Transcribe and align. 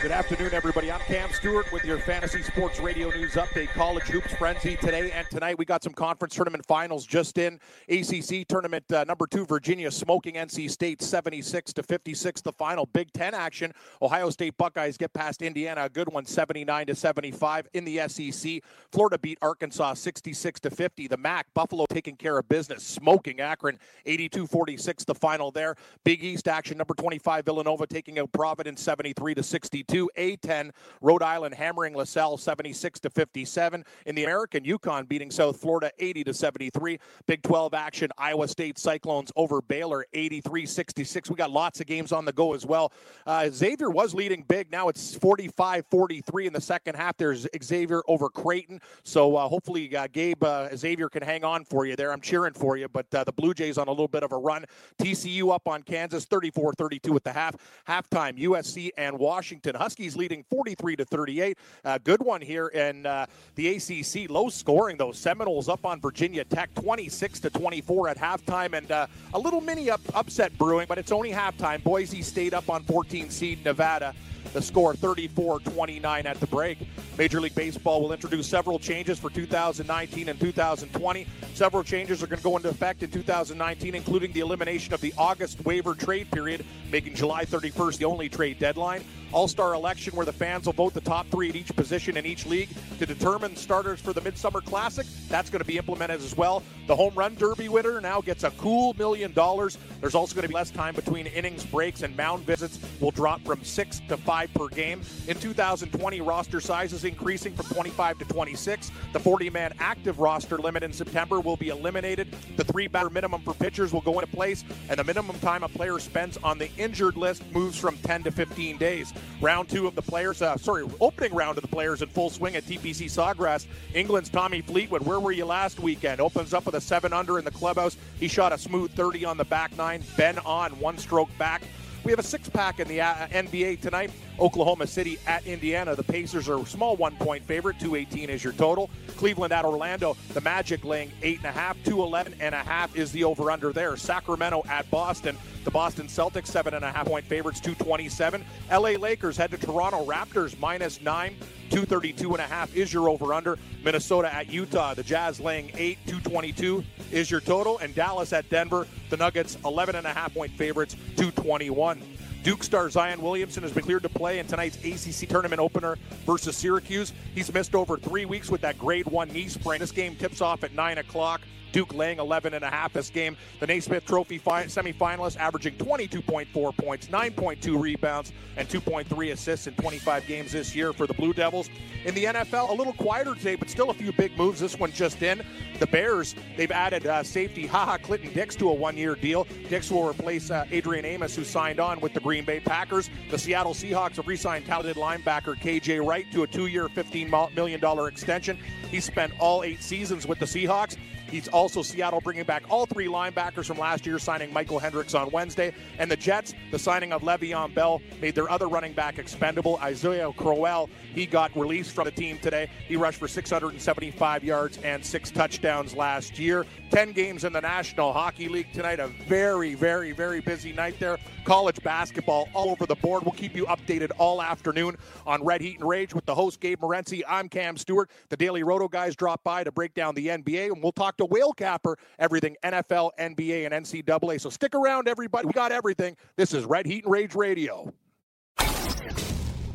Good 0.00 0.12
afternoon, 0.12 0.54
everybody. 0.54 0.92
I'm 0.92 1.00
Cam 1.00 1.28
Stewart 1.32 1.72
with 1.72 1.84
your 1.84 1.98
Fantasy 1.98 2.40
Sports 2.44 2.78
Radio 2.78 3.10
News 3.10 3.32
Update. 3.32 3.66
College 3.70 4.04
Hoops 4.04 4.32
Frenzy 4.34 4.76
today 4.76 5.10
and 5.10 5.28
tonight. 5.28 5.58
We 5.58 5.64
got 5.64 5.82
some 5.82 5.92
conference 5.92 6.36
tournament 6.36 6.64
finals 6.64 7.04
just 7.04 7.36
in. 7.36 7.58
ACC 7.88 8.46
tournament 8.46 8.84
uh, 8.92 9.02
number 9.02 9.26
two, 9.26 9.44
Virginia 9.44 9.90
smoking 9.90 10.34
NC 10.34 10.70
State 10.70 11.02
76 11.02 11.72
to 11.72 11.82
56. 11.82 12.42
The 12.42 12.52
final 12.52 12.86
Big 12.86 13.12
Ten 13.12 13.34
action. 13.34 13.72
Ohio 14.00 14.30
State 14.30 14.56
Buckeyes 14.56 14.96
get 14.96 15.12
past 15.14 15.42
Indiana, 15.42 15.86
a 15.86 15.88
good 15.88 16.12
one, 16.12 16.24
79 16.24 16.86
to 16.86 16.94
75. 16.94 17.66
In 17.74 17.84
the 17.84 17.98
SEC, 18.06 18.62
Florida 18.92 19.18
beat 19.18 19.38
Arkansas 19.42 19.94
66 19.94 20.60
to 20.60 20.70
50. 20.70 21.08
The 21.08 21.16
MAC, 21.16 21.46
Buffalo 21.54 21.86
taking 21.90 22.14
care 22.14 22.38
of 22.38 22.48
business, 22.48 22.84
smoking 22.84 23.40
Akron 23.40 23.76
82 24.06 24.46
46. 24.46 25.06
The 25.06 25.14
final 25.16 25.50
there. 25.50 25.74
Big 26.04 26.22
East 26.22 26.46
action, 26.46 26.78
number 26.78 26.94
25, 26.94 27.44
Villanova 27.44 27.88
taking 27.88 28.20
out 28.20 28.30
Providence 28.30 28.80
73 28.80 29.34
to 29.34 29.42
62. 29.42 29.87
A10, 29.88 30.70
Rhode 31.00 31.22
Island 31.22 31.54
hammering 31.54 31.94
LaSalle 31.94 32.36
76 32.36 33.00
to 33.00 33.10
57. 33.10 33.84
In 34.06 34.14
the 34.14 34.24
American, 34.24 34.64
UConn 34.64 35.08
beating 35.08 35.30
South 35.30 35.60
Florida 35.60 35.90
80 35.98 36.24
to 36.24 36.34
73. 36.34 36.98
Big 37.26 37.42
12 37.42 37.74
action, 37.74 38.10
Iowa 38.18 38.48
State 38.48 38.78
Cyclones 38.78 39.32
over 39.36 39.60
Baylor 39.60 40.04
83 40.12 40.66
66. 40.66 41.30
We 41.30 41.36
got 41.36 41.50
lots 41.50 41.80
of 41.80 41.86
games 41.86 42.12
on 42.12 42.24
the 42.24 42.32
go 42.32 42.54
as 42.54 42.66
well. 42.66 42.92
Uh, 43.26 43.48
Xavier 43.50 43.90
was 43.90 44.14
leading 44.14 44.42
big. 44.42 44.70
Now 44.70 44.88
it's 44.88 45.14
45 45.14 45.86
43 45.86 46.46
in 46.46 46.52
the 46.52 46.60
second 46.60 46.94
half. 46.96 47.16
There's 47.16 47.46
Xavier 47.62 48.02
over 48.08 48.28
Creighton. 48.28 48.80
So 49.04 49.36
uh, 49.36 49.48
hopefully, 49.48 49.94
uh, 49.96 50.08
Gabe 50.12 50.42
uh, 50.42 50.74
Xavier 50.76 51.08
can 51.08 51.22
hang 51.22 51.44
on 51.44 51.64
for 51.64 51.86
you 51.86 51.96
there. 51.96 52.12
I'm 52.12 52.20
cheering 52.20 52.54
for 52.54 52.76
you, 52.76 52.88
but 52.88 53.12
uh, 53.14 53.24
the 53.24 53.32
Blue 53.32 53.54
Jays 53.54 53.78
on 53.78 53.88
a 53.88 53.90
little 53.90 54.08
bit 54.08 54.22
of 54.22 54.32
a 54.32 54.38
run. 54.38 54.64
TCU 55.00 55.54
up 55.54 55.68
on 55.68 55.82
Kansas 55.82 56.24
34 56.24 56.74
32 56.74 57.16
at 57.16 57.24
the 57.24 57.32
half. 57.32 57.56
Halftime, 57.88 58.38
USC 58.38 58.90
and 58.96 59.18
Washington. 59.18 59.74
Huskies 59.78 60.16
leading 60.16 60.42
43 60.42 60.96
to 60.96 61.04
38. 61.04 61.58
Uh, 61.84 61.98
good 62.04 62.20
one 62.20 62.40
here 62.40 62.68
in 62.68 63.06
uh, 63.06 63.26
the 63.54 63.76
ACC. 63.76 64.28
Low 64.28 64.48
scoring 64.48 64.96
though. 64.96 65.12
Seminoles 65.12 65.68
up 65.68 65.86
on 65.86 66.00
Virginia 66.00 66.44
Tech 66.44 66.74
26 66.74 67.40
to 67.40 67.50
24 67.50 68.08
at 68.08 68.18
halftime, 68.18 68.76
and 68.76 68.90
uh, 68.90 69.06
a 69.34 69.38
little 69.38 69.60
mini 69.60 69.90
up, 69.90 70.00
upset 70.14 70.56
brewing, 70.58 70.86
but 70.88 70.98
it's 70.98 71.12
only 71.12 71.30
halftime. 71.30 71.82
Boise 71.82 72.22
State 72.22 72.52
up 72.52 72.68
on 72.68 72.82
14 72.82 73.30
seed 73.30 73.64
Nevada. 73.64 74.14
The 74.52 74.62
score 74.62 74.94
34 74.94 75.60
29 75.60 76.26
at 76.26 76.40
the 76.40 76.46
break. 76.46 76.78
Major 77.18 77.40
League 77.40 77.54
Baseball 77.54 78.00
will 78.00 78.12
introduce 78.12 78.46
several 78.46 78.78
changes 78.78 79.18
for 79.18 79.30
2019 79.30 80.28
and 80.28 80.40
2020. 80.40 81.26
Several 81.54 81.82
changes 81.82 82.22
are 82.22 82.26
going 82.26 82.38
to 82.38 82.44
go 82.44 82.56
into 82.56 82.68
effect 82.68 83.02
in 83.02 83.10
2019, 83.10 83.94
including 83.94 84.32
the 84.32 84.40
elimination 84.40 84.94
of 84.94 85.00
the 85.00 85.12
August 85.18 85.64
waiver 85.64 85.94
trade 85.94 86.30
period, 86.30 86.64
making 86.90 87.14
July 87.14 87.44
31st 87.44 87.98
the 87.98 88.04
only 88.04 88.28
trade 88.28 88.58
deadline. 88.58 89.04
All 89.30 89.46
Star 89.46 89.74
election 89.74 90.16
where 90.16 90.24
the 90.24 90.32
fans 90.32 90.64
will 90.64 90.72
vote 90.72 90.94
the 90.94 91.02
top 91.02 91.26
three 91.28 91.50
at 91.50 91.56
each 91.56 91.74
position 91.76 92.16
in 92.16 92.24
each 92.24 92.46
league 92.46 92.70
to 92.98 93.04
determine 93.04 93.56
starters 93.56 94.00
for 94.00 94.14
the 94.14 94.22
Midsummer 94.22 94.62
Classic. 94.62 95.06
That's 95.28 95.50
going 95.50 95.60
to 95.60 95.66
be 95.66 95.76
implemented 95.76 96.22
as 96.22 96.34
well. 96.34 96.62
The 96.86 96.96
Home 96.96 97.14
Run 97.14 97.34
Derby 97.34 97.68
winner 97.68 98.00
now 98.00 98.22
gets 98.22 98.44
a 98.44 98.50
cool 98.52 98.94
million 98.94 99.32
dollars. 99.32 99.76
There's 100.00 100.14
also 100.14 100.34
going 100.34 100.42
to 100.42 100.48
be 100.48 100.54
less 100.54 100.70
time 100.70 100.94
between 100.94 101.26
innings 101.26 101.64
breaks 101.66 102.02
and 102.02 102.16
mound 102.16 102.46
visits 102.46 102.78
will 103.00 103.10
drop 103.10 103.42
from 103.42 103.62
six 103.64 104.00
to 104.08 104.16
five 104.28 104.52
per 104.52 104.68
game. 104.68 105.00
In 105.26 105.38
2020, 105.38 106.20
roster 106.20 106.60
size 106.60 106.92
is 106.92 107.04
increasing 107.04 107.54
from 107.54 107.64
25 107.74 108.18
to 108.18 108.24
26. 108.26 108.90
The 109.14 109.18
40 109.18 109.48
man 109.48 109.72
active 109.78 110.18
roster 110.18 110.58
limit 110.58 110.82
in 110.82 110.92
September 110.92 111.40
will 111.40 111.56
be 111.56 111.70
eliminated. 111.70 112.36
The 112.58 112.64
three 112.64 112.88
batter 112.88 113.08
minimum 113.08 113.40
for 113.40 113.54
pitchers 113.54 113.90
will 113.90 114.02
go 114.02 114.20
into 114.20 114.26
place, 114.26 114.64
and 114.90 114.98
the 114.98 115.04
minimum 115.04 115.38
time 115.38 115.62
a 115.62 115.68
player 115.68 115.98
spends 115.98 116.36
on 116.44 116.58
the 116.58 116.70
injured 116.76 117.16
list 117.16 117.42
moves 117.52 117.78
from 117.78 117.96
10 117.96 118.24
to 118.24 118.30
15 118.30 118.76
days. 118.76 119.14
Round 119.40 119.66
two 119.66 119.86
of 119.86 119.94
the 119.94 120.02
players, 120.02 120.42
uh, 120.42 120.58
sorry, 120.58 120.86
opening 121.00 121.34
round 121.34 121.56
of 121.56 121.62
the 121.62 121.68
players 121.68 122.02
in 122.02 122.10
full 122.10 122.28
swing 122.28 122.54
at 122.54 122.64
TPC 122.64 123.06
Sawgrass. 123.06 123.66
England's 123.94 124.28
Tommy 124.28 124.60
Fleetwood, 124.60 125.06
where 125.06 125.20
were 125.20 125.32
you 125.32 125.46
last 125.46 125.80
weekend? 125.80 126.20
Opens 126.20 126.52
up 126.52 126.66
with 126.66 126.74
a 126.74 126.82
seven 126.82 127.14
under 127.14 127.38
in 127.38 127.46
the 127.46 127.50
clubhouse. 127.50 127.96
He 128.20 128.28
shot 128.28 128.52
a 128.52 128.58
smooth 128.58 128.90
30 128.90 129.24
on 129.24 129.38
the 129.38 129.46
back 129.46 129.74
nine. 129.78 130.04
Ben 130.18 130.36
An, 130.44 130.78
one 130.78 130.98
stroke 130.98 131.30
back. 131.38 131.62
We 132.04 132.12
have 132.12 132.18
a 132.18 132.22
six 132.22 132.48
pack 132.48 132.80
in 132.80 132.88
the 132.88 133.00
uh, 133.00 133.26
NBA 133.28 133.80
tonight. 133.80 134.10
Oklahoma 134.38 134.86
City 134.86 135.18
at 135.26 135.46
Indiana. 135.46 135.94
The 135.94 136.02
Pacers 136.02 136.48
are 136.48 136.60
a 136.60 136.66
small 136.66 136.96
one 136.96 137.16
point 137.16 137.44
favorite. 137.44 137.78
218 137.78 138.30
is 138.30 138.44
your 138.44 138.52
total. 138.52 138.90
Cleveland 139.16 139.52
at 139.52 139.64
Orlando. 139.64 140.16
The 140.32 140.40
Magic 140.40 140.84
laying 140.84 141.12
eight 141.22 141.38
and 141.38 141.46
a 141.46 141.52
half. 141.52 141.76
211 141.84 142.34
and 142.40 142.54
a 142.54 142.58
half 142.58 142.96
is 142.96 143.12
the 143.12 143.24
over 143.24 143.50
under 143.50 143.72
there. 143.72 143.96
Sacramento 143.96 144.62
at 144.68 144.90
Boston. 144.90 145.36
The 145.64 145.70
Boston 145.70 146.06
Celtics, 146.06 146.46
seven 146.46 146.74
and 146.74 146.84
a 146.84 146.90
half 146.90 147.06
point 147.06 147.26
favorites, 147.26 147.60
227. 147.60 148.44
LA 148.70 148.90
Lakers 148.90 149.36
head 149.36 149.50
to 149.50 149.58
Toronto 149.58 150.04
Raptors, 150.06 150.58
minus 150.58 151.00
nine. 151.00 151.36
232 151.70 152.32
and 152.32 152.40
a 152.40 152.46
half 152.46 152.74
is 152.74 152.92
your 152.92 153.08
over 153.10 153.34
under. 153.34 153.58
Minnesota 153.84 154.32
at 154.32 154.50
Utah. 154.50 154.94
The 154.94 155.02
Jazz 155.02 155.40
laying 155.40 155.70
eight. 155.74 155.98
222 156.06 156.82
is 157.12 157.30
your 157.30 157.40
total. 157.40 157.78
And 157.78 157.94
Dallas 157.94 158.32
at 158.32 158.48
Denver. 158.48 158.86
The 159.10 159.16
Nuggets, 159.16 159.58
11 159.64 159.96
and 159.96 160.06
a 160.06 160.12
half 160.12 160.32
point 160.32 160.52
favorites, 160.52 160.94
221. 161.16 162.00
Duke 162.42 162.62
star 162.62 162.88
Zion 162.88 163.20
Williamson 163.20 163.62
has 163.62 163.72
been 163.72 163.82
cleared 163.82 164.02
to 164.04 164.08
play 164.08 164.38
in 164.38 164.46
tonight's 164.46 164.76
ACC 164.78 165.28
tournament 165.28 165.60
opener 165.60 165.96
versus 166.24 166.56
Syracuse. 166.56 167.12
He's 167.34 167.52
missed 167.52 167.74
over 167.74 167.98
three 167.98 168.24
weeks 168.24 168.50
with 168.50 168.60
that 168.62 168.78
grade 168.78 169.06
one 169.06 169.28
knee 169.28 169.48
sprain. 169.48 169.80
This 169.80 169.92
game 169.92 170.16
tips 170.16 170.40
off 170.40 170.64
at 170.64 170.72
9 170.72 170.98
o'clock. 170.98 171.40
Duke 171.72 171.94
laying 171.94 172.18
11 172.18 172.54
and 172.54 172.64
a 172.64 172.70
half 172.70 172.92
this 172.92 173.10
game. 173.10 173.36
The 173.60 173.66
Naismith 173.66 174.06
Trophy 174.06 174.38
fi- 174.38 174.64
semifinalist 174.64 175.36
averaging 175.36 175.74
22.4 175.74 176.76
points, 176.76 177.06
9.2 177.08 177.80
rebounds, 177.80 178.32
and 178.56 178.68
2.3 178.68 179.32
assists 179.32 179.66
in 179.66 179.74
25 179.74 180.26
games 180.26 180.52
this 180.52 180.74
year 180.74 180.92
for 180.92 181.06
the 181.06 181.14
Blue 181.14 181.32
Devils. 181.32 181.68
In 182.04 182.14
the 182.14 182.24
NFL, 182.24 182.70
a 182.70 182.72
little 182.72 182.94
quieter 182.94 183.34
today, 183.34 183.54
but 183.54 183.68
still 183.68 183.90
a 183.90 183.94
few 183.94 184.12
big 184.12 184.36
moves. 184.38 184.60
This 184.60 184.78
one 184.78 184.92
just 184.92 185.22
in. 185.22 185.44
The 185.78 185.86
Bears, 185.86 186.34
they've 186.56 186.70
added 186.70 187.06
uh, 187.06 187.22
safety 187.22 187.66
Haha 187.68 187.98
Clinton 187.98 188.32
Dix 188.32 188.56
to 188.56 188.70
a 188.70 188.74
one-year 188.74 189.16
deal. 189.16 189.46
Dix 189.68 189.90
will 189.90 190.08
replace 190.08 190.50
uh, 190.50 190.64
Adrian 190.70 191.04
Amos, 191.04 191.36
who 191.36 191.44
signed 191.44 191.80
on 191.80 192.00
with 192.00 192.14
the 192.14 192.20
Green 192.28 192.44
Bay 192.44 192.60
Packers. 192.60 193.08
The 193.30 193.38
Seattle 193.38 193.72
Seahawks 193.72 194.16
have 194.16 194.28
re-signed 194.28 194.66
talented 194.66 194.96
linebacker 194.96 195.58
KJ 195.58 196.06
Wright 196.06 196.30
to 196.32 196.42
a 196.42 196.46
two-year, 196.46 196.90
$15 196.90 197.54
million 197.54 198.06
extension. 198.06 198.58
He 198.90 199.00
spent 199.00 199.32
all 199.38 199.62
eight 199.62 199.82
seasons 199.82 200.26
with 200.26 200.38
the 200.38 200.44
Seahawks. 200.44 200.98
He's 201.30 201.48
also 201.48 201.82
Seattle 201.82 202.20
bringing 202.20 202.44
back 202.44 202.64
all 202.70 202.86
three 202.86 203.06
linebackers 203.06 203.66
from 203.66 203.78
last 203.78 204.06
year, 204.06 204.18
signing 204.18 204.50
Mychal 204.50 204.80
Kendricks 204.80 205.14
on 205.14 205.30
Wednesday. 205.30 205.74
And 205.98 206.10
the 206.10 206.16
Jets, 206.16 206.54
the 206.70 206.78
signing 206.78 207.12
of 207.12 207.22
Le'Veon 207.22 207.74
Bell, 207.74 208.00
made 208.20 208.34
their 208.34 208.50
other 208.50 208.68
running 208.68 208.92
back 208.92 209.18
expendable. 209.18 209.78
Isaiah 209.82 210.32
Crowell, 210.32 210.88
he 211.14 211.26
got 211.26 211.54
released 211.56 211.92
from 211.92 212.04
the 212.04 212.10
team 212.10 212.38
today. 212.38 212.70
He 212.86 212.96
rushed 212.96 213.18
for 213.18 213.28
675 213.28 214.44
yards 214.44 214.78
and 214.78 215.04
six 215.04 215.30
touchdowns 215.30 215.94
last 215.94 216.38
year. 216.38 216.64
10 216.90 217.12
games 217.12 217.44
in 217.44 217.52
the 217.52 217.60
National 217.60 218.12
Hockey 218.12 218.48
League 218.48 218.72
tonight. 218.72 218.98
A 218.98 219.08
very, 219.28 219.74
very, 219.74 220.12
very 220.12 220.40
busy 220.40 220.72
night 220.72 220.98
there. 220.98 221.18
College 221.44 221.82
basketball 221.82 222.48
all 222.54 222.70
over 222.70 222.86
the 222.86 222.94
board. 222.96 223.22
We'll 223.24 223.32
keep 223.32 223.54
you 223.54 223.66
updated 223.66 224.10
all 224.18 224.40
afternoon 224.40 224.96
on 225.26 225.44
Red 225.44 225.60
Heat 225.60 225.78
and 225.78 225.88
Rage 225.88 226.14
with 226.14 226.24
the 226.24 226.34
host, 226.34 226.60
Gabe 226.60 226.80
Morency. 226.80 227.22
I'm 227.28 227.48
Cam 227.48 227.76
Stewart. 227.76 228.10
The 228.30 228.36
Daily 228.36 228.62
Roto 228.62 228.88
guys 228.88 229.14
drop 229.14 229.44
by 229.44 229.64
to 229.64 229.72
break 229.72 229.94
down 229.94 230.14
the 230.14 230.28
NBA, 230.28 230.72
and 230.72 230.82
we'll 230.82 230.92
talk 230.92 231.17
to 231.18 231.26
Whale 231.26 231.52
Capper, 231.52 231.98
everything 232.18 232.56
NFL, 232.64 233.10
NBA, 233.18 233.70
and 233.70 233.84
NCAA. 233.84 234.40
So 234.40 234.50
stick 234.50 234.74
around, 234.74 235.08
everybody. 235.08 235.46
We 235.46 235.52
got 235.52 235.72
everything. 235.72 236.16
This 236.36 236.54
is 236.54 236.64
Red 236.64 236.86
Heat 236.86 237.04
and 237.04 237.12
Rage 237.12 237.34
Radio. 237.34 237.92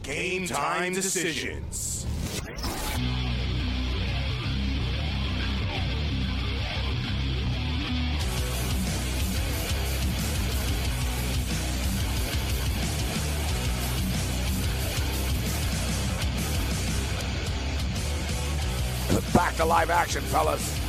Game 0.01 0.47
time 0.47 0.93
decisions. 0.93 2.05
Back 19.33 19.55
to 19.55 19.65
live 19.65 19.89
action, 19.89 20.21
fellas. 20.23 20.82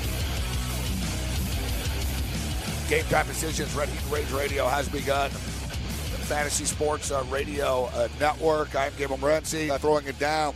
Game 2.89 3.05
time 3.07 3.27
decisions. 3.27 3.75
Red 3.75 3.89
Heat 3.89 4.13
Rage 4.13 4.31
Radio 4.33 4.67
has 4.67 4.89
begun. 4.89 5.31
Fantasy 5.31 6.65
Sports 6.65 7.11
uh, 7.11 7.25
Radio 7.31 7.85
uh, 7.95 8.09
Network. 8.21 8.75
I'm 8.77 8.93
Gabriel 8.97 9.19
Morency, 9.19 9.71
uh, 9.71 9.79
throwing 9.79 10.07
it 10.07 10.19
down 10.19 10.55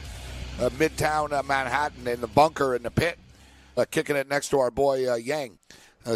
uh, 0.61 0.69
Midtown 0.71 1.33
uh, 1.33 1.43
Manhattan 1.43 2.07
in 2.07 2.21
the 2.21 2.27
bunker 2.27 2.75
in 2.75 2.83
the 2.83 2.91
pit, 2.91 3.19
uh, 3.77 3.85
kicking 3.91 4.17
it 4.17 4.29
next 4.29 4.49
to 4.51 4.59
our 4.59 4.71
boy 4.71 5.15
Yang. 5.17 5.59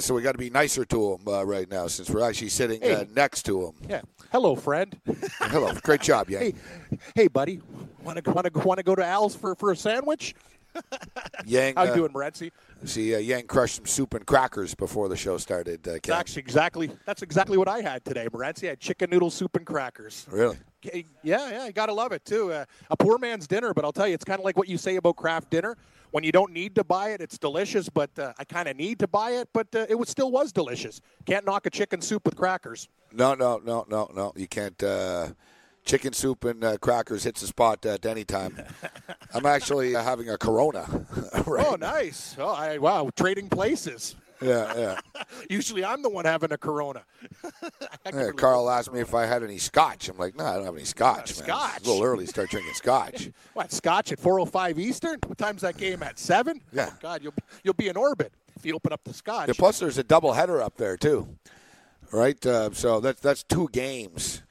so 0.00 0.14
we 0.14 0.22
got 0.22 0.32
to 0.32 0.38
be 0.38 0.48
nicer 0.50 0.84
to 0.86 1.14
him 1.14 1.46
right 1.46 1.70
now 1.70 1.86
since 1.86 2.08
we're 2.08 2.26
actually 2.26 2.48
sitting 2.48 2.80
Hey. 2.80 3.06
next 3.14 3.42
to 3.44 3.66
him. 3.66 3.72
Yeah. 3.88 4.00
Hello, 4.32 4.54
friend. 4.56 4.98
Hello, 5.38 5.72
great 5.82 6.00
job, 6.00 6.30
Yang. 6.30 6.42
Hey, 6.90 6.98
hey, 7.14 7.28
buddy. 7.28 7.60
Want 8.02 8.22
to 8.24 8.30
want 8.30 8.52
to 8.52 8.58
want 8.60 8.78
to 8.78 8.84
go 8.84 8.94
to 8.94 9.04
Al's 9.04 9.34
for, 9.36 9.54
for 9.54 9.70
a 9.70 9.76
sandwich? 9.76 10.34
Yang, 11.44 11.74
How 11.76 11.84
you 11.84 11.94
doing, 11.94 12.12
Morency? 12.12 12.50
See, 12.84 13.14
uh, 13.14 13.18
Yang 13.18 13.46
crushed 13.46 13.76
some 13.76 13.86
soup 13.86 14.14
and 14.14 14.26
crackers 14.26 14.74
before 14.74 15.08
the 15.08 15.16
show 15.16 15.38
started. 15.38 15.86
Uh, 15.86 15.92
Ken. 16.00 16.16
That's 16.16 16.36
exactly 16.36 16.90
that's 17.06 17.22
exactly 17.22 17.56
what 17.56 17.68
I 17.68 17.80
had 17.80 18.04
today, 18.04 18.26
Morency. 18.28 18.64
I 18.64 18.70
had 18.70 18.80
chicken 18.80 19.10
noodle 19.10 19.30
soup 19.30 19.56
and 19.56 19.64
crackers. 19.64 20.26
Really? 20.30 20.58
Yeah, 20.82 21.02
yeah, 21.22 21.66
you 21.66 21.72
gotta 21.72 21.92
love 21.92 22.10
it 22.10 22.24
too. 22.24 22.52
Uh, 22.52 22.64
a 22.90 22.96
poor 22.96 23.18
man's 23.18 23.46
dinner, 23.46 23.72
but 23.72 23.84
I'll 23.84 23.92
tell 23.92 24.08
you, 24.08 24.14
it's 24.14 24.24
kind 24.24 24.40
of 24.40 24.44
like 24.44 24.56
what 24.56 24.68
you 24.68 24.78
say 24.78 24.96
about 24.96 25.16
Kraft 25.16 25.50
Dinner. 25.50 25.76
When 26.10 26.24
you 26.24 26.32
don't 26.32 26.52
need 26.52 26.74
to 26.74 26.82
buy 26.84 27.10
it, 27.10 27.20
it's 27.20 27.38
delicious. 27.38 27.88
But 27.88 28.10
uh, 28.18 28.32
I 28.36 28.44
kind 28.44 28.68
of 28.68 28.76
need 28.76 28.98
to 28.98 29.06
buy 29.06 29.32
it, 29.32 29.48
but 29.52 29.68
uh, 29.74 29.86
it 29.88 29.94
was 29.94 30.08
still 30.08 30.32
was 30.32 30.52
delicious. 30.52 31.00
Can't 31.24 31.46
knock 31.46 31.66
a 31.66 31.70
chicken 31.70 32.00
soup 32.00 32.24
with 32.24 32.36
crackers. 32.36 32.88
No, 33.12 33.34
no, 33.34 33.60
no, 33.64 33.86
no, 33.88 34.10
no. 34.12 34.32
You 34.34 34.48
can't. 34.48 34.82
Uh, 35.84 35.88
chicken 35.88 36.12
soup 36.12 36.44
and 36.44 36.62
uh, 36.64 36.76
crackers 36.78 37.24
hits 37.24 37.40
the 37.40 37.46
spot 37.46 37.84
at 37.86 38.06
any 38.06 38.24
time. 38.24 38.56
I'm 39.34 39.46
actually 39.46 39.94
uh, 39.96 40.02
having 40.02 40.28
a 40.30 40.38
Corona. 40.38 40.86
right 41.46 41.66
Oh, 41.66 41.76
nice. 41.76 42.36
Oh, 42.38 42.48
I, 42.48 42.78
wow, 42.78 43.10
trading 43.16 43.48
places. 43.48 44.16
Yeah, 44.40 44.76
yeah. 44.76 45.22
Usually, 45.50 45.84
I'm 45.84 46.02
the 46.02 46.08
one 46.08 46.24
having 46.24 46.50
a 46.50 46.58
Corona. 46.58 47.02
Yeah, 48.12 48.30
Carl 48.36 48.68
asked 48.68 48.92
me 48.92 49.00
if 49.00 49.14
I 49.14 49.24
had 49.24 49.44
any 49.44 49.58
scotch. 49.58 50.08
I'm 50.08 50.18
like, 50.18 50.36
no, 50.36 50.44
I 50.44 50.56
don't 50.56 50.64
have 50.64 50.74
any 50.74 50.84
scotch. 50.84 51.36
man. 51.38 51.46
Scotch? 51.46 51.76
It's 51.76 51.86
a 51.86 51.90
little 51.90 52.04
early 52.04 52.24
to 52.24 52.30
start 52.30 52.50
drinking 52.50 52.74
scotch. 52.74 53.30
What 53.54 53.70
Scotch 53.70 54.10
at 54.10 54.18
4:05 54.20 54.78
Eastern? 54.78 55.18
What 55.26 55.38
time's 55.38 55.62
that 55.62 55.76
game 55.76 56.02
at? 56.02 56.18
Seven? 56.18 56.60
Yeah. 56.72 56.90
Oh, 56.90 56.98
God, 57.00 57.22
you'll 57.22 57.34
you'll 57.62 57.74
be 57.74 57.88
in 57.88 57.96
orbit 57.96 58.32
if 58.56 58.66
you 58.66 58.74
open 58.74 58.92
up 58.92 59.04
the 59.04 59.14
Scotch. 59.14 59.46
Yeah, 59.46 59.54
plus, 59.56 59.78
there's 59.78 59.98
a 59.98 60.04
double 60.04 60.32
header 60.32 60.60
up 60.60 60.76
there 60.76 60.96
too, 60.96 61.28
right? 62.10 62.44
Uh, 62.44 62.70
so 62.72 62.98
that's 62.98 63.20
that's 63.20 63.44
two 63.44 63.68
games. 63.70 64.42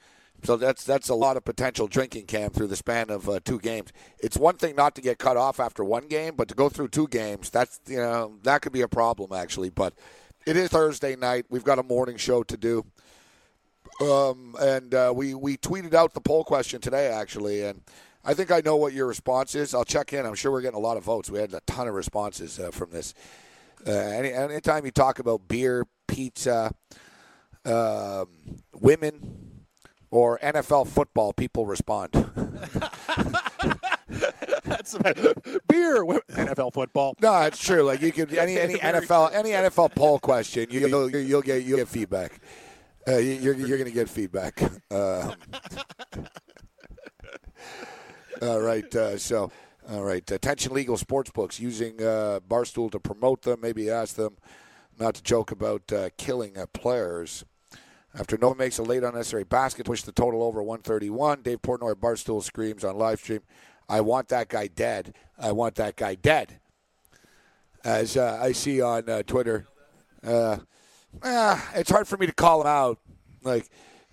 So 0.44 0.56
that's 0.56 0.84
that's 0.84 1.08
a 1.08 1.14
lot 1.14 1.36
of 1.36 1.44
potential 1.44 1.86
drinking 1.86 2.26
cam 2.26 2.50
through 2.50 2.66
the 2.66 2.76
span 2.76 3.10
of 3.10 3.28
uh, 3.28 3.40
two 3.44 3.60
games. 3.60 3.92
It's 4.18 4.36
one 4.36 4.56
thing 4.56 4.74
not 4.74 4.94
to 4.96 5.00
get 5.00 5.18
cut 5.18 5.36
off 5.36 5.60
after 5.60 5.84
one 5.84 6.08
game, 6.08 6.34
but 6.36 6.48
to 6.48 6.54
go 6.54 6.68
through 6.68 6.88
two 6.88 7.06
games, 7.08 7.50
that's 7.50 7.80
you 7.86 7.98
know 7.98 8.34
that 8.42 8.62
could 8.62 8.72
be 8.72 8.80
a 8.80 8.88
problem 8.88 9.32
actually. 9.32 9.70
But 9.70 9.94
it 10.46 10.56
is 10.56 10.70
Thursday 10.70 11.14
night. 11.14 11.46
We've 11.48 11.64
got 11.64 11.78
a 11.78 11.84
morning 11.84 12.16
show 12.16 12.42
to 12.42 12.56
do. 12.56 12.84
Um, 14.00 14.56
and 14.60 14.94
uh, 14.94 15.12
we 15.14 15.34
we 15.34 15.56
tweeted 15.56 15.94
out 15.94 16.14
the 16.14 16.20
poll 16.20 16.42
question 16.44 16.80
today 16.80 17.06
actually, 17.08 17.62
and 17.62 17.82
I 18.24 18.34
think 18.34 18.50
I 18.50 18.62
know 18.64 18.76
what 18.76 18.92
your 18.92 19.06
response 19.06 19.54
is. 19.54 19.74
I'll 19.74 19.84
check 19.84 20.12
in. 20.12 20.26
I'm 20.26 20.34
sure 20.34 20.50
we're 20.50 20.62
getting 20.62 20.76
a 20.76 20.80
lot 20.80 20.96
of 20.96 21.04
votes. 21.04 21.30
We 21.30 21.38
had 21.38 21.54
a 21.54 21.60
ton 21.66 21.86
of 21.86 21.94
responses 21.94 22.58
uh, 22.58 22.70
from 22.70 22.90
this. 22.90 23.14
Uh, 23.86 23.90
any 23.90 24.32
anytime 24.32 24.84
you 24.84 24.90
talk 24.90 25.18
about 25.20 25.46
beer, 25.46 25.86
pizza, 26.08 26.72
um, 27.64 28.28
women, 28.74 29.31
or 30.12 30.38
NFL 30.38 30.86
football, 30.86 31.32
people 31.32 31.66
respond. 31.66 32.12
That's 34.64 34.96
beer. 35.68 36.04
NFL 36.04 36.74
football. 36.74 37.16
no, 37.20 37.40
it's 37.42 37.58
true. 37.58 37.82
Like 37.82 38.02
you 38.02 38.12
could 38.12 38.32
any 38.34 38.58
any 38.58 38.74
NFL 38.74 39.34
any 39.34 39.50
NFL 39.50 39.94
poll 39.96 40.18
question, 40.20 40.68
you, 40.70 40.86
you'll 40.86 41.10
you'll 41.10 41.42
get 41.42 41.64
you'll 41.64 41.78
get 41.78 41.88
feedback. 41.88 42.40
Uh, 43.08 43.16
you- 43.16 43.32
you're 43.40 43.54
you're 43.54 43.78
going 43.78 43.90
to 43.90 43.94
get 43.94 44.08
feedback. 44.08 44.62
Uh, 44.90 45.34
all 48.42 48.60
right. 48.60 48.94
Uh, 48.94 49.18
so, 49.18 49.50
all 49.90 50.02
right. 50.02 50.28
Attention, 50.30 50.72
legal 50.72 50.96
sports 50.96 51.30
books 51.30 51.58
using 51.58 52.00
uh, 52.02 52.40
Barstool 52.48 52.90
to 52.92 53.00
promote 53.00 53.42
them. 53.42 53.60
Maybe 53.60 53.90
ask 53.90 54.14
them 54.16 54.36
not 55.00 55.14
to 55.14 55.22
joke 55.22 55.50
about 55.50 55.90
uh, 55.92 56.10
killing 56.16 56.56
uh, 56.58 56.66
players. 56.66 57.44
After 58.14 58.36
no 58.36 58.48
one 58.48 58.58
makes 58.58 58.78
a 58.78 58.82
late 58.82 59.02
unnecessary 59.02 59.44
basket, 59.44 59.86
push 59.86 60.02
the 60.02 60.12
total 60.12 60.42
over 60.42 60.62
131. 60.62 61.42
Dave 61.42 61.62
Portnoy 61.62 61.94
Barstool 61.94 62.42
screams 62.42 62.84
on 62.84 62.98
live 62.98 63.18
stream, 63.20 63.40
"I 63.88 64.02
want 64.02 64.28
that 64.28 64.48
guy 64.48 64.66
dead! 64.66 65.14
I 65.38 65.52
want 65.52 65.76
that 65.76 65.96
guy 65.96 66.14
dead!" 66.14 66.60
As 67.84 68.16
uh, 68.16 68.38
I 68.40 68.52
see 68.52 68.80
on 68.80 69.08
uh, 69.08 69.22
Twitter, 69.22 69.66
uh, 70.24 70.58
eh, 71.22 71.60
it's 71.74 71.90
hard 71.90 72.06
for 72.06 72.16
me 72.16 72.26
to 72.26 72.32
call 72.34 72.60
him 72.60 72.66
out. 72.68 72.98
Like, 73.42 73.68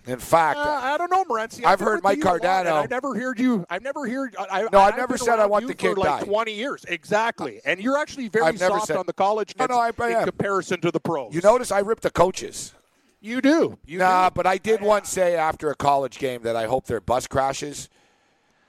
in 0.06 0.18
fact, 0.18 0.58
Uh, 0.58 0.80
I 0.82 0.96
don't 0.98 1.10
know, 1.10 1.22
Morency. 1.24 1.64
I've 1.64 1.78
been 1.78 1.86
heard 1.86 2.02
Mike 2.02 2.16
you 2.18 2.24
a 2.24 2.24
lot, 2.24 2.42
and 2.42 2.44
Cardano- 2.68 2.82
I've 2.82 2.90
never 2.90 3.14
heard 3.14 3.38
you. 3.38 3.64
I've 3.70 3.82
never 3.82 4.08
heard. 4.08 4.34
I, 4.38 4.62
No, 4.72 4.80
I've 4.80 4.94
I've 4.94 4.96
never 4.96 5.18
said 5.18 5.38
I 5.38 5.46
want 5.46 5.66
the 5.68 5.74
kid 5.74 5.90
for 5.94 6.00
like 6.00 6.20
died. 6.20 6.24
Twenty 6.24 6.54
years, 6.54 6.84
exactly. 6.88 7.60
And 7.66 7.78
you're 7.80 7.98
actually 7.98 8.28
very 8.28 8.46
I've 8.46 8.58
soft 8.58 8.86
said- 8.86 8.96
on 8.96 9.04
the 9.06 9.12
college 9.12 9.54
No, 9.58 9.64
kids 9.66 9.70
no, 9.76 9.78
I- 9.78 9.92
I 10.14 10.18
in 10.20 10.24
comparison 10.24 10.80
to 10.80 10.90
the 10.90 11.00
pros. 11.00 11.34
you 11.34 11.42
notice 11.42 11.70
I 11.70 11.80
ripped 11.80 12.02
the 12.02 12.10
coaches. 12.10 12.74
You 13.20 13.40
do. 13.40 13.78
You 13.86 13.98
nah, 13.98 14.28
do. 14.30 14.34
but 14.34 14.46
I 14.46 14.58
did 14.58 14.80
once 14.80 15.08
say 15.08 15.36
after 15.36 15.70
a 15.70 15.74
college 15.74 16.18
game 16.18 16.42
that 16.42 16.56
I 16.56 16.66
hope 16.66 16.86
their 16.86 17.00
bus 17.00 17.26
crashes. 17.26 17.88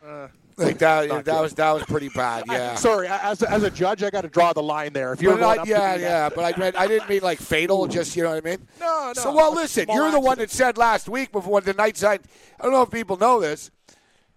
Uh. 0.05 0.27
like 0.57 0.79
that, 0.79 1.07
that 1.09 1.25
good. 1.25 1.41
was 1.41 1.53
that 1.53 1.71
was 1.71 1.83
pretty 1.83 2.09
bad. 2.09 2.43
I- 2.49 2.53
Yeah. 2.57 2.75
sorry, 2.75 3.07
as 3.07 3.41
a, 3.41 3.49
as 3.51 3.63
a 3.63 3.69
judge, 3.69 4.03
I 4.03 4.09
got 4.09 4.21
to 4.21 4.29
draw 4.29 4.51
the 4.53 4.61
line 4.63 4.93
there. 4.93 5.13
If 5.13 5.21
you're 5.21 5.33
But 5.37 5.39
going 5.57 5.59
I- 5.59 5.63
yeah, 5.63 5.91
to 5.93 5.97
me, 5.97 6.03
yeah, 6.03 6.29
but 6.29 6.43
I 6.55 6.59
meant 6.59 6.75
I 6.75 6.87
didn't 6.87 7.07
mean 7.09 7.21
like 7.21 7.39
fatal. 7.39 7.87
Just 7.87 8.15
you 8.15 8.23
know 8.23 8.29
what 8.33 8.45
I 8.45 8.49
mean. 8.49 8.67
No, 8.79 9.07
no. 9.07 9.21
So 9.21 9.33
well, 9.33 9.53
a 9.53 9.55
listen, 9.55 9.85
you're 9.89 10.11
the 10.11 10.19
one 10.19 10.37
that 10.39 10.49
said 10.51 10.77
last 10.77 11.07
week 11.07 11.31
before 11.31 11.61
the 11.61 11.73
night 11.73 11.97
side. 11.97 12.21
I 12.59 12.63
don't 12.63 12.71
know 12.71 12.81
if 12.81 12.91
people 12.91 13.17
know 13.17 13.39
this. 13.39 13.71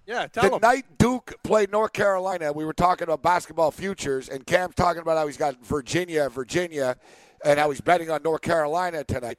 Yeah, 0.06 0.26
tell 0.26 0.42
them. 0.42 0.52
the 0.52 0.58
them. 0.58 0.70
night 0.70 0.84
Duke 0.98 1.34
played 1.42 1.72
North 1.72 1.94
Carolina, 1.94 2.52
we 2.52 2.66
were 2.66 2.74
talking 2.74 3.04
about 3.04 3.22
basketball 3.22 3.70
futures, 3.70 4.28
and 4.28 4.46
Cam's 4.46 4.74
talking 4.74 5.00
about 5.00 5.16
how 5.16 5.26
he's 5.26 5.38
got 5.38 5.56
Virginia, 5.64 6.28
Virginia, 6.28 6.96
and 7.42 7.58
how 7.58 7.70
he's 7.70 7.80
betting 7.80 8.10
on 8.10 8.22
North 8.22 8.42
Carolina 8.42 9.02
tonight. 9.04 9.38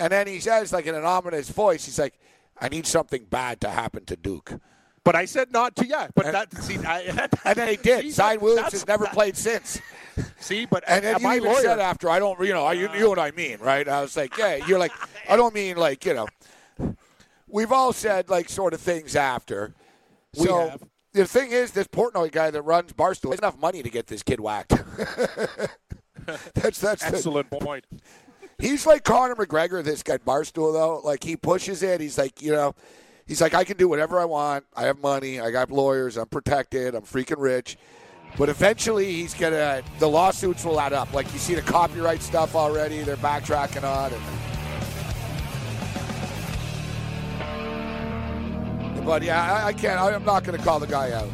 And 0.00 0.12
then 0.12 0.26
he 0.26 0.40
says, 0.40 0.72
like 0.72 0.86
in 0.86 0.94
an 0.94 1.04
ominous 1.04 1.48
voice, 1.50 1.84
he's 1.84 1.98
like, 1.98 2.14
"I 2.60 2.68
need 2.68 2.86
something 2.86 3.24
bad 3.30 3.60
to 3.62 3.70
happen 3.70 4.04
to 4.06 4.16
Duke." 4.16 4.52
but 5.04 5.14
I 5.14 5.26
said 5.26 5.52
not 5.52 5.76
to. 5.76 5.86
Yeah, 5.86 6.08
but 6.14 6.24
And- 6.26 6.34
that. 6.34 6.54
See, 6.62 6.78
I, 6.78 7.28
And 7.44 7.56
then 7.56 7.68
he 7.68 7.76
did. 7.76 8.10
Zion 8.10 8.40
Williams 8.40 8.72
has 8.72 8.86
never 8.86 9.04
that- 9.04 9.12
played 9.12 9.36
since. 9.36 9.78
See, 10.40 10.64
but 10.64 10.82
And 10.88 11.04
then 11.04 11.16
uh, 11.16 11.18
you 11.18 11.32
even 11.32 11.50
lawyer, 11.50 11.60
said 11.60 11.78
after, 11.78 12.08
I 12.08 12.18
don't, 12.18 12.40
you 12.40 12.54
know, 12.54 12.70
you, 12.70 12.88
you 12.94 13.00
know 13.00 13.08
what 13.10 13.18
I 13.18 13.32
mean, 13.32 13.58
right? 13.58 13.86
I 13.86 14.00
was 14.00 14.16
like, 14.16 14.38
yeah, 14.38 14.64
you're 14.66 14.78
like, 14.78 14.92
I 15.28 15.36
don't 15.36 15.54
mean 15.54 15.76
like, 15.76 16.06
you 16.06 16.14
know, 16.14 16.28
we've 17.48 17.70
all 17.72 17.92
said 17.92 18.30
like 18.30 18.48
sort 18.48 18.72
of 18.72 18.80
things 18.80 19.14
after. 19.14 19.74
We 20.38 20.46
so 20.46 20.70
have. 20.70 20.82
the 21.12 21.26
thing 21.26 21.50
is, 21.50 21.72
this 21.72 21.86
Portnoy 21.88 22.32
guy 22.32 22.50
that 22.50 22.62
runs 22.62 22.92
Barstool 22.94 23.30
has 23.30 23.40
enough 23.40 23.58
money 23.58 23.82
to 23.82 23.90
get 23.90 24.06
this 24.06 24.22
kid 24.22 24.40
whacked. 24.40 24.72
that's 26.54 26.80
that's 26.80 27.02
the, 27.02 27.08
excellent 27.08 27.50
point. 27.50 27.84
He's 28.58 28.86
like 28.86 29.04
Conor 29.04 29.34
McGregor. 29.34 29.82
This 29.82 30.02
guy 30.02 30.18
Barstool 30.18 30.72
though, 30.72 31.00
like 31.04 31.22
he 31.24 31.36
pushes 31.36 31.82
it. 31.82 32.00
He's 32.00 32.18
like, 32.18 32.42
you 32.42 32.52
know, 32.52 32.74
he's 33.26 33.40
like, 33.40 33.54
I 33.54 33.64
can 33.64 33.76
do 33.76 33.88
whatever 33.88 34.20
I 34.20 34.24
want. 34.24 34.64
I 34.74 34.84
have 34.84 35.00
money. 35.00 35.40
I 35.40 35.50
got 35.50 35.70
lawyers. 35.70 36.16
I'm 36.16 36.28
protected. 36.28 36.94
I'm 36.94 37.02
freaking 37.02 37.40
rich. 37.40 37.76
But 38.36 38.48
eventually, 38.48 39.12
he's 39.12 39.34
gonna. 39.34 39.82
The 40.00 40.08
lawsuits 40.08 40.64
will 40.64 40.80
add 40.80 40.92
up. 40.92 41.12
Like 41.12 41.32
you 41.32 41.38
see 41.38 41.54
the 41.54 41.62
copyright 41.62 42.22
stuff 42.22 42.56
already. 42.56 43.02
They're 43.02 43.16
backtracking 43.16 43.84
on 43.84 44.12
it. 44.12 44.20
But 49.04 49.22
yeah, 49.22 49.40
I, 49.40 49.66
I 49.66 49.72
can't. 49.72 50.00
I, 50.00 50.12
I'm 50.12 50.24
not 50.24 50.42
gonna 50.42 50.58
call 50.58 50.80
the 50.80 50.86
guy 50.86 51.12
out. 51.12 51.28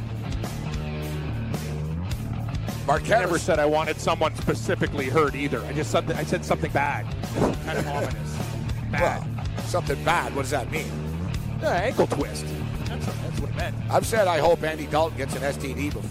I 2.91 2.99
never 2.99 3.29
Marquez. 3.29 3.43
said 3.43 3.59
I 3.61 3.67
wanted 3.67 4.01
someone 4.01 4.35
specifically 4.35 5.07
hurt 5.07 5.37
either. 5.37 5.65
I 5.65 5.73
just 5.73 5.93
said 5.93 6.11
I 6.13 6.25
said 6.25 6.45
something 6.45 6.73
bad, 6.73 7.07
kind 7.65 7.79
of 7.79 7.87
ominous. 7.87 8.37
Bad. 8.91 9.25
Well, 9.25 9.47
something 9.67 10.03
bad. 10.03 10.35
What 10.35 10.43
does 10.43 10.51
that 10.51 10.69
mean? 10.73 10.91
Yeah, 11.63 11.69
ankle 11.75 12.09
twist. 12.09 12.45
That's, 12.87 13.07
that's 13.07 13.41
what 13.41 13.51
it 13.51 13.57
meant. 13.57 13.77
I've 13.89 14.05
said 14.05 14.27
I 14.27 14.39
hope 14.41 14.65
Andy 14.65 14.87
Dalton 14.87 15.17
gets 15.17 15.37
an 15.37 15.43
STD 15.43 15.93
before. 15.95 16.11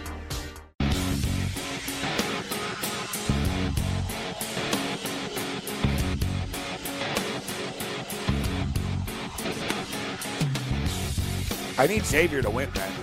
I 11.81 11.87
need 11.87 12.05
Xavier 12.05 12.43
to 12.43 12.49
win, 12.51 12.69
man. 12.75 12.93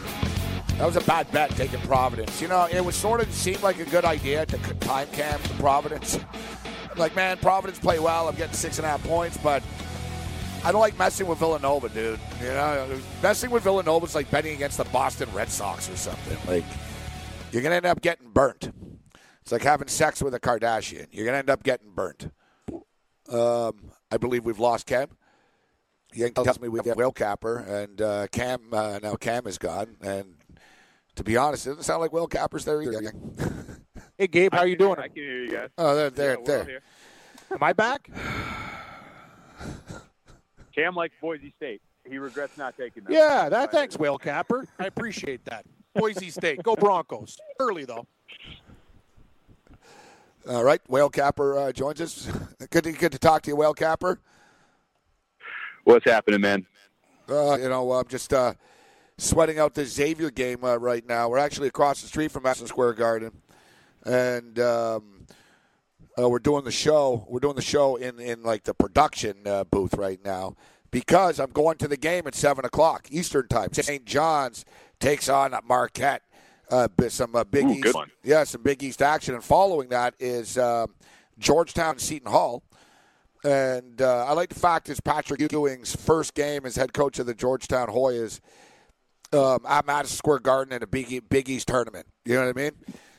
That 0.78 0.86
was 0.86 0.94
a 0.94 1.00
bad 1.00 1.28
bet 1.32 1.50
taking 1.50 1.80
Providence. 1.80 2.40
You 2.40 2.46
know, 2.46 2.68
it 2.70 2.84
was 2.84 2.94
sort 2.94 3.20
of 3.20 3.32
seemed 3.34 3.60
like 3.60 3.80
a 3.80 3.84
good 3.84 4.04
idea 4.04 4.46
to 4.46 4.74
time 4.74 5.08
camp 5.08 5.42
to 5.42 5.54
Providence. 5.54 6.16
Like, 6.96 7.16
man, 7.16 7.38
Providence 7.38 7.80
play 7.80 7.98
well. 7.98 8.28
I'm 8.28 8.36
getting 8.36 8.54
six 8.54 8.78
and 8.78 8.86
a 8.86 8.90
half 8.90 9.02
points, 9.02 9.36
but 9.36 9.64
I 10.64 10.70
don't 10.70 10.80
like 10.80 10.96
messing 10.96 11.26
with 11.26 11.40
Villanova, 11.40 11.88
dude. 11.88 12.20
You 12.40 12.50
know, 12.50 13.00
messing 13.20 13.50
with 13.50 13.64
Villanova 13.64 14.06
is 14.06 14.14
like 14.14 14.30
betting 14.30 14.54
against 14.54 14.78
the 14.78 14.84
Boston 14.84 15.28
Red 15.34 15.48
Sox 15.48 15.90
or 15.90 15.96
something. 15.96 16.38
Like, 16.46 16.64
you're 17.50 17.62
gonna 17.62 17.74
end 17.74 17.86
up 17.86 18.00
getting 18.00 18.30
burnt. 18.30 18.70
It's 19.42 19.50
like 19.50 19.62
having 19.62 19.88
sex 19.88 20.22
with 20.22 20.34
a 20.34 20.40
Kardashian. 20.40 21.08
You're 21.10 21.26
to 21.26 21.36
end 21.36 21.50
up 21.50 21.64
getting 21.64 21.90
burnt. 21.90 22.30
Um, 23.28 23.90
I 24.12 24.18
believe 24.20 24.44
we've 24.44 24.60
lost 24.60 24.86
Cam. 24.86 25.08
He 26.12 26.28
tells 26.30 26.60
me 26.60 26.68
we 26.68 26.80
have 26.86 26.96
Will 26.96 27.12
Capper, 27.12 27.58
and 27.58 28.00
uh, 28.00 28.26
Cam, 28.32 28.60
uh, 28.72 28.98
now 29.02 29.14
Cam 29.16 29.46
is 29.46 29.58
gone. 29.58 29.96
And 30.00 30.34
to 31.16 31.22
be 31.24 31.36
honest, 31.36 31.66
it 31.66 31.70
doesn't 31.70 31.84
sound 31.84 32.00
like 32.00 32.12
Will 32.12 32.26
Capper's 32.26 32.64
there 32.64 32.80
either. 32.82 33.12
hey, 34.16 34.26
Gabe, 34.26 34.54
how 34.54 34.62
I 34.62 34.64
you 34.64 34.76
can- 34.76 34.86
doing? 34.86 34.98
I 34.98 35.08
can 35.08 35.16
hear 35.16 35.44
you 35.44 35.50
guys. 35.52 35.68
Oh, 35.76 35.94
there, 35.94 36.10
there, 36.10 36.38
Yeah, 36.38 36.44
there. 36.64 36.80
Am 37.50 37.62
I 37.62 37.72
back? 37.72 38.10
Cam 40.74 40.94
likes 40.94 41.14
Boise 41.20 41.52
State. 41.56 41.82
He 42.08 42.18
regrets 42.18 42.56
not 42.56 42.76
taking 42.76 43.04
them. 43.04 43.12
Yeah, 43.12 43.48
that. 43.50 43.70
Thanks, 43.70 43.98
Will 43.98 44.16
Capper. 44.18 44.66
I 44.78 44.86
appreciate 44.86 45.44
that. 45.46 45.66
Boise 45.94 46.30
State, 46.30 46.62
go 46.62 46.74
Broncos. 46.76 47.38
Early 47.60 47.84
though. 47.84 48.06
All 50.48 50.64
right, 50.64 50.80
Whale 50.88 51.10
Capper 51.10 51.58
uh, 51.58 51.72
joins 51.72 52.00
us. 52.00 52.30
Good 52.70 52.84
to, 52.84 52.92
good 52.92 53.12
to 53.12 53.18
talk 53.18 53.42
to 53.42 53.50
you, 53.50 53.56
Whale 53.56 53.74
Capper. 53.74 54.20
What's 55.88 56.04
happening, 56.04 56.42
man? 56.42 56.66
Uh, 57.30 57.56
you 57.56 57.70
know, 57.70 57.92
I'm 57.92 58.06
just 58.08 58.34
uh, 58.34 58.52
sweating 59.16 59.58
out 59.58 59.72
the 59.72 59.86
Xavier 59.86 60.30
game 60.30 60.62
uh, 60.62 60.76
right 60.76 61.02
now. 61.08 61.30
We're 61.30 61.38
actually 61.38 61.68
across 61.68 62.02
the 62.02 62.08
street 62.08 62.30
from 62.30 62.42
Madison 62.42 62.66
Square 62.66 62.92
Garden, 62.92 63.32
and 64.04 64.58
um, 64.58 65.26
uh, 66.18 66.28
we're 66.28 66.40
doing 66.40 66.64
the 66.64 66.70
show. 66.70 67.24
We're 67.26 67.40
doing 67.40 67.56
the 67.56 67.62
show 67.62 67.96
in 67.96 68.20
in 68.20 68.42
like 68.42 68.64
the 68.64 68.74
production 68.74 69.38
uh, 69.46 69.64
booth 69.64 69.94
right 69.94 70.22
now 70.22 70.56
because 70.90 71.40
I'm 71.40 71.52
going 71.52 71.78
to 71.78 71.88
the 71.88 71.96
game 71.96 72.26
at 72.26 72.34
seven 72.34 72.66
o'clock 72.66 73.08
Eastern 73.10 73.48
time. 73.48 73.72
St. 73.72 74.04
John's 74.04 74.66
takes 75.00 75.30
on 75.30 75.58
Marquette. 75.66 76.20
Uh, 76.70 76.88
some 77.08 77.34
uh, 77.34 77.44
Big 77.44 77.64
Ooh, 77.64 77.72
East, 77.72 77.96
yeah, 78.22 78.44
some 78.44 78.62
Big 78.62 78.82
East 78.82 79.00
action, 79.00 79.34
and 79.34 79.42
following 79.42 79.88
that 79.88 80.12
is 80.18 80.58
um, 80.58 80.94
Georgetown 81.38 81.92
and 81.92 82.00
Seton 82.02 82.30
Hall. 82.30 82.62
And 83.44 84.02
uh, 84.02 84.26
I 84.26 84.32
like 84.32 84.48
the 84.48 84.58
fact 84.58 84.88
is 84.88 85.00
Patrick 85.00 85.40
Ewing's 85.52 85.94
first 85.94 86.34
game 86.34 86.66
as 86.66 86.76
head 86.76 86.92
coach 86.92 87.18
of 87.18 87.26
the 87.26 87.34
Georgetown 87.34 87.88
Hoyas 87.88 88.40
um, 89.32 89.60
at 89.68 89.86
Madison 89.86 90.16
Square 90.16 90.40
Garden 90.40 90.72
in 90.74 90.82
a 90.82 90.86
Big, 90.86 91.12
E- 91.12 91.20
Big 91.20 91.48
East 91.48 91.68
tournament. 91.68 92.06
You 92.24 92.34
know 92.34 92.46
what 92.46 92.56
I 92.58 92.60
mean? 92.60 92.72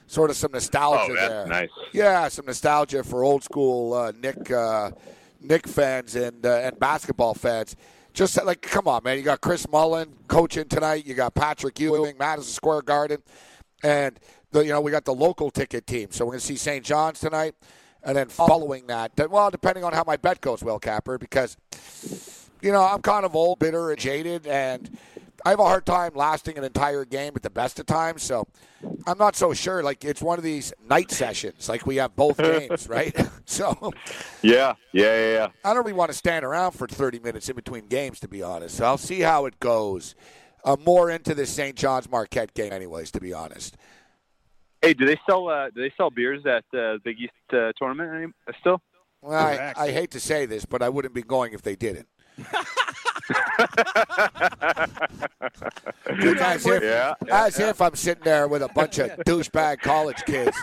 Sort 0.07 0.29
of 0.29 0.35
some 0.35 0.51
nostalgia 0.51 1.11
Oh, 1.11 1.15
there. 1.15 1.45
nice. 1.47 1.69
Yeah, 1.93 2.27
some 2.29 2.47
nostalgia 2.47 3.03
for 3.03 3.23
old 3.23 3.43
school 3.43 3.93
uh, 3.93 4.11
Knick 4.11 4.49
uh, 4.51 4.91
Knick 5.39 5.67
fans 5.67 6.15
and 6.15 6.45
uh, 6.45 6.55
and 6.63 6.79
basketball 6.79 7.33
fans. 7.35 7.75
Just 8.11 8.43
like, 8.43 8.61
come 8.63 8.87
on, 8.87 9.03
man! 9.03 9.17
You 9.17 9.23
got 9.23 9.39
Chris 9.39 9.69
Mullin 9.69 10.13
coaching 10.27 10.65
tonight. 10.67 11.05
You 11.05 11.13
got 11.13 11.35
Patrick 11.35 11.79
Ewing, 11.79 12.17
Madison 12.17 12.51
Square 12.51 12.81
Garden, 12.81 13.19
and 13.83 14.19
the 14.51 14.61
you 14.65 14.71
know 14.71 14.81
we 14.81 14.89
got 14.89 15.05
the 15.05 15.13
local 15.13 15.51
ticket 15.51 15.85
team. 15.85 16.07
So 16.09 16.25
we're 16.25 16.31
going 16.31 16.39
to 16.39 16.45
see 16.47 16.55
St. 16.57 16.83
John's 16.83 17.19
tonight, 17.19 17.53
and 18.03 18.15
then 18.15 18.27
oh. 18.39 18.47
following 18.47 18.87
that, 18.87 19.11
well, 19.29 19.49
depending 19.49 19.83
on 19.83 19.93
how 19.93 20.03
my 20.05 20.17
bet 20.17 20.41
goes, 20.41 20.63
Will 20.63 20.79
Capper, 20.79 21.17
because 21.17 21.57
you 22.61 22.71
know 22.71 22.83
I'm 22.83 23.01
kind 23.01 23.25
of 23.25 23.35
old, 23.35 23.59
bitter, 23.59 23.91
and 23.91 23.99
jaded, 23.99 24.47
and 24.47 24.97
I 25.45 25.51
have 25.51 25.59
a 25.59 25.63
hard 25.63 25.85
time 25.85 26.11
lasting 26.15 26.57
an 26.57 26.63
entire 26.63 27.05
game 27.05 27.33
at 27.35 27.43
the 27.43 27.49
best 27.49 27.79
of 27.79 27.85
times. 27.85 28.23
So 28.23 28.47
I'm 29.07 29.17
not 29.17 29.35
so 29.35 29.53
sure. 29.53 29.83
Like 29.83 30.03
it's 30.03 30.21
one 30.21 30.37
of 30.37 30.43
these 30.43 30.73
night 30.89 31.11
sessions, 31.11 31.69
like 31.69 31.85
we 31.85 31.97
have 31.97 32.15
both 32.15 32.37
games, 32.37 32.87
right? 32.87 33.15
So 33.49 33.93
Yeah, 34.43 34.75
yeah, 34.93 35.15
yeah, 35.15 35.31
yeah. 35.33 35.47
I 35.65 35.73
don't 35.73 35.83
really 35.83 35.93
want 35.93 36.11
to 36.11 36.17
stand 36.17 36.45
around 36.45 36.73
for 36.73 36.87
30 36.87 37.17
minutes 37.17 37.49
in 37.49 37.55
between 37.55 37.87
games, 37.87 38.19
to 38.19 38.27
be 38.27 38.43
honest. 38.43 38.75
So 38.75 38.85
I'll 38.85 38.99
see 38.99 39.21
how 39.21 39.47
it 39.47 39.59
goes. 39.59 40.13
I'm 40.63 40.83
more 40.83 41.09
into 41.09 41.33
this 41.33 41.49
St. 41.49 41.75
John's 41.75 42.07
Marquette 42.07 42.53
game, 42.53 42.71
anyways, 42.71 43.09
to 43.11 43.19
be 43.19 43.33
honest. 43.33 43.75
Hey, 44.81 44.93
do 44.93 45.05
they 45.05 45.19
sell 45.27 45.49
uh, 45.49 45.69
do 45.69 45.81
they 45.81 45.91
sell 45.97 46.09
beers 46.09 46.45
at 46.45 46.63
uh, 46.77 46.97
Big 47.03 47.19
East 47.19 47.33
uh, 47.53 47.71
tournament 47.77 48.33
still? 48.59 48.81
Well, 49.21 49.33
I, 49.33 49.73
I 49.75 49.91
hate 49.91 50.11
to 50.11 50.19
say 50.19 50.45
this, 50.45 50.65
but 50.65 50.81
I 50.81 50.87
wouldn't 50.87 51.13
be 51.13 51.21
going 51.21 51.53
if 51.53 51.61
they 51.61 51.75
didn't. 51.75 52.07
as, 56.39 56.65
if, 56.65 56.83
Yeah, 56.83 57.13
as 57.31 57.59
if 57.59 57.81
I'm 57.81 57.95
sitting 57.95 58.23
there 58.23 58.47
with 58.47 58.61
a 58.61 58.69
bunch 58.69 58.99
of 58.99 59.09
douchebag 59.25 59.79
college 59.81 60.23
kids 60.25 60.57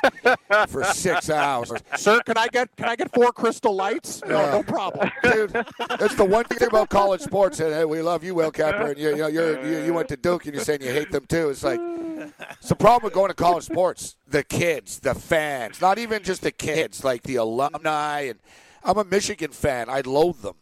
for 0.69 0.85
six 0.85 1.31
hours. 1.31 1.73
Sir, 1.97 2.21
can 2.21 2.37
I 2.39 2.49
get 2.49 2.75
can 2.77 2.89
I 2.89 2.97
get 2.97 3.13
four 3.15 3.33
crystal 3.33 3.75
lights? 3.75 4.23
No, 4.27 4.41
Yeah. 4.41 4.51
no 4.53 4.63
problem. 4.63 5.11
Dude, 5.23 5.53
that's 5.99 6.15
the 6.15 6.25
one 6.25 6.45
thing 6.45 6.67
about 6.67 6.89
college 6.91 7.21
sports. 7.21 7.61
And 7.61 7.73
hey, 7.73 7.85
we 7.85 8.03
love 8.03 8.25
you, 8.25 8.35
Will 8.35 8.51
Capper, 8.51 8.89
and 8.89 8.99
you, 8.99 9.11
you 9.11 9.17
know 9.17 9.27
you're, 9.29 9.65
you, 9.65 9.85
you 9.87 9.95
went 9.95 10.09
to 10.09 10.17
Duke, 10.17 10.47
and 10.47 10.55
you're 10.55 10.65
saying 10.65 10.83
you 10.83 10.91
hate 10.93 11.11
them 11.11 11.27
too. 11.27 11.51
It's 11.51 11.63
like 11.65 11.81
it's 11.81 12.69
the 12.69 12.77
problem 12.77 13.05
with 13.05 13.13
going 13.13 13.29
to 13.29 13.35
college 13.35 13.65
sports. 13.65 14.17
The 14.29 14.43
kids, 14.43 15.01
the 15.01 15.15
fans, 15.15 15.81
not 15.81 15.99
even 15.99 16.23
just 16.23 16.43
the 16.43 16.51
kids, 16.51 17.05
like 17.05 17.23
the 17.23 17.37
alumni. 17.37 18.23
And 18.23 18.39
I'm 18.83 18.99
a 18.99 19.05
Michigan 19.05 19.53
fan. 19.53 19.89
I 19.89 20.01
loathe 20.01 20.43
them. 20.43 20.57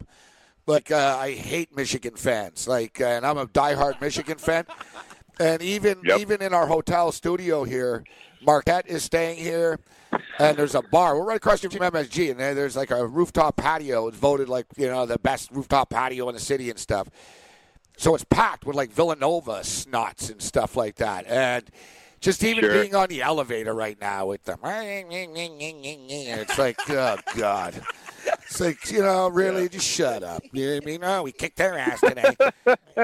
Like 0.67 0.91
uh, 0.91 1.17
I 1.21 1.33
hate 1.33 1.75
Michigan 1.77 2.15
fans. 2.17 2.67
Like, 2.67 3.01
uh, 3.01 3.05
and 3.05 3.27
I'm 3.27 3.39
a 3.39 3.47
diehard 3.47 4.01
Michigan 4.01 4.39
fan. 4.39 4.65
And 5.41 5.61
even 5.63 6.01
Yep. 6.05 6.21
even 6.21 6.43
in 6.43 6.55
our 6.55 6.67
hotel 6.67 7.11
studio 7.13 7.65
here, 7.65 8.05
Marquette 8.41 8.87
is 8.87 9.03
staying 9.03 9.39
here, 9.39 9.81
and 10.39 10.57
there's 10.57 10.75
a 10.77 10.83
bar. 10.83 11.17
We're 11.19 11.25
right 11.25 11.37
across 11.39 11.61
from 11.61 11.71
MSG, 11.71 12.31
and 12.31 12.39
there's 12.39 12.77
like 12.77 12.91
a 12.93 13.05
rooftop 13.07 13.57
patio. 13.57 14.07
It's 14.07 14.17
voted 14.17 14.49
like 14.49 14.67
you 14.77 14.87
know 14.87 15.07
the 15.07 15.19
best 15.19 15.51
rooftop 15.51 15.91
patio 15.91 16.29
in 16.29 16.35
the 16.35 16.41
city 16.41 16.71
and 16.71 16.79
stuff. 16.79 17.09
So 17.97 18.15
it's 18.15 18.25
packed 18.25 18.65
with 18.65 18.77
like 18.77 18.91
Villanova 18.93 19.61
snots 19.63 20.31
and 20.31 20.41
stuff 20.41 20.77
like 20.77 20.97
that, 20.97 21.27
and 21.27 21.69
just 22.21 22.45
even 22.45 22.63
Sure. 22.63 22.73
being 22.83 22.95
on 22.95 23.09
the 23.09 23.21
elevator 23.23 23.75
right 23.75 24.01
now 24.01 24.27
with 24.27 24.45
them, 24.45 24.59
it's 26.43 26.59
like 26.59 26.79
oh 26.91 27.17
god. 27.37 27.75
It's 28.55 28.61
like, 28.61 28.91
you 28.91 29.01
know, 29.01 29.29
really, 29.29 29.69
just 29.69 29.87
shut 29.87 30.23
up. 30.23 30.43
You 30.53 30.67
know 30.67 30.75
what 30.75 30.83
I 30.83 30.87
mean? 30.87 31.01
Oh, 31.03 31.23
we 31.25 31.33
kicked 31.33 31.57
their 31.57 31.77
ass 31.77 32.01
today. 32.01 32.37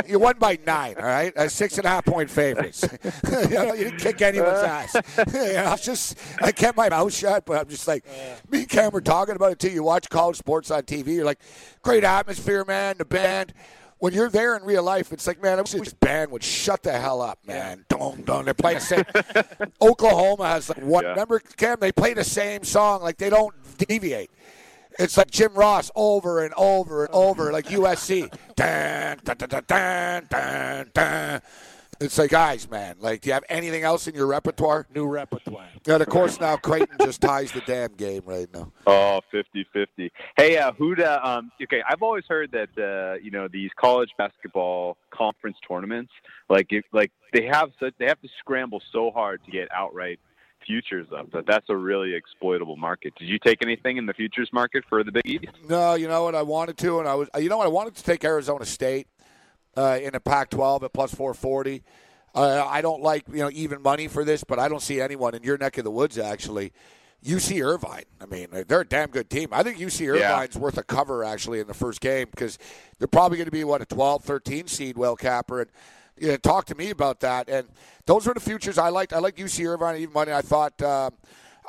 you 0.06 0.18
won 0.18 0.38
by 0.38 0.58
nine, 0.66 0.94
all 0.98 1.04
right? 1.04 1.36
Uh, 1.36 1.48
six 1.48 1.76
and 1.78 1.86
a 1.86 1.88
half 1.88 2.04
point 2.04 2.30
favorites. 2.30 2.84
you, 3.24 3.48
know, 3.48 3.74
you 3.74 3.84
didn't 3.84 3.98
kick 3.98 4.22
anyone's 4.22 4.58
ass. 4.58 4.94
you 5.18 5.54
know, 5.54 5.66
I 5.66 5.76
just, 5.76 6.18
I 6.40 6.52
kept 6.52 6.76
my 6.76 6.88
mouth 6.88 7.12
shut, 7.12 7.46
but 7.46 7.58
I'm 7.60 7.68
just 7.68 7.88
like, 7.88 8.04
me 8.50 8.60
and 8.60 8.68
Cam 8.68 8.92
were 8.92 9.00
talking 9.00 9.34
about 9.34 9.52
it 9.52 9.58
too. 9.58 9.70
You 9.70 9.82
watch 9.82 10.08
college 10.08 10.36
sports 10.36 10.70
on 10.70 10.82
TV, 10.82 11.14
you're 11.14 11.24
like, 11.24 11.40
great 11.82 12.04
atmosphere, 12.04 12.64
man, 12.64 12.96
the 12.98 13.04
band. 13.04 13.52
When 13.98 14.14
you're 14.14 14.30
there 14.30 14.56
in 14.56 14.62
real 14.62 14.82
life, 14.82 15.12
it's 15.12 15.26
like, 15.26 15.42
man, 15.42 15.58
I 15.58 15.60
wish 15.60 15.72
this 15.72 15.92
band 15.92 16.30
would 16.30 16.42
shut 16.42 16.82
the 16.82 16.92
hell 16.92 17.20
up, 17.20 17.38
man. 17.46 17.84
Don't, 17.90 18.24
don't. 18.24 18.46
They're 18.46 18.54
playing 18.54 18.78
the 18.78 18.84
same. 18.84 19.04
Oklahoma 19.82 20.48
has 20.48 20.70
like 20.70 20.82
one. 20.82 21.04
Yeah. 21.04 21.10
Remember, 21.10 21.38
Cam? 21.38 21.76
They 21.80 21.92
play 21.92 22.14
the 22.14 22.24
same 22.24 22.64
song. 22.64 23.02
Like 23.02 23.18
they 23.18 23.28
don't 23.28 23.54
deviate. 23.76 24.30
It's 24.98 25.16
like 25.16 25.30
Jim 25.30 25.54
Ross 25.54 25.90
over 25.94 26.44
and 26.44 26.52
over 26.54 27.04
and 27.04 27.14
over, 27.14 27.52
like 27.52 27.66
USC. 27.66 28.32
Dun, 28.56 29.18
dun, 29.24 29.36
dun, 29.36 29.48
dun, 29.48 29.64
dun, 29.66 30.26
dun, 30.28 30.90
dun. 30.92 31.42
It's 32.00 32.16
like, 32.16 32.30
guys, 32.30 32.70
man, 32.70 32.96
like, 32.98 33.20
do 33.20 33.28
you 33.28 33.34
have 33.34 33.44
anything 33.50 33.82
else 33.82 34.08
in 34.08 34.14
your 34.14 34.26
repertoire? 34.26 34.86
New 34.94 35.06
repertoire. 35.06 35.68
And 35.86 36.02
of 36.02 36.08
course, 36.08 36.40
now 36.40 36.56
Creighton 36.56 36.96
just 37.02 37.20
ties 37.20 37.52
the 37.52 37.60
damn 37.60 37.92
game 37.92 38.22
right 38.24 38.48
now. 38.54 38.72
Oh, 38.86 39.20
50-50. 39.32 40.10
Hey, 40.36 40.56
uh, 40.56 40.72
Huda, 40.72 41.24
um, 41.24 41.52
okay, 41.62 41.82
I've 41.88 42.02
always 42.02 42.24
heard 42.26 42.50
that 42.52 42.70
uh, 42.76 43.18
you 43.22 43.30
know 43.30 43.48
these 43.48 43.70
college 43.78 44.10
basketball 44.16 44.96
conference 45.10 45.58
tournaments, 45.66 46.10
like 46.48 46.66
if, 46.70 46.84
like 46.92 47.12
they 47.32 47.44
have 47.44 47.70
such, 47.78 47.94
they 47.98 48.06
have 48.06 48.20
to 48.22 48.28
scramble 48.38 48.82
so 48.92 49.10
hard 49.10 49.44
to 49.44 49.50
get 49.50 49.68
outright 49.72 50.18
futures 50.66 51.06
up 51.16 51.30
that 51.32 51.46
that's 51.46 51.66
a 51.68 51.76
really 51.76 52.14
exploitable 52.14 52.76
market. 52.76 53.14
Did 53.18 53.28
you 53.28 53.38
take 53.38 53.58
anything 53.62 53.96
in 53.96 54.06
the 54.06 54.14
futures 54.14 54.50
market 54.52 54.84
for 54.88 55.02
the 55.04 55.12
Big 55.12 55.26
East? 55.26 55.44
No, 55.68 55.94
you 55.94 56.08
know 56.08 56.24
what? 56.24 56.34
I 56.34 56.42
wanted 56.42 56.76
to, 56.78 56.98
and 57.00 57.08
I 57.08 57.14
was, 57.14 57.28
you 57.38 57.48
know 57.48 57.58
what? 57.58 57.66
I 57.66 57.70
wanted 57.70 57.94
to 57.96 58.02
take 58.04 58.24
Arizona 58.24 58.64
State 58.64 59.06
uh, 59.76 59.98
in 60.02 60.14
a 60.14 60.20
Pac-12 60.20 60.82
at 60.84 60.92
plus 60.92 61.14
440. 61.14 61.82
Uh, 62.34 62.64
I 62.66 62.80
don't 62.80 63.02
like 63.02 63.24
you 63.28 63.38
know 63.38 63.50
even 63.52 63.82
money 63.82 64.06
for 64.06 64.24
this, 64.24 64.44
but 64.44 64.58
I 64.58 64.68
don't 64.68 64.82
see 64.82 65.00
anyone 65.00 65.34
in 65.34 65.42
your 65.42 65.58
neck 65.58 65.78
of 65.78 65.84
the 65.84 65.90
woods 65.90 66.16
actually. 66.18 66.72
UC 67.24 67.62
Irvine. 67.62 68.04
I 68.20 68.24
mean, 68.26 68.46
they're 68.66 68.80
a 68.80 68.86
damn 68.86 69.10
good 69.10 69.28
team. 69.28 69.48
I 69.52 69.62
think 69.62 69.76
UC 69.78 70.00
Yeah. 70.06 70.32
Irvine's 70.36 70.56
worth 70.56 70.78
a 70.78 70.82
cover 70.82 71.22
actually 71.22 71.60
in 71.60 71.66
the 71.66 71.74
first 71.74 72.00
game 72.00 72.28
because 72.30 72.58
they're 72.98 73.08
probably 73.08 73.36
going 73.36 73.44
to 73.46 73.50
be 73.50 73.62
what 73.64 73.82
a 73.82 73.84
12, 73.84 74.24
13 74.24 74.66
seed. 74.68 74.96
Well, 74.96 75.16
Capper 75.16 75.60
and 75.60 75.70
you 76.20 76.28
know, 76.28 76.36
talk 76.36 76.66
to 76.66 76.74
me 76.74 76.90
about 76.90 77.20
that. 77.20 77.48
And 77.48 77.68
those 78.06 78.26
were 78.26 78.34
the 78.34 78.40
futures 78.40 78.78
I 78.78 78.90
liked. 78.90 79.12
I 79.12 79.18
liked 79.18 79.38
UC 79.38 79.66
Irvine 79.66 80.00
even 80.00 80.12
money. 80.12 80.32
I 80.32 80.42
thought. 80.42 80.80
Um, 80.82 81.14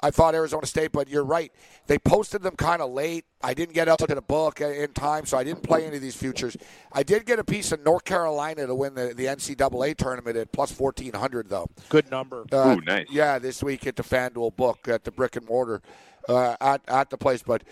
I 0.04 0.10
thought 0.10 0.34
Arizona 0.34 0.66
State, 0.66 0.92
but 0.92 1.08
you're 1.10 1.24
right. 1.24 1.52
They 1.86 2.00
posted 2.00 2.42
them 2.42 2.56
kind 2.56 2.82
of 2.82 2.92
late. 2.92 3.26
I 3.44 3.54
didn't 3.54 3.76
get 3.76 3.88
up 3.88 4.00
to 4.00 4.08
the 4.08 4.22
book 4.22 4.60
in 4.60 4.94
time, 4.94 5.28
so 5.28 5.38
I 5.38 5.44
didn't 5.44 5.62
play 5.62 5.86
any 5.86 5.98
of 5.98 6.02
these 6.02 6.16
futures. 6.16 6.58
I 6.92 7.04
did 7.04 7.26
get 7.26 7.38
a 7.38 7.44
piece 7.44 7.72
of 7.72 7.84
North 7.84 8.04
Carolina 8.04 8.66
to 8.66 8.74
win 8.74 8.96
the, 8.96 9.14
the 9.16 9.26
NCAA 9.26 9.96
tournament 9.98 10.38
at 10.38 10.52
plus 10.52 10.78
1400, 10.78 11.50
though. 11.50 11.68
Good 11.90 12.10
number. 12.10 12.46
Uh, 12.52 12.78
Ooh, 12.78 12.82
nice. 12.82 13.08
Yeah, 13.12 13.38
this 13.38 13.62
week 13.62 13.86
at 13.86 13.96
the 13.96 14.04
FanDuel 14.04 14.56
book 14.56 14.88
at 14.88 15.04
the 15.04 15.12
brick 15.12 15.36
and 15.36 15.46
mortar 15.48 15.84
uh, 16.28 16.56
at, 16.60 16.82
at 16.88 17.12
the 17.12 17.18
place. 17.18 17.44
But 17.44 17.64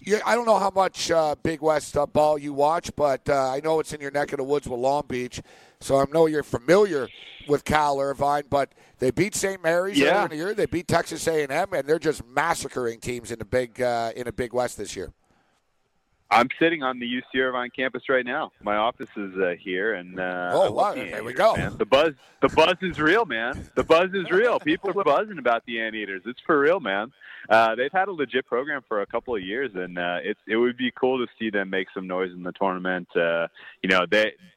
yeah, 0.00 0.18
I 0.26 0.34
don't 0.34 0.46
know 0.46 0.58
how 0.58 0.70
much 0.70 1.10
uh, 1.10 1.36
Big 1.42 1.60
West 1.60 1.96
uh, 1.96 2.06
ball 2.06 2.38
you 2.38 2.52
watch, 2.52 2.90
but 2.96 3.28
uh, 3.28 3.50
I 3.52 3.60
know 3.60 3.80
it's 3.80 3.92
in 3.92 4.00
your 4.00 4.10
neck 4.10 4.32
of 4.32 4.38
the 4.38 4.44
woods 4.44 4.68
with 4.68 4.80
Long 4.80 5.04
Beach. 5.06 5.40
So 5.80 5.98
I 5.98 6.04
know 6.12 6.26
you're 6.26 6.42
familiar 6.42 7.08
with 7.48 7.64
Cal 7.64 8.00
Irvine, 8.00 8.44
but 8.50 8.72
they 8.98 9.10
beat 9.10 9.34
St. 9.34 9.62
Mary's 9.62 9.98
Yeah. 9.98 10.06
earlier 10.08 10.22
in 10.24 10.30
the 10.30 10.36
year. 10.36 10.54
They 10.54 10.66
beat 10.66 10.88
Texas 10.88 11.26
A&M, 11.28 11.72
and 11.72 11.86
they're 11.86 11.98
just 11.98 12.24
massacring 12.26 12.98
teams 13.00 13.30
in 13.30 13.38
the 13.38 13.44
big 13.44 13.80
uh, 13.80 14.12
in 14.16 14.24
the 14.24 14.32
Big 14.32 14.52
West 14.52 14.78
this 14.78 14.96
year. 14.96 15.12
I'm 16.28 16.48
sitting 16.58 16.82
on 16.82 16.98
the 16.98 17.06
UC 17.06 17.38
Irvine 17.40 17.70
campus 17.70 18.08
right 18.08 18.24
now. 18.26 18.50
My 18.60 18.74
office 18.74 19.08
is 19.16 19.36
uh, 19.36 19.54
here, 19.60 19.94
and 19.94 20.18
uh, 20.18 20.50
Oh, 20.54 20.72
wow. 20.72 20.92
the 20.92 21.04
There 21.04 21.22
we 21.22 21.32
go. 21.32 21.54
Man. 21.54 21.76
The 21.78 21.86
buzz, 21.86 22.14
the 22.42 22.48
buzz 22.48 22.74
is 22.82 22.98
real, 22.98 23.24
man. 23.24 23.68
The 23.76 23.84
buzz 23.84 24.10
is 24.12 24.28
real. 24.32 24.58
People 24.58 24.90
are 24.90 25.04
buzzing 25.04 25.38
about 25.38 25.64
the 25.66 25.80
Anteaters. 25.80 26.22
It's 26.26 26.40
for 26.44 26.58
real, 26.58 26.80
man. 26.80 27.12
Uh, 27.48 27.76
they've 27.76 27.92
had 27.92 28.08
a 28.08 28.12
legit 28.12 28.44
program 28.44 28.82
for 28.88 29.02
a 29.02 29.06
couple 29.06 29.36
of 29.36 29.42
years, 29.42 29.70
and 29.76 29.96
uh, 30.00 30.18
it's 30.20 30.40
it 30.48 30.56
would 30.56 30.76
be 30.76 30.90
cool 30.98 31.24
to 31.24 31.30
see 31.38 31.48
them 31.48 31.70
make 31.70 31.86
some 31.94 32.08
noise 32.08 32.32
in 32.32 32.42
the 32.42 32.50
tournament. 32.52 33.06
Uh, 33.14 33.46
you 33.84 33.88
know, 33.88 34.04
they, 34.10 34.32
the, 34.32 34.55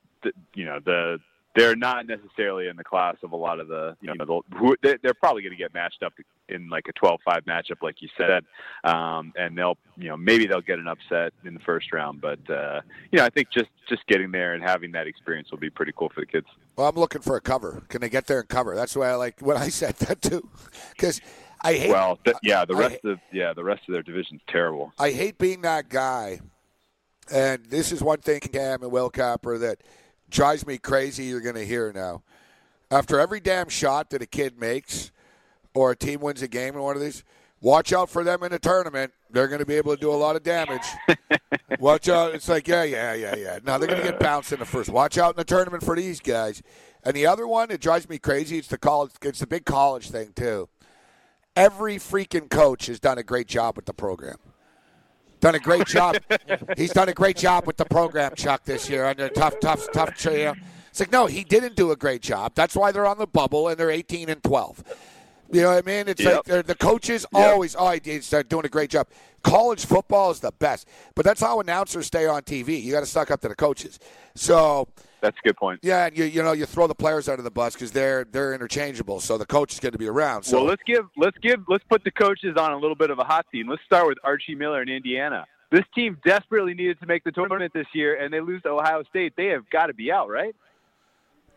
you 0.56 0.66
know, 0.66 0.80
the 0.84 1.20
they're 1.56 1.76
not 1.76 2.06
necessarily 2.06 2.68
in 2.68 2.76
the 2.78 2.84
class 2.84 3.16
of 3.24 3.32
a 3.32 3.36
lot 3.36 3.60
of 3.60 3.68
the, 3.68 3.98
you 4.02 4.14
know, 4.14 4.24
the, 4.24 4.56
who, 4.58 4.76
they- 4.84 4.98
they're 5.02 5.16
probably 5.16 5.42
going 5.42 5.52
to 5.52 5.58
get 5.58 5.74
matched 5.74 6.04
up 6.04 6.14
in 6.48 6.70
like 6.70 6.86
a 6.88 6.94
12-5 6.94 7.18
matchup, 7.46 7.82
like 7.82 8.04
you 8.04 8.08
said, 8.16 8.46
um, 8.84 9.34
and 9.36 9.58
they'll, 9.58 9.76
you 9.98 10.08
know, 10.10 10.16
maybe 10.16 10.46
they'll 10.46 10.62
get 10.62 10.78
an 10.78 10.88
upset 10.88 11.34
in 11.44 11.56
the 11.56 11.60
first 11.62 11.92
round, 11.92 12.22
but 12.22 12.40
uh, 12.52 12.82
you 13.12 13.18
know, 13.18 13.26
I 13.26 13.30
think 13.30 13.50
just 13.52 13.70
just 13.90 14.06
getting 14.08 14.32
there 14.32 14.54
and 14.54 14.64
having 14.64 14.92
that 14.92 15.08
experience 15.08 15.50
will 15.50 15.58
be 15.58 15.72
pretty 15.72 15.92
cool 15.98 16.10
for 16.14 16.20
the 16.22 16.28
kids. 16.28 16.46
Well, 16.76 16.88
I'm 16.88 16.96
looking 16.96 17.22
for 17.24 17.36
a 17.36 17.42
cover. 17.42 17.82
Can 17.90 18.00
they 18.02 18.10
get 18.10 18.28
there 18.28 18.40
and 18.42 18.48
cover? 18.48 18.76
That's 18.76 18.96
why 18.96 19.10
I 19.10 19.16
like 19.16 19.40
when 19.42 19.58
I 19.58 19.70
said 19.82 19.96
that 19.98 20.22
too, 20.22 20.48
because 20.92 21.20
I 21.62 21.74
hate. 21.74 21.90
Well, 21.90 22.20
th- 22.24 22.38
yeah, 22.44 22.64
the 22.64 22.76
I- 22.76 22.80
rest 22.80 23.06
of 23.06 23.18
yeah, 23.34 23.54
the 23.54 23.64
rest 23.64 23.82
of 23.90 23.94
their 23.94 24.04
division's 24.04 24.42
terrible. 24.48 24.94
I 25.00 25.10
hate 25.12 25.40
being 25.40 25.62
that 25.64 25.90
guy. 25.90 26.42
And 27.32 27.66
this 27.66 27.92
is 27.92 28.02
one 28.02 28.20
thing, 28.20 28.40
Cam 28.40 28.82
and 28.84 28.92
Will 28.92 29.10
Capper, 29.10 29.58
that 29.60 29.82
drives 30.30 30.66
me 30.66 30.78
crazy. 30.78 31.26
You're 31.26 31.42
going 31.42 31.56
to 31.56 31.66
hear 31.66 31.92
now. 31.94 32.24
After 32.92 33.20
every 33.20 33.40
damn 33.40 33.70
shot 33.70 34.10
that 34.10 34.22
a 34.22 34.26
kid 34.26 34.60
makes, 34.60 35.12
or 35.74 35.92
a 35.92 35.96
team 35.96 36.22
wins 36.22 36.42
a 36.42 36.48
game 36.48 36.76
in 36.76 36.82
one 36.82 36.96
of 36.96 37.02
these, 37.02 37.24
watch 37.62 37.94
out 37.94 38.10
for 38.10 38.24
them 38.24 38.44
in 38.44 38.52
a 38.54 38.60
tournament. 38.60 39.14
They're 39.30 39.48
going 39.48 39.60
to 39.60 39.66
be 39.66 39.76
able 39.76 39.96
to 39.96 40.02
do 40.02 40.12
a 40.12 40.16
lot 40.16 40.36
of 40.36 40.44
damage. 40.44 40.86
watch 41.80 42.10
out. 42.10 42.34
It's 42.34 42.50
like, 42.50 42.68
yeah, 42.68 42.84
yeah, 42.84 43.14
yeah, 43.14 43.36
yeah. 43.36 43.60
No, 43.64 43.78
they're 43.78 43.88
going 43.88 44.02
to 44.02 44.12
get 44.12 44.20
bounced 44.20 44.52
in 44.52 44.60
the 44.60 44.66
first. 44.66 44.90
Watch 44.90 45.18
out 45.18 45.36
in 45.36 45.38
the 45.38 45.44
tournament 45.44 45.84
for 45.84 45.96
these 45.96 46.20
guys. 46.20 46.64
And 47.04 47.16
the 47.16 47.28
other 47.28 47.48
one, 47.48 47.72
it 47.72 47.80
drives 47.80 48.10
me 48.10 48.18
crazy. 48.18 48.58
It's 48.58 48.68
the 48.68 48.78
college. 48.78 49.12
It's 49.22 49.40
the 49.40 49.48
big 49.48 49.66
college 49.66 50.10
thing 50.10 50.34
too. 50.36 50.68
Every 51.56 51.96
freaking 51.96 52.50
coach 52.50 52.88
has 52.88 53.00
done 53.00 53.18
a 53.18 53.24
great 53.24 53.48
job 53.48 53.76
with 53.76 53.86
the 53.86 53.94
program. 53.94 54.38
Done 55.40 55.56
a 55.56 55.60
great 55.60 55.88
job. 55.88 56.18
He's 56.78 56.92
done 56.92 57.10
a 57.10 57.14
great 57.14 57.38
job 57.38 57.66
with 57.66 57.78
the 57.78 57.86
program, 57.86 58.36
Chuck, 58.36 58.64
this 58.66 58.90
year 58.90 59.06
under 59.06 59.30
tough, 59.30 59.60
tough, 59.62 59.88
tough. 59.92 60.26
You 60.26 60.32
know. 60.46 60.54
It's 60.90 61.00
like 61.00 61.12
no, 61.12 61.28
he 61.28 61.44
didn't 61.44 61.76
do 61.76 61.92
a 61.92 61.96
great 61.96 62.22
job. 62.22 62.54
That's 62.56 62.76
why 62.76 62.92
they're 62.92 63.06
on 63.06 63.18
the 63.18 63.28
bubble 63.28 63.68
and 63.68 63.78
they're 63.78 63.92
18 63.92 64.30
and 64.30 64.44
12. 64.44 64.84
You 65.52 65.62
know 65.62 65.70
what 65.76 65.84
I 65.84 65.88
mean? 65.88 66.08
It's 66.08 66.22
Yep. 66.22 66.48
like 66.48 66.66
the 66.68 66.76
coaches 66.76 67.26
Yep. 67.34 67.42
always, 67.54 67.76
oh, 67.76 67.88
uh, 67.88 68.44
doing 68.48 68.66
a 68.66 68.70
great 68.70 68.90
job. 68.92 69.08
College 69.44 69.86
football 69.86 70.30
is 70.32 70.40
the 70.42 70.52
best, 70.52 70.88
but 71.16 71.26
that's 71.26 71.42
how 71.42 71.60
announcers 71.60 72.06
stay 72.08 72.26
on 72.28 72.44
TV. 72.44 72.80
You 72.84 72.92
got 72.92 73.00
to 73.00 73.06
suck 73.06 73.32
up 73.32 73.42
to 73.42 73.48
the 73.48 73.56
coaches. 73.56 73.98
So 74.36 74.88
That's 75.22 75.38
a 75.44 75.48
good 75.48 75.58
point. 75.58 75.80
yeah, 75.84 76.06
and 76.06 76.18
you 76.18 76.26
you 76.26 76.42
know 76.42 76.54
you 76.54 76.66
throw 76.66 76.88
the 76.88 76.96
players 76.96 77.28
under 77.28 77.42
the 77.42 77.52
bus 77.52 77.74
because 77.74 77.92
they're 77.92 78.24
they're 78.24 78.54
interchangeable. 78.54 79.20
So 79.20 79.38
the 79.38 79.46
coach 79.46 79.74
is 79.74 79.80
going 79.80 79.92
to 79.92 79.98
be 79.98 80.08
around. 80.08 80.44
So 80.44 80.58
well, 80.58 80.66
let's 80.66 80.84
give 80.86 81.06
let's 81.18 81.38
give 81.40 81.60
let's 81.68 81.84
put 81.90 82.04
the 82.04 82.12
coaches 82.12 82.56
on 82.58 82.72
a 82.72 82.78
little 82.78 82.96
bit 82.96 83.10
of 83.10 83.20
a 83.20 83.24
hot 83.24 83.46
seat. 83.52 83.66
Let's 83.68 83.84
start 83.86 84.08
with 84.08 84.18
Archie 84.24 84.56
Miller 84.56 84.82
in 84.82 84.90
Indiana. 84.90 85.46
This 85.72 85.86
team 85.94 86.18
desperately 86.26 86.74
needed 86.74 87.00
to 87.00 87.06
make 87.06 87.24
the 87.24 87.32
tournament 87.32 87.72
this 87.74 87.86
year, 87.94 88.16
and 88.16 88.34
they 88.34 88.40
lose 88.40 88.62
to 88.64 88.70
Ohio 88.70 89.04
State. 89.10 89.34
They 89.38 89.48
have 89.48 89.70
got 89.70 89.88
to 89.88 89.94
be 89.94 90.12
out, 90.12 90.30
right? 90.30 90.56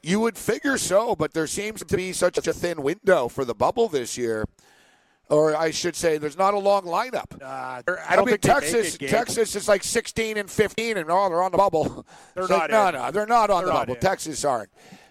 You 0.02 0.20
would 0.20 0.36
figure 0.36 0.76
so, 0.76 1.14
but 1.14 1.32
there 1.32 1.46
seems 1.46 1.82
to 1.84 1.96
be 1.96 2.12
such 2.12 2.36
a 2.46 2.52
thin 2.52 2.82
window 2.82 3.28
for 3.28 3.44
the 3.44 3.54
bubble 3.54 3.88
this 3.88 4.18
year. 4.18 4.44
Or 5.28 5.56
I 5.56 5.70
should 5.70 5.96
say, 5.96 6.18
there's 6.18 6.36
not 6.36 6.52
a 6.52 6.58
long 6.58 6.82
lineup. 6.82 7.40
Uh, 7.40 7.46
I 7.46 8.16
don't 8.16 8.26
mean, 8.26 8.36
think 8.36 8.42
they 8.42 8.48
make 8.48 8.60
Texas. 8.60 8.94
it, 8.96 9.08
Texas 9.08 9.56
is 9.56 9.66
like 9.68 9.82
16 9.82 10.36
and 10.36 10.50
15, 10.50 10.98
and 10.98 11.10
all 11.10 11.30
they're 11.30 11.42
on 11.42 11.52
the 11.52 11.58
bubble. 11.58 12.04
They're 12.34 12.44
It's 12.44 12.50
like, 12.50 12.70
not 12.70 12.92
no, 12.92 12.98
in. 12.98 13.04
no, 13.06 13.10
they're 13.12 13.26
not 13.26 13.48
on 13.50 13.64
They're 13.64 13.66
the 13.66 13.72
not 13.72 13.78
bubble. 13.86 13.94
in. 13.94 14.00
Texas 14.00 14.44
aren't. 14.44 14.68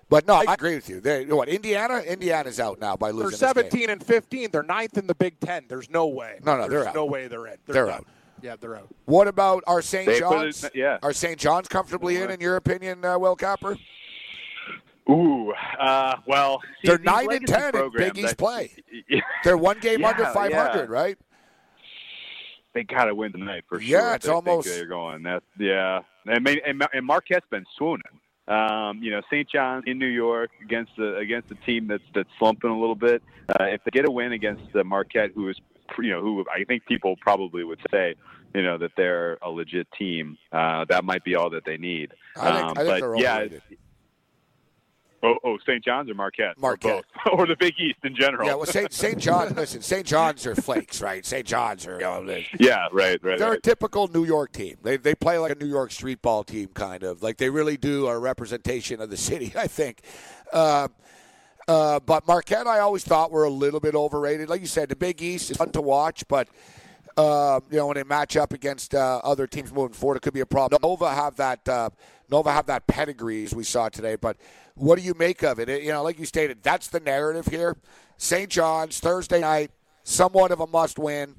But 0.10 0.28
no, 0.28 0.36
I 0.36 0.54
agree 0.54 0.76
with 0.76 0.90
you. 0.90 1.00
They, 1.00 1.26
what 1.26 1.48
Indiana? 1.48 2.00
Indiana's 2.00 2.60
out 2.60 2.80
now 2.80 2.98
by 2.98 3.12
losing. 3.12 3.40
They're 3.40 3.54
this 3.54 3.64
game. 3.64 3.72
17 3.72 3.90
and 3.90 4.04
15. 4.04 4.52
They're 4.52 4.62
ninth 4.62 4.98
in 4.98 5.08
the 5.08 5.16
Big 5.16 5.40
Ten. 5.40 5.64
There's 5.70 5.90
no 5.90 6.08
way. 6.08 6.38
No, 6.46 6.56
no, 6.58 6.68
There's 6.68 6.72
they're 6.84 6.90
out. 6.90 6.96
no 6.96 7.06
way 7.06 7.28
they're 7.28 7.48
in. 7.48 7.58
They're 7.66 7.86
done. 7.86 7.94
out. 7.96 8.08
Yeah, 8.42 8.56
they're 8.60 8.76
out. 8.76 8.90
What 9.06 9.28
about 9.30 9.64
our 9.68 9.82
St. 9.82 10.20
John's? 10.20 10.66
it- 10.66 10.76
yeah. 10.76 10.98
Are 11.02 11.14
St. 11.14 11.40
John's 11.40 11.68
comfortably 11.70 12.18
in, 12.18 12.30
in 12.30 12.42
your 12.42 12.58
opinion, 12.58 13.06
uh, 13.06 13.18
Will 13.18 13.36
Capper? 13.38 13.78
Ooh, 15.10 15.52
uh, 15.80 16.16
well, 16.28 16.62
see, 16.82 16.88
They're 16.90 17.00
nine 17.00 17.32
and 17.32 17.48
ten 17.48 17.76
in 17.76 17.92
Big 17.96 18.18
East 18.18 18.38
play. 18.38 18.72
They're 19.44 19.58
one 19.58 19.80
game 19.80 20.02
Yeah, 20.02 20.10
under 20.10 20.26
500, 20.26 20.52
yeah. 20.54 20.86
right? 20.88 21.18
they 22.74 22.84
got 22.84 23.06
to 23.06 23.16
win 23.16 23.32
tonight 23.34 23.64
for 23.68 23.80
sure. 23.80 24.00
Yeah, 24.00 24.16
it's 24.16 24.26
think 24.26 24.36
almost- 24.36 24.68
they're 24.68 24.86
going. 24.86 25.24
That's 25.24 25.46
yeah. 25.60 26.02
Mean, 26.26 26.60
and, 26.66 26.82
and 26.94 27.06
Marquette's 27.06 27.46
been 27.50 27.66
swooning. 27.78 28.04
Um, 28.48 29.00
you 29.02 29.12
know, 29.12 29.22
St. 29.32 29.48
John's 29.50 29.84
in 29.88 29.98
New 30.00 30.08
York 30.08 30.52
against 30.64 30.92
the 30.98 31.16
against 31.18 31.52
a 31.52 31.56
team 31.66 31.88
that's 31.88 32.04
that's 32.14 32.30
slumping 32.40 32.70
a 32.70 32.80
little 32.80 32.96
bit. 32.96 33.22
Uh, 33.50 33.66
if 33.66 33.82
they 33.84 33.92
get 33.92 34.08
a 34.08 34.12
win 34.12 34.32
against 34.34 34.64
the 34.74 34.84
Marquette, 34.84 35.32
who 35.36 35.50
is 35.50 35.58
you 36.00 36.10
know 36.12 36.22
who 36.22 36.46
I 36.54 36.64
think 36.64 36.86
people 36.86 37.16
probably 37.22 37.64
would 37.64 37.80
say 37.92 38.16
you 38.56 38.64
know 38.64 38.78
that 38.78 38.92
they're 38.98 39.38
a 39.42 39.50
legit 39.50 39.88
team, 39.98 40.38
uh, 40.52 40.86
that 40.90 41.04
might 41.06 41.24
be 41.24 41.36
all 41.36 41.50
that 41.52 41.66
they 41.66 41.78
need. 41.78 42.14
I 42.36 42.52
think, 42.52 42.64
um, 42.66 42.72
I 42.72 42.74
think 42.74 42.88
but 42.88 43.00
they're 43.02 43.16
yeah. 43.18 43.48
Oh, 45.24 45.36
oh, 45.44 45.58
St. 45.60 45.84
John's 45.84 46.10
or 46.10 46.16
Marquette? 46.16 46.60
Marquette. 46.60 47.06
Or, 47.28 47.32
or 47.42 47.48
the 47.48 47.56
Big 47.56 47.74
East 47.80 48.00
in 48.04 48.16
general. 48.16 48.48
Yeah, 48.48 48.56
well, 48.56 48.66
St. 48.66 48.92
St. 48.92 49.20
John. 49.20 49.54
listen, 49.56 49.82
St. 49.82 50.06
John's 50.06 50.46
are 50.48 50.56
flakes, 50.56 51.00
right? 51.02 51.24
St. 51.26 51.46
John's 51.46 51.86
are. 51.86 51.94
You 51.94 52.00
know, 52.00 52.26
they, 52.26 52.48
yeah, 52.60 52.88
right, 52.92 53.20
right. 53.24 53.38
they're 53.38 53.54
a 53.54 53.62
typical 53.62 54.08
New 54.08 54.26
York 54.26 54.52
team. 54.52 54.78
They 54.82 54.98
they 54.98 55.14
play 55.14 55.38
like 55.38 55.52
a 55.52 55.56
New 55.56 55.68
York 55.68 55.92
street 55.92 56.22
ball 56.22 56.44
team, 56.44 56.70
kind 56.74 57.04
of. 57.04 57.22
Like 57.22 57.38
they 57.38 57.50
really 57.50 57.78
do 57.78 58.08
a 58.08 58.18
representation 58.18 59.00
of 59.00 59.10
the 59.10 59.18
city. 59.18 59.54
I 59.56 59.68
think. 59.68 60.02
Uh, 60.52 60.88
uh, 61.68 62.00
but 62.00 62.28
Marquette, 62.28 62.66
I 62.66 62.80
always 62.80 63.04
thought 63.04 63.32
were 63.32 63.44
a 63.44 63.50
little 63.50 63.80
bit 63.80 63.94
overrated. 63.94 64.50
Like 64.50 64.62
you 64.62 64.68
said, 64.68 64.90
the 64.90 64.96
Big 64.96 65.22
East 65.22 65.52
is 65.52 65.58
fun 65.58 65.72
to 65.72 65.82
watch, 65.82 66.28
but 66.28 66.50
um, 67.18 67.62
you 67.70 67.78
know 67.78 67.88
when 67.88 67.96
they 67.96 68.04
match 68.04 68.36
up 68.36 68.54
against 68.54 68.96
uh, 68.96 69.22
other 69.24 69.46
teams 69.46 69.72
moving 69.72 69.94
forward, 69.94 70.18
it 70.18 70.22
could 70.22 70.34
be 70.34 70.40
a 70.40 70.46
problem. 70.46 70.80
Nova 70.82 71.14
have 71.14 71.36
that. 71.36 71.68
Uh, 71.70 71.90
Nova 72.30 72.52
have 72.52 72.66
that 72.68 72.88
pedigree 72.88 73.44
as 73.44 73.54
we 73.54 73.64
saw 73.64 73.90
today, 73.90 74.16
but 74.16 74.38
what 74.76 74.98
do 74.98 75.04
you 75.04 75.14
make 75.14 75.44
of 75.44 75.60
it? 75.60 75.70
it? 75.70 75.84
You 75.84 75.90
know, 75.92 76.04
like 76.04 76.20
you 76.20 76.26
stated, 76.26 76.64
that's 76.64 76.88
the 76.88 77.00
narrative 77.00 77.48
here. 77.48 77.78
St. 78.18 78.50
John's 78.50 79.00
Thursday 79.00 79.42
night, 79.42 79.72
somewhat 80.04 80.52
of 80.52 80.60
a 80.60 80.68
must-win, 80.68 81.36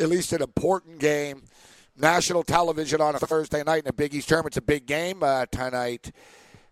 at 0.00 0.08
least 0.08 0.32
an 0.32 0.42
important 0.42 0.98
game. 0.98 1.42
National 1.96 2.42
television 2.42 3.00
on 3.02 3.14
a 3.14 3.18
Thursday 3.18 3.62
night 3.62 3.82
in 3.82 3.88
a 3.88 3.92
Big 3.92 4.14
East 4.14 4.28
tournament. 4.28 4.52
It's 4.52 4.56
a 4.56 4.62
big 4.62 4.86
game 4.86 5.22
uh, 5.22 5.44
tonight. 5.46 6.10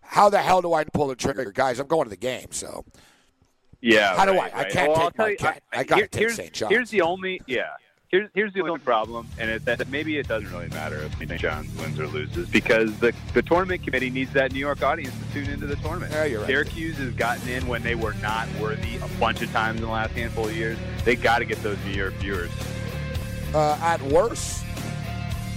How 0.01 0.29
the 0.29 0.39
hell 0.39 0.61
do 0.63 0.73
I 0.73 0.83
pull 0.83 1.07
the 1.07 1.15
trigger, 1.15 1.51
guys? 1.51 1.79
I'm 1.79 1.87
going 1.87 2.05
to 2.05 2.09
the 2.09 2.17
game, 2.17 2.47
so 2.51 2.83
Yeah. 3.81 4.15
How 4.15 4.25
do 4.25 4.31
right, 4.33 4.53
I? 4.53 4.57
I 4.59 4.63
right. 4.63 4.71
can't 4.71 4.91
Well, 4.91 5.01
take 5.09 5.15
tell 5.15 5.29
you, 5.29 5.37
Marquette. 5.41 5.63
I 5.71 5.83
gotta 5.83 6.01
here- 6.01 6.07
take 6.07 6.29
St. 6.31 6.51
John's. 6.53 6.71
Here's 6.73 6.89
the 6.89 7.01
only 7.01 7.39
yeah. 7.45 7.69
Here's 8.11 8.29
here's 8.33 8.51
the 8.53 8.59
only 8.59 8.77
problem, 8.79 9.25
and 9.39 9.49
it's 9.49 9.63
that 9.63 9.87
maybe 9.87 10.17
it 10.17 10.27
doesn't 10.27 10.51
really 10.51 10.67
matter 10.67 10.97
if 10.97 11.17
St. 11.17 11.31
John's 11.39 11.73
wins 11.79 11.97
or 11.97 12.07
loses 12.07 12.49
because 12.49 12.93
the 12.99 13.13
the 13.33 13.41
tournament 13.41 13.83
committee 13.85 14.09
needs 14.09 14.33
that 14.33 14.51
New 14.51 14.59
York 14.59 14.83
audience 14.83 15.15
to 15.17 15.33
tune 15.33 15.49
into 15.49 15.65
the 15.65 15.77
tournament. 15.77 16.11
Yeah, 16.11 16.25
you're 16.25 16.39
right. 16.41 16.47
Syracuse 16.47 16.97
has 16.97 17.13
gotten 17.13 17.47
in 17.47 17.65
when 17.67 17.81
they 17.83 17.95
were 17.95 18.13
not 18.15 18.49
worthy 18.59 18.97
a 18.97 19.07
bunch 19.17 19.41
of 19.41 19.49
times 19.53 19.77
in 19.79 19.85
the 19.85 19.89
last 19.91 20.11
handful 20.11 20.45
of 20.49 20.53
years. 20.53 20.77
They 21.05 21.15
got 21.15 21.39
to 21.39 21.45
get 21.45 21.63
those 21.63 21.77
New 21.85 21.93
York 21.93 22.11
viewers. 22.15 22.51
uh, 23.55 23.79
at 23.81 24.01
worst, 24.01 24.65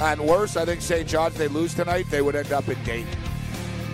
at 0.01 0.21
worst, 0.21 0.57
I 0.57 0.65
think 0.65 0.81
St. 0.81 1.09
John's 1.09 1.35
they 1.35 1.49
lose 1.49 1.75
tonight, 1.75 2.07
they 2.09 2.23
would 2.23 2.37
end 2.37 2.53
up 2.53 2.69
in 2.69 2.81
Dayton. 2.85 3.09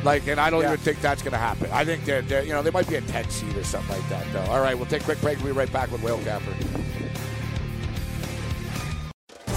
Like, 0.04 0.26
and 0.28 0.38
I 0.38 0.50
don't 0.50 0.60
Yeah. 0.60 0.74
even 0.74 0.80
think 0.84 1.00
that's 1.00 1.22
going 1.22 1.32
to 1.32 1.38
happen. 1.38 1.70
I 1.72 1.86
think 1.86 2.04
they're, 2.04 2.20
they're, 2.20 2.42
you 2.42 2.52
know, 2.52 2.62
they 2.62 2.70
might 2.70 2.88
be 2.90 2.96
a 2.96 3.00
10 3.00 3.30
seed 3.30 3.56
or 3.56 3.64
something 3.64 3.96
like 3.98 4.06
that, 4.10 4.26
though. 4.34 4.52
All 4.52 4.60
right, 4.60 4.74
we'll 4.76 4.86
take 4.86 5.00
a 5.00 5.04
quick 5.04 5.20
break. 5.22 5.38
We'll 5.38 5.54
be 5.54 5.58
right 5.58 5.72
back 5.72 5.90
with 5.90 6.02
Will 6.02 6.18
Capper. 6.24 6.52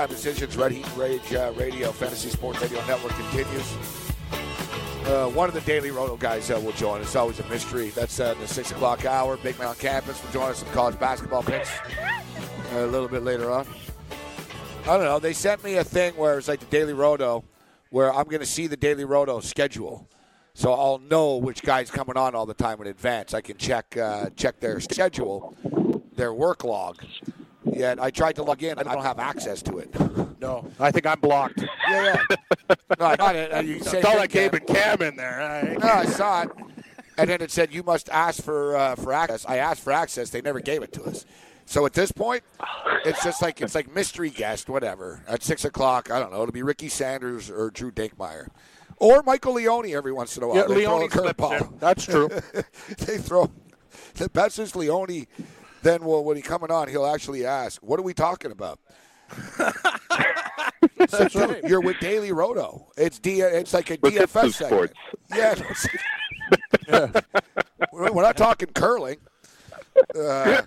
Time 0.00 0.08
Decisions, 0.08 0.56
Red 0.56 0.72
Heat 0.72 0.88
Rage 0.96 1.34
uh, 1.34 1.52
Radio, 1.56 1.92
Fantasy 1.92 2.30
Sports 2.30 2.62
Radio 2.62 2.82
Network 2.86 3.12
continues. 3.12 3.70
Uh, 5.04 5.28
one 5.28 5.46
of 5.46 5.54
the 5.54 5.60
Daily 5.60 5.90
Roto 5.90 6.16
guys 6.16 6.50
uh, 6.50 6.58
will 6.58 6.72
join 6.72 7.02
us. 7.02 7.14
Always 7.14 7.38
a 7.38 7.46
mystery. 7.50 7.90
That's 7.90 8.18
uh, 8.18 8.32
the 8.32 8.48
6 8.48 8.70
o'clock 8.70 9.04
hour. 9.04 9.36
Big 9.36 9.60
on 9.60 9.74
campus 9.74 10.22
will 10.22 10.30
join 10.30 10.50
us 10.52 10.60
some 10.60 10.70
college 10.70 10.98
basketball 10.98 11.42
picks 11.42 11.68
a 12.72 12.86
little 12.86 13.08
bit 13.08 13.24
later 13.24 13.50
on. 13.50 13.66
I 14.84 14.96
don't 14.96 15.04
know. 15.04 15.18
They 15.18 15.34
sent 15.34 15.62
me 15.62 15.76
a 15.76 15.84
thing 15.84 16.16
where 16.16 16.38
it's 16.38 16.48
like 16.48 16.60
the 16.60 16.66
Daily 16.66 16.94
Roto, 16.94 17.44
where 17.90 18.10
I'm 18.10 18.24
going 18.24 18.40
to 18.40 18.46
see 18.46 18.68
the 18.68 18.78
Daily 18.78 19.04
Roto 19.04 19.40
schedule. 19.40 20.08
So 20.54 20.72
I'll 20.72 20.98
know 20.98 21.36
which 21.36 21.60
guy's 21.60 21.90
coming 21.90 22.16
on 22.16 22.34
all 22.34 22.46
the 22.46 22.54
time 22.54 22.80
in 22.80 22.86
advance. 22.86 23.34
I 23.34 23.42
can 23.42 23.58
check 23.58 23.98
uh, 23.98 24.30
check 24.34 24.60
their 24.60 24.80
schedule, 24.80 25.54
their 26.16 26.32
work 26.32 26.64
log. 26.64 27.04
Yet 27.80 27.98
I 27.98 28.10
tried 28.10 28.34
to 28.36 28.42
log 28.42 28.62
in. 28.62 28.78
I 28.78 28.82
don't 28.82 29.02
have 29.02 29.18
access 29.18 29.62
to 29.62 29.78
it. 29.78 29.88
No, 30.38 30.70
I 30.78 30.90
think 30.90 31.06
I'm 31.06 31.18
blocked. 31.18 31.60
Yeah, 31.88 32.22
yeah. 32.30 32.36
No, 32.98 33.06
I 33.06 33.16
got 33.16 33.34
it. 33.36 33.52
Uh, 33.52 33.60
you 33.60 33.80
Saw 33.82 34.00
that 34.00 34.28
Gabe 34.28 34.52
and 34.52 34.66
Cam 34.66 35.00
in 35.00 35.16
there. 35.16 35.40
I- 35.40 35.76
No, 35.76 35.88
I 35.88 36.04
saw 36.04 36.42
it. 36.42 36.50
And 37.16 37.30
then 37.30 37.40
it 37.40 37.50
said 37.50 37.72
you 37.72 37.82
must 37.82 38.10
ask 38.10 38.42
for 38.42 38.76
uh, 38.76 38.96
for 38.96 39.14
access. 39.14 39.46
I 39.46 39.56
asked 39.56 39.82
for 39.82 39.92
access. 39.94 40.28
They 40.28 40.42
never 40.42 40.60
gave 40.60 40.82
it 40.82 40.92
to 40.92 41.02
us. 41.04 41.24
So 41.64 41.86
at 41.86 41.94
this 41.94 42.12
point, 42.12 42.42
it's 43.06 43.22
just 43.24 43.40
like 43.40 43.62
it's 43.62 43.74
like 43.74 43.94
mystery 43.94 44.28
guest, 44.30 44.68
whatever. 44.68 45.22
At 45.26 45.42
six 45.42 45.64
o'clock, 45.64 46.10
I 46.10 46.18
don't 46.20 46.30
know. 46.32 46.42
It'll 46.42 46.52
be 46.52 46.62
Ricky 46.62 46.88
Sanders 46.90 47.50
or 47.50 47.70
Drew 47.70 47.90
Dinkmeyer, 47.90 48.48
or 48.98 49.22
Michael 49.22 49.54
Leone 49.54 49.90
every 49.92 50.12
once 50.12 50.36
in 50.36 50.42
a 50.42 50.48
while. 50.48 50.56
Yeah, 50.56 50.62
They 50.74 50.84
throw 50.84 50.96
a 50.96 50.98
Leone 50.98 51.10
slips 51.10 51.34
curveball. 51.40 51.60
in. 51.72 51.78
That's 51.78 52.04
true. 52.04 52.28
they 53.06 53.16
throw 53.18 53.50
the 54.16 54.28
best 54.28 54.58
is 54.58 54.74
Leone. 54.76 55.26
Then, 55.82 56.04
well, 56.04 56.22
when 56.24 56.36
he 56.36 56.42
coming 56.42 56.70
on, 56.70 56.88
he'll 56.88 57.06
actually 57.06 57.44
ask, 57.46 57.80
"What 57.82 57.98
are 57.98 58.02
we 58.02 58.14
talking 58.14 58.50
about?" 58.50 58.78
so, 61.08 61.28
dude, 61.28 61.60
you're 61.64 61.80
with 61.80 61.98
Daily 62.00 62.32
Roto. 62.32 62.88
It's 62.96 63.18
D. 63.18 63.40
It's 63.40 63.72
like 63.74 63.90
a 63.90 63.98
Let's 64.02 64.16
DFS 64.16 64.52
segment. 64.54 64.54
sports. 64.54 64.94
Yeah. 65.34 65.52
it's- 65.52 65.86
We're 67.92 68.12
we're 68.12 68.22
not 68.22 68.36
talking 68.36 68.68
curling. 68.74 69.16
Uh, 70.18 70.62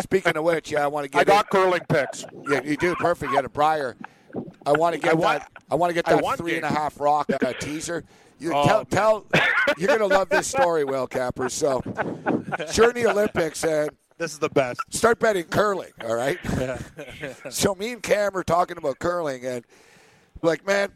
speaking 0.00 0.36
of 0.36 0.44
which, 0.44 0.70
yeah, 0.70 0.84
I 0.84 0.86
want 0.86 1.04
to 1.04 1.10
get. 1.10 1.20
I 1.20 1.24
got 1.24 1.50
curling 1.50 1.82
picks. 1.88 2.24
Yeah, 2.48 2.62
you 2.62 2.76
do 2.76 2.94
perfect. 2.96 3.30
You 3.30 3.36
had 3.36 3.44
a 3.44 3.48
Brier. 3.48 3.96
I 4.64 4.72
want 4.72 4.94
to 4.94 5.00
get 5.00 5.12
I 5.12 5.14
want- 5.14 5.40
that. 5.40 5.50
I 5.70 5.74
want 5.74 5.90
to 5.90 5.94
get 5.94 6.08
I 6.08 6.14
that 6.14 6.22
want 6.22 6.38
three 6.38 6.56
and 6.56 6.64
a 6.64 6.68
half 6.68 6.98
rock 7.00 7.28
uh, 7.30 7.52
teaser. 7.54 8.04
You 8.38 8.52
oh, 8.54 8.64
tell, 8.66 8.84
tell, 8.84 9.26
you're 9.78 9.88
gonna 9.88 10.06
love 10.06 10.28
this 10.28 10.46
story, 10.46 10.84
Will 10.84 11.06
Capper. 11.06 11.48
So, 11.48 11.80
during 12.74 12.94
the 12.94 13.06
Olympics, 13.08 13.64
and 13.64 13.88
This 14.18 14.32
is 14.32 14.38
the 14.38 14.48
best. 14.48 14.80
start 14.90 15.18
betting 15.18 15.44
curling. 15.44 15.92
All 16.02 16.14
right. 16.14 16.38
so 17.50 17.74
me 17.74 17.92
and 17.92 18.02
Cam 18.02 18.36
are 18.36 18.42
talking 18.42 18.78
about 18.78 18.98
curling, 18.98 19.44
and 19.44 19.64
like, 20.42 20.66
man, 20.66 20.92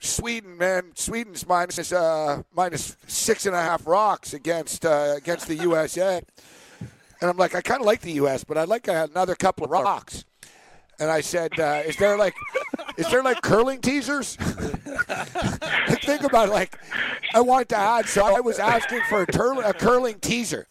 Sweden, 0.00 0.58
man, 0.58 0.92
Sweden's 0.94 1.46
minus 1.46 1.92
uh, 1.92 2.42
minus 2.54 2.96
six 3.06 3.46
and 3.46 3.54
a 3.54 3.62
half 3.62 3.86
rocks 3.86 4.34
against 4.34 4.84
uh, 4.84 5.14
against 5.16 5.46
the 5.46 5.54
USA. 5.56 6.20
And 7.20 7.30
I'm 7.30 7.36
like, 7.36 7.54
I 7.54 7.62
kind 7.62 7.80
of 7.80 7.86
like 7.86 8.02
the 8.02 8.12
U.S., 8.12 8.44
but 8.44 8.58
I'd 8.58 8.68
like 8.68 8.88
another 8.88 9.34
couple 9.34 9.64
of 9.64 9.70
rocks. 9.70 10.24
And 10.98 11.10
I 11.10 11.22
said, 11.22 11.58
uh, 11.58 11.82
"Is 11.86 11.96
there 11.96 12.18
like, 12.18 12.34
is 12.98 13.08
there 13.10 13.22
like 13.22 13.42
curling 13.42 13.80
teasers?" 13.80 14.36
Think 14.36 16.24
about 16.24 16.48
it, 16.48 16.52
like, 16.52 16.78
I 17.34 17.40
wanted 17.40 17.68
to 17.70 17.76
add, 17.76 18.06
so 18.06 18.24
I 18.24 18.40
was 18.40 18.58
asking 18.58 19.00
for 19.08 19.22
a, 19.22 19.26
turl- 19.26 19.60
a 19.60 19.72
curling 19.72 20.18
teaser. 20.20 20.66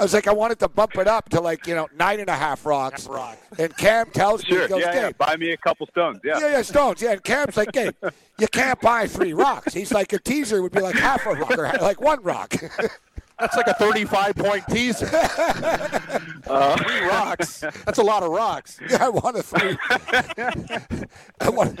I 0.00 0.02
was 0.02 0.14
like, 0.14 0.26
I 0.26 0.32
wanted 0.32 0.58
to 0.60 0.68
bump 0.68 0.96
it 0.96 1.06
up 1.06 1.28
to 1.28 1.42
like, 1.42 1.66
you 1.66 1.74
know, 1.74 1.86
nine 1.94 2.20
and 2.20 2.30
a 2.30 2.34
half 2.34 2.64
rocks. 2.64 3.06
Rock. 3.06 3.36
And 3.58 3.76
Cam 3.76 4.10
tells 4.10 4.42
me, 4.44 4.48
Sure. 4.52 4.62
he 4.62 4.68
goes, 4.68 4.80
yeah, 4.80 4.94
yeah. 4.94 5.10
Buy 5.12 5.36
me 5.36 5.50
a 5.50 5.58
couple 5.58 5.86
stones. 5.88 6.20
Yeah. 6.24 6.38
yeah, 6.40 6.50
yeah, 6.52 6.62
stones. 6.62 7.02
Yeah, 7.02 7.12
and 7.12 7.22
Cam's 7.22 7.54
like, 7.58 7.70
Gabe, 7.72 7.94
you 8.38 8.48
can't 8.48 8.80
buy 8.80 9.06
three 9.06 9.34
rocks. 9.34 9.74
He's 9.74 9.92
like, 9.92 10.14
a 10.14 10.18
teaser 10.18 10.62
would 10.62 10.72
be 10.72 10.80
like 10.80 10.94
half 10.94 11.26
a 11.26 11.34
rock 11.34 11.58
or 11.58 11.70
like 11.82 12.00
one 12.00 12.22
rock. 12.22 12.54
That's 13.38 13.56
like 13.56 13.66
a 13.68 13.74
35 13.74 14.36
point 14.36 14.64
teaser. 14.70 15.06
Three 16.44 17.00
rocks. 17.06 17.60
That's 17.86 17.98
a 17.98 18.02
lot 18.02 18.22
of 18.22 18.30
rocks. 18.32 18.78
Yeah, 18.88 19.06
I 19.06 19.08
want 19.08 19.36
a 19.36 19.42
three. 19.42 19.78
I 21.40 21.48
want. 21.48 21.80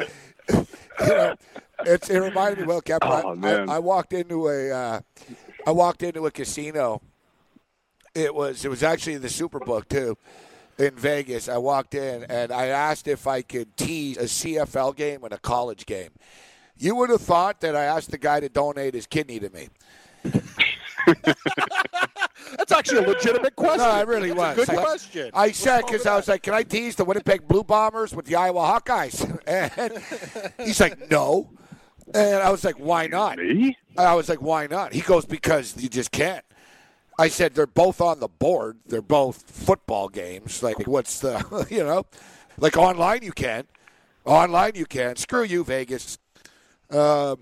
You 0.50 0.66
know, 1.06 1.34
it's, 1.84 2.08
it 2.08 2.18
reminded 2.18 2.60
me. 2.60 2.64
Well, 2.66 2.80
Cap, 2.80 3.04
I- 3.04 3.22
Oh, 3.22 3.32
I, 3.32 3.34
man. 3.34 3.68
I, 3.68 3.78
walked 3.78 4.12
into 4.14 4.48
a, 4.48 4.70
uh, 4.70 5.00
I 5.66 5.70
walked 5.72 6.02
into 6.02 6.24
a 6.26 6.30
casino. 6.30 7.02
It 8.14 8.34
was 8.34 8.64
it 8.64 8.68
was 8.68 8.82
actually 8.82 9.18
the 9.18 9.28
Superbook 9.28 9.88
too, 9.88 10.16
in 10.78 10.94
Vegas. 10.96 11.48
I 11.48 11.58
walked 11.58 11.94
in 11.94 12.24
and 12.24 12.50
I 12.52 12.66
asked 12.66 13.06
if 13.08 13.26
I 13.26 13.42
could 13.42 13.76
tease 13.76 14.16
a 14.16 14.24
CFL 14.24 14.96
game 14.96 15.22
and 15.24 15.32
a 15.32 15.38
college 15.38 15.86
game. 15.86 16.10
You 16.76 16.96
would 16.96 17.10
have 17.10 17.20
thought 17.20 17.60
that 17.60 17.76
I 17.76 17.84
asked 17.84 18.10
the 18.10 18.18
guy 18.18 18.40
to 18.40 18.48
donate 18.48 18.94
his 18.94 19.06
kidney 19.06 19.38
to 19.40 19.50
me. 19.50 19.68
That's 22.56 22.72
actually 22.72 23.04
a 23.04 23.08
legitimate 23.08 23.54
question. 23.54 23.78
No, 23.86 24.00
it 24.00 24.06
really 24.08 24.32
was. 24.32 24.56
Good 24.56 24.70
I- 24.70 24.76
question. 24.82 25.30
I 25.34 25.52
said 25.52 25.82
because 25.86 26.06
I 26.06 26.16
was 26.16 26.26
like, 26.28 26.42
"Can 26.42 26.54
I 26.54 26.62
tease 26.62 26.96
the 26.96 27.04
Winnipeg 27.04 27.46
Blue 27.46 27.62
Bombers 27.62 28.14
with 28.14 28.26
the 28.26 28.36
Iowa 28.36 28.60
Hawkeyes?" 28.60 29.26
And 29.46 30.02
he's 30.66 30.80
like, 30.80 31.10
"No," 31.10 31.50
and 32.12 32.36
I 32.42 32.50
was 32.50 32.64
like, 32.64 32.76
"Why 32.76 33.06
not?" 33.06 33.38
Me? 33.38 33.76
I 33.96 34.14
was 34.14 34.28
like, 34.28 34.42
"Why 34.42 34.66
not?" 34.66 34.92
He 34.92 35.00
goes, 35.00 35.24
"Because 35.26 35.80
you 35.80 35.88
just 35.88 36.10
can't." 36.10 36.44
I 37.20 37.28
said, 37.28 37.54
"They're 37.54 37.66
both 37.66 38.00
on 38.00 38.20
the 38.20 38.28
board. 38.28 38.78
They're 38.86 39.02
both 39.02 39.42
football 39.50 40.08
games. 40.08 40.62
Like, 40.62 40.86
what's 40.86 41.20
the 41.20 41.66
you 41.70 41.84
know, 41.84 42.04
like 42.58 42.76
online 42.76 43.22
you 43.22 43.32
can, 43.32 43.64
online 44.24 44.72
you 44.74 44.86
can. 44.86 45.16
Screw 45.16 45.42
you, 45.44 45.62
Vegas." 45.64 46.18
Um, 46.90 47.38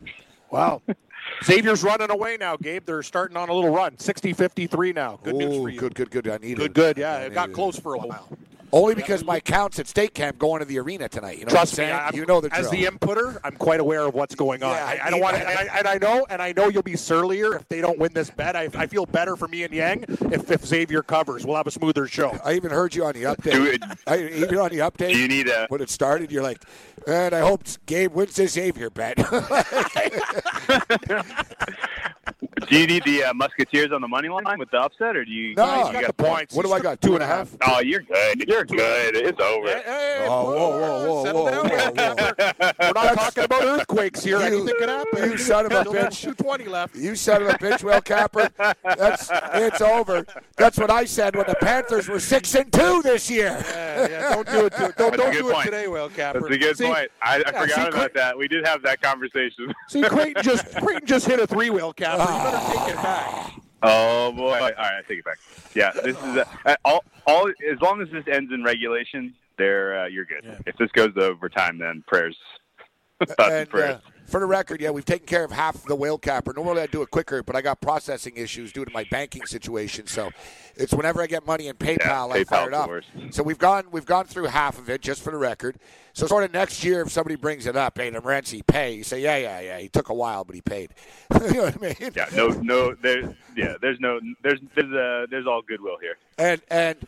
Wow. 0.51 0.83
Xavier's 1.45 1.83
running 1.83 2.11
away 2.11 2.39
now, 2.39 2.57
Gabe. 2.57 2.85
They're 2.87 3.03
starting 3.03 3.37
on 3.37 3.49
a 3.51 3.53
little 3.53 3.71
run. 3.71 3.99
60 3.99 4.33
53 4.33 4.93
now. 4.95 5.21
Good 5.23 5.37
news 5.37 5.57
for 5.57 5.69
you. 5.69 5.79
Good, 5.79 5.95
good, 5.95 6.11
good. 6.11 6.27
I 6.29 6.39
need 6.39 6.57
Good, 6.57 6.71
it. 6.71 6.75
good. 6.75 6.97
Yeah, 6.99 7.13
I 7.13 7.21
it 7.25 7.35
got 7.35 7.53
close 7.53 7.79
for 7.79 7.95
a 7.95 7.99
while. 7.99 8.29
Only 8.73 8.95
because 8.95 9.25
my 9.25 9.41
counts 9.41 9.79
at 9.79 9.87
state 9.87 10.15
camp 10.15 10.39
going 10.39 10.61
to 10.61 10.65
the 10.67 10.79
arena 10.79 11.09
tonight. 11.09 11.39
You 11.39 11.45
know 11.47 11.51
Trust 11.51 11.79
me, 11.79 11.85
I'm 11.91 12.13
saying? 12.13 12.21
You 12.21 12.27
know 12.27 12.41
the 12.41 12.55
as 12.55 12.69
the 12.71 12.85
inputter, 12.85 13.39
I'm 13.43 13.57
quite 13.57 13.81
aware 13.81 14.05
of 14.07 14.15
what's 14.15 14.35
going 14.35 14.63
on. 14.63 14.75
Yeah, 14.75 14.85
I, 14.85 14.89
I 14.89 15.07
I 15.07 15.11
don't 15.11 15.13
need- 15.15 15.23
want, 15.23 15.37
to, 15.37 15.49
and, 15.49 15.71
I, 15.71 15.79
and 15.79 15.89
I 15.89 15.99
know, 15.99 16.27
and 16.29 16.43
I 16.43 16.53
know 16.53 16.69
you'll 16.69 16.83
be 16.83 16.93
surlier 16.93 17.57
if 17.57 17.69
they 17.69 17.81
don't 17.81 17.99
win 17.99 18.13
this 18.13 18.31
bet. 18.31 18.57
I, 18.57 18.69
I 18.75 18.87
feel 18.87 19.07
better 19.07 19.37
for 19.37 19.49
me 19.49 19.65
and 19.65 19.73
Yang 19.73 20.05
if, 20.31 20.51
if 20.51 20.65
Xavier 20.67 21.03
covers. 21.03 21.47
We'll 21.47 21.57
have 21.57 21.67
a 21.67 21.71
smoother 21.71 22.07
show. 22.07 22.39
I 22.45 22.55
even 22.55 22.71
heard 22.71 22.95
you 22.95 23.05
on 23.05 23.15
the 23.15 23.23
update. 23.25 23.53
Do 23.53 23.65
it. 23.67 23.83
I, 24.07 24.19
even 24.19 24.59
on 24.59 24.71
the 24.71 24.79
update, 24.79 25.13
Do 25.13 25.19
you 25.19 25.29
need 25.29 25.49
a? 25.49 25.67
when 25.69 25.81
it 25.81 25.91
started, 25.91 26.31
you're 26.31 26.43
like, 26.43 26.63
and 27.07 27.35
I 27.35 27.41
hope 27.41 27.63
Gabe 27.87 28.13
wins 28.13 28.37
this 28.37 28.53
Xavier 28.53 28.91
bet. 28.91 29.19
Do 32.67 32.79
you 32.79 32.87
need 32.87 33.05
the 33.05 33.25
uh, 33.25 33.35
Musketeers 33.35 33.93
on 33.93 34.01
the 34.01 34.09
money 34.09 34.29
line 34.29 34.59
with 34.59 34.71
the 34.71 34.79
upset, 34.79 35.17
or 35.17 35.25
do 35.25 35.31
you? 35.31 35.55
No. 35.55 35.65
you 35.65 35.71
I 35.71 35.93
got 35.93 35.93
got 36.03 36.07
the 36.17 36.23
points. 36.25 36.55
what 36.55 36.65
do 36.67 36.73
I 36.73 36.81
got? 36.81 37.01
Two 37.01 37.15
and 37.15 37.23
a 37.23 37.27
half? 37.27 37.55
Oh, 37.67 37.81
you're 37.81 38.01
good. 38.01 38.49
You're 38.49 38.65
good. 38.65 39.17
It's 39.17 39.41
over. 39.41 39.69
Hey, 39.69 39.83
hey, 39.85 40.27
Oh, 40.29 40.45
whoa, 40.45 40.55
whoa, 40.79 41.09
whoa, 41.15 41.25
settle 41.25 41.45
whoa, 41.45 41.51
down. 41.51 42.17
whoa, 42.17 42.73
We're 42.81 42.93
not 42.93 43.15
talking 43.15 43.45
about 43.45 43.65
earthquakes 43.65 44.23
here. 44.25 44.39
You- 44.39 44.45
Anything 44.59 44.75
can 44.79 44.89
happen. 44.89 45.31
you 45.31 45.39
son 45.39 45.67
of 45.67 45.73
a 45.73 45.85
bitch. 45.85 46.21
220 46.21 46.65
left. 46.67 46.97
You 46.97 47.15
son 47.15 47.43
of 47.43 47.49
a 47.49 47.55
bitch, 47.55 47.83
Will 47.83 48.01
Capper. 48.01 48.51
That's 48.85 49.31
it's 49.55 49.81
over. 49.81 50.25
That's 50.57 50.79
what 50.79 50.91
I 50.91 51.05
said 51.05 51.37
when 51.37 51.47
the 51.47 51.55
Panthers 51.57 52.09
were 52.09 52.21
six 52.21 52.55
and 52.55 52.73
two 52.73 53.03
this 53.03 53.31
year. 53.31 53.57
Yeah, 53.69 54.09
yeah, 54.09 54.35
don't 54.35 54.47
do 54.49 54.67
it. 54.67 54.73
To, 54.75 54.95
don't 54.97 55.17
don't 55.17 55.33
good 55.33 55.43
do 55.43 55.51
it 55.51 55.65
today, 55.65 55.89
Will 55.89 56.09
Capper. 56.09 56.41
That's 56.41 56.55
a 56.55 56.59
good 56.59 56.77
See- 56.79 56.87
point. 56.87 57.09
I, 57.23 57.37
I 57.37 57.39
yeah, 57.39 57.61
forgot 57.61 57.69
see, 57.75 57.81
about 57.83 57.93
Cra- 57.93 58.11
that. 58.15 58.39
We 58.39 58.49
did 58.49 58.67
have 58.67 58.83
that 58.83 59.01
conversation. 59.01 59.73
See, 59.89 60.03
Creighton 60.03 60.43
just 60.43 60.75
Creighton 60.77 61.07
just 61.07 61.27
hit 61.27 61.41
a 61.41 61.47
three 61.47 61.71
wheel 61.71 61.93
Capper. 61.93 62.23
You 62.23 62.29
better 62.51 62.79
take 62.79 62.89
it 62.89 62.97
back. 62.97 63.53
Oh 63.83 64.33
boy! 64.33 64.55
All 64.55 64.61
right, 64.61 64.75
I 64.79 65.03
take 65.07 65.21
it 65.21 65.25
back. 65.25 65.39
Yeah, 65.75 65.93
this 65.93 66.17
is 66.17 66.45
uh, 66.67 66.77
all. 66.85 67.05
All 67.27 67.49
as 67.49 67.81
long 67.81 68.01
as 68.01 68.09
this 68.11 68.25
ends 68.27 68.53
in 68.53 68.65
regulation, 68.65 69.35
there 69.59 70.01
uh, 70.01 70.07
you're 70.07 70.25
good. 70.25 70.45
Yeah. 70.45 70.59
If 70.67 70.77
this 70.79 70.91
goes 70.93 71.15
to 71.15 71.25
overtime, 71.25 71.79
then 71.79 72.03
prayers. 72.07 72.37
Thoughts 73.25 73.39
and 73.41 73.53
And 73.53 73.69
prayers. 73.69 73.97
uh, 73.97 74.01
for 74.29 74.41
the 74.41 74.47
record, 74.47 74.81
yeah, 74.81 74.91
we've 74.91 75.07
taken 75.07 75.27
care 75.27 75.43
of 75.43 75.51
half 75.51 75.83
the 75.85 75.97
whale 75.97 76.19
capper. 76.19 76.53
Normally 76.53 76.83
I'd 76.83 76.91
do 76.91 77.01
it 77.01 77.11
quicker, 77.11 77.43
but 77.43 77.57
I 77.57 77.63
got 77.63 77.81
processing 77.81 78.37
issues 78.37 78.73
due 78.73 78.85
to 78.85 78.91
my 78.93 79.05
banking 79.11 79.47
situation. 79.47 80.07
So 80.07 80.31
it's 80.77 80.93
whenever 80.93 81.23
I 81.23 81.27
get 81.27 81.47
money 81.47 81.69
in 81.69 81.77
PayPal, 81.77 82.31
I 82.33 82.41
PayPal's 82.41 82.49
fire 82.49 82.69
it 82.69 82.75
up. 82.75 82.89
worst. 82.89 83.09
So 83.31 83.43
we've 83.43 83.59
gone 83.59 83.87
we've 83.91 84.05
gone 84.05 84.27
through 84.27 84.45
half 84.45 84.79
of 84.79 84.91
it 84.91 85.01
just 85.01 85.23
for 85.23 85.33
the 85.33 85.39
record. 85.39 85.79
So 86.13 86.27
sort 86.27 86.45
of 86.45 86.53
next 86.53 86.85
year, 86.85 87.01
if 87.01 87.11
somebody 87.11 87.37
brings 87.37 87.67
it 87.67 87.75
up, 87.75 87.97
hey, 87.97 88.11
Renzi, 88.11 88.67
pay. 88.67 88.93
You 88.93 89.05
say, 89.05 89.23
yeah, 89.23 89.39
yeah, 89.39 89.61
yeah. 89.61 89.79
He 89.79 89.89
took 89.89 90.11
a 90.11 90.15
while, 90.15 90.45
but 90.45 90.55
he 90.55 90.61
paid. 90.61 90.93
you 91.35 91.55
know 91.55 91.65
what 91.65 91.77
I 91.77 91.81
mean? 91.81 92.13
yeah, 92.15 92.27
no, 92.35 92.49
no. 92.49 92.95
There's 92.95 93.35
yeah. 93.57 93.77
There's 93.81 93.99
no. 93.99 94.21
There's 94.43 94.61
there's 94.75 94.93
uh, 94.93 95.27
there's 95.31 95.47
all 95.47 95.63
goodwill 95.63 95.97
here. 96.03 96.19
And 96.37 96.61
and 96.71 96.99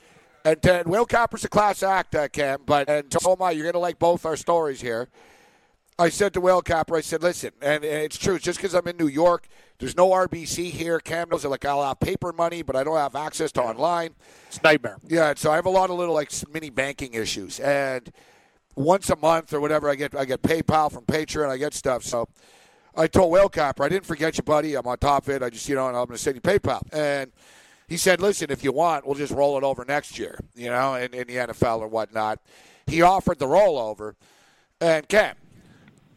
and, 0.44 0.64
and 0.66 0.86
Will 0.88 1.04
Capper's 1.04 1.44
a 1.44 1.48
class 1.48 1.82
act, 1.82 2.14
uh, 2.14 2.28
Cam. 2.28 2.60
But 2.64 2.88
and 2.88 3.14
am 3.14 3.56
You're 3.56 3.70
gonna 3.70 3.78
like 3.78 3.98
both 3.98 4.24
our 4.24 4.36
stories 4.36 4.80
here. 4.80 5.08
I 6.00 6.08
said 6.08 6.32
to 6.34 6.40
Will 6.40 6.62
Capper, 6.62 6.96
I 6.96 7.00
said, 7.02 7.22
listen, 7.22 7.52
and, 7.60 7.84
and 7.84 8.02
it's 8.02 8.16
true. 8.16 8.38
Just 8.38 8.58
because 8.58 8.74
I'm 8.74 8.86
in 8.88 8.96
New 8.96 9.08
York, 9.08 9.46
there's 9.78 9.96
no 9.96 10.08
RBC 10.10 10.70
here. 10.70 10.98
Cam 10.98 11.28
are 11.32 11.36
like 11.48 11.64
I'll 11.64 11.86
have 11.86 12.00
paper 12.00 12.32
money, 12.32 12.62
but 12.62 12.74
I 12.74 12.84
don't 12.84 12.96
have 12.96 13.14
access 13.14 13.52
to 13.52 13.62
online. 13.62 14.14
It's 14.48 14.58
a 14.58 14.62
nightmare. 14.62 14.98
Yeah, 15.06 15.34
so 15.36 15.52
I 15.52 15.56
have 15.56 15.66
a 15.66 15.70
lot 15.70 15.90
of 15.90 15.98
little 15.98 16.14
like 16.14 16.32
mini 16.52 16.70
banking 16.70 17.14
issues. 17.14 17.60
And 17.60 18.10
once 18.74 19.10
a 19.10 19.16
month 19.16 19.52
or 19.52 19.60
whatever. 19.60 19.88
I 19.88 19.94
get 19.94 20.14
I 20.14 20.24
get 20.24 20.42
PayPal 20.42 20.90
from 20.90 21.04
Patreon. 21.04 21.48
I 21.48 21.56
get 21.56 21.74
stuff. 21.74 22.02
So 22.04 22.28
I 22.96 23.06
told 23.06 23.30
Will 23.30 23.48
Capper, 23.48 23.84
I 23.84 23.88
didn't 23.88 24.06
forget 24.06 24.36
you, 24.36 24.42
buddy. 24.42 24.74
I'm 24.74 24.86
on 24.86 24.98
top 24.98 25.28
of 25.28 25.34
it. 25.34 25.42
I 25.42 25.50
just 25.50 25.68
you 25.68 25.74
know, 25.74 25.88
and 25.88 25.96
I'm 25.96 26.06
going 26.06 26.16
to 26.16 26.22
send 26.22 26.36
you 26.36 26.40
PayPal. 26.40 26.82
And 26.92 27.32
he 27.88 27.96
said, 27.96 28.20
listen, 28.20 28.50
if 28.50 28.64
you 28.64 28.72
want, 28.72 29.06
we'll 29.06 29.16
just 29.16 29.32
roll 29.32 29.58
it 29.58 29.64
over 29.64 29.84
next 29.84 30.18
year. 30.18 30.38
You 30.54 30.70
know, 30.70 30.94
in, 30.94 31.12
in 31.14 31.26
the 31.26 31.36
NFL 31.36 31.80
or 31.80 31.88
whatnot. 31.88 32.40
He 32.86 33.02
offered 33.02 33.38
the 33.38 33.46
rollover, 33.46 34.14
and 34.80 35.08
Cam. 35.08 35.36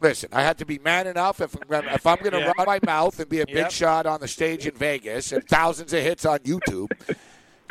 Listen, 0.03 0.29
I 0.33 0.41
had 0.41 0.57
to 0.57 0.65
be 0.65 0.79
man 0.79 1.07
enough 1.07 1.39
if, 1.39 1.55
if 1.55 2.05
I'm 2.05 2.17
going 2.17 2.33
to 2.33 2.39
Yeah. 2.39 2.51
run 2.57 2.65
my 2.67 2.79
mouth 2.85 3.17
and 3.19 3.29
be 3.29 3.39
a 3.39 3.45
big 3.45 3.55
Yep. 3.55 3.71
shot 3.71 4.05
on 4.05 4.19
the 4.19 4.27
stage 4.27 4.67
in 4.67 4.75
Vegas 4.75 5.31
and 5.31 5.47
thousands 5.47 5.93
of 5.93 6.03
hits 6.03 6.25
on 6.25 6.39
YouTube. 6.39 6.91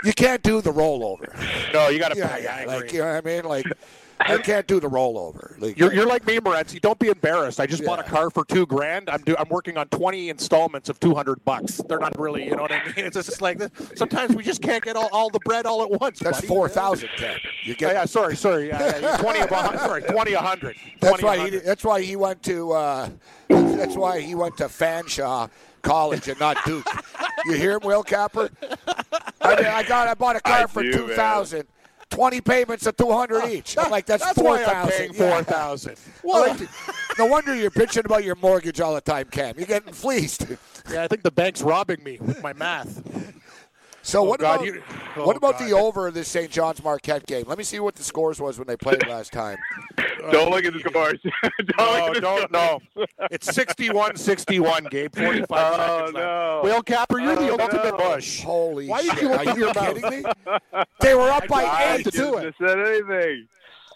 You 0.02 0.14
can't 0.14 0.42
do 0.42 0.62
the 0.62 0.72
rollover. 0.72 1.30
No, 1.74 1.88
you 1.88 1.98
got 1.98 2.12
to 2.12 2.18
Yeah, 2.18 2.38
yeah, 2.38 2.64
like 2.66 2.90
you 2.92 3.00
know 3.00 3.04
what 3.12 3.16
I 3.16 3.20
mean. 3.20 3.44
Like 3.44 3.66
I 4.24 4.38
can't 4.42 4.66
do 4.66 4.80
the 4.80 4.88
rollover. 4.88 5.60
Like, 5.60 5.78
You're, 5.78 5.92
you're 5.92 6.06
like 6.06 6.26
me, 6.26 6.38
Morency. 6.38 6.80
Don't 6.80 6.98
be 6.98 7.08
embarrassed. 7.08 7.60
I 7.60 7.66
just 7.66 7.84
bought 7.84 7.98
a 7.98 8.02
car 8.02 8.30
for 8.30 8.44
two 8.44 8.66
grand. 8.66 9.08
I'm 9.10 9.22
do, 9.22 9.34
I'm 9.38 9.48
working 9.48 9.76
on 9.76 9.88
20 9.88 10.28
installments 10.30 10.88
of 10.88 10.98
200 11.00 11.44
bucks. 11.44 11.80
They're 11.88 11.98
not 11.98 12.18
really, 12.18 12.44
you 12.44 12.56
know 12.56 12.62
what 12.62 12.72
I 12.72 12.84
mean? 12.84 12.94
It's 13.06 13.16
just 13.16 13.40
like 13.42 13.58
this. 13.58 13.70
sometimes 13.96 14.34
we 14.34 14.42
just 14.42 14.62
can't 14.62 14.82
get 14.84 14.96
all, 14.96 15.08
all 15.12 15.30
the 15.30 15.40
bread 15.44 15.66
all 15.66 15.82
at 15.82 15.90
once. 16.00 16.18
that's 16.18 16.38
buddy. 16.38 16.46
four 16.48 16.68
thousand, 16.68 17.08
Ken. 17.16 17.36
You 17.64 17.70
Yeah, 17.72 17.74
get. 17.74 17.92
yeah, 17.94 18.04
sorry, 18.04 18.36
sorry. 18.36 18.68
Yeah, 18.68 18.98
yeah, 19.00 19.16
20 19.18 19.40
of 19.40 19.50
a 19.50 19.54
hun- 19.56 19.78
sorry, 19.78 20.02
20 20.02 20.32
a 20.32 20.40
hundred. 20.40 20.76
That's 21.00 21.20
20 21.20 21.22
a 21.22 21.26
why 21.26 21.34
he. 21.36 21.42
hundred. 21.42 21.64
That's 21.64 21.84
why 21.84 22.00
he 22.02 22.16
went 22.16 22.42
to. 22.44 22.72
Uh, 22.72 23.08
that's, 23.48 23.76
that's 23.76 23.96
why 23.96 24.20
he 24.20 24.34
went 24.34 24.56
to 24.58 24.64
Fanshawe 24.64 25.50
College 25.82 26.28
and 26.28 26.38
not 26.40 26.56
Duke. 26.64 26.86
you 27.46 27.52
hear 27.54 27.72
him, 27.72 27.80
Will 27.82 28.02
Capper? 28.02 28.50
I, 29.40 29.54
I 29.56 29.82
got. 29.82 30.08
I 30.08 30.14
bought 30.14 30.36
a 30.36 30.40
car 30.42 30.62
I 30.62 30.66
for 30.66 30.82
do, 30.82 31.08
man. 31.08 31.16
Two 32.12 32.16
thousand. 32.16 32.18
Twenty 32.18 32.40
payments 32.40 32.86
of 32.86 32.96
two 32.96 33.10
hundred 33.10 33.48
each. 33.50 33.76
I'm 33.78 33.90
like, 33.90 34.06
that's, 34.06 34.24
That's 34.24 34.38
four 34.38 34.50
why 34.56 34.64
I'm 34.64 34.88
paying 34.88 35.12
thousand. 35.12 35.30
four 35.30 35.42
thousand. 35.42 35.96
Well, 36.24 36.56
no 37.18 37.26
wonder 37.26 37.54
you're 37.54 37.70
bitching 37.70 38.04
about 38.04 38.22
your 38.24 38.36
mortgage 38.36 38.80
all 38.80 38.94
the 38.94 39.00
time, 39.00 39.26
Cam. 39.30 39.54
You're 39.58 39.66
getting 39.66 39.92
fleeced. 39.92 40.46
Yeah, 40.90 41.02
I 41.02 41.08
think 41.08 41.22
the 41.22 41.32
bank's 41.32 41.60
robbing 41.62 42.02
me 42.04 42.18
with 42.20 42.40
my 42.42 42.52
math. 42.52 43.02
So 44.04 44.20
Oh, 44.20 44.24
what 44.24 44.40
God, 44.40 44.66
about 44.66 44.82
oh, 45.16 45.24
what 45.26 45.36
about 45.36 45.58
God. 45.58 45.68
the 45.68 45.72
over 45.76 46.08
of 46.08 46.14
this 46.14 46.28
St. 46.28 46.50
John's 46.50 46.82
Marquette 46.82 47.24
game? 47.26 47.44
Let 47.46 47.56
me 47.56 47.64
see 47.64 47.78
what 47.80 47.94
the 47.94 48.02
scores 48.02 48.40
was 48.40 48.58
when 48.58 48.66
they 48.66 48.76
played 48.76 49.06
last 49.06 49.32
time. 49.32 49.58
Don't 50.32 50.50
look 50.50 50.64
at 50.64 50.72
the 50.72 50.78
scores. 50.80 51.20
don't 51.76 51.78
No, 51.78 51.84
look 52.06 52.08
at 52.08 52.14
the 52.14 52.20
don't 52.20 52.38
scores. 52.50 52.80
no. 52.98 53.06
It's 53.32 53.48
61-61, 53.50 54.88
Gabe. 54.90 55.14
45 55.16 55.48
Oh, 55.50 55.76
seconds 55.76 56.14
left. 56.14 56.14
no. 56.14 56.60
Will 56.62 56.82
Capper, 56.82 57.18
you're 57.18 57.34
the 57.36 57.48
Oh, 57.50 57.56
ultimate 57.58 57.84
no. 57.84 57.96
bush. 57.96 58.42
Holy 58.42 58.86
Why 58.88 59.02
did 59.02 59.12
shit! 59.14 59.22
you 59.22 59.32
Are 59.32 59.44
you 59.44 59.56
your 59.56 59.74
mouth? 59.74 59.94
kidding 60.00 60.22
me? 60.22 60.30
They 61.00 61.14
were 61.16 61.28
up 61.30 61.48
by 61.48 61.64
I 61.64 61.96
eight. 61.96 62.04
to 62.04 62.10
do 62.12 62.36
it. 62.38 62.42
Just 62.42 62.58
said 62.58 62.78
anything. 62.78 63.48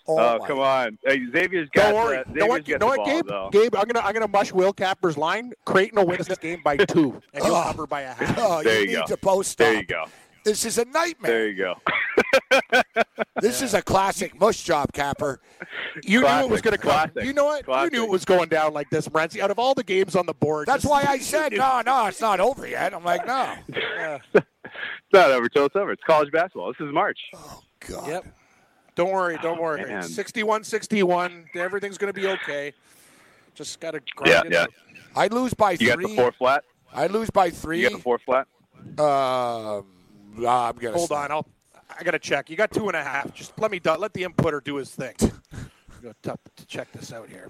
Oh, 0.08 0.18
Oh, 0.18 0.38
come 0.46 0.58
on. 0.60 0.98
Hey, 1.04 1.20
Xavier's 1.32 1.68
got 1.70 1.90
Don't 1.92 1.94
worry. 1.94 2.18
uh, 2.18 2.24
You 2.28 2.34
know 2.40 2.46
what, 2.46 2.58
got 2.64 2.68
you 2.68 2.78
know 2.78 2.86
what 2.86 3.04
Gabe? 3.06 3.26
though. 3.26 3.48
Gabe, 3.52 3.74
I'm 3.76 3.84
gonna 3.88 4.04
I'm 4.06 4.12
gonna 4.12 4.28
mush 4.28 4.52
Will 4.52 4.72
Capper's 4.72 5.16
line. 5.16 5.52
Creighton 5.64 5.98
will 5.98 6.06
win 6.06 6.18
this 6.26 6.38
game 6.38 6.60
by 6.64 6.76
two, 6.76 7.20
and 7.34 7.44
you'll 7.44 7.54
Oh. 7.56 7.62
cover 7.64 7.86
by 7.86 8.02
a 8.02 8.12
half. 8.12 8.36
Oh, 8.38 8.62
There 8.62 8.74
you 8.76 8.80
you 8.80 8.86
need 8.88 8.94
go. 9.02 9.06
to 9.06 9.16
post 9.16 9.58
There 9.58 9.72
up. 9.76 9.80
you 9.82 9.86
go. 9.86 10.04
This 10.44 10.64
is 10.64 10.78
a 10.78 10.84
nightmare. 10.84 11.30
There 11.32 11.48
you 11.48 11.56
go. 11.56 11.74
This 13.42 13.60
is 13.60 13.74
a 13.74 13.82
classic 13.82 14.38
mush 14.40 14.62
job, 14.62 14.92
Capper. 14.92 15.40
You 16.02 16.22
knew 16.22 16.26
it 16.26 16.48
was 16.48 16.62
going 16.62 16.72
to 16.72 16.78
come. 16.78 16.90
classic, 17.10 17.24
You 17.24 17.34
know 17.34 17.44
what? 17.44 17.64
classic. 17.66 17.92
You 17.92 17.98
knew 17.98 18.04
it 18.04 18.10
was 18.10 18.24
going 18.24 18.48
down 18.48 18.72
like 18.72 18.88
this, 18.88 19.06
Morency. 19.08 19.40
Out 19.40 19.50
of 19.50 19.58
all 19.58 19.74
the 19.74 19.84
games 19.84 20.16
on 20.16 20.24
the 20.24 20.32
board, 20.32 20.66
That's 20.66 20.84
why 20.86 21.04
I 21.06 21.18
said 21.18 21.52
no, 21.52 21.82
no, 21.84 22.06
it's 22.06 22.20
not 22.20 22.40
over 22.40 22.66
yet. 22.66 22.94
I'm 22.94 23.04
like, 23.04 23.26
no. 23.26 23.54
Yeah. 23.74 24.18
It's 24.64 25.12
not 25.12 25.30
over 25.30 25.48
till 25.48 25.66
it's 25.66 25.76
over. 25.76 25.92
It's 25.92 26.02
college 26.04 26.32
basketball. 26.32 26.72
This 26.72 26.84
is 26.86 26.92
March. 26.92 27.18
Oh 27.36 27.60
God. 27.88 28.08
Yep. 28.08 28.26
Don't 28.96 29.12
worry. 29.12 29.38
Don't 29.40 29.60
worry. 29.60 29.84
man. 29.84 30.02
61-61. 30.02 31.54
Everything's 31.54 31.98
going 31.98 32.12
to 32.12 32.18
be 32.20 32.26
okay. 32.26 32.72
Just 33.54 33.78
got 33.78 33.92
to 33.92 34.00
grind 34.16 34.32
Yeah, 34.32 34.42
it 34.44 34.52
yeah. 34.52 34.66
I 35.14 35.28
lose 35.28 35.54
by 35.54 35.72
You 35.72 35.86
got 35.88 36.00
the 36.00 36.16
four 36.16 36.32
flat. 36.32 36.64
I 36.92 37.06
lose 37.06 37.30
by 37.30 37.50
three. 37.50 37.82
You 37.82 37.90
got 37.90 37.96
the 37.98 38.02
four 38.02 38.18
flat. 38.18 38.48
Um, 38.98 39.86
I'm 40.38 40.76
gonna 40.76 40.92
Hold 40.92 41.06
stop. 41.06 41.24
on. 41.24 41.30
I'll. 41.30 41.46
I 41.98 42.02
got 42.02 42.10
to 42.10 42.18
check. 42.18 42.50
You 42.50 42.56
got 42.56 42.70
two 42.72 42.88
and 42.88 42.96
a 42.96 43.02
half. 43.02 43.32
Just 43.32 43.58
let 43.58 43.70
me 43.70 43.78
do, 43.78 43.92
let 43.92 44.12
the 44.12 44.22
inputter 44.24 44.62
do 44.62 44.76
his 44.76 44.90
thing. 44.90 45.14
Go 46.02 46.12
to, 46.24 46.38
to 46.56 46.66
check 46.66 46.90
this 46.92 47.12
out 47.12 47.28
here. 47.28 47.48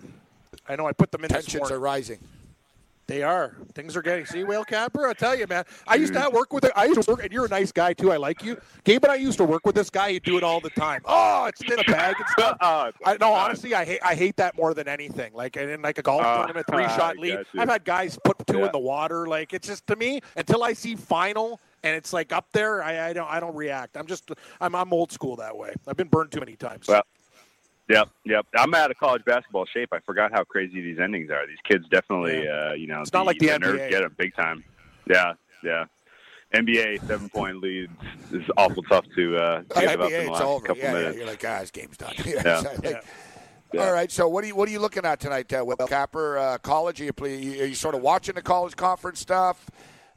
I 0.68 0.76
know 0.76 0.87
I 0.87 0.92
put 0.92 1.11
them 1.11 1.24
in 1.24 1.28
Tensions 1.30 1.59
morning. 1.61 1.76
are 1.76 1.80
rising. 1.80 2.18
They 3.08 3.22
are. 3.22 3.56
Things 3.74 3.96
are 3.96 4.02
getting. 4.02 4.26
See, 4.26 4.42
Whale 4.42 4.64
Capper, 4.64 5.06
I 5.06 5.12
tell 5.12 5.36
you, 5.38 5.46
man. 5.46 5.64
I 5.86 5.94
used 5.94 6.12
to 6.14 6.20
have 6.20 6.32
work 6.32 6.52
with 6.52 6.64
it. 6.64 6.72
I 6.74 6.86
used 6.86 7.02
to 7.02 7.10
work, 7.12 7.22
and 7.22 7.32
you're 7.32 7.44
a 7.46 7.48
nice 7.48 7.70
guy 7.70 7.92
too. 7.92 8.10
I 8.10 8.16
like 8.16 8.42
you, 8.42 8.56
Gabe. 8.82 9.04
And 9.04 9.12
I 9.12 9.16
used 9.16 9.38
to 9.38 9.44
work 9.44 9.64
with 9.64 9.76
this 9.76 9.90
guy. 9.90 10.10
He'd 10.12 10.24
do 10.24 10.36
it 10.36 10.42
all 10.42 10.58
the 10.60 10.70
time. 10.70 11.02
Oh, 11.04 11.44
it's 11.44 11.60
in 11.62 11.78
a 11.78 11.84
bag 11.84 12.16
and 12.18 12.28
stuff. 12.30 12.56
Oh, 12.68 12.90
I 13.04 13.16
no, 13.20 13.32
honestly, 13.32 13.74
I 13.74 13.84
hate 13.84 14.00
I 14.02 14.14
hate 14.16 14.36
that 14.38 14.56
more 14.56 14.74
than 14.74 14.88
anything. 14.88 15.32
Like 15.34 15.56
in 15.56 15.82
like 15.82 15.98
a 15.98 16.02
golf 16.02 16.22
Uh, 16.24 16.38
tournament, 16.38 16.66
three 16.68 16.84
shot 16.88 17.16
lead. 17.18 17.38
I've 17.56 17.68
had 17.68 17.84
guys 17.84 18.18
put 18.24 18.44
two 18.46 18.58
Yeah. 18.58 18.66
in 18.66 18.72
the 18.72 18.78
water. 18.78 19.26
Like 19.26 19.52
it's 19.52 19.68
just 19.68 19.86
to 19.86 19.94
me 19.96 20.20
until 20.36 20.64
I 20.64 20.72
see 20.72 20.96
final 20.96 21.60
and 21.84 21.94
it's 21.94 22.12
like 22.12 22.32
up 22.32 22.46
there. 22.52 22.82
I, 22.82 23.10
I 23.10 23.12
don't 23.12 23.30
I 23.30 23.38
don't 23.38 23.54
react. 23.54 23.96
I'm 23.96 24.06
just 24.06 24.30
I'm 24.60 24.74
I'm 24.74 24.92
old 24.92 25.12
school 25.12 25.36
that 25.36 25.56
way. 25.56 25.72
I've 25.86 25.96
been 25.96 26.08
burned 26.08 26.32
too 26.32 26.40
many 26.40 26.56
times. 26.56 26.88
Well, 26.88 27.02
Yep, 27.88 28.09
yep. 28.25 28.46
I'm 28.57 28.75
out 28.75 28.90
of 28.90 28.99
college 28.99 29.25
basketball 29.25 29.64
shape. 29.66 29.90
I 29.92 30.01
forgot 30.01 30.33
how 30.33 30.42
crazy 30.44 30.81
these 30.81 30.99
endings 30.99 31.31
are. 31.31 31.46
These 31.46 31.59
kids 31.68 31.85
definitely, 31.88 32.49
uh, 32.49 32.72
you 32.72 32.87
know, 32.88 33.01
It's 33.01 33.12
not 33.12 33.27
like 33.27 33.38
the 33.38 33.49
NBA. 33.49 33.59
nerds 33.61 33.90
get 33.90 34.03
them 34.03 34.14
big 34.18 34.35
time. 34.35 34.64
Yeah, 35.09 35.35
yeah. 35.62 35.85
NBA 36.55 37.07
seven 37.07 37.29
point 37.29 37.61
leads 37.61 37.92
is 38.33 38.42
awful 38.57 38.83
tough 38.85 39.05
to 39.16 39.37
uh, 39.37 39.62
give 39.79 40.01
up 40.01 40.11
in 40.11 40.11
the 40.11 40.20
it's 40.22 40.31
last 40.31 40.42
over. 40.42 40.66
couple 40.66 40.83
Yeah, 40.83 40.99
yeah, 40.99 41.11
you're 41.11 41.27
like, 41.27 41.40
guys, 41.40 41.70
game's 41.70 41.96
done. 41.96 42.12
yeah. 42.25 42.42
Yeah. 42.44 42.59
like, 42.61 42.85
Yeah. 42.85 43.01
Yeah. 43.72 43.85
All 43.85 43.92
right. 43.92 44.11
So, 44.12 44.29
what 44.29 44.44
are 44.44 44.46
you 44.46 44.55
what 44.55 44.68
are 44.68 44.72
you 44.72 44.79
looking 44.79 45.05
at 45.05 45.18
tonight, 45.18 45.53
uh, 45.53 45.64
Will 45.64 45.77
Capper? 45.77 46.38
Uh, 46.38 46.59
college? 46.59 47.01
Are 47.01 47.05
you, 47.05 47.12
play, 47.12 47.61
are 47.61 47.66
you 47.66 47.75
sort 47.75 47.96
of 47.96 48.01
watching 48.01 48.37
the 48.37 48.42
college 48.42 48.77
conference 48.77 49.18
stuff 49.18 49.68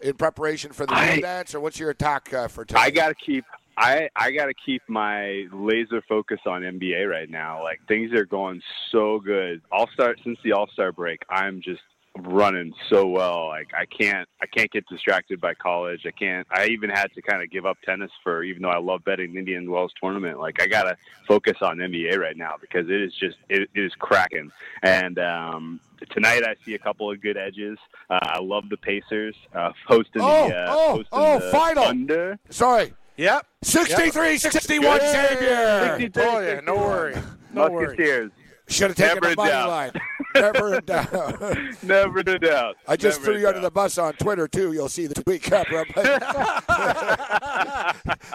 in 0.01 0.13
preparation 0.13 0.71
for 0.71 0.85
the 0.85 0.93
I- 0.93 1.19
dance, 1.19 1.55
or 1.55 1.59
what's 1.59 1.79
your 1.79 1.89
attack 1.89 2.31
uh, 2.31 2.47
for 2.47 2.63
tonight? 2.63 2.81
I 2.81 2.89
got 2.91 3.09
to 3.09 3.15
keep. 3.15 3.43
I 3.79 4.09
I 4.15 4.31
got 4.31 4.47
to 4.47 4.53
keep 4.53 4.81
my 4.87 5.45
laser 5.53 6.01
focus 6.07 6.39
on 6.45 6.61
NBA 6.63 7.09
right 7.09 7.29
now. 7.29 7.63
Like 7.63 7.79
things 7.87 8.11
are 8.13 8.25
going 8.25 8.61
so 8.91 9.19
good. 9.19 9.61
All 9.71 9.87
star 9.93 10.15
since 10.23 10.37
the 10.43 10.51
All 10.51 10.67
Star 10.73 10.91
break, 10.91 11.21
I'm 11.29 11.61
just 11.61 11.81
running 12.17 12.73
so 12.89 13.07
well. 13.07 13.47
Like 13.47 13.71
I 13.73 13.85
can't 13.85 14.27
I 14.41 14.47
can't 14.47 14.69
get 14.69 14.85
distracted 14.87 15.39
by 15.39 15.53
college. 15.53 16.01
I 16.05 16.11
can't. 16.11 16.45
I 16.51 16.65
even 16.67 16.89
had 16.89 17.13
to 17.13 17.21
kind 17.21 17.41
of 17.41 17.49
give 17.51 17.65
up 17.65 17.77
tennis 17.85 18.11
for 18.21 18.43
even 18.43 18.63
though 18.63 18.69
I 18.69 18.79
love 18.79 19.05
betting 19.05 19.31
the 19.31 19.39
Indian 19.39 19.71
Wells 19.71 19.93
tournament. 20.01 20.39
Like 20.39 20.61
I 20.61 20.67
got 20.67 20.83
to 20.83 20.97
focus 21.25 21.57
on 21.61 21.77
NBA 21.77 22.17
right 22.17 22.35
now 22.35 22.55
because 22.59 22.87
it 22.89 23.01
is 23.01 23.13
just 23.13 23.37
it, 23.47 23.69
it 23.73 23.81
is 23.81 23.93
cracking. 23.97 24.51
And 24.83 25.17
um, 25.19 25.79
tonight 26.11 26.43
I 26.43 26.55
see 26.65 26.75
a 26.75 26.79
couple 26.79 27.09
of 27.09 27.21
good 27.21 27.37
edges. 27.37 27.77
Uh, 28.09 28.19
I 28.21 28.39
love 28.39 28.67
the 28.69 28.77
Pacers 28.77 29.35
uh, 29.55 29.71
hosting 29.87 30.21
Oh, 30.21 30.49
the 30.49 30.55
uh, 30.55 30.65
oh, 30.67 30.89
hosting 30.97 31.07
oh, 31.13 31.39
the 31.39 31.51
final. 31.51 31.83
Thunder. 31.85 32.39
Sorry. 32.49 32.93
Yep. 33.19 33.45
63 33.63 34.37
61 34.37 34.99
Xavier. 35.01 35.97
62, 35.99 36.21
Oh 36.21 36.39
yeah. 36.39 36.59
No 36.61 36.75
worry. 36.75 37.15
No 37.53 37.69
worry. 37.69 37.87
Musketeers. 37.87 38.31
Should 38.69 38.91
have 38.91 38.95
taken 38.97 39.15
Never 39.15 39.25
the 39.25 39.29
in 39.31 39.35
money 39.35 39.49
doubt. 39.51 39.69
line. 39.69 39.91
Never 40.35 40.75
in 40.75 40.85
doubt. 40.85 41.83
Never 41.83 42.19
in 42.19 42.39
doubt. 42.39 42.75
I 42.87 42.95
just 42.95 43.19
Never 43.19 43.25
threw 43.25 43.35
in 43.35 43.41
you 43.41 43.47
under 43.49 43.59
the 43.59 43.65
doubt. 43.69 43.73
bus 43.73 43.97
on 43.97 44.13
Twitter 44.13 44.47
too. 44.47 44.71
You'll 44.71 44.87
see 44.87 45.07
the 45.07 45.15
tweet 45.21 45.41
Capper. 45.43 45.85
I'm 45.97 46.03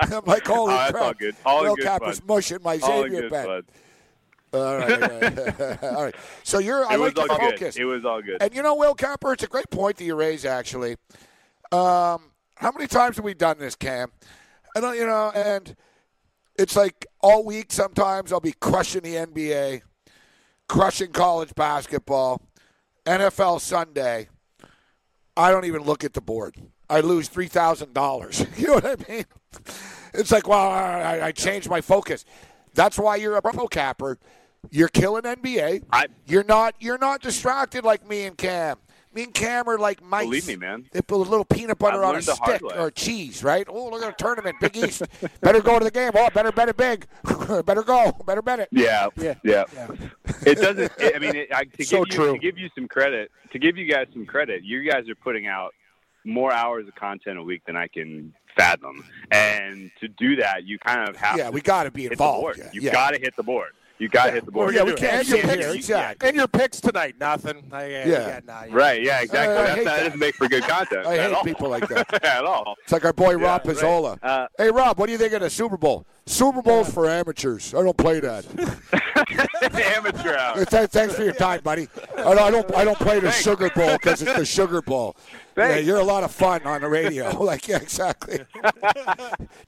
like, 0.03 0.13
I'm 0.13 0.25
like 0.27 0.47
holy 0.47 0.75
Oh, 0.75 0.77
that's 0.77 0.91
crap! 0.93 1.03
all 1.05 1.15
good. 1.15 1.37
All 1.47 1.61
in 1.63 1.69
Will 1.69 1.77
good 1.77 1.85
Capper's 1.85 2.19
fun. 2.19 2.27
mushing 2.27 2.59
my 2.63 2.79
All 2.83 3.05
in 3.05 3.11
Xavier 3.13 3.21
good 3.23 3.31
bet. 3.31 3.47
fun. 3.47 3.63
All 4.53 4.77
right, 4.79 5.03
all 5.03 5.09
right. 5.21 5.83
all 5.97 6.03
right. 6.05 6.15
So 6.43 6.59
you're. 6.59 6.85
I 6.85 6.95
It 6.95 6.99
like 7.01 7.17
was 7.17 7.25
your 7.29 7.33
all 7.33 7.39
good. 7.39 7.59
focus. 7.59 7.77
It 7.77 7.85
was 7.85 8.05
all 8.05 8.21
good. 8.23 8.43
And 8.43 8.55
you 8.55 8.63
know, 8.63 8.75
Will 8.75 8.95
Capper, 8.95 9.33
it's 9.33 9.43
a 9.45 9.49
great 9.49 9.71
point 9.71 9.97
that 9.97 10.05
you 10.05 10.15
raise. 10.15 10.45
Actually, 10.45 10.93
um, 11.73 12.31
how 12.57 12.71
many 12.73 12.87
times 12.87 13.17
have 13.17 13.25
we 13.25 13.35
done 13.35 13.59
this, 13.59 13.75
Cam? 13.77 14.11
I 14.75 14.81
don't, 14.81 14.91
uh, 14.91 14.93
you 14.93 15.07
know, 15.07 15.31
and 15.35 15.77
it's 16.57 16.77
like 16.77 17.07
all 17.21 17.45
week. 17.45 17.73
Sometimes 17.73 18.33
I'll 18.33 18.41
be 18.41 18.55
crushing 18.61 19.03
the 19.03 19.15
NBA, 19.15 19.83
crushing 20.69 21.13
college 21.13 21.55
basketball, 21.55 22.43
NFL 23.07 23.61
Sunday. 23.61 24.29
I 25.37 25.51
don't 25.51 25.65
even 25.65 25.83
look 25.83 26.05
at 26.05 26.13
the 26.13 26.21
board. 26.21 26.57
I 26.89 27.01
lose 27.01 27.29
three 27.29 27.49
thousand 27.49 27.95
dollars. 27.95 28.45
You 28.57 28.69
know 28.69 28.75
what 28.75 29.01
I 29.09 29.13
mean? 29.13 29.25
It's 30.13 30.31
like, 30.31 30.47
well, 30.47 30.69
I, 30.71 31.21
I 31.25 31.33
changed 31.33 31.69
my 31.69 31.81
focus. 31.81 32.25
That's 32.75 32.99
why 32.99 33.17
you're 33.17 33.37
a 33.37 33.43
pro 33.43 33.67
capper. 33.67 34.19
You're 34.71 34.89
killing 34.89 35.23
NBA. 35.23 35.85
I- 35.93 36.07
you're 36.27 36.45
not. 36.45 36.75
You're 36.81 36.99
not 36.99 37.21
distracted 37.21 37.85
like 37.85 38.09
me 38.09 38.25
and 38.25 38.37
Cam. 38.37 38.77
Me 39.15 39.25
and 39.25 39.35
Cam 39.35 39.69
are 39.69 39.79
like 39.79 40.03
mice. 40.03 40.25
Believe 40.25 40.47
me, 40.49 40.57
man. 40.57 40.87
They 40.93 41.01
put 41.01 41.17
a 41.17 41.31
little 41.31 41.45
peanut 41.45 41.79
butter 41.79 41.99
I've 41.99 42.03
on 42.05 42.11
a 42.11 42.13
learned 42.15 42.25
the 42.27 42.35
hard 42.35 42.57
stick 42.57 42.69
way. 42.71 42.77
or 42.77 42.91
cheese, 42.91 43.45
right? 43.45 43.65
Oh, 43.69 43.89
look 43.91 44.03
at 44.03 44.09
a 44.11 44.17
tournament, 44.23 44.57
Big 44.61 44.77
East. 44.77 45.03
better 45.41 45.61
go 45.61 45.79
to 45.79 45.85
the 45.85 45.91
game. 45.91 46.11
Oh, 46.15 46.29
better 46.35 46.51
bet 46.53 46.69
it 46.69 46.77
big. 46.77 47.07
better 47.65 47.83
go. 47.83 48.13
Better 48.27 48.43
bet 48.43 48.59
it. 48.61 48.69
Yeah, 48.73 49.09
Yeah. 49.17 49.35
yeah. 49.45 49.65
It 50.45 50.57
doesn't. 50.57 50.93
It, 50.99 51.15
I 51.15 51.19
mean, 51.19 51.37
it, 51.37 51.49
I, 51.55 51.65
to 51.65 51.85
So 51.85 52.05
give 52.05 52.13
you 52.13 52.17
true. 52.25 52.33
to 52.35 52.39
give 52.39 52.59
you 52.59 52.69
some 52.75 52.89
credit, 52.89 53.31
to 53.53 53.59
give 53.59 53.77
you 53.77 53.91
guys 53.91 54.07
some 54.13 54.27
credit, 54.27 54.65
you 54.65 54.89
guys 54.91 55.09
are 55.09 55.15
putting 55.15 55.47
out 55.47 55.73
more 56.25 56.53
hours 56.53 56.89
of 56.89 56.95
content 56.95 57.39
a 57.39 57.43
week 57.43 57.63
than 57.67 57.77
I 57.77 57.87
can 57.87 58.33
fathom, 58.57 59.05
and 59.31 59.91
to 60.01 60.09
do 60.09 60.37
that, 60.37 60.65
you 60.65 60.79
kind 60.79 61.09
of 61.09 61.17
have 61.17 61.37
Yeah, 61.39 61.45
to 61.47 61.51
we 61.51 61.61
got 61.61 61.85
to 61.85 61.91
be 61.91 62.07
involved. 62.07 62.59
Yeah, 62.59 62.71
You've 62.73 62.85
yeah. 62.85 62.93
got 62.93 63.11
to 63.13 63.19
hit 63.21 63.37
the 63.37 63.43
board. 63.43 63.71
You 64.05 64.11
got 64.11 64.27
to 64.27 64.33
hit 64.33 64.45
the 64.45 64.51
Well, 64.51 64.67
board. 64.67 64.75
yeah, 64.75 64.83
we 64.83 64.91
And 64.91 64.99
can't 64.99 65.27
your 65.27 65.39
sit 65.41 65.49
picks- 65.49 65.75
Exactly. 65.75 66.29
And 66.29 66.37
your 66.37 66.47
picks 66.47 66.79
tonight, 66.79 67.15
nothing. 67.19 67.65
I, 67.73 67.85
uh, 67.85 67.89
Yeah. 68.07 68.41
nah, 68.47 68.65
Right. 68.69 69.03
Yeah. 69.03 69.23
Exactly. 69.23 69.57
I 69.57 69.63
That's 69.63 69.77
that 69.77 69.85
that. 69.85 70.05
doesn't 70.05 70.19
make 70.19 70.35
for 70.35 70.47
good 70.47 70.63
content 70.65 71.07
I 71.07 71.17
hate 71.17 71.33
all. 71.33 71.43
people 71.43 71.71
like 71.71 71.89
that. 71.89 72.23
at 72.23 72.45
all. 72.45 72.77
It's 72.83 72.93
like 72.93 73.07
our 73.07 73.15
boy 73.15 73.37
Rob 73.39 73.63
Yeah, 73.65 73.73
right. 73.81 74.19
Uh, 74.23 74.47
hey, 74.59 74.71
Rob, 74.71 74.99
what 74.99 75.07
do 75.07 75.13
you 75.13 75.17
think 75.19 75.33
of 75.33 75.41
the 75.41 75.49
Super 75.49 75.79
Bowl? 75.79 76.05
Super 76.27 76.61
Bowl's 76.61 76.93
for 76.93 77.09
amateurs. 77.09 77.73
I 77.75 77.83
don't 77.83 77.97
play 77.97 78.21
that. 78.21 78.45
Amateur 79.97 80.37
hour. 80.37 80.65
Th- 80.65 80.91
Thanks 80.91 81.15
for 81.15 81.23
your 81.23 81.33
time, 81.33 81.61
buddy. 81.63 81.89
I 82.17 82.23
don't, 82.23 82.39
I 82.39 82.51
don't, 82.51 82.75
I 82.77 82.85
don't 82.85 82.99
play 82.99 83.17
the 83.21 83.31
Thanks. 83.31 83.43
Sugar 83.43 83.71
Bowl 83.71 83.93
because 83.95 84.21
it's 84.23 84.33
the 84.35 84.45
Sugar 84.45 84.83
Bowl. 84.83 85.17
Yeah, 85.57 85.77
you're 85.77 85.99
a 85.99 86.05
lot 86.05 86.25
of 86.25 86.31
fun 86.33 86.63
on 86.67 86.81
the 86.83 86.89
radio. 86.89 87.31
like, 87.43 87.69
yeah, 87.69 87.77
exactly. 87.77 88.41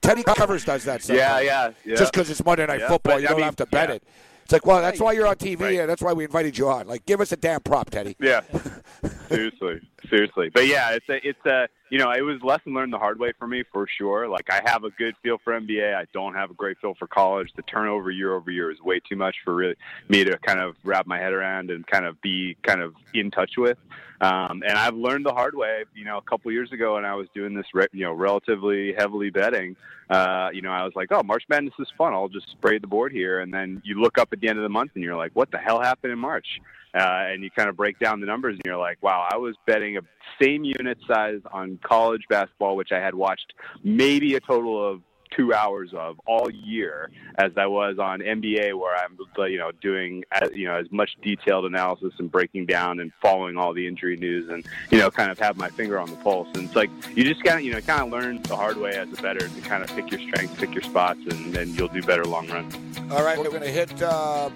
Teddy 0.01 0.23
Covers 0.23 0.65
does 0.65 0.83
that. 0.83 1.07
Yeah. 1.07 1.27
sometimes. 1.29 1.45
Yeah. 1.45 1.71
Yeah. 1.85 1.95
Just 1.95 2.11
because 2.11 2.29
it's 2.29 2.43
Monday 2.43 2.65
Night 2.65 2.79
Yeah, 2.81 2.87
Football, 2.89 3.15
but, 3.15 3.21
you 3.21 3.27
don't 3.29 3.37
mean, 3.37 3.45
have 3.45 3.55
to 3.57 3.65
bet 3.65 3.89
yeah. 3.89 3.95
it. 3.95 4.03
It's 4.47 4.53
like, 4.53 4.65
well, 4.65 4.81
that's 4.81 5.01
why 5.01 5.11
you're 5.11 5.27
on 5.27 5.35
TV, 5.35 5.59
Right. 5.59 5.79
and 5.81 5.89
that's 5.89 6.01
why 6.01 6.13
we 6.13 6.23
invited 6.23 6.57
you 6.57 6.69
on. 6.69 6.87
Like, 6.87 7.05
give 7.05 7.19
us 7.19 7.33
a 7.33 7.35
damn 7.35 7.59
prop, 7.59 7.89
Teddy. 7.89 8.15
Yeah, 8.17 8.43
seriously, 9.27 9.81
seriously. 10.09 10.49
But 10.49 10.67
yeah, 10.67 10.91
it's 10.91 11.09
a, 11.09 11.27
it's 11.27 11.45
a, 11.45 11.67
you 11.89 11.97
know, 11.97 12.11
it 12.11 12.21
was 12.21 12.41
lesson 12.43 12.73
learned 12.73 12.93
the 12.93 12.97
hard 12.97 13.19
way 13.19 13.33
for 13.37 13.47
me 13.47 13.63
for 13.71 13.87
sure. 13.87 14.27
Like 14.27 14.51
I 14.51 14.61
have 14.65 14.83
a 14.83 14.89
good 14.91 15.15
feel 15.23 15.37
for 15.43 15.59
NBA, 15.59 15.95
I 15.95 16.05
don't 16.13 16.33
have 16.33 16.51
a 16.51 16.53
great 16.53 16.77
feel 16.79 16.95
for 16.95 17.07
college. 17.07 17.51
The 17.55 17.61
turnover 17.63 18.11
year 18.11 18.33
over 18.35 18.51
year 18.51 18.71
is 18.71 18.81
way 18.81 18.99
too 18.99 19.15
much 19.15 19.35
for 19.43 19.55
really, 19.55 19.75
me 20.09 20.23
to 20.23 20.37
kind 20.39 20.59
of 20.59 20.75
wrap 20.83 21.07
my 21.07 21.17
head 21.17 21.33
around 21.33 21.71
and 21.71 21.85
kind 21.87 22.05
of 22.05 22.21
be 22.21 22.57
kind 22.63 22.81
of 22.81 22.93
in 23.13 23.31
touch 23.31 23.51
with. 23.57 23.77
Um, 24.19 24.63
and 24.67 24.77
I've 24.77 24.95
learned 24.95 25.25
the 25.25 25.33
hard 25.33 25.55
way. 25.55 25.85
You 25.93 26.05
know, 26.05 26.17
a 26.17 26.21
couple 26.21 26.51
years 26.51 26.71
ago, 26.71 26.95
when 26.95 27.05
I 27.05 27.15
was 27.15 27.27
doing 27.35 27.53
this, 27.53 27.67
re- 27.73 27.87
you 27.91 28.03
know, 28.03 28.13
relatively 28.13 28.93
heavily 28.97 29.29
betting, 29.29 29.75
uh, 30.09 30.49
you 30.51 30.61
know, 30.61 30.71
I 30.71 30.83
was 30.83 30.93
like, 30.95 31.11
oh, 31.11 31.21
March 31.23 31.43
Madness 31.49 31.73
is 31.79 31.87
fun. 31.97 32.13
I'll 32.13 32.27
just 32.27 32.49
spray 32.51 32.79
the 32.79 32.87
board 32.87 33.11
here. 33.11 33.39
And 33.39 33.53
then 33.53 33.81
you 33.85 34.01
look 34.01 34.17
up 34.17 34.29
at 34.31 34.39
the 34.39 34.47
end 34.49 34.57
of 34.57 34.63
the 34.63 34.69
month 34.69 34.91
and 34.95 35.03
you're 35.03 35.15
like, 35.15 35.31
what 35.33 35.51
the 35.51 35.57
hell 35.57 35.81
happened 35.81 36.13
in 36.13 36.19
March? 36.19 36.59
Uh, 36.93 37.27
and 37.31 37.43
you 37.43 37.51
kind 37.51 37.69
of 37.69 37.75
break 37.75 37.99
down 37.99 38.19
the 38.19 38.25
numbers 38.25 38.53
and 38.55 38.61
you're 38.65 38.77
like, 38.77 38.97
wow, 39.01 39.27
I 39.29 39.37
was 39.37 39.55
betting 39.65 39.97
a 39.97 40.01
same 40.41 40.63
unit 40.63 40.97
size 41.07 41.41
on 41.51 41.79
college 41.83 42.23
basketball, 42.29 42.75
which 42.75 42.91
I 42.91 42.99
had 42.99 43.13
watched 43.13 43.53
maybe 43.83 44.35
a 44.35 44.39
total 44.39 44.93
of 44.93 45.01
two 45.35 45.53
hours 45.53 45.91
of 45.93 46.19
all 46.25 46.49
year 46.49 47.11
as 47.37 47.51
I 47.57 47.67
was 47.67 47.97
on 47.99 48.19
NBA, 48.19 48.77
where 48.77 48.95
I'm, 48.95 49.17
you 49.49 49.57
know, 49.57 49.71
doing, 49.81 50.23
uh, 50.31 50.47
you 50.53 50.67
know, 50.67 50.75
as 50.75 50.91
much 50.91 51.11
detailed 51.21 51.65
analysis 51.65 52.13
and 52.19 52.31
breaking 52.31 52.65
down 52.65 52.99
and 52.99 53.11
following 53.21 53.57
all 53.57 53.73
the 53.73 53.87
injury 53.87 54.17
news 54.17 54.49
and, 54.49 54.65
you 54.89 54.97
know, 54.97 55.11
kind 55.11 55.31
of 55.31 55.39
have 55.39 55.57
my 55.57 55.69
finger 55.69 55.99
on 55.99 56.09
the 56.09 56.15
pulse. 56.17 56.47
And 56.55 56.65
it's 56.65 56.75
like, 56.75 56.89
you 57.15 57.23
just 57.23 57.43
kind 57.43 57.59
of, 57.59 57.65
you 57.65 57.71
know, 57.71 57.81
kind 57.81 58.01
of 58.01 58.09
learn 58.09 58.41
the 58.43 58.55
hard 58.55 58.77
way 58.77 58.91
as 58.91 59.11
a 59.17 59.21
better 59.21 59.47
to 59.47 59.61
kind 59.61 59.83
of 59.83 59.89
pick 59.95 60.09
your 60.11 60.19
strengths, 60.21 60.55
pick 60.55 60.73
your 60.73 60.83
spots, 60.83 61.19
and 61.29 61.53
then 61.53 61.73
you'll 61.75 61.87
do 61.89 62.01
better 62.01 62.23
long 62.23 62.47
run. 62.47 62.65
All 63.11 63.23
right, 63.23 63.37
we're 63.37 63.49
going 63.49 63.61
to 63.61 63.71
hit. 63.71 64.01
Uh, 64.01 64.49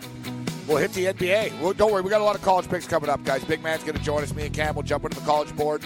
we'll 0.68 0.78
hit 0.78 0.94
the 0.94 1.06
NBA. 1.06 1.60
Well, 1.62 1.74
don't 1.74 1.92
worry, 1.92 2.02
we 2.02 2.10
got 2.10 2.22
a 2.22 2.24
lot 2.24 2.36
of 2.36 2.42
college 2.42 2.68
picks 2.70 2.88
coming 2.88 3.10
up, 3.10 3.24
guys. 3.24 3.44
Big 3.44 3.62
man's 3.64 3.84
going 3.84 3.98
to 3.98 4.04
join 4.04 4.24
us. 4.24 4.34
Me 4.34 4.46
and 4.46 4.54
Cam 4.54 4.76
will 4.76 4.84
jump 4.84 5.04
into 5.04 5.20
the 5.20 5.26
college 5.26 5.56
board, 5.56 5.84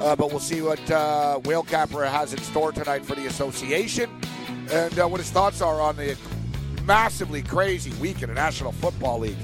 uh, 0.00 0.16
but 0.16 0.30
we'll 0.30 0.40
see 0.40 0.62
what 0.62 0.90
uh, 0.90 1.38
Whale 1.44 1.62
Capper 1.62 2.04
has 2.06 2.32
in 2.32 2.40
store 2.40 2.72
tonight 2.72 3.04
for 3.04 3.14
the 3.14 3.26
association, 3.26 4.10
and 4.70 4.98
uh, 4.98 5.06
what 5.06 5.20
his 5.20 5.30
thoughts 5.30 5.60
are 5.60 5.80
on 5.80 5.96
the 5.96 6.16
massively 6.84 7.42
crazy 7.42 7.92
week 8.00 8.22
in 8.22 8.28
the 8.28 8.34
National 8.34 8.72
Football 8.72 9.20
League. 9.20 9.36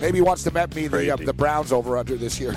Maybe 0.00 0.18
he 0.18 0.22
wants 0.22 0.42
to 0.44 0.50
bet 0.50 0.74
me 0.74 0.88
the 0.88 1.12
uh, 1.12 1.16
the 1.16 1.32
Browns 1.32 1.72
over 1.72 1.96
under 1.96 2.16
this 2.16 2.40
year. 2.40 2.56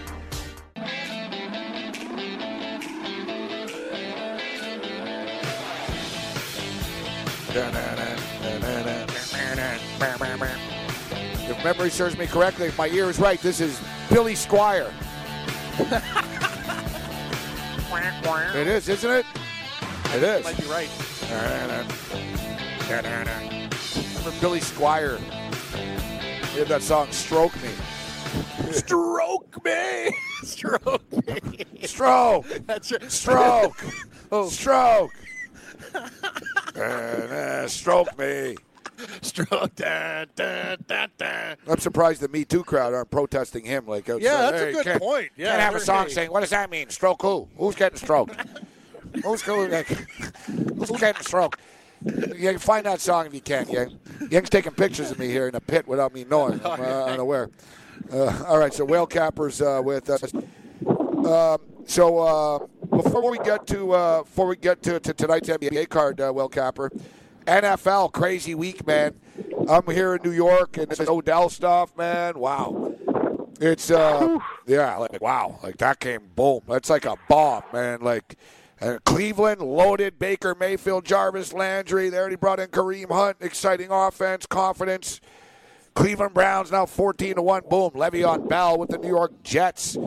If 11.61 11.65
memory 11.65 11.91
serves 11.91 12.17
me 12.17 12.25
correctly, 12.25 12.65
if 12.69 12.77
my 12.79 12.87
ear 12.87 13.07
is 13.07 13.19
right, 13.19 13.39
this 13.39 13.59
is 13.61 13.79
Billy 14.09 14.33
Squier. 14.33 14.91
it 18.55 18.65
is, 18.67 18.89
isn't 18.89 19.11
it? 19.11 19.25
It 20.15 20.23
is. 20.23 20.43
Might 20.43 20.57
be 20.57 20.63
right. 20.65 20.89
Remember 22.89 24.41
Billy 24.41 24.59
Squier? 24.59 25.19
He 26.51 26.57
had 26.57 26.67
that 26.69 26.81
song 26.81 27.11
"Stroke 27.11 27.53
Me." 27.61 27.69
Stroke 28.71 29.63
me. 29.63 30.15
Stroke 30.43 31.27
me. 31.27 31.63
Stroke, 31.85 32.47
That's 32.65 32.91
right. 32.91 33.11
stroke, 33.11 33.85
Oh. 34.31 34.49
stroke. 34.49 35.11
Uh, 36.75 37.67
stroke 37.67 38.17
me. 38.17 38.55
Stroke. 39.21 39.75
Da, 39.75 40.25
da, 40.35 40.75
da. 41.17 41.55
I'm 41.67 41.79
surprised 41.79 42.21
the 42.21 42.27
Me 42.27 42.45
Too 42.45 42.63
crowd 42.63 42.93
aren't 42.93 43.11
protesting 43.11 43.65
him. 43.65 43.85
Like, 43.87 44.09
outside. 44.09 44.23
Yeah, 44.23 44.51
that's 44.51 44.57
Hey, 44.63 44.69
a 44.69 44.73
good 44.73 44.83
can't- 44.85 45.01
point. 45.01 45.31
Yeah, 45.37 45.49
can't 45.51 45.61
have 45.61 45.75
a 45.75 45.79
song 45.79 46.07
hey. 46.07 46.13
saying, 46.13 46.31
"What 46.31 46.41
does 46.41 46.49
that 46.51 46.69
mean? 46.69 46.89
Stroke 46.89 47.21
who? 47.21 47.47
Who's 47.57 47.75
getting 47.75 47.97
stroked? 47.97 48.35
who's 49.23 49.41
going? 49.43 49.71
Like, 49.71 49.87
who's 49.87 50.91
getting 50.91 51.21
stroked?" 51.23 51.59
You 52.03 52.49
can 52.49 52.57
find 52.57 52.85
that 52.87 52.99
song 52.99 53.27
if 53.27 53.33
you 53.33 53.41
can. 53.41 53.67
Yeah, 53.69 53.85
Young's 54.31 54.49
taking 54.49 54.71
pictures 54.71 55.11
of 55.11 55.19
me 55.19 55.27
here 55.27 55.47
in 55.47 55.53
a 55.55 55.59
pit 55.61 55.87
without 55.87 56.13
me 56.13 56.25
knowing. 56.29 56.59
I'm 56.65 56.81
uh, 56.81 56.83
unaware. 57.05 57.49
Uh, 58.11 58.43
all 58.47 58.57
right, 58.57 58.73
so 58.73 58.83
Whale 58.83 59.05
Capper's 59.05 59.61
uh, 59.61 59.81
with 59.83 60.09
us. 60.09 60.33
Um, 60.83 61.57
so 61.85 62.17
uh, 62.19 62.59
before 62.89 63.29
we 63.29 63.37
get 63.39 63.67
to 63.67 63.91
uh, 63.91 64.23
before 64.23 64.47
we 64.47 64.55
get 64.55 64.81
to, 64.83 64.99
to 64.99 65.13
tonight's 65.13 65.49
NBA 65.49 65.89
card, 65.89 66.19
uh, 66.19 66.31
Whale 66.31 66.49
Capper, 66.49 66.89
NFL 67.45 68.11
crazy 68.13 68.55
week, 68.55 68.85
man. 68.85 69.15
I'm 69.67 69.85
here 69.87 70.15
in 70.15 70.21
New 70.23 70.31
York, 70.31 70.77
and 70.77 70.89
this 70.89 70.99
Odell 70.99 71.49
stuff, 71.49 71.95
man. 71.97 72.37
Wow, 72.37 72.93
it's 73.59 73.91
uh, 73.91 74.39
yeah, 74.67 74.97
like 74.97 75.21
wow, 75.21 75.59
like 75.63 75.77
that 75.77 75.99
came 75.99 76.29
boom. 76.35 76.61
That's 76.67 76.89
like 76.89 77.05
a 77.05 77.15
bomb, 77.27 77.63
man. 77.73 78.01
Like. 78.01 78.37
Uh, 78.83 78.97
Cleveland 79.05 79.61
loaded 79.61 80.17
Baker 80.17 80.55
Mayfield, 80.59 81.05
Jarvis 81.05 81.53
Landry. 81.53 82.09
They 82.09 82.17
already 82.17 82.35
brought 82.35 82.59
in 82.59 82.69
Kareem 82.69 83.11
Hunt. 83.11 83.37
Exciting 83.39 83.91
offense, 83.91 84.47
confidence. 84.47 85.21
Cleveland 85.93 86.33
Browns 86.33 86.71
now 86.71 86.85
14 86.85 87.35
to 87.35 87.41
1. 87.41 87.63
Boom. 87.69 87.91
Le'Veon 87.91 88.47
Bell 88.47 88.77
with 88.77 88.89
the 88.89 88.97
New 88.97 89.09
York 89.09 89.43
Jets. 89.43 89.97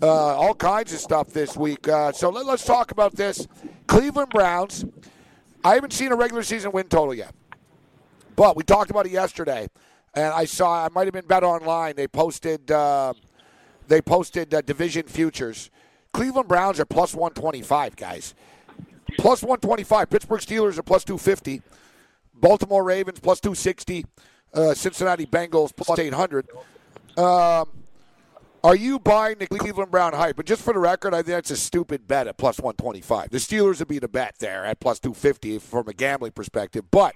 Uh, 0.00 0.06
all 0.06 0.54
kinds 0.54 0.92
of 0.92 1.00
stuff 1.00 1.28
this 1.28 1.56
week. 1.56 1.88
Uh, 1.88 2.12
so 2.12 2.30
let, 2.30 2.46
us 2.46 2.64
talk 2.64 2.90
about 2.90 3.16
this. 3.16 3.46
Cleveland 3.86 4.30
Browns. 4.30 4.84
I 5.66 5.74
haven't 5.74 5.92
seen 5.92 6.12
a 6.12 6.14
regular 6.14 6.44
season 6.44 6.70
win 6.70 6.86
total 6.86 7.12
yet, 7.12 7.34
but 8.36 8.54
we 8.56 8.62
talked 8.62 8.92
about 8.92 9.04
it 9.04 9.10
yesterday, 9.10 9.68
and 10.14 10.26
I 10.32 10.44
saw 10.44 10.84
I 10.84 10.88
might 10.90 11.08
have 11.08 11.12
been 11.12 11.26
bet 11.26 11.42
online. 11.42 11.96
They 11.96 12.06
posted 12.06 12.70
uh, 12.70 13.14
they 13.88 14.00
posted 14.00 14.54
uh, 14.54 14.60
division 14.60 15.08
futures. 15.08 15.72
Cleveland 16.12 16.46
Browns 16.46 16.78
are 16.78 16.84
plus 16.84 17.14
125, 17.14 17.96
guys. 17.96 18.36
Plus 19.18 19.42
125. 19.42 20.08
Pittsburgh 20.08 20.40
Steelers 20.40 20.78
are 20.78 20.84
plus 20.84 21.02
250. 21.02 21.62
Baltimore 22.32 22.84
Ravens 22.84 23.18
plus 23.18 23.40
260. 23.40 24.06
Uh, 24.54 24.72
Cincinnati 24.72 25.26
Bengals 25.26 25.74
plus 25.74 25.98
800. 25.98 26.48
Um, 27.18 27.68
are 28.64 28.76
you 28.76 28.98
buying 28.98 29.38
the 29.38 29.46
Cleveland 29.46 29.90
Brown 29.90 30.12
hype? 30.12 30.36
But 30.36 30.46
just 30.46 30.62
for 30.62 30.72
the 30.72 30.78
record, 30.78 31.14
I 31.14 31.18
think 31.18 31.28
that's 31.28 31.50
a 31.50 31.56
stupid 31.56 32.08
bet 32.08 32.26
at 32.26 32.36
plus 32.36 32.58
125. 32.58 33.30
The 33.30 33.38
Steelers 33.38 33.78
would 33.78 33.88
be 33.88 33.98
the 33.98 34.08
bet 34.08 34.36
there 34.38 34.64
at 34.64 34.80
plus 34.80 34.98
250 34.98 35.58
from 35.58 35.88
a 35.88 35.92
gambling 35.92 36.32
perspective. 36.32 36.90
But 36.90 37.14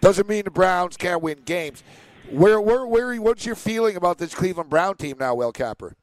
doesn't 0.00 0.28
mean 0.28 0.44
the 0.44 0.50
Browns 0.50 0.96
can't 0.96 1.22
win 1.22 1.40
games. 1.44 1.82
Where, 2.30 2.60
where, 2.60 2.86
where, 2.86 3.14
what's 3.16 3.44
your 3.44 3.54
feeling 3.54 3.96
about 3.96 4.18
this 4.18 4.34
Cleveland 4.34 4.70
Brown 4.70 4.96
team 4.96 5.16
now, 5.18 5.34
Will 5.34 5.52
Capper? 5.52 5.96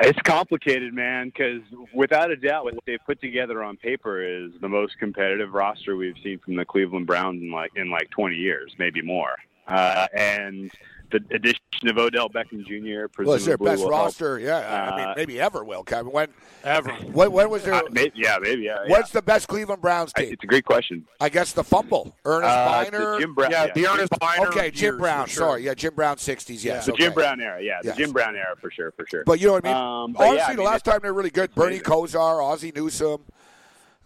It's 0.00 0.18
complicated, 0.20 0.94
man, 0.94 1.28
because 1.28 1.60
without 1.94 2.30
a 2.30 2.36
doubt, 2.36 2.64
what 2.64 2.74
they've 2.86 3.04
put 3.04 3.20
together 3.20 3.62
on 3.62 3.76
paper 3.76 4.22
is 4.22 4.52
the 4.60 4.68
most 4.68 4.98
competitive 4.98 5.52
roster 5.52 5.96
we've 5.96 6.16
seen 6.22 6.38
from 6.38 6.56
the 6.56 6.64
Cleveland 6.64 7.06
Browns 7.06 7.42
in 7.42 7.50
like 7.50 7.72
in 7.76 7.90
like 7.90 8.08
20 8.10 8.34
years, 8.34 8.74
maybe 8.78 9.02
more. 9.02 9.34
Uh, 9.68 10.06
and 10.16 10.70
the 11.12 11.22
addition 11.34 11.60
of 11.88 11.98
Odell 11.98 12.28
Beckham 12.28 12.64
Jr. 12.66 13.06
Well, 13.22 13.34
it's 13.34 13.44
their 13.44 13.56
presumably 13.56 13.66
best 13.70 13.82
will 13.84 13.90
help. 13.92 14.04
roster. 14.06 14.38
Yeah, 14.40 14.90
I 14.92 14.96
mean, 14.96 15.08
Uh, 15.08 15.14
maybe 15.16 15.40
ever 15.40 15.62
will, 15.64 15.84
Kevin. 15.84 16.10
When 16.12 16.28
Ever. 16.64 16.90
when, 17.12 17.30
when 17.32 17.50
was 17.50 17.62
there? 17.64 17.74
Uh, 17.74 17.82
maybe, 17.90 18.12
yeah, 18.16 18.38
maybe. 18.40 18.62
Yeah, 18.62 18.78
What's 18.86 19.10
the 19.10 19.22
best 19.22 19.48
Cleveland 19.48 19.82
Browns 19.82 20.12
yeah. 20.16 20.22
I- 20.22 20.24
team? 20.26 20.32
It's 20.34 20.44
a 20.44 20.46
great 20.46 20.64
question. 20.64 21.04
I 21.20 21.28
guess 21.28 21.52
the 21.52 21.62
fumble. 21.64 22.14
Ernest 22.24 22.50
Uh, 22.50 22.84
Biner. 22.84 23.14
the 23.14 23.20
Jim 23.20 23.34
Brown. 23.34 23.50
Yeah, 23.50 23.66
the 23.74 23.86
Earnest 23.86 24.12
Byner. 24.20 24.48
okay, 24.48 24.70
Jim 24.70 24.94
years, 24.94 25.00
Brown. 25.00 25.26
sure. 25.26 25.36
Sorry, 25.48 25.64
yeah, 25.64 25.74
Jim 25.74 25.94
Brown, 25.94 26.16
'60s. 26.16 26.64
Yes, 26.64 26.86
The 26.86 26.92
okay. 26.92 27.04
Jim 27.04 27.12
Brown 27.14 27.40
era. 27.40 27.60
Yeah, 27.62 27.80
the 27.82 27.88
Yes. 27.88 27.96
Jim 27.96 28.12
Brown 28.12 28.34
era 28.36 28.54
for 28.60 28.70
sure, 28.70 28.92
for 28.92 29.06
sure. 29.10 29.22
But 29.24 29.40
you 29.40 29.46
know 29.48 29.54
what 29.54 29.66
I 29.66 29.68
mean. 29.68 29.76
Um, 29.76 30.12
but 30.12 30.22
yeah, 30.22 30.28
Honestly, 30.30 30.52
I 30.52 30.56
the 30.56 30.62
last 30.62 30.84
time 30.84 30.98
they're 31.02 31.12
really 31.12 31.30
good, 31.30 31.54
Bernie 31.54 31.76
amazing. 31.76 31.84
Kosar, 31.84 32.42
Ozzie 32.42 32.72
Newsome, 32.74 33.22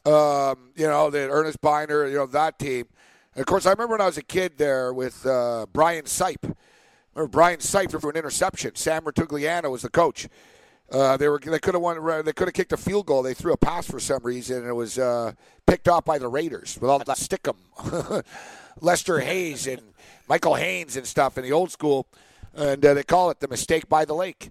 um, 0.04 0.70
you 0.76 0.86
know, 0.86 1.10
the 1.10 1.28
Earnest 1.28 1.60
Byner, 1.60 2.06
you 2.06 2.16
know, 2.16 2.26
that 2.26 2.58
team. 2.58 2.86
And 3.34 3.40
of 3.40 3.46
course, 3.46 3.66
I 3.66 3.70
remember 3.70 3.92
when 3.92 4.00
I 4.00 4.06
was 4.06 4.16
a 4.16 4.22
kid 4.22 4.52
there 4.56 4.92
with 4.92 5.26
uh, 5.26 5.66
Brian 5.72 6.04
Sipe. 6.04 6.54
Remember 7.16 7.30
Brian 7.30 7.60
Sipe 7.60 7.98
for 7.98 8.10
an 8.10 8.16
interception. 8.16 8.74
Sam 8.74 9.02
Rutigliano 9.04 9.70
was 9.70 9.80
the 9.80 9.88
coach. 9.88 10.28
Uh, 10.92 11.16
they 11.16 11.28
were 11.28 11.40
they 11.42 11.58
could 11.58 11.72
have 11.72 11.82
won. 11.82 12.04
They 12.24 12.32
could 12.34 12.46
have 12.46 12.54
kicked 12.54 12.74
a 12.74 12.76
field 12.76 13.06
goal. 13.06 13.22
They 13.22 13.32
threw 13.32 13.54
a 13.54 13.56
pass 13.56 13.90
for 13.90 13.98
some 13.98 14.22
reason, 14.22 14.58
and 14.58 14.68
it 14.68 14.74
was 14.74 14.98
uh, 14.98 15.32
picked 15.66 15.88
off 15.88 16.04
by 16.04 16.18
the 16.18 16.28
Raiders 16.28 16.78
with 16.78 16.90
all 16.90 16.98
that 16.98 17.08
stickum, 17.08 17.56
Lester 18.82 19.20
Hayes 19.20 19.66
and 19.66 19.80
Michael 20.28 20.56
Haynes 20.56 20.94
and 20.94 21.06
stuff 21.06 21.38
in 21.38 21.42
the 21.42 21.52
old 21.52 21.70
school, 21.70 22.06
and 22.54 22.84
uh, 22.84 22.92
they 22.92 23.02
call 23.02 23.30
it 23.30 23.40
the 23.40 23.48
mistake 23.48 23.88
by 23.88 24.04
the 24.04 24.14
lake, 24.14 24.50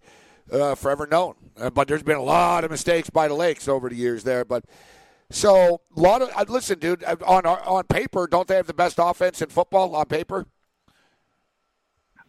uh, 0.52 0.74
forever 0.74 1.06
known. 1.06 1.36
Uh, 1.56 1.70
but 1.70 1.88
there's 1.88 2.04
been 2.04 2.18
a 2.18 2.24
lot 2.24 2.64
of 2.64 2.72
mistakes 2.72 3.12
by 3.12 3.28
the 3.28 3.36
lakes 3.36 3.68
over 3.68 3.90
the 3.90 3.96
years 3.96 4.24
there. 4.24 4.44
But 4.44 4.66
so 5.30 5.82
a 5.96 6.00
lot 6.00 6.24
of 6.24 6.32
uh, 6.36 6.46
listen, 6.50 6.80
dude. 6.80 7.04
On 7.04 7.46
on 7.46 7.84
paper, 7.84 8.26
don't 8.26 8.48
they 8.48 8.56
have 8.56 8.68
the 8.68 8.74
best 8.74 8.98
offense 8.98 9.40
in 9.44 9.50
football 9.50 9.96
on 9.96 10.08
paper? 10.08 10.48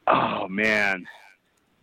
Oh 0.07 0.47
man, 0.49 1.05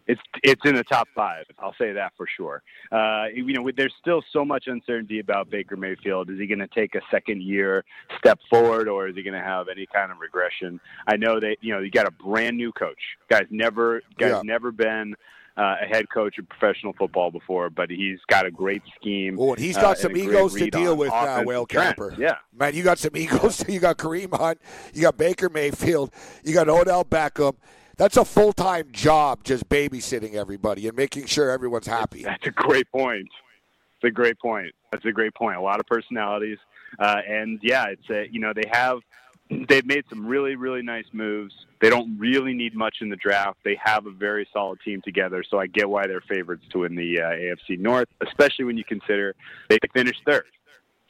it's 0.08 0.22
it's 0.44 0.62
in 0.66 0.76
the 0.76 0.84
top 0.84 1.08
five. 1.16 1.46
I'll 1.60 1.76
say 1.78 1.92
that 1.94 2.14
for 2.18 2.26
sure. 2.28 2.62
Uh, 2.92 3.26
you 3.34 3.54
know, 3.54 3.70
there's 3.76 3.94
still 4.00 4.22
so 4.32 4.46
much 4.46 4.68
uncertainty 4.68 5.20
about 5.20 5.50
Baker 5.50 5.76
Mayfield. 5.78 6.30
Is 6.30 6.40
he 6.40 6.48
going 6.48 6.60
to 6.60 6.68
take 6.68 6.96
a 6.96 7.02
second 7.12 7.42
year 7.42 7.84
step 8.18 8.40
forward, 8.50 8.88
or 8.88 9.08
is 9.08 9.16
he 9.16 9.24
going 9.24 9.34
to 9.34 9.46
have 9.46 9.68
any 9.70 9.86
kind 9.94 10.12
of 10.12 10.20
regression? 10.20 10.80
I 11.08 11.18
know 11.18 11.40
that 11.40 11.58
you 11.62 11.74
know 11.74 11.80
you 11.80 11.92
got 11.92 12.08
a 12.08 12.12
brand 12.12 12.58
new 12.58 12.72
coach. 12.72 13.00
Guys 13.30 13.46
never 13.50 14.02
guys 14.18 14.32
Yeah. 14.32 14.42
never 14.44 14.72
been. 14.72 15.16
Uh, 15.56 15.76
a 15.84 15.86
head 15.86 16.10
coach 16.12 16.40
of 16.40 16.50
professional 16.50 16.94
football 16.94 17.30
before, 17.30 17.70
but 17.70 17.88
he's 17.88 18.18
got 18.28 18.44
a 18.44 18.50
great 18.50 18.82
scheme. 19.00 19.38
Oh, 19.40 19.52
and 19.54 19.60
he's 19.62 19.78
uh, 19.78 19.82
got 19.82 20.00
some 20.00 20.10
and 20.10 20.20
egos 20.22 20.56
to 20.56 20.68
deal 20.72 20.98
with 20.98 21.10
now, 21.10 21.44
Will. 21.44 21.68
Camper. 21.68 22.16
Yeah, 22.18 22.38
Man, 22.58 22.74
you 22.74 22.82
got 22.82 22.98
some 22.98 23.12
egos. 23.16 23.64
You 23.70 23.80
got 23.80 24.00
Kareem 24.00 24.36
Hunt. 24.36 24.60
You 24.96 25.04
got 25.04 25.16
Baker 25.16 25.50
Mayfield. 25.52 26.10
You 26.44 26.56
got 26.56 26.70
Odell 26.70 27.06
Beckham. 27.06 27.54
That's 27.98 28.18
a 28.18 28.26
full 28.26 28.54
time 28.54 28.90
job, 28.92 29.44
just 29.44 29.70
babysitting 29.70 30.34
everybody 30.34 30.88
and 30.88 30.98
making 30.98 31.26
sure 31.26 31.52
everyone's 31.52 31.88
happy. 31.88 32.24
That's 32.24 32.48
a 32.48 32.52
great 32.52 32.92
point. 32.92 33.30
It's 33.98 34.10
a 34.10 34.12
great 34.12 34.40
point. 34.40 34.74
That's 34.92 35.06
a 35.06 35.12
great 35.12 35.34
point. 35.34 35.58
A 35.58 35.62
lot 35.62 35.80
of 35.80 35.86
personalities, 35.86 36.58
uh, 37.00 37.22
and 37.28 37.60
yeah, 37.62 37.86
it's 37.88 38.10
a, 38.10 38.28
you 38.32 38.40
know 38.40 38.52
they 38.54 38.70
have 38.72 39.00
they've 39.70 39.86
made 39.86 40.06
some 40.10 40.26
really 40.26 40.56
really 40.56 40.82
nice 40.82 41.06
moves. 41.14 41.54
They 41.82 41.90
don't 41.90 42.18
really 42.18 42.54
need 42.54 42.76
much 42.76 42.98
in 43.02 43.10
the 43.10 43.16
draft. 43.16 43.60
They 43.64 43.78
have 43.84 44.06
a 44.06 44.12
very 44.12 44.48
solid 44.54 44.80
team 44.84 45.02
together, 45.02 45.44
so 45.48 45.60
I 45.60 45.68
get 45.68 45.90
why 45.90 46.08
they're 46.08 46.22
favorites 46.22 46.64
to 46.72 46.80
win 46.80 46.96
the 46.96 47.22
uh, 47.22 47.30
AFC 47.30 47.78
North, 47.78 48.08
especially 48.26 48.66
when 48.66 48.78
you 48.78 48.86
consider 48.86 49.36
they 49.70 49.78
finished 49.94 50.22
third. 50.26 50.46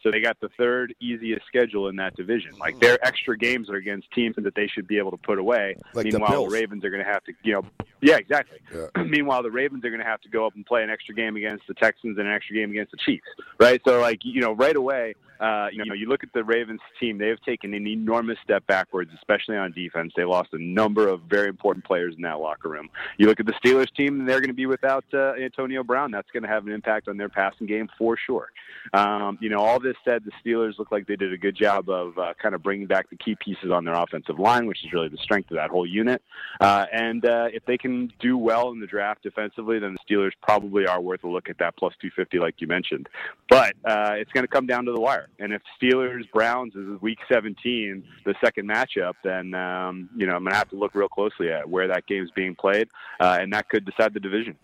So 0.04 0.12
they 0.12 0.20
got 0.20 0.40
the 0.42 0.50
third 0.58 0.94
easiest 1.00 1.46
schedule 1.48 1.88
in 1.88 1.96
that 1.96 2.16
division. 2.16 2.58
Like 2.60 2.74
mm-hmm. 2.74 2.82
their 2.82 3.06
extra 3.06 3.38
games 3.38 3.70
are 3.70 3.76
against 3.76 4.12
teams 4.12 4.36
that 4.36 4.54
they 4.54 4.68
should 4.68 4.86
be 4.86 4.98
able 4.98 5.12
to 5.12 5.18
put 5.18 5.40
away. 5.40 5.78
Like 5.94 6.04
the 6.06 6.12
Meanwhile, 6.12 6.32
Bills. 6.32 6.54
Ravens 6.54 6.84
are 6.84 6.90
going 6.90 7.04
to 7.04 7.10
have 7.10 7.24
to, 7.24 7.34
you 7.44 7.54
know, 7.54 7.66
yeah, 8.02 8.18
exactly. 8.18 8.60
Yeah. 8.74 9.04
Meanwhile, 9.04 9.44
the 9.44 9.52
Ravens 9.52 9.86
are 9.86 9.90
going 9.90 10.02
to 10.02 10.06
have 10.06 10.22
to 10.22 10.30
go 10.30 10.46
up 10.46 10.56
and 10.56 10.66
play 10.66 10.84
an 10.84 10.90
extra 10.90 11.16
game 11.16 11.38
against 11.38 11.66
the 11.68 11.74
Texans 11.74 12.18
and 12.18 12.28
an 12.28 12.34
extra 12.34 12.56
game 12.56 12.70
against 12.72 12.92
the 12.92 12.98
Chiefs, 12.98 13.28
right? 13.60 13.82
So, 13.86 14.02
like, 14.02 14.20
you 14.24 14.42
know, 14.42 14.52
right 14.52 14.76
away, 14.76 15.16
uh, 15.40 15.68
you 15.72 15.84
know, 15.86 15.94
you 15.94 16.08
look 16.08 16.24
at 16.24 16.32
the 16.34 16.44
Ravens 16.44 16.82
team; 17.00 17.18
they've 17.18 17.42
taken 17.44 17.74
an 17.74 17.88
enormous 17.88 18.38
step 18.44 18.66
backwards, 18.68 19.12
especially 19.16 19.58
on 19.58 19.72
defense. 19.72 20.14
They 20.16 20.24
lost 20.24 20.50
a 20.54 20.62
number 20.62 21.08
of 21.08 21.22
very 21.30 21.50
important 21.50 21.86
players 21.86 22.16
in 22.16 22.22
that 22.24 22.40
locker 22.40 22.70
room. 22.70 22.90
You 23.18 23.28
look 23.28 23.40
at 23.40 23.46
the 23.46 23.54
Steelers 23.54 23.94
team; 23.96 24.26
they're 24.26 24.40
going 24.40 24.50
to 24.50 24.54
be 24.54 24.66
without 24.66 25.06
uh, 25.14 25.34
Antonio 25.34 25.84
Brown. 25.84 26.12
That's 26.12 26.30
going 26.32 26.44
to 26.44 26.50
have 26.50 26.66
an 26.66 26.72
impact 26.72 27.08
on 27.08 27.18
their 27.18 27.30
passing 27.30 27.68
game 27.68 27.90
for 27.98 28.18
sure. 28.18 28.52
Um, 28.94 29.38
you 29.42 29.50
know, 29.50 29.60
all 29.60 29.80
this 29.80 29.96
said, 30.06 30.24
the 30.26 30.32
Steelers 30.44 30.78
look 30.78 30.92
like 30.92 31.08
they 31.08 31.16
did 31.16 31.34
a 31.34 31.38
good 31.38 31.56
job 31.56 31.90
of 31.90 32.18
uh, 32.18 32.34
kind 32.42 32.54
of 32.54 32.62
bringing 32.64 32.88
back 32.88 33.10
the 33.10 33.16
key 33.16 33.36
pieces 33.36 33.72
on 33.72 33.86
their 33.86 33.96
offensive 33.96 34.40
line, 34.40 34.68
which 34.68 34.84
is 34.84 34.94
really 34.94 35.10
the 35.10 35.18
strength 35.18 35.50
of 35.52 35.58
that 35.58 35.70
whole 35.70 35.86
unit. 35.86 36.22
Uh, 36.60 36.86
and 36.92 37.26
uh, 37.26 37.48
if 37.52 37.66
they 37.66 37.78
can 37.78 38.12
do 38.20 38.38
well 38.38 38.72
in 38.72 38.80
the 38.80 38.88
draft 38.88 39.24
defensively, 39.24 39.80
then 39.80 39.96
the 39.96 40.14
Steelers 40.14 40.32
probably 40.42 40.86
are 40.86 41.02
worth 41.02 41.24
a 41.24 41.28
look 41.28 41.50
at 41.50 41.58
that 41.60 41.76
plus 41.78 41.94
250, 42.02 42.40
like 42.40 42.56
you 42.60 42.68
mentioned. 42.68 43.08
But 43.50 43.76
uh, 43.86 44.14
it's 44.16 44.32
going 44.32 44.44
to 44.44 44.48
come 44.48 44.68
down 44.68 44.86
to 44.86 44.92
the 44.92 45.00
wire. 45.00 45.23
And 45.40 45.54
if 45.54 45.62
Steelers 45.82 46.30
Browns 46.32 46.76
is 46.76 47.02
Week 47.02 47.20
17, 47.32 48.04
the 48.26 48.36
second 48.44 48.70
matchup, 48.70 49.14
then 49.24 49.54
um, 49.54 50.10
you 50.16 50.26
know 50.26 50.34
I'm 50.36 50.44
going 50.44 50.52
to 50.52 50.58
have 50.58 50.70
to 50.70 50.76
look 50.76 50.96
real 50.96 51.08
closely 51.10 51.50
at 51.52 51.70
where 51.70 51.88
that 51.88 52.06
game 52.08 52.24
is 52.24 52.32
being 52.32 52.56
played, 52.56 52.88
uh, 53.20 53.38
and 53.40 53.52
that 53.54 53.70
could 53.70 53.86
decide 53.86 54.14
the 54.14 54.20
division. 54.20 54.56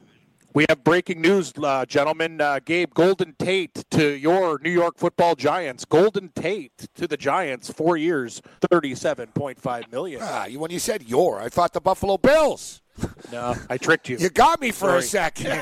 We 0.52 0.66
have 0.68 0.84
breaking 0.84 1.22
news, 1.22 1.54
uh, 1.62 1.86
gentlemen. 1.86 2.42
Uh, 2.42 2.60
Gabe 2.66 2.92
Golden 2.96 3.36
Tate 3.38 3.86
to 3.92 4.10
your 4.18 4.58
New 4.60 4.72
York 4.72 4.98
Football 4.98 5.36
Giants. 5.36 5.86
Golden 5.86 6.30
Tate 6.30 6.88
to 6.96 7.08
the 7.08 7.18
Giants, 7.18 7.72
four 7.72 7.98
years, 7.98 8.42
thirty-seven 8.72 9.28
point 9.28 9.60
five 9.60 9.92
million. 9.92 10.22
Ah, 10.24 10.48
when 10.56 10.72
you 10.72 10.80
said 10.80 11.04
your, 11.04 11.40
I 11.40 11.50
thought 11.50 11.74
the 11.74 11.82
Buffalo 11.82 12.18
Bills. 12.18 12.82
No, 13.32 13.54
I 13.70 13.78
tricked 13.78 14.10
you. 14.10 14.18
You 14.18 14.30
got 14.30 14.60
me 14.60 14.72
for 14.72 14.98
a 14.98 15.02
second. 15.02 15.60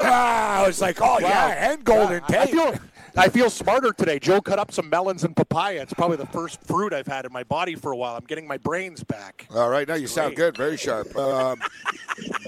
ah, 0.00 0.62
I 0.62 0.66
was 0.66 0.80
like, 0.80 0.98
oh, 1.02 1.18
yeah, 1.20 1.70
and 1.70 1.84
Golden 1.84 2.22
I 2.24 2.26
Tate. 2.26 2.50
feel, 2.50 2.74
I 3.18 3.28
feel 3.28 3.50
smarter 3.50 3.92
today. 3.92 4.20
Joe 4.20 4.40
cut 4.40 4.60
up 4.60 4.70
some 4.70 4.88
melons 4.88 5.24
and 5.24 5.34
papaya. 5.34 5.82
It's 5.82 5.92
probably 5.92 6.18
the 6.18 6.26
first 6.26 6.62
fruit 6.62 6.92
I've 6.92 7.08
had 7.08 7.24
in 7.24 7.32
my 7.32 7.42
body 7.42 7.74
for 7.74 7.90
a 7.90 7.96
while. 7.96 8.14
I'm 8.14 8.24
getting 8.24 8.46
my 8.46 8.58
brains 8.58 9.02
back. 9.02 9.48
All 9.52 9.68
right, 9.68 9.88
now 9.88 9.94
you 9.94 10.06
sound 10.06 10.36
good, 10.36 10.56
very 10.56 10.76
sharp. 10.76 11.16
Um, 11.16 11.60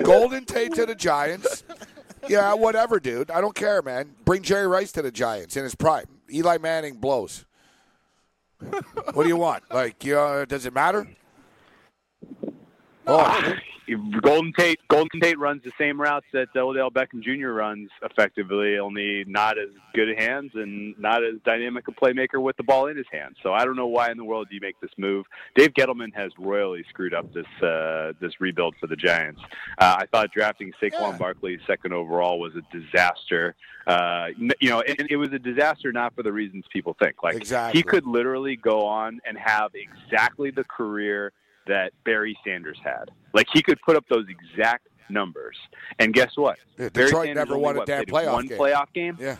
Golden 0.04 0.44
Tate 0.44 0.72
to 0.74 0.86
the 0.86 0.94
Giants. 0.94 1.64
Yeah, 2.28 2.54
whatever, 2.54 3.00
dude. 3.00 3.32
I 3.32 3.40
don't 3.40 3.54
care, 3.54 3.82
man. 3.82 4.14
Bring 4.24 4.42
Jerry 4.42 4.68
Rice 4.68 4.92
to 4.92 5.02
the 5.02 5.10
Giants 5.10 5.56
in 5.56 5.64
his 5.64 5.74
prime. 5.74 6.06
Eli 6.32 6.58
Manning 6.58 6.98
blows. 6.98 7.46
what 8.60 9.24
do 9.24 9.28
you 9.28 9.36
want? 9.36 9.64
Like, 9.72 10.04
you 10.04 10.14
know, 10.14 10.44
does 10.44 10.66
it 10.66 10.72
matter? 10.72 11.08
Oh, 13.12 13.54
Golden 14.22 14.52
Tate 14.52 14.78
Golden 14.86 15.20
Tate 15.20 15.36
runs 15.38 15.62
the 15.64 15.72
same 15.76 16.00
routes 16.00 16.26
that 16.32 16.48
Odell 16.54 16.92
Beckham 16.92 17.20
Jr. 17.22 17.48
runs 17.48 17.90
effectively, 18.02 18.78
only 18.78 19.24
not 19.26 19.58
as 19.58 19.68
good 19.94 20.16
hands 20.16 20.52
and 20.54 20.96
not 20.96 21.24
as 21.24 21.34
dynamic 21.44 21.88
a 21.88 21.92
playmaker 21.92 22.40
with 22.40 22.56
the 22.56 22.62
ball 22.62 22.86
in 22.86 22.96
his 22.96 23.06
hands. 23.10 23.36
So 23.42 23.52
I 23.52 23.64
don't 23.64 23.74
know 23.74 23.88
why 23.88 24.12
in 24.12 24.16
the 24.16 24.22
world 24.24 24.46
do 24.48 24.54
you 24.54 24.60
make 24.60 24.78
this 24.80 24.92
move. 24.96 25.26
Dave 25.56 25.72
Gettleman 25.74 26.14
has 26.14 26.30
royally 26.38 26.84
screwed 26.88 27.12
up 27.14 27.32
this 27.34 27.46
uh, 27.62 28.12
this 28.20 28.40
rebuild 28.40 28.76
for 28.80 28.86
the 28.86 28.96
Giants. 28.96 29.40
Uh, 29.78 29.96
I 29.98 30.06
thought 30.06 30.30
drafting 30.32 30.72
Saquon 30.80 30.92
Yeah. 31.12 31.18
Barkley 31.18 31.58
second 31.66 31.92
overall 31.92 32.38
was 32.38 32.52
a 32.54 32.62
disaster. 32.76 33.56
Uh, 33.88 34.28
you 34.60 34.70
know, 34.70 34.82
and 34.82 35.08
it 35.10 35.16
was 35.16 35.32
a 35.32 35.38
disaster 35.38 35.90
not 35.90 36.14
for 36.14 36.22
the 36.22 36.32
reasons 36.32 36.64
people 36.72 36.94
think. 37.02 37.24
Like 37.24 37.34
Exactly. 37.34 37.76
he 37.78 37.82
could 37.82 38.06
literally 38.06 38.54
go 38.54 38.86
on 38.86 39.18
and 39.26 39.36
have 39.36 39.72
exactly 39.74 40.52
the 40.52 40.62
career 40.64 41.32
that 41.70 41.92
Barry 42.04 42.36
Sanders 42.44 42.78
had. 42.84 43.10
Like 43.32 43.46
he 43.52 43.62
could 43.62 43.80
put 43.80 43.96
up 43.96 44.04
those 44.10 44.26
exact 44.28 44.86
numbers. 45.08 45.56
And 45.98 46.12
guess 46.12 46.36
what? 46.36 46.58
Yeah, 46.78 46.88
Barry 46.90 47.06
Detroit 47.06 47.26
Sanders 47.26 47.48
never 47.48 47.58
won 47.58 47.78
a 47.78 47.84
damn 47.84 48.04
playoff 48.04 48.32
one 48.32 48.46
game. 48.46 48.58
playoff 48.58 48.92
game. 48.92 49.16
yeah. 49.18 49.36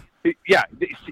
Yeah, 0.46 0.64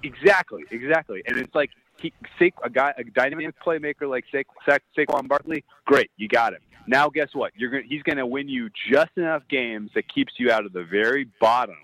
exactly, 0.02 0.64
exactly. 0.70 1.22
And 1.26 1.38
it's 1.38 1.54
like 1.54 1.70
he, 1.98 2.12
Sa- 2.38 2.44
a 2.62 2.68
guy, 2.68 2.92
a 2.98 3.04
dynamic 3.04 3.54
playmaker 3.64 4.08
like 4.08 4.24
Sa- 4.30 4.42
Sa- 4.66 4.78
Saquon 4.96 5.26
Barkley. 5.28 5.64
Great, 5.86 6.10
you 6.18 6.28
got 6.28 6.52
him. 6.52 6.60
Now, 6.86 7.08
guess 7.08 7.28
what? 7.32 7.52
You're 7.56 7.70
gonna, 7.70 7.84
he's 7.86 8.02
going 8.02 8.18
to 8.18 8.26
win 8.26 8.48
you 8.48 8.68
just 8.90 9.10
enough 9.16 9.42
games 9.48 9.90
that 9.94 10.12
keeps 10.12 10.34
you 10.38 10.50
out 10.50 10.66
of 10.66 10.72
the 10.74 10.84
very 10.84 11.26
bottom 11.40 11.76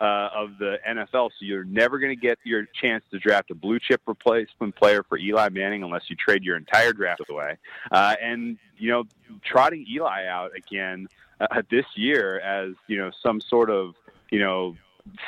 uh, 0.00 0.28
of 0.34 0.58
the 0.58 0.78
NFL. 0.88 1.30
So 1.30 1.44
you're 1.44 1.64
never 1.64 1.98
going 1.98 2.14
to 2.14 2.20
get 2.20 2.38
your 2.44 2.66
chance 2.80 3.04
to 3.10 3.18
draft 3.18 3.50
a 3.50 3.54
blue 3.54 3.78
chip 3.78 4.00
replacement 4.06 4.76
player 4.76 5.02
for 5.02 5.18
Eli 5.18 5.48
Manning 5.50 5.82
unless 5.82 6.08
you 6.08 6.16
trade 6.16 6.44
your 6.44 6.56
entire 6.56 6.92
draft 6.92 7.22
away. 7.28 7.56
Uh, 7.90 8.16
and 8.22 8.58
you 8.78 8.90
know, 8.90 9.04
trotting 9.44 9.86
Eli 9.88 10.26
out 10.26 10.50
again 10.56 11.08
uh, 11.40 11.62
this 11.70 11.86
year 11.96 12.40
as 12.40 12.74
you 12.86 12.98
know 12.98 13.10
some 13.22 13.40
sort 13.40 13.70
of 13.70 13.94
you 14.30 14.38
know 14.38 14.76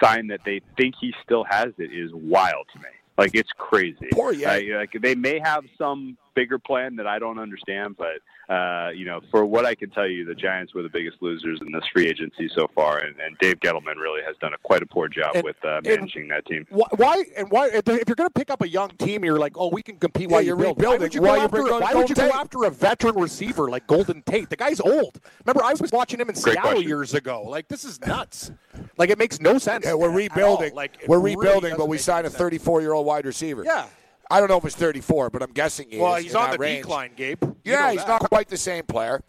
sign 0.02 0.28
that 0.28 0.40
they 0.44 0.60
think 0.76 0.94
he 1.00 1.14
still 1.22 1.44
has 1.44 1.72
it 1.78 1.92
is 1.92 2.12
wild 2.12 2.66
to 2.72 2.78
me. 2.80 2.88
Like 3.16 3.34
it's 3.34 3.52
crazy. 3.56 4.08
Poor 4.12 4.32
Yank. 4.32 4.70
Uh, 4.70 4.76
like 4.78 4.96
they 5.00 5.14
may 5.14 5.38
have 5.38 5.64
some 5.78 6.16
bigger 6.34 6.58
plan 6.58 6.96
that 6.96 7.06
I 7.06 7.18
don't 7.18 7.38
understand. 7.38 7.96
But 7.96 8.52
uh, 8.52 8.90
you 8.90 9.04
know, 9.06 9.20
for 9.30 9.44
what 9.46 9.64
I 9.64 9.74
can 9.74 9.90
tell 9.90 10.06
you, 10.06 10.24
the 10.24 10.34
Giants 10.34 10.74
were 10.74 10.82
the 10.82 10.88
biggest 10.88 11.16
losers 11.22 11.58
in 11.64 11.72
this 11.72 11.84
free 11.92 12.06
agency 12.08 12.50
so 12.54 12.68
far, 12.74 12.98
and, 12.98 13.14
and 13.18 13.36
Dave 13.38 13.60
Gettleman 13.60 13.96
really 13.96 14.20
has 14.26 14.36
done 14.40 14.52
a, 14.52 14.58
quite 14.58 14.82
a 14.82 14.86
poor 14.86 15.08
job 15.08 15.34
And- 15.34 15.44
with 15.44 15.56
uh, 15.64 15.80
managing 15.84 16.28
that 16.28 16.44
team. 16.46 16.66
Why, 16.70 16.86
why 16.96 17.24
and 17.36 17.50
why? 17.50 17.68
If 17.68 17.86
you're 17.86 18.16
going 18.16 18.28
to 18.28 18.34
pick 18.34 18.50
up 18.50 18.62
a 18.62 18.68
young 18.68 18.90
team, 18.90 19.24
you're 19.24 19.38
like, 19.38 19.56
oh, 19.56 19.68
we 19.70 19.82
can 19.82 19.96
compete 19.96 20.28
Yeah, 20.28 20.34
while 20.36 20.42
you're 20.42 20.58
you. 20.58 20.64
Why 20.64 20.68
rebuilding. 20.70 21.00
would 21.00 21.14
you 21.14 21.22
Why 21.22 21.28
go 21.28 21.34
you 21.36 21.40
after? 21.42 21.62
Why 21.80 21.94
would 21.94 22.08
you 22.10 22.14
go 22.14 22.28
after 22.30 22.64
a 22.64 22.70
veteran 22.70 23.14
receiver 23.14 23.70
like 23.70 23.86
Golden 23.86 24.22
Tate? 24.22 24.50
The 24.50 24.56
guy's 24.56 24.80
old. 24.80 25.20
Remember, 25.46 25.64
I 25.64 25.74
was 25.80 25.90
watching 25.92 26.20
him 26.20 26.28
in 26.28 26.34
Great 26.34 26.54
Seattle 26.54 26.70
question. 26.72 26.88
years 26.88 27.14
ago. 27.14 27.42
Like, 27.44 27.68
this 27.68 27.84
is 27.84 28.00
nuts. 28.06 28.50
Like, 28.98 29.10
it 29.10 29.18
makes 29.18 29.40
no 29.40 29.56
sense. 29.58 29.84
Yeah, 29.86 29.94
we're 29.94 30.10
rebuilding. 30.10 30.74
Like, 30.74 30.98
we're 31.06 31.18
rebuilding, 31.20 31.70
doesn't 31.70 31.78
but 31.78 31.88
we 31.88 31.96
make 31.96 32.02
signed 32.02 32.26
a 32.26 32.30
34 32.30 32.80
year 32.82 32.92
old 32.92 33.06
wide 33.06 33.24
receiver. 33.24 33.64
Yeah. 33.64 33.86
I 34.30 34.40
don't 34.40 34.48
know 34.48 34.56
if 34.58 34.64
it's 34.64 34.74
34, 34.76 35.30
but 35.30 35.42
I'm 35.42 35.52
guessing 35.52 35.88
he 35.90 35.98
Well, 35.98 36.14
is. 36.16 36.24
he's 36.24 36.34
on 36.34 36.50
the 36.50 36.58
range. 36.58 36.82
decline, 36.82 37.12
Gabe. 37.16 37.42
You 37.42 37.54
Yeah, 37.64 37.90
he's 37.92 38.00
that. 38.00 38.08
not 38.08 38.28
quite 38.30 38.48
the 38.48 38.56
same 38.56 38.84
player. 38.84 39.22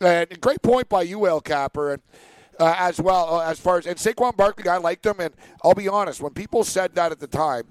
And 0.00 0.40
great 0.40 0.62
point 0.62 0.88
by 0.88 1.02
you, 1.02 1.26
El 1.26 1.40
Capper, 1.40 1.92
and 1.94 2.02
uh, 2.58 2.74
as 2.78 3.00
well 3.00 3.36
uh, 3.40 3.44
as 3.50 3.58
far 3.60 3.78
as 3.78 3.86
and 3.86 3.96
Saquon 3.96 4.36
Barkley, 4.36 4.68
I 4.68 4.76
liked 4.78 5.06
him, 5.06 5.20
and 5.20 5.32
I'll 5.64 5.74
be 5.74 5.88
honest, 5.88 6.20
when 6.20 6.32
people 6.32 6.64
said 6.64 6.94
that 6.96 7.12
at 7.12 7.20
the 7.20 7.26
time, 7.28 7.64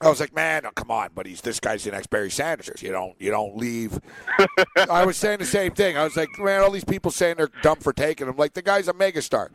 I 0.00 0.08
was 0.08 0.18
like, 0.18 0.34
man, 0.34 0.66
oh, 0.66 0.70
come 0.70 0.90
on, 0.90 1.10
but 1.14 1.26
he's 1.26 1.40
this 1.42 1.60
guy's 1.60 1.84
the 1.84 1.90
next 1.92 2.10
Barry 2.10 2.30
Sanders. 2.30 2.82
You 2.82 2.90
don't 2.92 3.14
you 3.20 3.30
don't 3.30 3.56
leave. 3.56 4.00
I 4.90 5.04
was 5.04 5.16
saying 5.16 5.38
the 5.40 5.44
same 5.44 5.72
thing. 5.72 5.96
I 5.96 6.04
was 6.04 6.16
like, 6.16 6.28
man, 6.38 6.60
all 6.62 6.70
these 6.70 6.84
people 6.84 7.10
saying 7.10 7.36
they're 7.36 7.50
dumb 7.62 7.78
for 7.78 7.92
taking 7.92 8.26
him. 8.28 8.36
Like 8.36 8.54
the 8.54 8.62
guy's 8.62 8.88
a 8.88 8.92
megastar. 8.92 9.48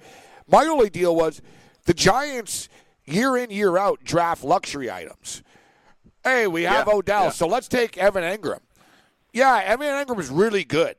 My 0.47 0.65
only 0.65 0.89
deal 0.89 1.15
was 1.15 1.41
the 1.85 1.93
Giants 1.93 2.69
year 3.05 3.35
in 3.37 3.49
year 3.49 3.77
out 3.77 4.03
draft 4.03 4.43
luxury 4.43 4.89
items. 4.91 5.41
Hey, 6.27 6.47
we 6.47 6.63
have 6.63 6.87
Yeah, 6.87 6.93
Odell, 6.93 7.23
yeah. 7.25 7.29
so 7.29 7.47
let's 7.47 7.67
take 7.67 7.97
Evan 7.97 8.23
Engram. 8.23 8.59
Yeah, 9.33 9.61
Evan 9.63 9.87
Engram 9.87 10.19
is 10.19 10.29
really 10.29 10.63
good. 10.63 10.95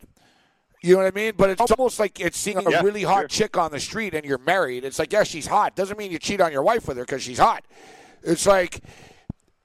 You 0.82 0.94
know 0.94 1.02
what 1.02 1.12
I 1.12 1.14
mean? 1.16 1.32
But 1.36 1.50
it's 1.50 1.60
almost 1.72 1.98
like 1.98 2.20
it's 2.20 2.38
seeing 2.38 2.56
a 2.56 2.70
Yeah, 2.70 2.82
really 2.82 3.02
hot 3.02 3.20
sure. 3.22 3.28
chick 3.28 3.56
on 3.56 3.72
the 3.72 3.80
street 3.80 4.14
and 4.14 4.24
you're 4.24 4.38
married. 4.38 4.84
It's 4.84 4.98
like, 4.98 5.12
yeah, 5.12 5.24
she's 5.24 5.46
hot. 5.46 5.74
Doesn't 5.74 5.98
mean 5.98 6.12
you 6.12 6.18
cheat 6.18 6.40
on 6.40 6.52
your 6.52 6.62
wife 6.62 6.86
with 6.88 6.96
her 6.96 7.04
because 7.04 7.22
she's 7.22 7.38
hot. 7.38 7.64
It's 8.22 8.46
like, 8.46 8.80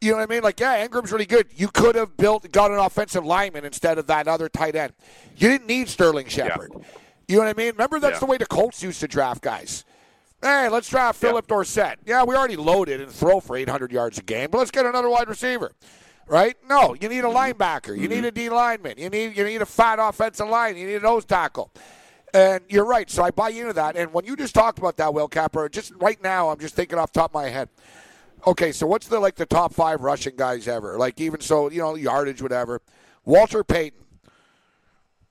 you 0.02 0.12
know 0.12 0.18
what 0.18 0.30
I 0.30 0.34
mean? 0.34 0.44
Like, 0.44 0.60
yeah, 0.60 0.84
Ingram's 0.86 1.12
really 1.12 1.26
good. 1.28 1.48
You 1.56 1.68
could 1.70 1.96
have 1.96 2.18
built, 2.18 2.52
got 2.52 2.72
an 2.72 2.80
offensive 2.80 3.26
lineman 3.26 3.64
instead 3.64 3.98
of 4.00 4.08
that 4.08 4.28
other 4.28 4.50
tight 4.50 4.76
end. 4.76 4.94
You 5.38 5.48
didn't 5.50 5.68
need 5.68 5.88
Sterling 5.88 6.28
Shepard. 6.28 6.72
You 7.28 7.38
know 7.38 7.44
what 7.44 7.50
I 7.50 7.54
mean? 7.54 7.72
Remember, 7.74 8.00
that's 8.00 8.16
Yeah. 8.16 8.20
the 8.20 8.26
way 8.26 8.38
the 8.38 8.46
Colts 8.48 8.84
used 8.84 9.00
to 9.02 9.08
draft 9.08 9.42
guys. 9.42 9.86
Hey, 10.44 10.68
let's 10.68 10.90
draft 10.90 11.22
Phillip 11.22 11.48
Dorsett. 11.48 12.00
Yeah, 12.06 12.26
we 12.26 12.36
already 12.36 12.58
loaded 12.58 13.00
and 13.00 13.10
throw 13.10 13.40
for 13.40 13.56
800 13.56 13.94
yards 13.94 14.18
a 14.18 14.22
game, 14.22 14.50
but 14.52 14.58
let's 14.58 14.72
get 14.72 14.86
another 14.86 15.08
wide 15.08 15.30
receiver. 15.30 15.72
Right? 16.28 16.58
No, 16.68 16.94
you 17.00 17.08
need 17.08 17.20
a 17.20 17.24
mm-hmm. 17.24 17.62
linebacker. 17.62 17.98
You 17.98 18.10
need 18.10 18.26
a 18.26 18.32
mm-hmm. 18.32 18.36
D 18.36 18.50
lineman. 18.50 18.98
You 18.98 19.10
need 19.10 19.38
you 19.38 19.46
need 19.46 19.62
a 19.62 19.66
fat 19.66 20.00
offensive 20.02 20.50
line. 20.50 20.76
You 20.76 20.86
need 20.86 20.96
a 20.96 21.00
nose 21.00 21.24
tackle. 21.24 21.72
And 22.34 22.62
you're 22.68 22.84
right. 22.84 23.10
So 23.10 23.24
I 23.24 23.32
buy 23.32 23.52
into 23.52 23.72
that. 23.72 23.96
And 23.96 24.12
when 24.12 24.26
you 24.26 24.36
just 24.36 24.54
talked 24.54 24.80
about 24.80 24.98
that, 24.98 25.14
Will 25.14 25.30
Capper, 25.30 25.70
just 25.70 25.94
right 25.96 26.22
now, 26.22 26.50
I'm 26.50 26.60
just 26.60 26.76
thinking 26.76 27.00
off 27.00 27.14
the 27.14 27.22
top 27.22 27.32
of 27.32 27.36
my 27.36 27.48
head. 27.48 27.70
Okay, 28.46 28.74
so 28.74 28.86
what's 28.86 29.08
the 29.08 29.22
like 29.22 29.36
the 29.36 29.46
top 29.46 29.74
five 29.74 30.02
rushing 30.02 30.36
guys 30.36 30.68
ever? 30.68 30.98
Like 30.98 31.22
even 31.22 31.40
so, 31.40 31.72
you 31.72 31.80
know, 31.80 31.96
yardage, 31.96 32.42
whatever. 32.42 32.82
Walter 33.24 33.64
Payton. 33.64 34.00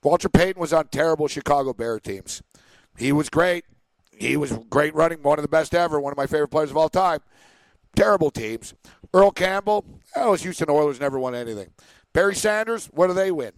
Walter 0.02 0.30
Payton 0.30 0.58
was 0.58 0.72
on 0.72 0.88
terrible 0.88 1.28
Chicago 1.28 1.74
Bear 1.74 2.00
teams. 2.00 2.42
He 2.96 3.12
was 3.12 3.28
great. 3.28 3.66
He 4.12 4.36
was 4.36 4.52
great 4.70 4.94
running, 4.94 5.22
one 5.22 5.38
of 5.38 5.42
the 5.42 5.48
best 5.48 5.74
ever, 5.74 6.00
one 6.00 6.12
of 6.12 6.16
my 6.16 6.26
favorite 6.26 6.48
players 6.48 6.70
of 6.70 6.76
all 6.76 6.88
time. 6.88 7.20
Terrible 7.96 8.30
teams. 8.30 8.74
Earl 9.12 9.30
Campbell, 9.30 9.84
oh, 10.16 10.34
Houston 10.34 10.70
Oilers 10.70 11.00
never 11.00 11.18
won 11.18 11.34
anything. 11.34 11.70
Barry 12.12 12.34
Sanders, 12.34 12.86
what 12.92 13.08
do 13.08 13.14
they 13.14 13.30
win? 13.30 13.52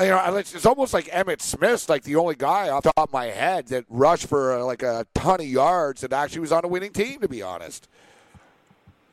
You 0.00 0.08
know, 0.08 0.36
it's, 0.36 0.54
it's 0.54 0.66
almost 0.66 0.94
like 0.94 1.06
Emmitt 1.06 1.40
Smith's 1.40 1.88
like 1.88 2.04
the 2.04 2.16
only 2.16 2.36
guy 2.36 2.68
off 2.68 2.84
the 2.84 2.92
top 2.94 3.08
of 3.08 3.12
my 3.12 3.26
head 3.26 3.66
that 3.68 3.84
rushed 3.88 4.28
for 4.28 4.58
uh, 4.58 4.64
like 4.64 4.82
a 4.82 5.06
ton 5.14 5.40
of 5.40 5.46
yards 5.46 6.02
that 6.02 6.12
actually 6.12 6.40
was 6.40 6.52
on 6.52 6.64
a 6.64 6.68
winning 6.68 6.92
team. 6.92 7.20
To 7.20 7.28
be 7.28 7.42
honest, 7.42 7.88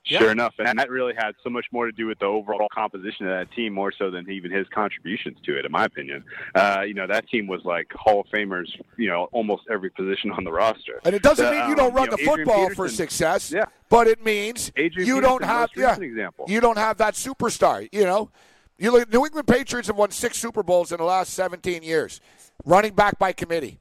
Sure 0.07 0.31
enough, 0.31 0.53
and 0.59 0.77
that 0.77 0.91
really 0.91 1.13
had 1.17 1.31
so 1.43 1.49
much 1.49 1.65
more 1.71 1.87
to 1.87 1.91
do 1.91 2.05
with 2.05 2.19
the 2.19 2.25
overall 2.25 2.67
composition 2.71 3.27
of 3.27 3.31
that 3.31 3.51
team, 3.55 3.73
more 3.73 3.91
so 3.91 4.11
than 4.11 4.29
even 4.29 4.51
his 4.51 4.67
contributions 4.67 5.37
to 5.45 5.57
it, 5.57 5.65
in 5.65 5.71
my 5.71 5.85
opinion. 5.85 6.23
Uh, 6.53 6.83
you 6.85 6.93
know, 6.93 7.07
that 7.07 7.27
team 7.27 7.47
was 7.47 7.61
like 7.65 7.91
Hall 7.93 8.19
of 8.19 8.27
Famers, 8.27 8.67
you 8.97 9.09
know, 9.09 9.27
almost 9.31 9.63
every 9.71 9.89
position 9.89 10.29
on 10.31 10.43
the 10.43 10.51
roster. 10.51 11.01
and 11.05 11.15
it 11.15 11.23
doesn't 11.23 11.49
mean 11.49 11.69
you 11.69 11.75
don't 11.75 11.89
um, 11.89 11.95
run 11.95 12.05
you 12.05 12.11
know, 12.11 12.17
the 12.17 12.21
Adrian 12.21 12.47
football 12.47 12.69
for 12.75 12.87
success. 12.87 13.51
Yeah. 13.51 13.65
but 13.89 14.05
it 14.05 14.23
means 14.23 14.71
Adrian 14.75 15.07
you 15.07 15.21
don't 15.21 15.43
have 15.43 15.69
yeah, 15.75 15.95
example. 15.99 16.45
you 16.47 16.61
don't 16.61 16.77
have 16.77 16.97
that 16.97 17.15
superstar. 17.15 17.89
You 17.91 18.03
know, 18.03 18.29
you 18.77 18.91
look, 18.91 19.11
New 19.11 19.25
England 19.25 19.47
Patriots 19.47 19.87
have 19.87 19.97
won 19.97 20.11
six 20.11 20.37
Super 20.37 20.61
Bowls 20.61 20.91
in 20.91 20.97
the 20.99 21.03
last 21.03 21.33
17 21.33 21.81
years, 21.81 22.21
running 22.63 22.93
back 22.93 23.17
by 23.17 23.31
committee. 23.33 23.79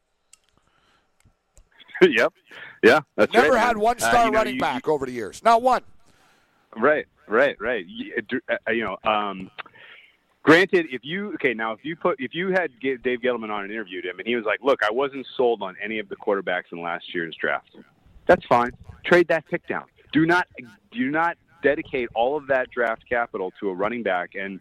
yep. 2.01 2.33
Yeah, 2.83 3.01
that's 3.17 3.35
right. 3.35 3.43
Never 3.43 3.55
right, 3.57 3.67
had 3.67 3.77
one 3.77 3.97
Uh, 3.97 4.09
star 4.09 4.25
you 4.27 4.31
know, 4.31 4.39
running 4.39 4.55
you- 4.55 4.61
back 4.61 4.89
over 4.89 5.05
the 5.07 5.13
years. 5.13 5.43
Not 5.45 5.61
one. 5.63 5.83
Right, 6.77 7.07
right, 7.29 7.57
right. 7.61 7.87
Uh, 8.49 8.73
You 8.73 8.85
know, 8.85 8.97
um, 9.11 9.51
granted, 10.43 10.87
if 10.91 11.05
you 11.05 11.33
okay 11.35 11.55
now, 11.55 11.73
if 11.73 11.85
you 11.85 11.97
put 11.97 12.21
if 12.21 12.35
you 12.35 12.51
had 12.51 12.71
Dave 12.81 13.21
Gettleman 13.21 13.51
on 13.51 13.65
and 13.65 13.73
interviewed 13.73 14.05
him, 14.05 14.19
and 14.19 14.27
he 14.27 14.37
was 14.37 14.45
like, 14.45 14.61
"Look, 14.63 14.83
I 14.83 14.91
wasn't 14.91 15.27
sold 15.37 15.63
on 15.63 15.77
any 15.83 15.99
of 15.99 16.09
the 16.09 16.17
quarterbacks 16.17 16.73
in 16.73 16.81
last 16.81 17.15
year's 17.15 17.37
draft." 17.37 17.77
That's 18.27 18.45
fine. 18.47 18.73
Trade 19.05 19.29
that 19.29 19.47
pick 19.49 19.67
down. 19.67 19.85
Do 20.13 20.27
not 20.27 20.49
do 20.91 21.11
not 21.11 21.37
dedicate 21.63 22.09
all 22.15 22.37
of 22.37 22.47
that 22.49 22.71
draft 22.71 23.05
capital 23.09 23.53
to 23.61 23.71
a 23.71 23.75
running 23.75 24.03
back, 24.03 24.35
and 24.35 24.61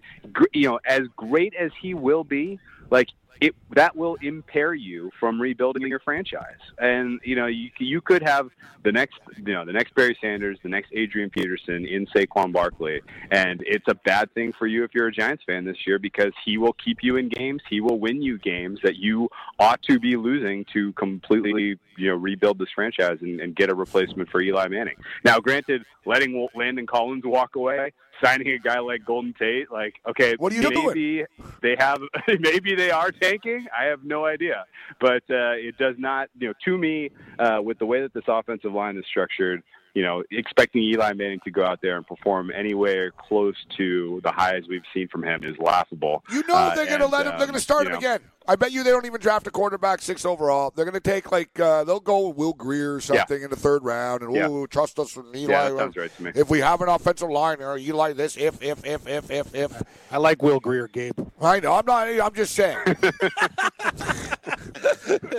you 0.54 0.68
know, 0.70 0.80
as 0.86 1.02
great 1.16 1.54
as 1.56 1.72
he 1.82 1.94
will 1.94 2.24
be, 2.24 2.60
like. 2.90 3.10
It, 3.42 3.56
that 3.72 3.96
will 3.96 4.16
impair 4.22 4.74
you 4.74 5.12
from 5.20 5.42
rebuilding 5.42 5.88
your 5.88 6.00
franchise, 6.00 6.60
and 6.78 7.20
you 7.24 7.36
know 7.36 7.48
you 7.48 7.70
you 7.78 8.00
could 8.00 8.22
have 8.22 8.50
the 8.84 8.92
next 8.92 9.16
you 9.38 9.54
know 9.54 9.66
the 9.66 9.74
next 9.74 9.96
Barry 9.96 10.18
Sanders, 10.22 10.60
the 10.64 10.70
next 10.70 10.92
Adrian 10.94 11.30
Peterson 11.30 11.86
in 11.86 12.06
Saquon 12.08 12.54
Barkley, 12.54 13.02
and 13.32 13.62
it's 13.66 13.88
a 13.88 13.96
bad 13.96 14.34
thing 14.34 14.54
for 14.54 14.68
you 14.68 14.84
if 14.84 14.94
you're 14.94 15.08
a 15.08 15.12
Giants 15.12 15.44
fan 15.46 15.66
this 15.66 15.86
year 15.86 16.00
because 16.00 16.32
he 16.46 16.58
will 16.58 16.74
keep 16.74 17.00
you 17.02 17.18
in 17.18 17.30
games, 17.30 17.62
he 17.70 17.82
will 17.82 18.00
win 18.00 18.22
you 18.22 18.38
games 18.38 18.80
that 18.84 18.98
you 18.98 19.30
ought 19.60 19.82
to 19.84 20.00
be 20.00 20.16
losing 20.16 20.66
to 20.74 20.94
completely 20.94 21.78
you 21.98 22.10
know 22.10 22.16
rebuild 22.16 22.60
this 22.60 22.70
franchise 22.74 23.18
and, 23.22 23.40
and 23.40 23.56
get 23.56 23.70
a 23.70 23.76
replacement 23.76 24.30
for 24.30 24.42
Eli 24.42 24.68
Manning. 24.68 24.96
Now, 25.24 25.40
granted, 25.40 25.84
letting 26.06 26.48
Landon 26.56 26.86
Collins 26.86 27.24
walk 27.26 27.56
away, 27.56 27.94
signing 28.24 28.48
a 28.50 28.60
guy 28.60 28.80
like 28.80 29.06
Golden 29.06 29.34
Tate, 29.34 29.72
like 29.72 29.96
okay, 30.08 30.36
What 30.38 30.52
are 30.52 30.56
you 30.56 30.62
doing? 30.70 30.88
maybe 30.88 31.26
they 31.62 31.76
have 31.78 32.02
maybe 32.40 32.76
they 32.76 32.92
are 32.92 33.12
tanking. 33.24 33.68
I 33.78 33.86
have 33.86 34.04
no 34.04 34.26
idea, 34.26 34.66
but 35.00 35.24
uh, 35.30 35.56
it 35.58 35.78
does 35.78 35.96
not. 35.98 36.30
You 36.40 36.50
know, 36.50 36.54
to 36.66 36.78
me, 36.78 37.10
uh, 37.40 37.62
with 37.62 37.80
the 37.80 37.86
way 37.86 38.02
that 38.02 38.14
this 38.14 38.24
offensive 38.28 38.74
line 38.74 38.98
is 38.98 39.06
structured, 39.10 39.64
you 39.94 40.02
know, 40.02 40.24
expecting 40.32 40.82
Eli 40.84 41.14
Manning 41.14 41.40
to 41.44 41.52
go 41.52 41.64
out 41.64 41.80
there 41.82 41.98
and 41.98 42.08
perform 42.08 42.52
anywhere 42.52 43.12
close 43.12 43.56
to 43.78 44.20
the 44.24 44.32
highs 44.32 44.64
we've 44.68 44.82
seen 44.94 45.08
from 45.08 45.24
him 45.24 45.44
is 45.44 45.56
laughable. 45.60 46.24
You 46.32 46.44
know 46.48 46.56
Uh, 46.56 46.76
they're 46.76 46.88
going 46.88 47.00
to 47.00 47.08
let 47.08 47.26
him. 47.28 47.34
They're 47.34 47.42
um, 47.42 47.48
going 47.48 47.54
to 47.54 47.60
start 47.60 47.84
you 47.84 47.88
him 47.90 47.94
know, 47.94 48.00
again. 48.00 48.20
I 48.46 48.58
bet 48.58 48.74
you 48.74 48.84
they 48.84 48.90
don't 48.90 49.06
even 49.06 49.22
draft 49.22 49.48
a 49.48 49.52
quarterback 49.52 50.02
six 50.02 50.26
overall. 50.26 50.74
They're 50.76 50.84
going 50.84 50.96
to 50.96 51.00
take 51.00 51.32
like 51.32 51.58
uh, 51.60 51.86
they'll 51.86 52.02
go 52.02 52.28
with 52.28 52.36
Will 52.38 52.52
Grier 52.54 52.96
or 52.96 53.00
something 53.02 53.42
in 53.42 53.50
the 53.50 53.56
third 53.56 53.86
round, 53.86 54.22
and 54.22 54.36
Yeah. 54.36 54.50
ooh, 54.50 54.68
trust 54.68 55.00
us 55.00 55.16
with 55.16 55.34
Eli. 55.34 55.52
Yeah, 55.54 55.70
that 55.70 55.78
sounds 55.78 55.96
right 55.96 56.14
to 56.18 56.24
me. 56.24 56.32
If 56.36 56.50
we 56.50 56.60
have 56.60 56.82
an 56.82 56.90
offensive 56.90 57.30
line, 57.30 57.62
or 57.62 57.78
Eli, 57.78 58.12
this 58.14 58.36
if 58.36 58.62
if 58.62 58.86
if 58.86 59.08
if 59.08 59.32
if 59.32 59.56
if. 59.56 59.84
I 60.12 60.18
like 60.18 60.42
Will 60.42 60.60
Grier, 60.60 60.90
Gabe. 60.90 61.18
I 61.40 61.62
know. 61.62 61.74
I'm 61.74 61.86
not. 61.86 62.10
I'm 62.10 62.34
just 62.34 62.54
saying. 62.56 62.80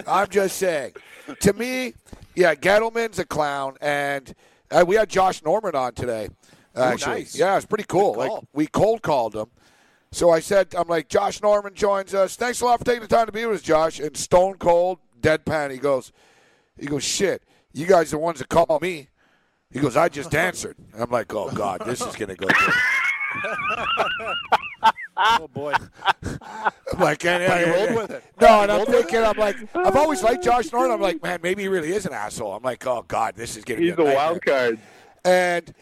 I'm 0.07 0.29
just 0.29 0.57
saying. 0.57 0.93
To 1.41 1.53
me, 1.55 1.95
yeah, 2.35 2.55
Gettleman's 2.55 3.19
a 3.19 3.25
clown, 3.25 3.77
and 3.81 4.35
uh, 4.71 4.85
we 4.87 4.97
had 4.97 5.09
Josh 5.09 5.43
Norman 5.43 5.75
on 5.75 5.95
today. 5.95 6.29
Actually, 6.77 7.21
nice. 7.21 7.39
yeah, 7.39 7.57
it's 7.57 7.67
pretty 7.67 7.85
cool. 7.85 8.15
Like 8.15 8.33
we 8.53 8.67
cold 8.67 9.03
called 9.03 9.35
him. 9.35 9.47
So 10.11 10.31
I 10.31 10.41
said, 10.41 10.75
I'm 10.77 10.89
like, 10.89 11.09
Josh 11.09 11.43
Norman 11.43 11.75
joins 11.75 12.15
us. 12.15 12.37
Thanks 12.37 12.61
a 12.61 12.65
lot 12.65 12.79
for 12.79 12.85
taking 12.85 13.03
the 13.03 13.09
time 13.09 13.27
to 13.27 13.33
be 13.33 13.45
with 13.47 13.57
us, 13.57 13.63
Josh. 13.63 13.99
And 13.99 14.17
Stone 14.17 14.59
Cold, 14.59 15.01
deadpan, 15.21 15.73
he 15.73 15.79
goes, 15.79 16.13
he 16.79 16.87
goes, 16.87 17.03
shit, 17.03 17.43
you 17.73 17.87
guys 17.87 18.13
are 18.13 18.17
the 18.17 18.23
ones 18.23 18.39
that 18.39 18.49
call 18.49 18.79
me. 18.81 19.09
He 19.73 19.81
goes, 19.81 19.97
I 19.97 20.09
just 20.09 20.33
answered. 20.35 20.77
I'm 20.97 21.11
like, 21.11 21.35
oh 21.35 21.51
God, 21.51 21.83
this 21.85 22.01
is 22.01 22.15
gonna 22.15 22.37
go. 22.37 22.47
Good. 25.17 25.41
Oh 25.41 25.49
boy. 25.53 25.73
I'm 26.23 26.99
like, 27.01 27.25
and, 27.25 27.47
But 27.47 27.65
he 27.65 27.71
rolled 27.71 27.95
with 27.95 28.11
it. 28.11 28.25
No, 28.41 28.63
and 28.63 28.73
I'm 28.73 28.87
thinking, 28.87 29.23
I'm 29.23 29.37
like, 29.37 29.57
I've 29.75 29.97
always 29.97 30.23
liked 30.23 30.45
Josh 30.45 30.73
Norton. 30.73 30.93
I'm 30.93 31.01
like, 31.01 31.23
man, 31.23 31.41
maybe 31.43 31.63
he 31.63 31.69
really 31.69 31.93
is 31.93 32.07
an 32.07 32.13
asshole. 32.13 32.53
I'm 32.53 32.63
like, 32.63 32.87
oh 32.87 33.05
God, 33.07 33.35
this 33.37 33.57
is 33.57 33.65
gonna 33.65 33.81
He's 33.81 33.97
a 33.97 34.03
a 34.03 34.15
wild 34.15 34.45
card. 34.45 34.79
And 35.25 35.73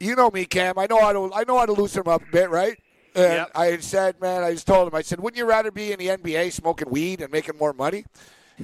you 0.00 0.14
know 0.16 0.30
me, 0.30 0.44
Cam. 0.44 0.78
I 0.78 0.86
know 0.86 1.00
how 1.00 1.12
to. 1.12 1.32
I 1.34 1.44
know 1.44 1.58
how 1.58 1.66
to 1.66 1.72
loosen 1.72 2.02
him 2.02 2.08
up 2.08 2.22
a 2.22 2.32
bit, 2.32 2.50
right? 2.50 2.78
And 3.14 3.24
Yep. 3.32 3.50
I 3.54 3.66
had 3.66 3.82
said, 3.84 4.20
man, 4.20 4.44
I 4.44 4.52
just 4.52 4.66
told 4.66 4.88
him. 4.88 4.94
I 4.94 5.02
said, 5.02 5.18
wouldn't 5.20 5.38
you 5.38 5.44
rather 5.46 5.70
be 5.70 5.92
in 5.92 5.98
the 5.98 6.08
NBA 6.08 6.52
smoking 6.52 6.88
weed 6.90 7.20
and 7.20 7.32
making 7.32 7.56
more 7.58 7.72
money? 7.72 8.04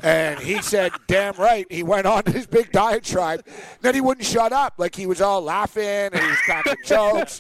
And 0.03 0.41
he 0.41 0.61
said, 0.61 0.93
damn 1.07 1.35
right. 1.37 1.67
He 1.71 1.83
went 1.83 2.07
on 2.07 2.25
his 2.27 2.47
big 2.47 2.73
diatribe. 2.73 3.47
Then 3.81 3.95
he 3.95 4.01
wouldn't 4.01 4.27
shut 4.27 4.53
up. 4.53 4.75
Like 4.77 4.95
he 4.95 5.07
was 5.07 5.21
all 5.21 5.41
laughing 5.41 5.85
and 5.85 6.15
he 6.19 6.27
was 6.27 6.39
cracking 6.39 6.75
jokes. 6.85 7.39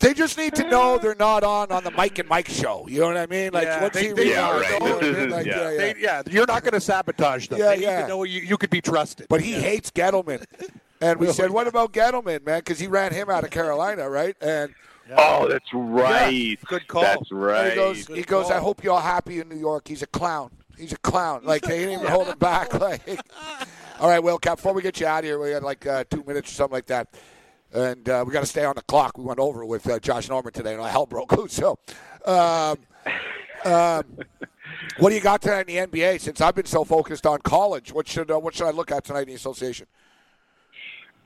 They 0.00 0.14
just 0.14 0.38
need 0.38 0.54
to 0.56 0.68
know 0.68 0.98
they're 0.98 1.14
not 1.16 1.42
on 1.42 1.72
on 1.72 1.82
the 1.84 1.90
Mike 1.90 2.18
and 2.18 2.28
Mike 2.28 2.48
show. 2.48 2.86
You 2.88 3.00
know 3.00 3.06
what 3.08 3.16
I 3.16 3.26
mean? 3.26 3.52
Like, 3.52 3.64
Yeah, 3.64 3.88
they- 3.88 4.02
he 4.06 4.12
they 4.12 4.24
realized, 4.30 4.72
are, 4.72 4.78
right. 5.00 5.28
like, 5.30 5.46
yeah. 5.46 5.54
yeah, 5.56 5.70
yeah. 5.70 5.76
They, 5.76 5.94
yeah, 5.98 6.22
you're 6.30 6.46
not 6.46 6.62
going 6.62 6.74
to 6.74 6.80
sabotage 6.80 7.48
them. 7.48 7.58
Yeah, 7.58 7.70
they 7.70 7.76
need 7.78 7.82
yeah. 7.82 8.02
to 8.02 8.08
know 8.08 8.22
you, 8.24 8.40
you 8.40 8.56
could 8.56 8.70
be 8.70 8.80
trusted. 8.80 9.26
But 9.28 9.40
he 9.40 9.52
hates 9.54 9.90
Gettleman. 9.90 10.44
And 11.00 11.18
we 11.20 11.26
said, 11.32 11.50
what 11.50 11.66
about 11.66 11.92
Gettleman, 11.92 12.44
man? 12.46 12.60
Because 12.60 12.78
he 12.78 12.86
ran 12.86 13.12
him 13.12 13.28
out 13.28 13.44
of 13.44 13.50
Carolina, 13.50 14.08
right? 14.08 14.36
And 14.40 14.72
Oh, 15.16 15.46
that's 15.48 15.72
right. 15.72 16.58
Good 16.66 16.88
call. 16.88 17.02
That's 17.02 17.30
right. 17.30 17.70
he 17.70 17.74
goes, 17.76 18.06
he 18.08 18.22
goes. 18.22 18.50
I 18.50 18.58
hope 18.58 18.82
you're 18.82 18.92
all 18.94 19.00
happy 19.00 19.38
in 19.40 19.48
New 19.48 19.56
York. 19.58 19.86
He's 19.86 20.02
a 20.02 20.06
clown. 20.06 20.50
He's 20.78 20.92
a 20.92 20.98
clown. 20.98 21.42
Like 21.44 21.62
they 21.62 21.78
didn't 21.78 22.00
even 22.00 22.06
hold 22.06 22.28
him 22.28 22.38
back. 22.40 22.72
Like, 22.74 23.02
all 24.00 24.08
right, 24.08 24.22
well, 24.22 24.38
Cap. 24.38 24.58
Before 24.58 24.72
we 24.72 24.82
get 24.82 25.00
you 25.00 25.06
out 25.06 25.20
of 25.20 25.24
here, 25.24 25.38
we 25.38 25.50
got 25.50 25.62
like 25.62 25.86
uh, 25.86 26.04
two 26.10 26.22
minutes 26.24 26.50
or 26.50 26.54
something 26.54 26.74
like 26.74 26.86
that, 26.86 27.08
and 27.72 28.08
uh, 28.08 28.24
we 28.26 28.32
got 28.32 28.40
to 28.40 28.46
stay 28.46 28.64
on 28.64 28.74
the 28.74 28.82
clock. 28.82 29.16
We 29.18 29.24
went 29.24 29.40
over 29.40 29.64
with 29.64 29.88
uh, 29.88 29.98
Josh 29.98 30.28
Norman 30.28 30.52
today, 30.52 30.72
and 30.72 30.80
all 30.80 30.86
hell 30.86 31.06
broke 31.06 31.32
loose. 31.32 31.54
So, 31.54 31.78
um, 32.24 32.78
um, 33.64 34.04
what 34.98 35.10
do 35.10 35.14
you 35.14 35.20
got 35.20 35.42
tonight 35.42 35.68
in 35.68 35.88
the 35.88 35.98
NBA? 35.98 36.20
Since 36.20 36.40
I've 36.40 36.54
been 36.54 36.66
so 36.66 36.84
focused 36.84 37.26
on 37.26 37.40
college, 37.40 37.92
what 37.92 38.06
should 38.06 38.30
uh, 38.30 38.38
what 38.38 38.54
should 38.54 38.66
I 38.66 38.70
look 38.70 38.90
at 38.90 39.04
tonight 39.04 39.22
in 39.22 39.28
the 39.28 39.34
association? 39.34 39.86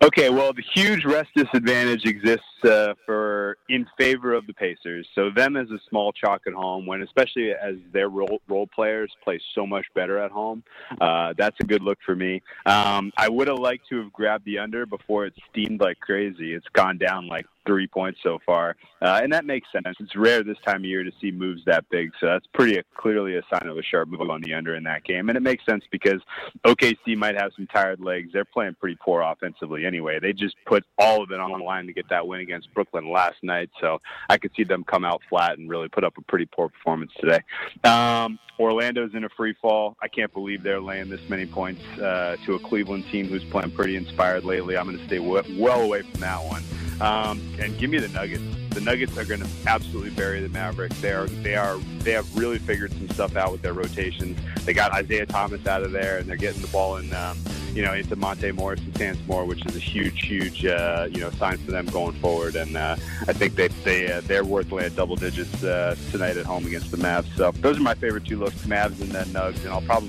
Okay, 0.03 0.31
well, 0.31 0.55
the 0.55 0.65
huge 0.75 1.05
rest 1.05 1.29
disadvantage 1.37 2.07
exists 2.07 2.65
uh, 2.65 2.95
for 3.05 3.59
in 3.69 3.87
favor 3.99 4.33
of 4.33 4.47
the 4.47 4.55
Pacers. 4.55 5.07
So 5.15 5.29
them 5.29 5.59
as 5.59 5.71
a 5.71 5.79
small 5.91 6.11
chalk 6.11 6.41
at 6.47 6.55
home, 6.55 6.87
when 6.87 7.03
especially 7.03 7.53
as 7.53 7.75
their 7.93 8.09
role 8.09 8.41
role 8.49 8.67
players 8.67 9.13
play 9.23 9.39
so 9.55 9.67
much 9.67 9.85
better 9.95 10.19
at 10.19 10.31
home, 10.31 10.63
uh, 11.03 11.35
that's 11.37 11.57
a 11.61 11.65
good 11.65 11.83
look 11.83 11.99
for 12.05 12.17
me. 12.17 12.43
Um, 12.65 13.13
I 13.19 13.29
would 13.29 13.49
have 13.49 13.59
liked 13.59 13.91
to 13.91 14.03
have 14.03 14.11
grabbed 14.11 14.47
the 14.47 14.59
under 14.59 14.87
before 14.87 15.27
it 15.27 15.35
steamed 15.51 15.83
like 15.83 16.01
crazy. 16.01 16.55
It's 16.55 16.69
gone 16.73 16.97
down 16.97 17.29
like 17.29 17.45
three 17.71 17.87
points 17.87 18.19
so 18.25 18.41
far, 18.45 18.75
uh, 19.01 19.21
and 19.23 19.33
that 19.33 19.45
makes 19.45 19.69
sense. 19.71 19.97
It's 20.01 20.17
rare 20.17 20.43
this 20.43 20.57
time 20.67 20.79
of 20.79 20.85
year 20.87 21.05
to 21.05 21.13
see 21.21 21.31
moves 21.31 21.63
that 21.67 21.89
big, 21.89 22.11
so 22.19 22.27
that's 22.27 22.47
pretty 22.53 22.83
clearly 22.97 23.37
a 23.37 23.43
sign 23.49 23.69
of 23.69 23.79
a 23.79 23.83
sharp 23.83 24.09
move 24.09 24.29
on 24.29 24.41
the 24.41 24.55
under 24.55 24.75
in 24.75 24.83
that 24.85 25.05
game, 25.05 25.29
and 25.29 25.37
it 25.37 25.43
makes 25.43 25.65
sense 25.65 25.85
because 25.93 26.21
OKC 26.65 27.17
might 27.17 27.37
have 27.37 27.53
some 27.55 27.69
tired 27.69 28.01
legs. 28.01 28.31
They're 28.33 28.45
playing 28.45 28.75
pretty 28.81 28.99
poor 29.01 29.23
offensively 29.23 29.87
anyway. 29.87 30.19
They 30.19 30.33
just 30.33 30.57
put 30.67 30.85
all 30.99 31.23
of 31.23 31.31
it 31.31 31.39
on 31.39 31.53
the 31.53 31.65
line 31.65 31.87
to 31.87 31.93
get 31.93 32.09
that 32.11 32.27
win 32.27 32.41
against 32.41 32.75
Brooklyn 32.75 33.09
last 33.09 33.37
night, 33.45 33.71
so 33.81 34.01
I 34.29 34.37
could 34.37 34.51
see 34.57 34.65
them 34.65 34.83
come 34.83 35.05
out 35.05 35.23
flat 35.29 35.59
and 35.59 35.71
really 35.71 35.89
put 35.89 36.03
up 36.03 36.19
a 36.19 36.23
pretty 36.23 36.47
poor 36.47 36.71
performance 36.71 37.13
today. 37.21 37.39
Um, 37.85 38.41
Orlando's 38.59 39.15
in 39.15 39.23
a 39.23 39.29
free 39.29 39.55
fall. 39.63 39.97
I 40.03 40.09
can't 40.09 40.33
believe 40.33 40.65
they're 40.65 40.81
laying 40.81 41.09
this 41.09 41.21
many 41.29 41.47
points 41.47 41.83
uh, 42.01 42.37
to 42.47 42.55
a 42.55 42.59
Cleveland 42.59 43.05
team 43.13 43.29
who's 43.29 43.45
playing 43.45 43.71
pretty 43.71 43.95
inspired 43.95 44.45
lately. 44.45 44.77
I'm 44.77 44.87
going 44.87 44.99
to 44.99 45.07
stay 45.07 45.19
w- 45.19 45.63
well 45.63 45.83
away 45.83 46.03
from 46.03 46.21
that 46.21 46.45
one. 46.45 46.63
Um, 47.01 47.41
and 47.61 47.77
give 47.79 47.91
me 47.91 47.99
the 47.99 48.09
Nuggets. 48.09 48.43
The 48.71 48.81
Nuggets 48.81 49.17
are 49.19 49.25
going 49.25 49.41
to 49.41 49.49
absolutely 49.67 50.11
bury 50.11 50.41
the 50.41 50.49
Mavericks. 50.49 51.01
They 51.01 51.13
are 51.13 51.27
they 51.27 51.55
are 51.55 51.77
they 51.99 52.13
have 52.13 52.37
really 52.37 52.59
figured 52.59 52.93
some 52.93 53.09
stuff 53.11 53.37
out 53.37 53.53
with 53.53 53.63
their 53.63 53.75
rotations. 53.75 54.39
They 54.65 54.73
got 54.73 54.93
Isaiah 54.93 55.27
Thomas 55.27 55.67
out 55.67 55.83
of 55.83 55.93
there, 55.93 56.19
and 56.19 56.29
they're 56.29 56.37
getting 56.37 56.63
the 56.63 56.69
ball 56.69 56.97
in 56.97 57.13
um, 57.13 57.39
you 57.73 57.83
know 57.83 57.93
into 57.93 58.17
Monte 58.17 58.51
Morris 58.53 58.81
and 58.81 58.97
Sans 58.97 59.19
Moore, 59.27 59.45
which 59.45 59.65
is 59.67 59.77
a 59.77 59.81
huge 59.81 60.23
huge 60.23 60.65
uh, 60.65 61.09
you 61.11 61.21
know 61.21 61.31
sign 61.31 61.59
for 61.59 61.71
them 61.71 61.87
going 61.87 62.15
forward. 62.15 62.57
And 62.57 62.77
uh, 62.77 62.97
I 63.29 63.33
think 63.33 63.55
they 63.57 63.69
they 63.69 64.13
uh, 64.13 64.21
they're 64.23 64.45
worth 64.45 64.73
laying 64.73 64.95
double 64.95 65.17
digits 65.17 65.63
uh, 65.63 65.97
tonight 66.11 66.37
at 66.37 66.47
home 66.47 66.67
against 66.67 66.91
the 66.91 66.97
Mavs. 66.97 67.35
So 67.37 67.51
those 67.53 67.79
are 67.79 67.83
my 67.83 67.95
favorite 67.95 68.25
two 68.25 68.39
looks: 68.39 68.57
Mavs 68.67 69.01
and 69.01 69.11
then 69.11 69.27
Nugs. 69.27 69.63
And 69.65 69.69
I'll 69.69 69.83
probably 69.83 70.09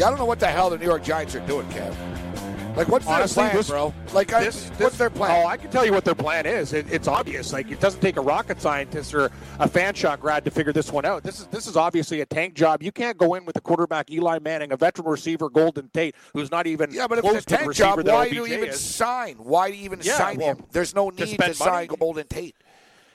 Yeah, 0.00 0.06
I 0.06 0.08
don't 0.08 0.18
know 0.18 0.24
what 0.24 0.40
the 0.40 0.46
hell 0.46 0.70
the 0.70 0.78
New 0.78 0.86
York 0.86 1.04
Giants 1.04 1.34
are 1.34 1.40
doing, 1.46 1.68
Kev. 1.68 1.94
Like, 2.74 2.88
what's 2.88 3.04
their 3.04 3.28
plan, 3.28 3.54
this- 3.54 3.68
bro? 3.68 3.92
Like, 4.14 4.32
I, 4.32 4.44
This- 4.44 4.70
what's 4.78 4.96
their 4.96 5.10
plan? 5.10 5.30
Oh, 5.44 5.46
I 5.46 5.58
can 5.58 5.70
tell 5.70 5.84
you 5.84 5.92
what 5.92 6.06
their 6.06 6.14
plan 6.14 6.46
is. 6.46 6.72
It, 6.72 6.90
it's 6.90 7.06
obvious. 7.06 7.52
Like 7.52 7.70
it 7.70 7.80
doesn't 7.80 8.00
take 8.00 8.16
a 8.16 8.22
rocket 8.22 8.62
scientist 8.62 9.12
or 9.12 9.26
a 9.58 9.68
Fanshawe 9.68 10.18
grad 10.18 10.42
to 10.46 10.50
figure 10.50 10.72
this 10.72 10.90
one 10.90 11.04
out. 11.04 11.22
This 11.22 11.40
is 11.40 11.46
this 11.48 11.66
is 11.66 11.76
obviously 11.76 12.22
a 12.22 12.26
tank 12.26 12.54
job. 12.54 12.82
You 12.82 12.92
can't 12.92 13.18
go 13.18 13.34
in 13.34 13.44
with 13.44 13.56
a 13.56 13.60
quarterback 13.60 14.10
Eli 14.10 14.38
Manning, 14.38 14.72
a 14.72 14.76
veteran 14.78 15.06
receiver 15.08 15.50
Golden 15.50 15.90
Tate, 15.92 16.14
who's 16.32 16.50
not 16.50 16.66
even 16.66 16.90
Yeah, 16.92 17.06
but 17.06 17.18
if 17.18 17.22
close 17.24 17.36
it's 17.36 17.52
a 17.52 17.56
tank 17.56 17.74
job, 17.74 18.06
why 18.06 18.30
do 18.30 18.36
you 18.36 18.46
even 18.46 18.70
is. 18.70 18.80
sign? 18.80 19.34
Why 19.36 19.70
do 19.70 19.76
you 19.76 19.84
even 19.84 20.00
Yeah, 20.02 20.16
sign 20.16 20.38
well, 20.38 20.54
him? 20.54 20.64
There's 20.72 20.94
no 20.94 21.10
need 21.10 21.18
to, 21.18 21.26
spend 21.26 21.56
sign. 21.56 21.88
Golden 21.88 22.26
Tate. 22.26 22.56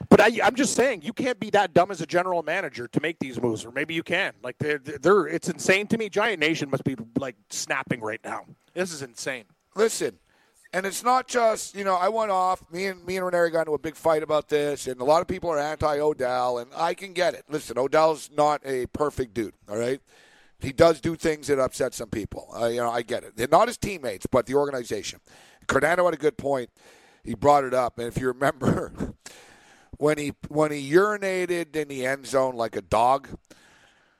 But 0.09 0.21
I, 0.21 0.39
I'm 0.43 0.55
just 0.55 0.75
saying, 0.75 1.01
you 1.03 1.13
can't 1.13 1.39
be 1.39 1.49
that 1.51 1.73
dumb 1.73 1.91
as 1.91 2.01
a 2.01 2.05
general 2.05 2.43
manager 2.43 2.87
to 2.87 3.01
make 3.01 3.19
these 3.19 3.41
moves, 3.41 3.65
or 3.65 3.71
maybe 3.71 3.93
you 3.93 4.03
can. 4.03 4.33
Like 4.43 4.57
they're, 4.57 4.77
they're 4.77 5.27
it's 5.27 5.49
insane 5.49 5.87
to 5.87 5.97
me. 5.97 6.09
Giant 6.09 6.39
Nation 6.39 6.69
must 6.69 6.83
be 6.83 6.95
like 7.17 7.35
snapping 7.49 8.01
right 8.01 8.19
now. 8.23 8.45
This 8.73 8.91
is 8.91 9.01
insane. 9.01 9.45
Listen, 9.75 10.17
and 10.73 10.85
it's 10.85 11.03
not 11.03 11.27
just 11.27 11.75
you 11.75 11.83
know 11.83 11.95
I 11.95 12.09
went 12.09 12.31
off. 12.31 12.69
Me 12.71 12.87
and 12.87 13.03
me 13.05 13.17
and 13.17 13.25
Ranieri 13.25 13.49
got 13.49 13.61
into 13.61 13.73
a 13.73 13.79
big 13.79 13.95
fight 13.95 14.23
about 14.23 14.49
this, 14.49 14.87
and 14.87 14.99
a 14.99 15.03
lot 15.03 15.21
of 15.21 15.27
people 15.27 15.49
are 15.49 15.59
anti 15.59 15.99
Odell, 15.99 16.59
and 16.59 16.69
I 16.75 16.93
can 16.93 17.13
get 17.13 17.33
it. 17.33 17.45
Listen, 17.49 17.77
Odell's 17.77 18.29
not 18.35 18.61
a 18.65 18.85
perfect 18.87 19.33
dude. 19.33 19.53
All 19.69 19.77
right, 19.77 20.01
he 20.59 20.71
does 20.71 20.99
do 21.01 21.15
things 21.15 21.47
that 21.47 21.59
upset 21.59 21.93
some 21.93 22.09
people. 22.09 22.49
Uh, 22.55 22.67
you 22.67 22.77
know, 22.77 22.91
I 22.91 23.01
get 23.01 23.23
it. 23.23 23.35
They're 23.35 23.47
not 23.47 23.67
his 23.67 23.77
teammates, 23.77 24.25
but 24.25 24.45
the 24.45 24.55
organization. 24.55 25.19
Cardano 25.67 26.05
had 26.05 26.13
a 26.13 26.17
good 26.17 26.37
point. 26.37 26.69
He 27.23 27.33
brought 27.33 27.63
it 27.63 27.73
up, 27.73 27.97
and 27.97 28.07
if 28.07 28.17
you 28.19 28.27
remember. 28.27 29.15
When 29.97 30.17
he 30.17 30.33
when 30.49 30.71
he 30.71 30.91
urinated 30.91 31.75
in 31.75 31.87
the 31.87 32.05
end 32.05 32.27
zone 32.27 32.55
like 32.55 32.75
a 32.75 32.81
dog, 32.81 33.29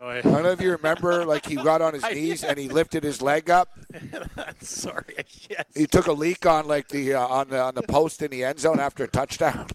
Oh, 0.02 0.10
I 0.10 0.22
don't 0.22 0.44
know 0.44 0.52
if 0.52 0.60
you 0.62 0.72
remember. 0.72 1.26
Like 1.26 1.46
he 1.46 1.56
got 1.56 1.82
on 1.82 1.94
his 1.94 2.04
knees 2.12 2.44
and 2.44 2.58
he 2.58 2.68
lifted 2.68 3.04
his 3.04 3.22
leg 3.22 3.50
up. 3.50 3.70
Sorry. 4.62 5.16
Yes. 5.50 5.64
He 5.74 5.88
took 5.88 6.08
a 6.08 6.12
leak 6.12 6.46
on 6.46 6.68
like 6.68 6.90
the 6.90 7.14
uh, 7.14 7.26
on 7.26 7.50
the 7.50 7.62
on 7.62 7.76
the 7.76 7.82
post 7.82 8.22
in 8.22 8.30
the 8.32 8.44
end 8.44 8.60
zone 8.60 8.80
after 8.80 9.06
a 9.06 9.08
touchdown. 9.08 9.68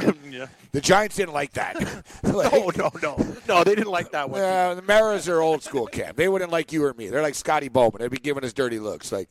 yeah. 0.30 0.46
The 0.72 0.80
Giants 0.82 1.16
didn't 1.16 1.32
like 1.32 1.52
that. 1.54 1.76
Like, 2.22 2.52
No, 2.52 2.70
no, 2.76 2.90
no, 3.02 3.36
no. 3.48 3.64
They 3.64 3.74
didn't 3.74 3.90
like 3.90 4.10
that 4.12 4.28
one. 4.28 4.40
Uh, 4.42 4.74
the 4.74 4.82
Maras 4.82 5.28
are 5.28 5.40
old 5.40 5.62
school, 5.62 5.86
Cam. 5.86 6.14
They 6.14 6.28
wouldn't 6.28 6.50
like 6.50 6.70
you 6.72 6.84
or 6.84 6.92
me. 6.92 7.08
They're 7.08 7.22
like 7.22 7.34
Scotty 7.34 7.68
Bowman. 7.68 8.00
They'd 8.02 8.10
be 8.10 8.18
giving 8.18 8.44
us 8.44 8.52
dirty 8.52 8.78
looks. 8.78 9.10
Like 9.12 9.30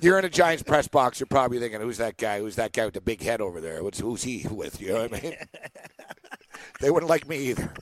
you're 0.00 0.18
in 0.20 0.24
a 0.24 0.30
Giants 0.30 0.62
press 0.62 0.86
box, 0.86 1.18
you're 1.18 1.26
probably 1.26 1.58
thinking, 1.58 1.80
"Who's 1.80 1.98
that 1.98 2.16
guy? 2.16 2.38
Who's 2.38 2.56
that 2.56 2.72
guy 2.72 2.84
with 2.84 2.94
the 2.94 3.00
big 3.00 3.20
head 3.22 3.40
over 3.40 3.60
there? 3.60 3.82
What's 3.82 3.98
who's 3.98 4.22
he 4.22 4.46
with?" 4.48 4.80
You 4.80 4.88
know 4.92 5.02
what 5.02 5.14
I 5.14 5.20
mean? 5.20 5.34
they 6.80 6.90
wouldn't 6.90 7.10
like 7.10 7.26
me 7.28 7.38
either. 7.48 7.72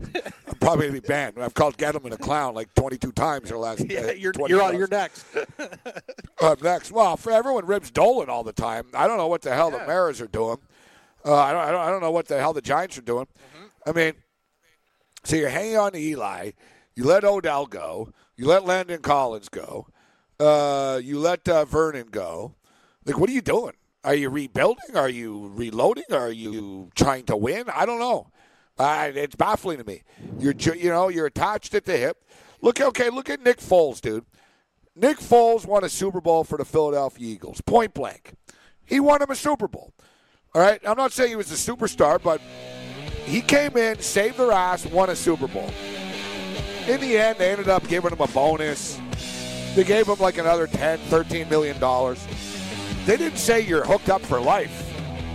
I'm 0.00 0.54
probably 0.60 0.86
gonna 0.86 1.00
be 1.00 1.06
banned. 1.06 1.38
I've 1.38 1.54
called 1.54 1.76
Gettleman 1.76 2.12
a 2.12 2.18
clown 2.18 2.54
like 2.54 2.72
22 2.74 3.12
times 3.12 3.50
in 3.50 3.54
the 3.54 3.58
last. 3.58 3.84
Yeah, 3.88 4.00
uh, 4.00 4.12
you're 4.12 4.32
20 4.32 4.52
you're 4.52 4.62
on. 4.62 4.76
You're 4.76 4.88
next. 4.88 5.24
Up 6.40 6.62
next, 6.62 6.92
well, 6.92 7.16
for 7.16 7.32
everyone 7.32 7.66
ribs 7.66 7.90
Dolan 7.90 8.28
all 8.28 8.44
the 8.44 8.52
time. 8.52 8.86
I 8.94 9.06
don't 9.06 9.18
know 9.18 9.26
what 9.26 9.42
the 9.42 9.54
hell 9.54 9.70
the 9.70 9.78
Maras 9.78 10.20
are 10.20 10.26
doing. 10.26 10.58
Uh, 11.24 11.34
I 11.34 11.52
don't. 11.52 11.62
I 11.62 11.70
don't. 11.70 11.80
I 11.80 11.90
don't 11.90 12.00
know 12.00 12.10
what 12.10 12.28
the 12.28 12.38
hell 12.38 12.52
the 12.52 12.60
Giants 12.60 12.96
are 12.98 13.02
doing. 13.02 13.26
I 13.86 13.92
mean, 13.92 14.14
so 15.24 15.36
you're 15.36 15.48
hanging 15.48 15.76
on 15.76 15.92
to 15.92 15.98
Eli. 15.98 16.52
You 16.94 17.04
let 17.04 17.24
Odell 17.24 17.66
go. 17.66 18.12
You 18.36 18.46
let 18.46 18.64
Landon 18.64 19.02
Collins 19.02 19.48
go. 19.48 19.88
Uh, 20.38 21.00
you 21.02 21.18
let 21.18 21.48
uh, 21.48 21.64
Vernon 21.64 22.08
go. 22.10 22.54
Like, 23.04 23.18
what 23.18 23.28
are 23.28 23.32
you 23.32 23.40
doing? 23.40 23.72
Are 24.04 24.14
you 24.14 24.30
rebuilding? 24.30 24.96
Are 24.96 25.08
you 25.08 25.48
reloading? 25.54 26.04
Are 26.12 26.30
you 26.30 26.90
trying 26.94 27.24
to 27.24 27.36
win? 27.36 27.64
I 27.74 27.84
don't 27.84 27.98
know. 27.98 28.28
Uh, 28.78 29.10
it's 29.14 29.34
baffling 29.34 29.78
to 29.78 29.84
me. 29.84 30.02
You're, 30.38 30.54
you 30.74 30.90
know, 30.90 31.08
you're 31.08 31.26
attached 31.26 31.74
at 31.74 31.84
the 31.84 31.96
hip. 31.96 32.24
Look, 32.60 32.80
okay, 32.80 33.10
look 33.10 33.28
at 33.28 33.42
Nick 33.42 33.58
Foles, 33.58 34.00
dude. 34.00 34.24
Nick 34.94 35.18
Foles 35.18 35.64
won 35.66 35.84
a 35.84 35.88
Super 35.88 36.20
Bowl 36.20 36.44
for 36.44 36.58
the 36.58 36.64
Philadelphia 36.64 37.26
Eagles, 37.28 37.60
point 37.60 37.94
blank. 37.94 38.34
He 38.84 39.00
won 39.00 39.22
him 39.22 39.30
a 39.30 39.36
Super 39.36 39.68
Bowl. 39.68 39.92
All 40.54 40.62
right, 40.62 40.80
I'm 40.86 40.96
not 40.96 41.12
saying 41.12 41.30
he 41.30 41.36
was 41.36 41.52
a 41.52 41.72
superstar, 41.72 42.20
but 42.22 42.40
he 43.24 43.40
came 43.40 43.76
in, 43.76 44.00
saved 44.00 44.38
their 44.38 44.50
ass, 44.50 44.86
won 44.86 45.10
a 45.10 45.16
Super 45.16 45.46
Bowl. 45.46 45.70
In 46.88 47.00
the 47.00 47.18
end, 47.18 47.38
they 47.38 47.50
ended 47.52 47.68
up 47.68 47.86
giving 47.86 48.10
him 48.10 48.20
a 48.20 48.26
bonus. 48.28 48.98
They 49.74 49.84
gave 49.84 50.08
him 50.08 50.18
like 50.18 50.38
another 50.38 50.66
10, 50.66 50.98
13 50.98 51.48
million 51.48 51.78
dollars. 51.78 52.26
They 53.04 53.16
didn't 53.16 53.38
say 53.38 53.60
you're 53.60 53.84
hooked 53.84 54.08
up 54.08 54.22
for 54.22 54.40
life. 54.40 54.87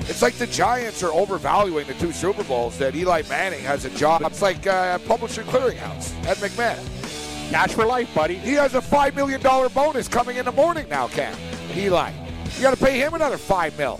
It's 0.10 0.22
like 0.22 0.34
the 0.36 0.48
Giants 0.48 1.02
are 1.02 1.12
overvaluing 1.14 1.88
the 1.88 1.94
two 1.94 2.12
Super 2.12 2.44
Bowls 2.44 2.78
that 2.78 2.94
Eli 2.96 3.24
Manning 3.30 3.62
has 3.62 3.86
a 3.86 3.90
job. 3.92 4.22
It's 4.24 4.42
like 4.42 4.68
uh, 4.68 5.00
Publisher 5.00 5.44
Clearinghouse 5.44 6.14
Ed 6.26 6.38
McMahon. 6.38 7.50
Cash 7.50 7.74
for 7.74 7.86
life, 7.86 8.14
buddy. 8.14 8.36
He 8.36 8.54
has 8.54 8.76
a 8.76 8.82
$5 8.82 9.16
million 9.16 9.42
bonus 9.42 10.08
coming 10.08 10.38
in 10.38 10.46
the 10.46 10.52
morning 10.52 10.90
now, 10.90 11.08
Cam. 11.08 11.38
Eli. 11.76 12.12
You 12.56 12.62
got 12.62 12.78
to 12.78 12.84
pay 12.84 13.00
him 13.00 13.14
another 13.14 13.38
5 13.38 13.78
mil. 13.78 14.00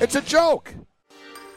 It's 0.00 0.16
a 0.16 0.22
joke. 0.22 0.74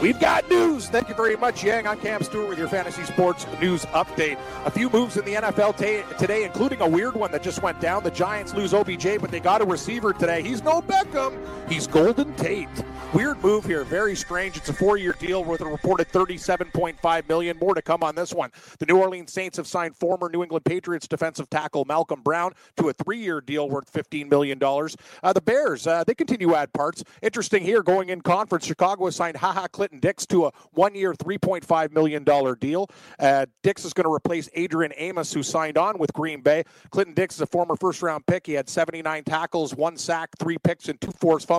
We've 0.00 0.18
got 0.20 0.48
news. 0.48 0.88
Thank 0.88 1.08
you 1.08 1.14
very 1.16 1.36
much, 1.36 1.64
Yang. 1.64 1.88
I'm 1.88 1.98
Cam 1.98 2.22
Stewart 2.22 2.48
with 2.48 2.56
your 2.56 2.68
fantasy 2.68 3.02
sports 3.02 3.44
news 3.60 3.84
update. 3.86 4.38
A 4.64 4.70
few 4.70 4.88
moves 4.90 5.16
in 5.16 5.24
the 5.24 5.34
NFL 5.34 5.76
t- 5.76 6.02
today, 6.18 6.44
including 6.44 6.80
a 6.82 6.88
weird 6.88 7.14
one 7.14 7.32
that 7.32 7.42
just 7.42 7.62
went 7.62 7.80
down. 7.80 8.04
The 8.04 8.12
Giants 8.12 8.54
lose 8.54 8.72
OBJ, 8.72 9.20
but 9.20 9.32
they 9.32 9.40
got 9.40 9.60
a 9.60 9.64
receiver 9.64 10.12
today. 10.12 10.40
He's 10.40 10.62
no 10.62 10.80
Beckham. 10.82 11.36
He's 11.68 11.86
Golden 11.86 12.34
Tate. 12.34 12.68
Weird 13.12 13.42
move 13.42 13.64
here. 13.66 13.84
Very 13.84 14.14
strange. 14.14 14.56
It's 14.56 14.70
a 14.70 14.72
four-year 14.72 15.14
deal 15.18 15.44
worth 15.44 15.60
a 15.60 15.66
reported 15.66 16.08
37.5 16.08 17.28
million. 17.28 17.58
More 17.58 17.74
to 17.74 17.82
come 17.82 18.02
on 18.02 18.14
this 18.14 18.32
one. 18.32 18.50
The 18.78 18.86
New 18.86 18.98
Orleans 18.98 19.32
Saints 19.32 19.58
have 19.58 19.66
signed 19.66 19.96
former 19.96 20.30
New 20.30 20.42
England 20.42 20.64
Patriots 20.64 21.06
defensive 21.06 21.50
tackle 21.50 21.84
Malcolm 21.84 22.22
Brown 22.22 22.52
to 22.78 22.88
a 22.88 22.92
three-year 22.94 23.42
deal 23.42 23.68
worth 23.68 23.88
15 23.90 24.28
million 24.30 24.58
dollars. 24.58 24.96
Uh, 25.22 25.32
the 25.32 25.42
Bears 25.42 25.86
uh, 25.86 26.04
they 26.04 26.14
continue 26.14 26.48
to 26.48 26.56
add 26.56 26.72
parts. 26.72 27.04
Interesting 27.22 27.62
here. 27.62 27.82
Going 27.82 28.08
in 28.08 28.22
conference, 28.22 28.66
Chicago 28.66 29.04
has 29.04 29.16
signed 29.16 29.36
Ha 29.36 29.52
Ha 29.52 29.68
Clinton 29.68 30.00
Dix 30.00 30.26
to 30.26 30.46
a 30.46 30.52
one-year, 30.72 31.14
3.5 31.14 31.92
million 31.92 32.24
dollar 32.24 32.54
deal. 32.54 32.88
Uh, 33.18 33.44
Dix 33.62 33.84
is 33.84 33.92
going 33.92 34.04
to 34.04 34.12
replace 34.12 34.48
Adrian 34.54 34.92
Amos, 34.96 35.32
who 35.32 35.42
signed 35.42 35.76
on 35.76 35.98
with 35.98 36.12
Green 36.14 36.40
Bay. 36.40 36.64
Clinton 36.90 37.14
Dix 37.14 37.36
is 37.36 37.40
a 37.42 37.46
former 37.46 37.76
first-round 37.76 38.26
pick. 38.26 38.46
He 38.46 38.54
had 38.54 38.68
79 38.68 39.24
tackles, 39.24 39.74
one 39.74 39.96
sack, 39.96 40.30
three 40.38 40.58
picks, 40.58 40.88
and 40.88 41.00
two 41.00 41.12
forced 41.12 41.46
fumbles 41.48 41.57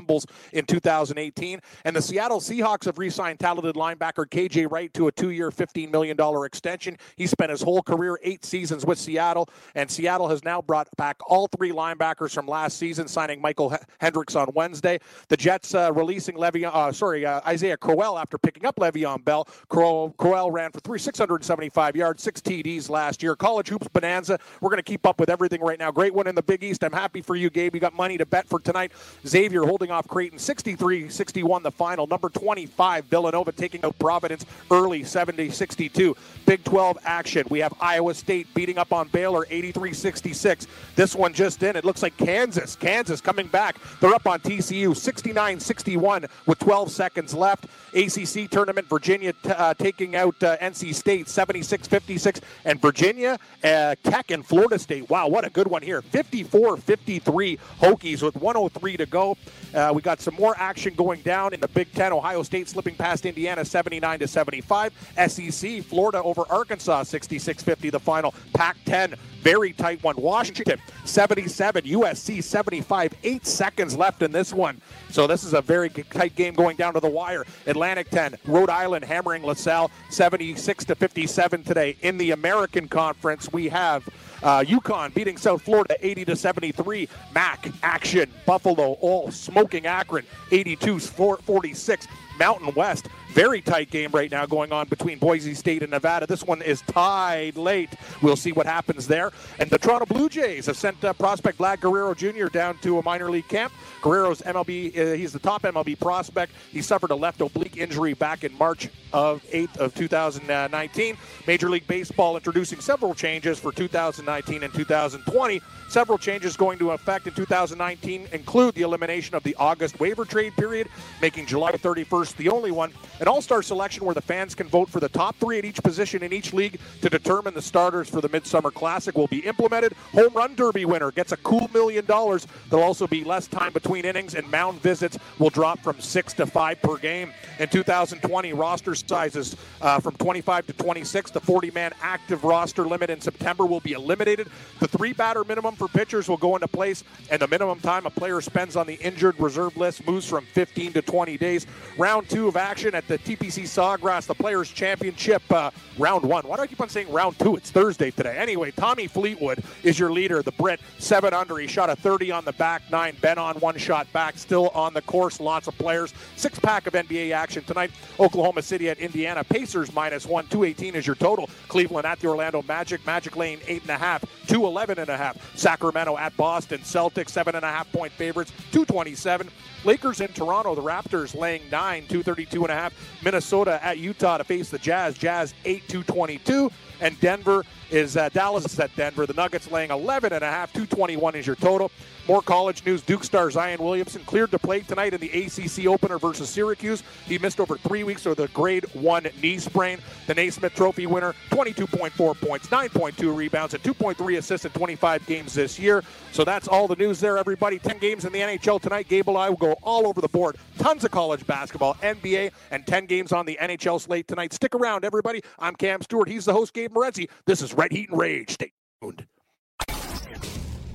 in 0.54 0.66
2018. 0.66 1.60
And 1.86 1.96
the 1.96 2.02
Seattle 2.02 2.40
Seahawks 2.40 2.86
have 2.86 2.98
re 2.98 3.10
signed 3.10 3.40
talented 3.40 3.76
linebacker 3.76 4.26
KJ 4.26 4.72
Wright 4.72 4.94
to 4.94 5.08
a 5.08 5.12
two 5.12 5.32
year, 5.32 5.52
$15 5.52 5.92
million 5.92 6.18
extension. 6.46 6.98
He 7.16 7.28
spent 7.28 7.52
his 7.52 7.62
whole 7.62 7.82
career, 7.82 8.20
eight 8.24 8.46
seasons 8.46 8.86
with 8.86 8.98
Seattle, 8.98 9.50
and 9.76 9.90
Seattle 9.90 10.30
has 10.30 10.44
now 10.44 10.62
brought 10.62 10.88
back 10.98 11.18
all 11.28 11.48
three 11.48 11.72
linebackers 11.72 12.34
from 12.34 12.48
last 12.48 12.78
season, 12.78 13.08
signing 13.08 13.42
Mychal 13.42 13.78
Kendricks 14.00 14.36
on 14.36 14.50
Wednesday. 14.54 15.00
The 15.28 15.38
Jets 15.38 15.74
uh, 15.74 15.92
releasing 15.94 16.36
Le'Veon, 16.36 16.72
uh, 16.74 16.92
sorry, 16.92 17.26
uh, 17.26 17.42
Isaiah 17.46 17.78
Crowell 17.78 18.18
after 18.18 18.38
picking 18.38 18.66
up 18.66 18.76
Le'Veon 18.78 19.24
Bell. 19.24 19.48
Crow- 19.68 20.14
Crowell 20.18 20.52
ran 20.52 20.72
for 20.72 20.80
three, 20.80 21.00
675 21.00 21.96
yards, 21.96 22.24
six 22.24 22.42
TDs 22.42 22.90
last 22.90 23.22
year. 23.24 23.36
College 23.36 23.70
Hoops 23.70 23.88
Bonanza. 23.90 24.40
We're 24.62 24.70
going 24.70 24.78
to 24.78 24.84
keep 24.84 25.06
up 25.06 25.20
with 25.20 25.30
everything 25.30 25.62
right 25.62 25.80
now. 25.80 25.92
Great 25.92 26.14
one 26.14 26.28
in 26.28 26.36
the 26.36 26.44
Big 26.44 26.64
East. 26.64 26.84
I'm 26.84 26.92
happy 26.94 27.22
for 27.22 27.36
you, 27.36 27.50
Gabe. 27.50 27.74
You 27.76 27.82
got 27.82 27.94
money 27.94 28.18
to 28.18 28.26
bet 28.26 28.48
for 28.48 28.60
tonight. 28.60 28.92
Xavier 29.26 29.64
holding 29.64 29.89
off 29.92 30.08
Creighton 30.08 30.40
63 30.40 31.10
61 31.10 31.64
the 31.64 31.72
final. 31.72 32.08
Number 32.08 32.30
25, 32.30 33.06
Villanova 33.06 33.52
taking 33.52 33.84
out 33.84 33.98
Providence 34.00 34.46
early 34.72 35.04
70 35.04 35.50
62. 35.50 36.16
Big 36.46 36.64
12 36.64 36.98
action. 37.04 37.46
We 37.50 37.60
have 37.60 37.74
Iowa 37.80 38.14
State 38.14 38.54
beating 38.54 38.78
up 38.78 38.94
on 38.94 39.08
Baylor 39.10 39.46
83 39.50 39.94
66. 39.94 40.68
This 40.96 41.16
one 41.16 41.34
just 41.34 41.62
in. 41.64 41.76
It 41.76 41.86
looks 41.86 42.02
like 42.02 42.18
Kansas. 42.18 42.76
Kansas 42.76 43.22
coming 43.22 43.48
back. 43.48 43.78
They're 44.00 44.14
up 44.14 44.28
on 44.28 44.40
TCU 44.40 44.96
69 44.96 45.60
61 45.60 46.26
with 46.46 46.60
12 46.60 46.92
seconds 46.92 47.34
left. 47.34 47.66
ACC 47.94 48.50
tournament, 48.50 48.88
Virginia 48.88 49.34
t- 49.34 49.50
uh, 49.50 49.74
taking 49.74 50.16
out 50.16 50.42
uh, 50.44 50.58
NC 50.58 50.94
State 50.94 51.28
76 51.28 51.88
56. 51.88 52.42
And 52.66 52.82
Virginia, 52.82 53.38
uh, 53.64 53.96
Keck, 54.04 54.32
and 54.32 54.46
Florida 54.46 54.80
State. 54.80 55.10
Wow, 55.10 55.28
what 55.28 55.46
a 55.46 55.50
good 55.50 55.68
one 55.68 55.82
here. 55.82 56.02
54 56.02 56.78
53 56.78 57.58
Hokies 57.82 58.22
with 58.22 58.36
103 58.36 58.98
to 58.98 59.06
go. 59.06 59.38
Uh, 59.74 59.79
Uh, 59.80 59.94
we 59.94 60.02
got 60.02 60.20
some 60.20 60.36
more 60.36 60.54
action 60.58 60.94
going 60.94 61.22
down 61.22 61.54
in 61.54 61.60
the 61.62 61.68
Big 61.70 61.90
Ten. 61.94 62.12
Ohio 62.12 62.44
State 62.44 62.68
slipping 62.68 62.96
past 62.96 63.26
Indiana 63.26 63.64
79 63.64 64.20
to 64.20 64.28
75. 64.28 64.94
SEC, 65.28 65.82
Florida 65.84 66.22
over 66.22 66.44
Arkansas 66.50 67.04
66 67.04 67.64
50 67.64 67.90
the 67.90 68.00
final. 68.00 68.34
Pac 68.54 68.76
10, 68.86 69.16
very 69.42 69.72
tight 69.72 70.04
one. 70.04 70.18
Washington 70.18 70.80
77, 71.06 71.86
USC 71.86 72.44
75. 72.44 73.14
Eight 73.24 73.46
seconds 73.46 73.96
left 73.96 74.22
in 74.22 74.34
this 74.34 74.54
one. 74.54 74.82
So 75.12 75.28
this 75.28 75.46
is 75.46 75.54
a 75.54 75.62
very 75.62 75.90
tight 75.90 76.36
game 76.36 76.56
going 76.56 76.76
down 76.76 76.94
to 76.96 77.00
the 77.00 77.10
wire. 77.10 77.46
Atlantic 77.66 78.10
10, 78.10 78.36
Rhode 78.46 78.70
Island 78.70 79.06
hammering 79.06 79.44
LaSalle 79.44 79.92
76 80.10 80.84
to 80.86 80.96
57 80.96 81.64
today. 81.64 81.96
In 82.02 82.18
the 82.18 82.32
American 82.32 82.90
Conference, 82.90 83.50
we 83.54 83.70
have 83.70 84.08
uh, 84.44 84.64
UConn 84.64 85.14
beating 85.14 85.38
South 85.38 85.62
Florida 85.62 85.96
80 86.02 86.26
to 86.26 86.36
73. 86.36 87.08
Mac 87.34 87.68
action. 87.84 88.32
Buffalo 88.46 88.94
all 89.02 89.32
smoking 89.32 89.86
Akron 89.86 90.26
82 90.52 91.00
46. 91.00 92.08
Mountain 92.40 92.74
West, 92.74 93.10
very 93.30 93.62
tight 93.62 93.92
game 93.92 94.12
right 94.12 94.32
now 94.32 94.46
going 94.46 94.72
on 94.72 94.88
between 94.88 95.20
Boise 95.20 95.54
State 95.54 95.84
and 95.84 95.92
Nevada. 95.92 96.26
This 96.26 96.44
one 96.44 96.62
is 96.62 96.82
tied 96.82 97.58
late. 97.58 97.90
We'll 98.22 98.36
see 98.36 98.52
what 98.52 98.66
happens 98.66 99.08
there. 99.08 99.32
And 99.60 99.70
the 99.70 99.78
Toronto 99.78 100.06
Blue 100.06 100.30
Jays 100.30 100.66
have 100.66 100.78
sent 100.78 101.04
uh, 101.04 101.14
prospect 101.14 101.60
Vlad 101.60 101.80
Guerrero 101.80 102.14
Jr. 102.14 102.48
down 102.48 102.78
to 102.80 102.98
a 103.00 103.04
minor 103.04 103.30
league 103.30 103.48
camp. 103.48 103.72
Guerrero's 104.02 104.42
MLB, 104.42 104.98
uh, 104.98 105.16
he's 105.16 105.32
the 105.32 105.40
top 105.40 105.62
MLB 105.62 106.00
prospect. 106.00 106.54
He 106.72 106.82
suffered 106.82 107.12
a 107.12 107.16
left 107.16 107.42
oblique 107.42 107.78
injury 107.78 108.14
back 108.14 108.44
in 108.44 108.58
March 108.58 108.90
of 109.14 109.44
8th 109.52 109.78
of 109.78 109.94
2019. 109.96 111.18
Major 111.48 111.70
League 111.70 111.88
Baseball 111.88 112.36
introducing 112.36 112.80
several 112.80 113.14
changes 113.14 113.60
for 113.60 113.72
2019 113.72 114.64
and 114.64 114.74
2020. 114.74 115.62
Several 115.90 116.18
changes 116.18 116.56
going 116.56 116.78
to 116.80 116.92
effect 116.92 117.26
in 117.26 117.34
2019 117.34 118.28
include 118.32 118.76
the 118.76 118.82
elimination 118.82 119.36
of 119.36 119.44
the 119.44 119.56
August 119.56 120.00
waiver 120.00 120.24
trade 120.24 120.56
period, 120.56 120.88
making 121.22 121.48
July 121.48 121.72
31st 121.72 122.36
the 122.38 122.50
only 122.50 122.72
one. 122.72 122.92
An 123.20 123.28
all 123.28 123.42
star 123.42 123.62
selection 123.62 124.06
where 124.06 124.16
the 124.16 124.22
fans 124.22 124.56
can 124.56 124.68
vote 124.68 124.90
for 124.90 125.02
the 125.02 125.10
top 125.10 125.36
three 125.38 125.58
at 125.58 125.66
each 125.66 125.84
position 125.84 126.24
in 126.24 126.32
each 126.32 126.54
league 126.54 126.80
to 127.02 127.10
determine 127.10 127.54
the 127.54 127.62
starters 127.62 128.10
for 128.10 128.22
the 128.22 128.30
Midsummer 128.30 128.72
Classic 128.72 129.18
will 129.18 129.28
be 129.28 129.40
implemented. 129.40 129.94
Home 130.14 130.34
Run 130.34 130.56
Derby 130.56 130.86
winner 130.86 131.12
gets 131.12 131.34
a 131.34 131.38
cool 131.38 131.70
million 131.74 132.06
dollars. 132.06 132.48
There'll 132.70 132.86
also 132.86 133.08
be 133.08 133.26
less 133.26 133.48
time 133.48 133.74
between 133.74 134.06
innings, 134.06 134.36
and 134.36 134.50
mound 134.50 134.82
visits 134.82 135.18
will 135.38 135.50
drop 135.50 135.80
from 135.80 136.00
six 136.00 136.32
to 136.34 136.46
five 136.46 136.82
per 136.82 136.98
game. 136.98 137.34
In 137.60 137.68
2020, 137.68 138.54
roster 138.54 138.96
sizes 138.96 139.58
uh, 139.82 140.00
from 140.00 140.16
25 140.16 140.68
to 140.68 140.74
26. 140.74 141.32
The 141.32 141.42
40 141.42 141.72
man 141.72 141.92
active 142.02 142.46
roster 142.46 142.88
limit 142.88 143.10
in 143.10 143.20
September 143.20 143.66
will 143.66 143.82
be 143.82 143.92
eliminated. 143.92 144.48
The 144.80 144.88
three 144.88 145.12
batter 145.12 145.44
minimum 145.44 145.76
for 145.76 145.90
pitchers 145.90 146.30
will 146.30 146.38
go 146.38 146.56
into 146.56 146.70
place, 146.70 147.04
and 147.30 147.42
the 147.42 147.48
minimum 147.50 147.82
time 147.82 148.06
a 148.06 148.10
player 148.10 148.40
spends 148.40 148.78
on 148.78 148.88
the 148.88 148.96
injured 148.96 149.38
reserve 149.42 149.76
list 149.76 150.08
moves 150.08 150.26
from 150.26 150.46
15 150.46 150.94
to 150.94 151.02
20 151.02 151.38
days. 151.38 151.68
Round 151.98 152.30
two 152.30 152.48
of 152.48 152.56
action 152.56 152.96
at 152.96 153.09
the 153.10 153.18
TPC 153.18 153.64
Sawgrass, 153.64 154.28
the 154.28 154.36
Players 154.36 154.70
Championship, 154.70 155.42
uh, 155.52 155.72
round 155.98 156.24
one. 156.24 156.48
Why 156.48 156.56
do 156.56 156.62
I 156.62 156.68
keep 156.68 156.80
on 156.80 156.90
saying 156.90 157.12
round 157.12 157.40
two? 157.40 157.56
It's 157.56 157.72
Thursday 157.72 158.12
today. 158.12 158.38
Anyway, 158.38 158.70
Tommy 158.70 159.08
Fleetwood 159.08 159.64
is 159.82 159.98
your 159.98 160.12
leader, 160.12 160.44
the 160.44 160.52
Brit, 160.52 160.80
seven 161.00 161.34
under. 161.34 161.58
He 161.58 161.66
shot 161.66 161.90
a 161.90 161.96
30 161.96 162.30
on 162.32 162.46
the 162.46 162.54
back 162.54 162.84
nine, 162.92 163.18
Ben 163.20 163.40
An 163.40 163.56
one 163.60 163.78
shot 163.78 164.12
back, 164.14 164.38
still 164.38 164.70
on 164.70 164.94
the 164.94 165.02
course. 165.02 165.40
Lots 165.40 165.68
of 165.68 165.76
players. 165.80 166.14
Six 166.36 166.60
pack 166.60 166.86
of 166.86 166.94
NBA 166.94 167.32
action 167.32 167.64
tonight. 167.64 167.90
Oklahoma 168.20 168.62
City 168.62 168.90
at 168.90 169.00
Indiana. 169.00 169.44
Pacers 169.44 169.92
minus 169.92 170.28
one. 170.28 170.46
218 170.48 170.94
is 170.94 171.08
your 171.08 171.16
total. 171.16 171.50
Cleveland 171.68 172.06
at 172.06 172.20
the 172.20 172.28
Orlando 172.28 172.62
Magic. 172.62 173.04
Magic 173.08 173.36
Lane 173.36 173.60
eight 173.68 173.82
and 173.82 173.90
a 173.90 173.98
half. 173.98 174.22
211 174.46 175.00
and 175.00 175.10
a 175.10 175.18
half. 175.18 175.58
Sacramento 175.58 176.16
at 176.16 176.38
Boston. 176.38 176.80
Celtics 176.82 177.30
seven 177.30 177.56
and 177.56 177.66
a 177.66 177.70
half 177.70 177.92
point 177.92 178.14
favorites. 178.14 178.52
227. 178.72 179.50
Lakers 179.86 180.20
in 180.20 180.28
Toronto, 180.30 180.76
the 180.76 180.82
Raptors 180.82 181.34
laying 181.34 181.62
9, 181.70 182.02
232 182.08 182.64
and 182.64 182.72
a 182.72 182.76
half. 182.76 182.94
Minnesota 183.24 183.84
at 183.84 183.98
Utah 183.98 184.38
to 184.38 184.44
face 184.44 184.70
the 184.70 184.80
Jazz. 184.80 185.18
Jazz 185.18 185.54
8, 185.66 185.88
222. 185.88 186.70
And 187.02 187.20
Denver 187.20 187.64
is 187.92 188.18
uh, 188.18 188.30
Dallas 188.30 188.66
is 188.66 188.80
at 188.80 188.96
Denver. 188.96 189.26
The 189.26 189.34
Nuggets 189.34 189.72
laying 189.72 189.92
11 189.92 190.34
and 190.34 190.44
a 190.44 190.50
half. 190.50 190.72
221 190.74 191.36
is 191.36 191.48
your 191.48 191.56
total. 191.56 191.92
More 192.28 192.42
college 192.44 192.86
news. 192.86 193.02
Duke 193.02 193.24
star 193.24 193.50
Zion 193.50 193.82
Williamson 193.82 194.24
cleared 194.24 194.52
to 194.52 194.60
play 194.60 194.82
tonight 194.82 195.16
in 195.16 195.20
the 195.20 195.32
ACC 195.32 195.88
opener 195.88 196.20
versus 196.20 196.50
Syracuse. 196.50 197.02
He 197.26 197.40
missed 197.40 197.60
over 197.60 197.78
three 197.78 198.04
weeks 198.04 198.26
with 198.26 198.40
a 198.40 198.48
grade 198.50 198.86
one 198.94 199.28
knee 199.42 199.58
sprain. 199.58 199.98
The 200.28 200.36
Naismith 200.36 200.76
Trophy 200.76 201.08
winner, 201.08 201.34
22.4 201.50 202.40
points, 202.40 202.68
9.2 202.68 203.36
rebounds, 203.36 203.74
and 203.74 203.82
2.3 203.82 204.38
assists 204.38 204.66
in 204.66 204.72
25 204.74 205.26
games 205.26 205.56
this 205.56 205.80
year. 205.80 206.04
So 206.32 206.44
that's 206.44 206.68
all 206.68 206.88
the 206.88 206.96
news 206.96 207.20
there, 207.20 207.38
everybody. 207.38 207.80
10 207.80 207.98
games 207.98 208.26
in 208.26 208.32
the 208.32 208.40
NHL 208.40 208.80
tonight. 208.80 209.08
Gable 209.08 209.36
I 209.36 209.50
will 209.50 209.58
go 209.58 209.74
all 209.82 210.06
over 210.06 210.22
the 210.22 210.28
board. 210.28 210.58
Tons 210.78 211.04
of 211.04 211.10
college 211.10 211.46
basketball, 211.48 211.96
NBA, 211.96 212.52
and 212.70 212.86
10 212.86 213.08
games 213.08 213.32
on 213.32 213.48
the 213.48 213.58
NHL 213.60 214.00
slate 214.00 214.28
tonight. 214.28 214.54
Stick 214.54 214.76
around, 214.76 215.04
everybody. 215.04 215.42
I'm 215.58 215.76
Cam 215.76 216.04
Stewart. 216.04 216.28
He's 216.28 216.46
the 216.46 216.54
host, 216.54 216.74
Gabe 216.90 216.96
Morency. 216.96 217.30
This 217.46 217.62
is 217.62 217.74
Red 217.74 217.92
Heat 217.92 218.10
and 218.10 218.20
Rage. 218.20 218.52
Stay 218.52 218.72
tuned. 219.02 219.26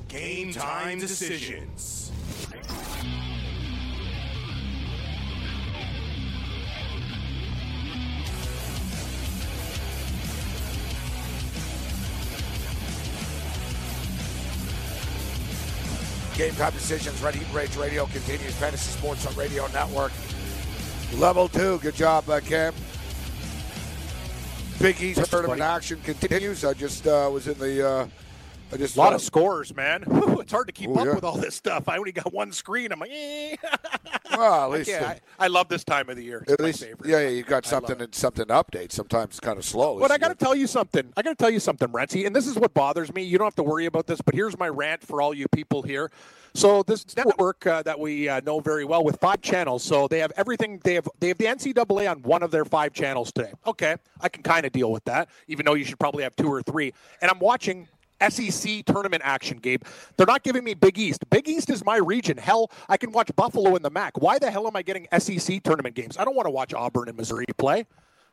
Game 0.09 0.53
time 0.53 0.99
decisions. 0.99 2.11
Game 16.37 16.53
time 16.55 16.73
decisions. 16.73 17.23
Red 17.23 17.35
Heat 17.37 17.47
Rage 17.53 17.77
Radio 17.77 18.07
continues. 18.07 18.55
Fantasy 18.55 18.91
Sports 18.91 19.27
on 19.27 19.35
Radio 19.37 19.67
Network. 19.69 20.13
Level 21.17 21.49
two. 21.49 21.79
Good 21.79 21.95
job, 21.95 22.29
uh, 22.29 22.41
Cam. 22.41 22.75
Big 24.81 25.01
East 25.01 25.25
tournament 25.31 25.61
action 25.61 26.01
continues. 26.05 26.65
I 26.65 26.75
just 26.75 27.07
uh, 27.07 27.29
was 27.33 27.49
in 27.49 27.59
the. 27.59 28.09
I 28.75 28.77
just 28.77 28.97
A 28.97 28.99
lot 28.99 29.13
of 29.15 29.23
scores, 29.23 29.75
man. 29.75 30.03
Whew, 30.09 30.41
it's 30.41 30.51
hard 30.53 30.67
to 30.67 30.73
keep 30.73 30.91
Oh, 30.91 30.97
up 30.99 31.07
yeah. 31.07 31.15
with 31.15 31.25
all 31.25 31.37
this 31.39 31.55
stuff. 31.55 31.89
I 31.89 31.97
only 31.97 32.13
got 32.13 32.33
one 32.33 32.51
screen. 32.53 32.91
I'm 32.93 32.99
like, 33.01 33.11
eh. 33.13 33.57
Well, 34.37 34.65
at 34.75 34.79
least, 34.79 34.91
I, 34.91 35.21
I 35.39 35.47
love 35.47 35.69
this 35.69 35.85
time 35.85 36.09
of 36.09 36.17
the 36.17 36.25
year. 36.25 36.39
It's 36.43 36.53
at 36.55 36.59
my 36.59 36.67
least, 36.67 36.81
favorite. 36.81 37.09
yeah, 37.09 37.21
yeah, 37.21 37.29
you 37.29 37.45
got 37.45 37.65
something 37.65 38.01
it. 38.01 38.17
something 38.17 38.47
to 38.47 38.53
update. 38.53 38.91
Sometimes 38.91 39.27
it's 39.31 39.41
kind 39.41 39.59
of 39.59 39.65
slow. 39.65 40.01
But 40.01 40.11
I 40.11 40.19
got 40.19 40.29
to 40.29 40.35
tell 40.35 40.57
you 40.57 40.67
something. 40.67 41.13
I 41.17 41.23
got 41.23 41.31
to 41.31 41.37
tell 41.37 41.51
you 41.51 41.61
something, 41.61 41.87
Rentsy, 41.89 42.27
and 42.27 42.35
this 42.35 42.49
is 42.49 42.57
what 42.59 42.75
bothers 42.75 43.15
me. 43.15 43.23
You 43.23 43.39
don't 43.39 43.45
have 43.47 43.55
to 43.57 43.63
worry 43.63 43.87
about 43.87 44.09
this, 44.09 44.21
but 44.21 44.35
here's 44.35 44.59
my 44.59 44.69
rant 44.69 45.05
for 45.07 45.23
all 45.23 45.33
you 45.35 45.47
people 45.53 45.83
here. 45.83 46.11
So 46.53 46.83
this 46.83 47.05
network 47.17 47.65
uh, 47.65 47.83
that 47.85 48.01
we 48.01 48.29
uh, 48.29 48.41
know 48.41 48.59
very 48.59 48.85
well 48.85 49.05
with 49.05 49.21
five 49.21 49.41
channels. 49.41 49.85
So 49.85 50.09
they 50.09 50.19
have 50.19 50.33
everything. 50.37 50.81
They 50.83 50.95
have 50.95 51.09
they 51.21 51.29
have 51.29 51.39
the 51.39 51.45
NCAA 51.47 52.11
on 52.11 52.23
one 52.23 52.43
of 52.43 52.51
their 52.51 52.65
five 52.65 52.93
channels 52.93 53.31
today. 53.31 53.53
Okay, 53.69 53.95
I 54.21 54.29
can 54.29 54.43
kind 54.43 54.67
of 54.67 54.73
deal 54.73 54.91
with 54.91 55.05
that, 55.05 55.29
even 55.47 55.65
though 55.65 55.75
you 55.75 55.85
should 55.85 56.01
probably 56.01 56.25
have 56.25 56.35
two 56.35 56.53
or 56.53 56.61
three. 56.63 56.93
And 57.23 57.31
I'm 57.31 57.39
watching. 57.39 57.87
SEC 58.31 58.85
tournament 58.85 59.23
action, 59.25 59.59
Gabe. 59.59 59.83
They're 60.17 60.27
not 60.27 60.43
giving 60.43 60.65
me 60.65 60.75
Big 60.75 60.99
East. 60.99 61.29
Big 61.31 61.49
East 61.49 61.71
is 61.71 61.85
my 61.85 61.97
region. 61.97 62.37
Hell, 62.37 62.71
I 62.89 62.97
can 62.97 63.13
watch 63.13 63.31
Buffalo 63.37 63.77
in 63.77 63.83
the 63.83 63.91
MAC. 63.91 64.21
Why 64.21 64.39
the 64.39 64.51
hell 64.51 64.67
am 64.67 64.77
I 64.77 64.83
getting 64.83 65.07
SEC 65.19 65.63
tournament 65.63 65.95
games? 65.95 66.17
I 66.17 66.25
don't 66.25 66.35
want 66.37 66.47
to 66.47 66.51
watch 66.51 66.75
Auburn 66.75 67.09
and 67.09 67.17
Missouri 67.17 67.47
play. 67.57 67.87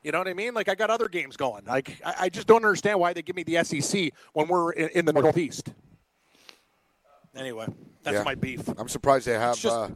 You 0.04 0.12
know 0.12 0.18
what 0.18 0.28
I 0.28 0.34
mean? 0.34 0.54
Like 0.54 0.68
I 0.68 0.76
got 0.76 0.90
other 0.90 1.08
games 1.08 1.38
going. 1.38 1.64
Like 1.66 2.02
I, 2.04 2.14
I 2.22 2.30
just 2.30 2.48
don't 2.48 2.64
understand 2.66 3.00
why 3.00 3.14
they 3.14 3.22
give 3.22 3.36
me 3.36 3.44
the 3.44 3.64
SEC 3.64 4.12
when 4.34 4.48
we're 4.48 4.72
in, 4.72 4.90
in 4.90 5.06
the 5.06 5.14
Northeast. 5.14 5.74
Anyway, 7.36 7.68
that's 8.04 8.18
Yeah. 8.18 8.24
my 8.24 8.36
beef. 8.36 8.68
I'm 8.78 8.90
surprised 8.90 9.28
they 9.28 9.34
have 9.34 9.56
just- 9.58 9.76
uh, 9.76 9.90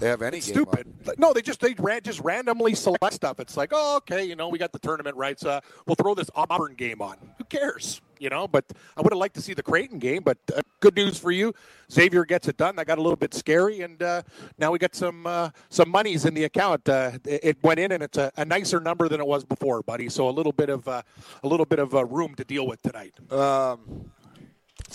they 0.00 0.08
have 0.08 0.22
any 0.22 0.40
stupid. 0.40 0.86
Like, 1.04 1.18
No, 1.18 1.32
they 1.34 1.42
just 1.42 1.60
they 1.60 1.74
ran, 1.78 2.00
just 2.02 2.20
randomly 2.20 2.74
select 2.74 3.12
stuff. 3.12 3.38
It's 3.38 3.56
like, 3.56 3.68
oh, 3.72 3.96
okay, 3.98 4.24
you 4.24 4.34
know, 4.34 4.48
we 4.48 4.58
got 4.58 4.72
the 4.72 4.78
tournament 4.78 5.14
rights. 5.16 5.44
Uh, 5.44 5.60
we'll 5.86 5.94
throw 5.94 6.14
this 6.14 6.30
Auburn 6.34 6.74
game 6.74 7.02
on. 7.02 7.18
Who 7.36 7.44
cares? 7.44 8.00
You 8.20 8.28
know, 8.28 8.46
but 8.46 8.66
I 8.96 9.00
would 9.00 9.12
have 9.12 9.18
liked 9.18 9.34
to 9.36 9.40
see 9.40 9.54
the 9.54 9.62
Creighton 9.62 9.98
game. 9.98 10.22
But 10.22 10.36
uh, 10.54 10.60
good 10.80 10.94
news 10.94 11.18
for 11.18 11.30
you, 11.30 11.54
Xavier 11.90 12.26
gets 12.26 12.48
it 12.48 12.58
done. 12.58 12.76
That 12.76 12.86
got 12.86 12.98
a 12.98 13.02
little 13.02 13.16
bit 13.16 13.32
scary, 13.32 13.80
and 13.80 14.00
uh, 14.02 14.22
now 14.58 14.70
we 14.70 14.78
got 14.78 14.94
some 14.94 15.26
uh, 15.26 15.48
some 15.70 15.88
monies 15.88 16.26
in 16.26 16.34
the 16.34 16.44
account. 16.44 16.86
Uh, 16.86 17.12
it 17.24 17.56
went 17.62 17.80
in, 17.80 17.92
and 17.92 18.02
it's 18.02 18.18
a, 18.18 18.30
a 18.36 18.44
nicer 18.44 18.78
number 18.78 19.08
than 19.08 19.20
it 19.20 19.26
was 19.26 19.42
before, 19.42 19.82
buddy. 19.82 20.10
So 20.10 20.28
a 20.28 20.30
little 20.30 20.52
bit 20.52 20.68
of 20.68 20.86
uh, 20.86 21.00
a 21.42 21.48
little 21.48 21.66
bit 21.66 21.78
of 21.78 21.94
uh, 21.94 22.04
room 22.04 22.34
to 22.34 22.44
deal 22.44 22.66
with 22.66 22.82
tonight. 22.82 23.14
Um, 23.32 24.10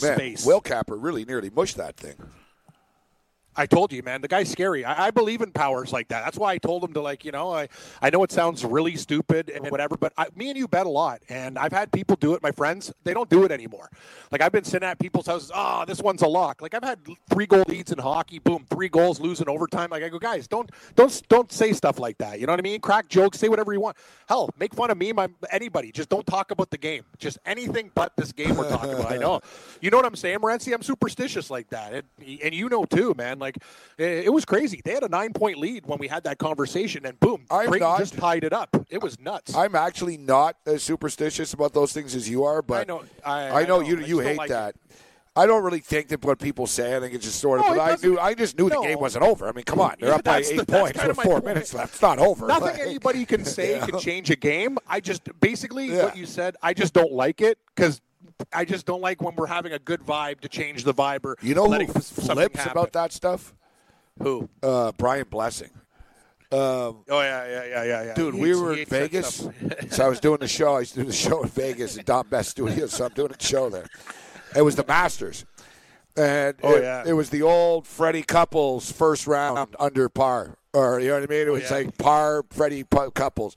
Man, 0.01 0.15
Space. 0.17 0.45
Will 0.45 0.61
Capper 0.61 0.95
really 0.95 1.25
nearly 1.25 1.49
mushed 1.49 1.77
that 1.77 1.97
thing. 1.97 2.15
I 3.55 3.65
told 3.65 3.93
you, 3.93 4.03
man, 4.03 4.21
the 4.21 4.27
guy's 4.27 4.49
scary. 4.49 4.83
I, 4.83 5.07
I 5.07 5.11
believe 5.11 5.41
in 5.41 5.51
powers 5.51 5.93
like 5.93 6.07
that. 6.09 6.25
That's 6.25 6.37
why 6.37 6.53
I 6.53 6.57
told 6.57 6.83
him 6.83 6.93
to, 6.93 7.01
like, 7.01 7.23
you 7.23 7.31
know, 7.31 7.53
I, 7.53 7.67
I 8.01 8.09
know 8.09 8.23
it 8.23 8.31
sounds 8.31 8.65
really 8.65 8.95
stupid 8.95 9.49
and 9.49 9.69
whatever, 9.71 9.95
but 9.97 10.13
I, 10.17 10.27
me 10.35 10.49
and 10.49 10.57
you 10.57 10.67
bet 10.67 10.85
a 10.85 10.89
lot. 10.89 11.21
And 11.29 11.57
I've 11.57 11.71
had 11.71 11.91
people 11.91 12.15
do 12.17 12.33
it, 12.33 12.43
my 12.43 12.51
friends. 12.51 12.93
They 13.03 13.13
don't 13.13 13.29
do 13.29 13.43
it 13.43 13.51
anymore. 13.51 13.89
Like, 14.31 14.41
I've 14.41 14.51
been 14.51 14.63
sitting 14.63 14.87
at 14.87 14.99
people's 14.99 15.27
houses, 15.27 15.51
oh, 15.53 15.85
this 15.85 16.01
one's 16.01 16.21
a 16.21 16.27
lock. 16.27 16.61
Like, 16.61 16.73
I've 16.73 16.83
had 16.83 16.99
three 17.29 17.45
goal 17.45 17.63
leads 17.67 17.91
in 17.91 17.97
hockey, 17.97 18.39
boom, 18.39 18.65
three 18.69 18.89
goals, 18.89 19.19
losing 19.19 19.47
overtime. 19.47 19.89
Like, 19.89 20.03
I 20.03 20.09
go, 20.09 20.19
guys, 20.19 20.47
don't, 20.47 20.69
don't, 20.95 21.21
don't 21.29 21.51
say 21.51 21.71
stuff 21.73 21.99
like 21.99 22.17
that. 22.17 22.39
You 22.39 22.47
know 22.47 22.53
what 22.53 22.59
I 22.59 22.63
mean? 22.63 22.81
Crack 22.81 23.07
jokes, 23.07 23.39
say 23.39 23.47
whatever 23.47 23.73
you 23.73 23.79
want. 23.79 23.97
Hell, 24.27 24.49
make 24.59 24.73
fun 24.73 24.91
of 24.91 24.97
me, 24.97 25.13
my, 25.13 25.29
anybody. 25.51 25.91
Just 25.91 26.09
don't 26.09 26.25
talk 26.25 26.51
about 26.51 26.71
the 26.71 26.77
game. 26.77 27.03
Just 27.17 27.37
anything 27.45 27.91
but 27.95 28.11
this 28.17 28.31
game 28.31 28.55
we're 28.55 28.69
talking 28.69 28.93
about. 28.93 29.11
I 29.11 29.17
know. 29.17 29.41
You 29.81 29.91
know 29.91 29.97
what 29.97 30.05
I'm 30.05 30.15
saying, 30.15 30.39
Morency? 30.39 30.73
I'm 30.73 30.81
superstitious 30.81 31.51
like 31.51 31.69
that. 31.69 31.93
And, 31.93 32.03
and 32.43 32.55
you 32.55 32.69
know, 32.69 32.85
too, 32.85 33.13
man. 33.15 33.37
Like, 33.37 33.44
it, 33.97 34.25
it 34.25 34.33
was 34.33 34.45
crazy. 34.45 34.81
They 34.83 34.91
had 34.93 35.03
a 35.03 35.09
nine 35.09 35.33
point 35.33 35.57
lead 35.57 35.85
when 35.85 35.99
we 35.99 36.07
had 36.07 36.23
that 36.23 36.37
conversation, 36.37 37.05
and 37.05 37.19
boom, 37.19 37.45
I'm 37.51 37.67
Creighton 37.67 37.87
not- 37.87 37.99
just 37.99 38.17
tied 38.17 38.43
it 38.43 38.53
up. 38.53 38.75
It 38.89 39.01
was 39.01 39.19
nuts. 39.19 39.55
I'm 39.55 39.75
actually 39.75 40.17
not 40.17 40.55
as 40.65 40.83
superstitious 40.83 41.53
about 41.53 41.73
those 41.73 41.93
things 41.93 42.15
as 42.15 42.29
you 42.29 42.43
are, 42.43 42.61
but 42.61 42.81
I 42.81 42.83
know- 42.85 43.03
I- 43.23 43.31
I 43.47 43.61
I 43.61 43.65
know 43.65 43.79
know. 43.81 43.87
you 43.87 43.97
I 43.99 44.05
you 44.05 44.19
hate 44.19 44.37
like 44.37 44.49
that. 44.49 44.75
I 45.37 45.47
don't 45.47 45.63
really 45.65 45.81
think 45.81 46.07
that 46.07 46.23
what 46.23 46.39
people 46.39 46.65
say. 46.65 46.95
I 46.95 46.99
think 47.01 47.13
it's 47.13 47.25
just 47.25 47.41
sort 47.41 47.59
of. 47.59 47.65
No, 47.65 47.75
but 47.75 47.81
I 47.81 47.95
knew. 48.07 48.17
I 48.17 48.33
just 48.35 48.57
knew 48.57 48.69
the 48.69 48.79
game 48.79 48.97
wasn't 49.01 49.25
over. 49.25 49.49
I 49.49 49.51
mean, 49.51 49.65
come 49.65 49.81
on, 49.81 49.95
they're 49.99 50.07
Yeah, 50.07 50.15
up 50.15 50.23
by 50.23 50.37
eight 50.37 50.55
the- 50.55 50.65
points 50.65 51.03
with 51.03 51.15
four 51.17 51.33
point. 51.41 51.45
minutes 51.45 51.73
left. 51.73 51.93
It's 51.95 52.01
not 52.01 52.19
over. 52.19 52.47
Nothing 52.47 52.67
Like, 52.69 52.79
anybody 52.79 53.25
can 53.25 53.43
say 53.43 53.71
Yeah. 53.75 53.85
can 53.85 53.99
change 53.99 54.29
a 54.31 54.37
game. 54.37 54.77
I 54.87 55.01
just 55.01 55.23
basically 55.41 55.87
Yeah. 55.87 56.05
what 56.05 56.15
you 56.15 56.25
said. 56.25 56.55
I 56.63 56.73
just 56.73 56.93
don't 56.93 57.11
like 57.11 57.41
it 57.41 57.57
because. 57.75 57.99
I 58.53 58.65
just 58.65 58.85
don't 58.85 59.01
like 59.01 59.21
when 59.21 59.35
we're 59.35 59.47
having 59.47 59.71
a 59.71 59.79
good 59.79 60.01
vibe 60.01 60.41
to 60.41 60.49
change 60.49 60.83
the 60.83 60.93
vibe 60.93 61.23
or 61.25 61.37
You 61.41 61.55
know 61.55 61.71
who 61.71 61.85
flips 61.87 62.27
happen. 62.57 62.71
about 62.71 62.93
that 62.93 63.13
stuff? 63.13 63.53
Who? 64.21 64.49
Uh, 64.61 64.91
Brian 64.97 65.25
Blessing. 65.29 65.69
Um, 66.51 67.03
Oh 67.09 67.21
yeah, 67.21 67.47
yeah, 67.47 67.65
yeah, 67.65 67.83
yeah, 67.83 68.03
yeah. 68.03 68.13
Dude, 68.13 68.35
He 68.35 68.41
we 68.41 68.55
were 68.55 68.73
in 68.77 68.85
Vegas. 68.85 69.47
so 69.89 70.05
I 70.05 70.07
was 70.07 70.19
doing 70.19 70.39
the 70.39 70.47
show. 70.47 70.75
I 70.75 70.79
was 70.79 70.91
doing 70.91 71.07
the 71.07 71.13
show 71.13 71.43
in 71.43 71.49
Vegas 71.49 71.97
at 71.97 72.05
Don 72.05 72.27
Best 72.27 72.49
Studios. 72.51 72.91
So 72.93 73.05
I'm 73.05 73.13
doing 73.13 73.31
a 73.37 73.43
show 73.43 73.69
there. 73.69 73.87
It 74.55 74.61
was 74.61 74.75
the 74.75 74.85
Masters. 74.87 75.45
And 76.15 76.55
Oh, 76.63 76.75
it, 76.75 76.83
yeah. 76.83 77.03
it 77.05 77.13
was 77.13 77.29
the 77.29 77.41
old 77.41 77.87
Freddie 77.87 78.23
Couples 78.23 78.91
first 78.91 79.27
round 79.27 79.75
under 79.79 80.07
par. 80.07 80.57
Or, 80.73 80.99
you 80.99 81.07
know 81.09 81.15
what 81.19 81.23
I 81.29 81.33
mean? 81.33 81.47
It 81.47 81.51
was 81.51 81.69
Oh, 81.71 81.77
yeah. 81.77 81.85
like 81.85 81.97
par 81.97 82.43
Freddie 82.51 82.85
Couples. 83.13 83.55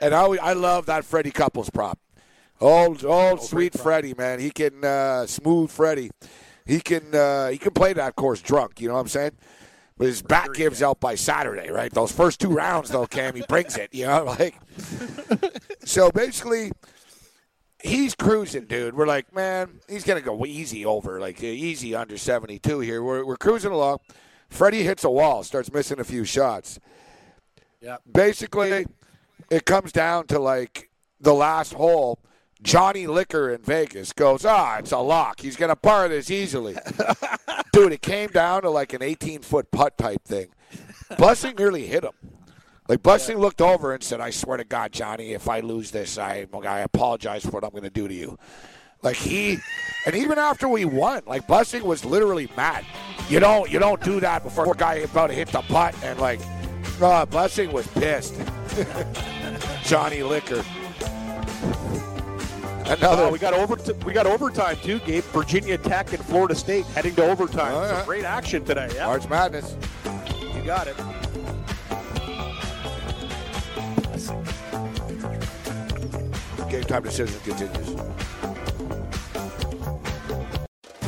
And 0.00 0.14
I, 0.14 0.18
always- 0.20 0.40
I 0.40 0.52
love 0.54 0.86
that 0.86 1.04
Freddie 1.04 1.30
Couples 1.30 1.68
prop. 1.68 1.98
Old, 2.60 3.04
old 3.04 3.42
sweet 3.42 3.78
Freddie, 3.78 4.14
man. 4.14 4.38
He 4.38 4.50
can, 4.50 4.84
uh, 4.84 5.26
smooth 5.26 5.70
Freddie. 5.70 6.10
He 6.66 6.80
can, 6.80 7.14
uh, 7.14 7.48
he 7.48 7.58
can 7.58 7.72
play 7.72 7.92
that 7.94 8.16
course 8.16 8.42
drunk. 8.42 8.80
You 8.80 8.88
know 8.88 8.94
what 8.94 9.00
I'm 9.00 9.08
saying? 9.08 9.32
But 10.00 10.06
his 10.06 10.22
back 10.22 10.54
gives 10.54 10.82
out 10.82 10.98
by 10.98 11.14
Saturday, 11.14 11.70
right? 11.70 11.92
Those 11.92 12.10
first 12.10 12.40
two 12.40 12.48
rounds, 12.48 12.88
though, 12.88 13.06
Cam, 13.06 13.34
he 13.34 13.42
brings 13.46 13.76
it. 13.76 13.92
You 13.92 14.06
know, 14.06 14.24
like. 14.38 14.54
so 15.84 16.10
basically, 16.10 16.72
he's 17.82 18.14
cruising, 18.14 18.64
dude. 18.64 18.94
We're 18.94 19.06
like, 19.06 19.34
man, 19.34 19.80
he's 19.88 20.04
gonna 20.04 20.22
go 20.22 20.46
easy 20.46 20.86
over, 20.86 21.20
like 21.20 21.42
easy 21.42 21.94
under 21.94 22.16
seventy-two 22.16 22.80
here. 22.80 23.02
We're 23.02 23.26
we're 23.26 23.36
cruising 23.36 23.72
along. 23.72 23.98
Freddie 24.48 24.84
hits 24.84 25.04
a 25.04 25.10
wall, 25.10 25.42
starts 25.42 25.70
missing 25.70 26.00
a 26.00 26.04
few 26.04 26.24
shots. 26.24 26.80
Yeah. 27.82 27.98
Basically, 28.10 28.86
it 29.50 29.66
comes 29.66 29.92
down 29.92 30.26
to 30.28 30.38
like 30.38 30.88
the 31.20 31.34
last 31.34 31.74
hole. 31.74 32.20
Johnny 32.62 33.06
Liquor 33.06 33.50
in 33.50 33.62
Vegas 33.62 34.12
goes, 34.12 34.44
ah, 34.44 34.76
it's 34.78 34.92
a 34.92 34.98
lock. 34.98 35.40
He's 35.40 35.56
going 35.56 35.70
to 35.70 35.76
par 35.76 36.08
this 36.08 36.30
easily. 36.30 36.76
Dude, 37.72 37.92
it 37.92 38.02
came 38.02 38.30
down 38.30 38.62
to 38.62 38.70
like 38.70 38.92
an 38.92 39.02
18 39.02 39.40
foot 39.42 39.70
putt 39.70 39.96
type 39.96 40.24
thing. 40.24 40.48
Blessing 41.16 41.54
nearly 41.56 41.86
hit 41.86 42.04
him. 42.04 42.12
Like 42.88 43.02
Blessing 43.02 43.38
looked 43.38 43.60
over 43.60 43.94
and 43.94 44.02
said, 44.02 44.20
"I 44.20 44.30
swear 44.30 44.56
to 44.56 44.64
God, 44.64 44.90
Johnny, 44.90 45.32
if 45.32 45.48
I 45.48 45.60
lose 45.60 45.92
this, 45.92 46.18
I 46.18 46.46
I 46.64 46.80
apologize 46.80 47.44
for 47.44 47.52
what 47.52 47.64
I'm 47.64 47.70
going 47.70 47.84
to 47.84 47.90
do 47.90 48.08
to 48.08 48.14
you." 48.14 48.36
Like 49.00 49.14
he, 49.14 49.58
and 50.06 50.16
even 50.16 50.38
after 50.38 50.68
we 50.68 50.84
won, 50.84 51.22
like 51.24 51.46
Blessing 51.46 51.84
was 51.84 52.04
literally 52.04 52.50
mad. 52.56 52.84
You 53.28 53.38
don't 53.38 53.70
you 53.70 53.78
don't 53.78 54.02
do 54.02 54.18
that 54.18 54.42
before 54.42 54.70
a 54.72 54.76
guy 54.76 54.94
about 54.94 55.28
to 55.28 55.34
hit 55.34 55.48
the 55.48 55.62
putt, 55.62 55.94
and 56.02 56.18
like, 56.18 56.40
uh, 57.00 57.26
Blessing 57.26 57.72
was 57.72 57.86
pissed. 57.86 58.34
Johnny 59.84 60.24
Liquor. 60.24 60.64
Another. 62.90 63.26
Uh, 63.26 63.30
we 63.30 63.38
got 63.38 63.54
over 63.54 63.76
we 64.04 64.12
got 64.12 64.26
overtime 64.26 64.76
too, 64.82 64.98
Gabe. 65.00 65.22
Virginia 65.24 65.78
Tech 65.78 66.12
and 66.12 66.24
Florida 66.24 66.56
State 66.56 66.84
heading 66.86 67.14
to 67.14 67.22
overtime. 67.24 67.72
Oh, 67.72 67.82
yeah. 67.82 68.04
Great 68.04 68.24
action 68.24 68.64
today. 68.64 68.90
Yeah, 68.94 69.06
March 69.06 69.28
Madness. 69.28 69.76
you 70.56 70.62
got 70.62 70.88
it. 70.88 70.96
Game 76.68 76.82
time 76.82 77.02
decision 77.04 77.38
continues. 77.44 77.96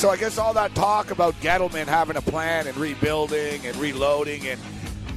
So 0.00 0.08
I 0.08 0.16
guess 0.16 0.38
all 0.38 0.54
that 0.54 0.74
talk 0.74 1.10
about 1.10 1.34
Gettleman 1.42 1.84
having 1.84 2.16
a 2.16 2.22
plan 2.22 2.66
and 2.66 2.74
rebuilding 2.78 3.66
and 3.66 3.76
reloading 3.76 4.48
and 4.48 4.58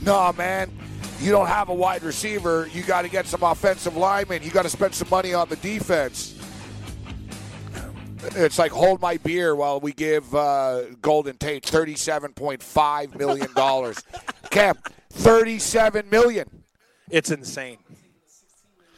no 0.01 0.33
man, 0.33 0.77
you 1.21 1.31
don't 1.31 1.47
have 1.47 1.69
a 1.69 1.73
wide 1.73 2.03
receiver. 2.03 2.67
You 2.73 2.83
got 2.83 3.03
to 3.03 3.07
get 3.07 3.25
some 3.25 3.43
offensive 3.43 3.95
linemen. 3.95 4.43
You 4.43 4.51
got 4.51 4.63
to 4.63 4.69
spend 4.69 4.93
some 4.93 5.07
money 5.07 5.33
on 5.33 5.47
the 5.47 5.55
defense. 5.55 6.37
It's 8.35 8.59
like 8.59 8.73
hold 8.73 8.99
my 8.99 9.15
beer 9.15 9.55
while 9.55 9.79
we 9.79 9.93
give 9.93 10.35
uh, 10.35 10.81
Golden 11.01 11.37
Tate 11.37 11.65
thirty-seven 11.65 12.33
point 12.33 12.61
five 12.61 13.15
million 13.15 13.53
dollars. 13.53 14.03
Cam, 14.49 14.75
thirty-seven 15.11 16.09
million, 16.09 16.61
It's 17.09 17.31
insane. 17.31 17.77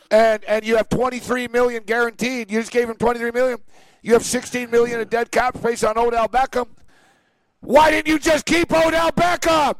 and 0.09 0.43
and 0.45 0.65
you 0.65 0.77
have 0.77 0.89
twenty-three 0.89 1.47
million 1.47 1.83
guaranteed. 1.83 2.49
You 2.49 2.59
just 2.59 2.71
gave 2.71 2.89
him 2.89 2.95
twenty-three 2.95 3.29
million. 3.29 3.59
You 4.05 4.13
have 4.13 4.23
sixteen 4.23 4.69
million 4.69 4.99
in 4.99 5.07
dead 5.07 5.31
cap 5.31 5.57
space 5.57 5.83
on 5.83 5.97
Odell 5.97 6.27
Beckham. 6.27 6.67
Why 7.61 7.89
didn't 7.89 8.07
you 8.07 8.19
just 8.19 8.45
keep 8.45 8.71
Odell 8.71 9.11
Beckham? 9.11 9.73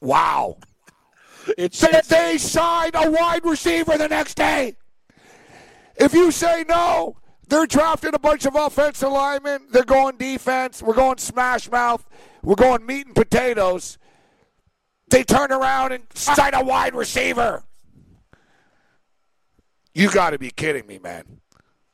Wow. 0.00 0.56
It's, 1.56 1.80
That 1.80 1.94
it's 1.94 2.08
they 2.08 2.36
signed 2.38 2.96
a 2.96 3.08
wide 3.08 3.44
receiver 3.44 3.96
the 3.96 4.08
next 4.08 4.34
day. 4.34 4.74
If 5.94 6.14
you 6.14 6.32
say 6.32 6.64
no, 6.68 7.18
they're 7.46 7.66
drafting 7.66 8.12
a 8.12 8.18
bunch 8.18 8.44
of 8.44 8.56
offensive 8.56 9.12
linemen. 9.12 9.68
They're 9.70 9.84
going 9.84 10.16
defense. 10.16 10.82
We're 10.82 10.94
going 10.94 11.18
smash 11.18 11.70
mouth. 11.70 12.04
We're 12.42 12.56
going 12.56 12.84
meat 12.84 13.06
and 13.06 13.14
potatoes. 13.14 13.98
They 15.10 15.22
turn 15.22 15.52
around 15.52 15.92
and 15.92 16.02
sign 16.12 16.54
a 16.54 16.64
wide 16.64 16.96
receiver. 16.96 17.62
You 19.94 20.10
got 20.10 20.30
to 20.30 20.40
be 20.40 20.50
kidding 20.50 20.88
me, 20.88 20.98
man. 20.98 21.38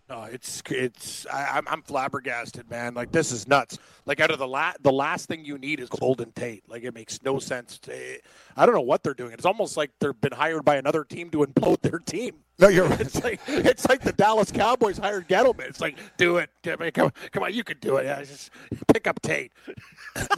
No, 0.09 0.23
it's 0.23 0.63
it's 0.71 1.27
I, 1.27 1.59
I'm 1.59 1.69
I'm 1.69 1.83
flabbergasted, 1.83 2.71
man. 2.71 2.95
Like 2.95 3.13
this 3.13 3.31
is 3.31 3.47
nuts. 3.47 3.79
Like 4.07 4.21
out 4.21 4.31
of 4.31 4.39
the 4.39 4.49
la- 4.49 4.73
the 4.81 4.93
last 4.93 5.29
thing 5.29 5.45
you 5.45 5.59
need 5.59 5.81
is 5.81 5.91
Golden 5.91 6.33
Tate. 6.33 6.65
Like 6.67 6.83
it 6.83 6.95
makes 6.95 7.23
no 7.23 7.39
sense. 7.39 7.79
To, 7.81 8.19
I 8.57 8.65
don't 8.65 8.75
know 8.75 8.81
what 8.81 9.03
they're 9.03 9.13
doing. 9.13 9.33
It's 9.33 9.45
almost 9.45 9.77
like 9.77 9.91
they've 10.01 10.19
been 10.19 10.33
hired 10.33 10.65
by 10.65 10.77
another 10.77 11.05
team 11.05 11.29
to 11.31 11.45
implode 11.45 11.83
their 11.83 11.99
team. 11.99 12.37
No, 12.59 12.69
you're 12.69 12.87
right. 12.87 13.01
It's 13.09 13.23
like 13.23 13.41
it's 13.49 13.87
like 13.87 14.01
the 14.01 14.13
Dallas 14.13 14.51
Cowboys 14.51 14.97
hired 14.97 15.29
Gettleman. 15.29 15.69
It's 15.69 15.81
like 15.81 15.99
do 16.17 16.39
it. 16.39 16.49
Come, 16.63 17.13
come 17.31 17.43
on, 17.43 17.53
you 17.53 17.63
can 17.63 17.79
do 17.79 17.99
it. 17.99 18.07
Yeah, 18.07 18.23
just 18.23 18.51
pick 18.93 19.07
up 19.07 19.21
Tate. 19.21 19.53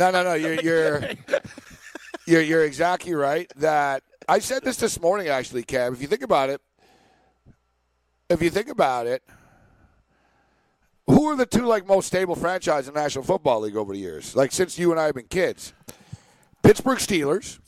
No, 0.01 0.11
no, 0.11 0.25
no. 0.25 0.35
You're 0.35 0.61
you're 0.61 1.03
you're 2.27 2.43
you're 2.43 2.65
exactly 2.65 3.15
right. 3.15 3.51
That 3.55 4.03
I 4.29 4.41
said 4.41 4.65
this 4.65 4.79
this 4.79 5.01
morning, 5.01 5.29
actually, 5.29 5.63
Cam. 5.63 5.93
If 5.93 6.03
you 6.03 6.09
think 6.09 6.23
about 6.23 6.51
it, 6.51 6.61
if 8.29 8.43
you 8.43 8.51
think 8.51 8.69
about 8.69 9.07
it, 9.07 9.23
who 11.11 11.27
are 11.27 11.37
the 11.37 11.47
two 11.47 11.67
like 11.67 11.87
most 11.87 12.07
stable 12.07 12.35
franchise 12.35 12.89
in 12.89 12.95
the 12.95 13.01
National 13.01 13.25
Football 13.25 13.61
League 13.61 13.77
over 13.77 13.93
the 13.93 13.99
years? 13.99 14.37
Like 14.37 14.53
since 14.53 14.79
you 14.79 14.91
and 14.91 15.01
I 15.01 15.07
have 15.07 15.15
been 15.15 15.27
kids, 15.27 15.73
Pittsburgh 16.63 16.99
Steelers. 16.99 17.59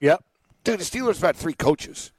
Yep. 0.00 0.24
Dude, 0.64 0.80
the 0.80 0.84
Steelers 0.84 1.14
have 1.14 1.22
had 1.22 1.36
three 1.36 1.54
coaches: 1.54 2.12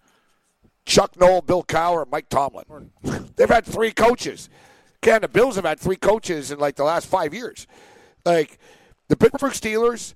Chuck 0.86 1.20
Noll, 1.20 1.42
Bill 1.42 1.64
Cowher, 1.64 2.04
and 2.04 2.12
Mike 2.12 2.30
Tomlin. 2.30 2.92
They've 3.36 3.50
had 3.50 3.66
three 3.66 3.92
coaches. 3.92 4.50
Can 5.02 5.22
the 5.22 5.28
Bills 5.28 5.58
have 5.58 5.66
had 5.66 5.80
three 5.80 5.96
coaches 5.96 6.52
in 6.52 6.60
like 6.60 6.76
the 6.76 6.84
last 6.84 7.08
five 7.08 7.34
years? 7.34 7.68
Like 8.26 8.58
the 9.08 9.16
Pittsburgh 9.16 9.54
Steelers, 9.54 10.14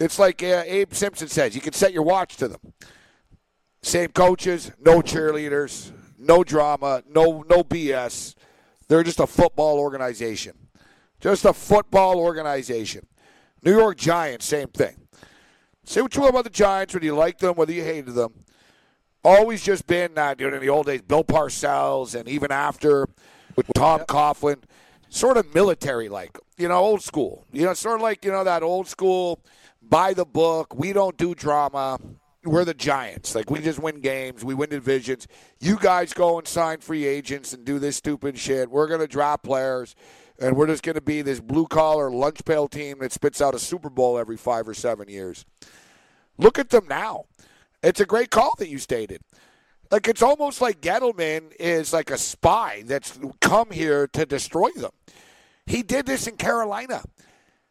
it's 0.00 0.18
like 0.18 0.42
uh, 0.42 0.64
Abe 0.66 0.92
Simpson 0.92 1.28
says: 1.28 1.54
you 1.54 1.60
can 1.60 1.72
set 1.72 1.92
your 1.92 2.02
watch 2.02 2.36
to 2.38 2.48
them. 2.48 2.72
Same 3.82 4.08
coaches, 4.08 4.72
no 4.80 5.00
cheerleaders, 5.00 5.92
no 6.18 6.42
drama, 6.42 7.02
no 7.08 7.44
no 7.48 7.62
BS. 7.62 8.34
They're 8.88 9.02
just 9.02 9.20
a 9.20 9.26
football 9.26 9.78
organization. 9.78 10.56
Just 11.20 11.44
a 11.44 11.52
football 11.52 12.18
organization. 12.18 13.06
New 13.62 13.76
York 13.76 13.96
Giants, 13.98 14.46
same 14.46 14.68
thing. 14.68 14.96
Say 15.84 16.00
what 16.02 16.14
you 16.14 16.22
will 16.22 16.28
about 16.28 16.44
the 16.44 16.50
Giants, 16.50 16.94
whether 16.94 17.04
you 17.04 17.14
liked 17.14 17.40
them, 17.40 17.54
whether 17.56 17.72
you 17.72 17.82
hated 17.82 18.14
them. 18.14 18.44
Always 19.24 19.64
just 19.64 19.86
been 19.86 20.14
that, 20.14 20.38
dude, 20.38 20.54
in 20.54 20.60
the 20.60 20.68
old 20.68 20.86
days, 20.86 21.02
Bill 21.02 21.24
Parcells, 21.24 22.14
and 22.14 22.28
even 22.28 22.52
after 22.52 23.06
with 23.56 23.66
Tom 23.74 24.00
Coughlin, 24.00 24.62
sort 25.08 25.36
of 25.36 25.52
military 25.54 26.08
like, 26.08 26.38
you 26.56 26.68
know, 26.68 26.78
old 26.78 27.02
school. 27.02 27.44
You 27.52 27.66
know, 27.66 27.74
sort 27.74 27.96
of 27.96 28.02
like, 28.02 28.24
you 28.24 28.30
know, 28.30 28.44
that 28.44 28.62
old 28.62 28.86
school, 28.86 29.40
by 29.82 30.14
the 30.14 30.24
book, 30.24 30.74
we 30.74 30.92
don't 30.92 31.16
do 31.16 31.34
drama. 31.34 31.98
We're 32.44 32.64
the 32.64 32.74
Giants. 32.74 33.34
Like, 33.34 33.50
we 33.50 33.60
just 33.60 33.78
win 33.78 34.00
games, 34.00 34.44
we 34.44 34.54
win 34.54 34.70
divisions. 34.70 35.26
You 35.60 35.76
guys 35.76 36.12
go 36.12 36.38
and 36.38 36.46
sign 36.46 36.78
free 36.78 37.04
agents 37.04 37.52
and 37.52 37.64
do 37.64 37.78
this 37.78 37.96
stupid 37.96 38.38
shit. 38.38 38.70
We're 38.70 38.86
going 38.86 39.00
to 39.00 39.08
drop 39.08 39.42
players 39.42 39.96
and 40.40 40.56
we're 40.56 40.66
just 40.66 40.82
going 40.82 40.94
to 40.94 41.00
be 41.00 41.22
this 41.22 41.40
blue 41.40 41.66
collar 41.66 42.10
lunch 42.10 42.44
pail 42.44 42.68
team 42.68 42.98
that 43.00 43.12
spits 43.12 43.40
out 43.40 43.54
a 43.54 43.58
Super 43.58 43.90
Bowl 43.90 44.18
every 44.18 44.36
five 44.36 44.68
or 44.68 44.74
seven 44.74 45.08
years. 45.08 45.44
Look 46.38 46.58
at 46.58 46.70
them 46.70 46.86
now. 46.88 47.24
It's 47.82 48.00
a 48.00 48.06
great 48.06 48.30
call 48.30 48.54
that 48.58 48.68
you 48.68 48.78
stated. 48.78 49.20
Like 49.90 50.06
it's 50.06 50.22
almost 50.22 50.60
like 50.60 50.80
Gettleman 50.80 51.52
is 51.58 51.92
like 51.92 52.10
a 52.10 52.18
spy 52.18 52.82
that's 52.86 53.18
come 53.40 53.70
here 53.70 54.06
to 54.08 54.26
destroy 54.26 54.70
them. 54.70 54.90
He 55.66 55.82
did 55.82 56.06
this 56.06 56.26
in 56.26 56.36
Carolina. 56.36 57.02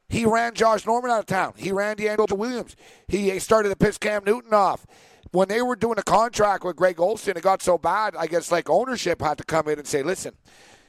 He 0.10 0.26
ran 0.26 0.54
Josh 0.54 0.86
Norman 0.86 1.12
out 1.12 1.20
of 1.20 1.26
town. 1.26 1.54
He 1.58 1.72
ran 1.72 1.98
DeAngelo 1.98 2.38
Williams. 2.38 2.76
He 3.08 3.38
started 3.40 3.70
to 3.70 3.76
piss 3.76 3.98
Cam 3.98 4.24
Newton 4.26 4.54
off. 4.54 4.86
When 5.32 5.50
they 5.50 5.62
were 5.62 5.76
doing 5.76 6.00
a 6.00 6.04
contract 6.04 6.64
with 6.64 6.78
Greg 6.78 7.00
Olsen, 7.00 7.36
it 7.36 7.44
got 7.44 7.62
so 7.62 7.78
bad. 7.78 8.16
I 8.16 8.28
guess 8.28 8.52
like 8.52 8.70
ownership 8.70 9.22
had 9.22 9.38
to 9.40 9.44
come 9.44 9.68
in 9.68 9.78
and 9.78 9.88
say, 9.88 10.02
"Listen, 10.02 10.34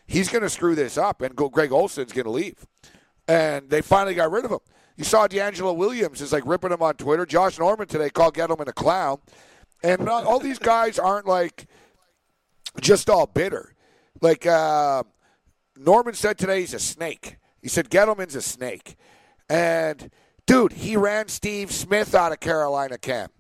he's 0.06 0.28
going 0.28 0.42
to 0.42 0.48
screw 0.48 0.76
this 0.76 0.96
up, 0.96 1.20
and 1.22 1.34
go, 1.34 1.48
Greg 1.48 1.72
Olsen's 1.72 2.12
going 2.12 2.24
to 2.24 2.30
leave." 2.30 2.64
And 3.26 3.68
they 3.68 3.82
finally 3.82 4.14
got 4.14 4.30
rid 4.30 4.44
of 4.44 4.52
him. 4.52 4.60
You 4.96 5.04
saw 5.04 5.26
DeAngelo 5.26 5.76
Williams 5.76 6.20
is 6.20 6.32
like 6.32 6.46
ripping 6.46 6.72
him 6.72 6.82
on 6.82 6.94
Twitter. 6.94 7.26
Josh 7.26 7.58
Norman 7.58 7.88
today 7.88 8.10
called 8.10 8.34
Gettleman 8.34 8.68
a 8.68 8.72
clown, 8.72 9.18
and 9.82 10.04
not, 10.04 10.24
all 10.24 10.38
these 10.38 10.58
guys 10.60 10.98
aren't 10.98 11.26
like 11.26 11.66
just 12.80 13.10
all 13.10 13.26
bitter. 13.26 13.74
Like 14.20 14.46
uh, 14.46 15.02
Norman 15.76 16.14
said 16.14 16.38
today, 16.38 16.60
he's 16.60 16.74
a 16.74 16.78
snake. 16.78 17.37
He 17.62 17.68
said 17.68 17.90
Gettleman's 17.90 18.34
a 18.34 18.42
snake, 18.42 18.96
and 19.48 20.10
dude, 20.46 20.72
he 20.72 20.96
ran 20.96 21.28
Steve 21.28 21.72
Smith 21.72 22.14
out 22.14 22.32
of 22.32 22.40
Carolina 22.40 22.98
camp. 22.98 23.32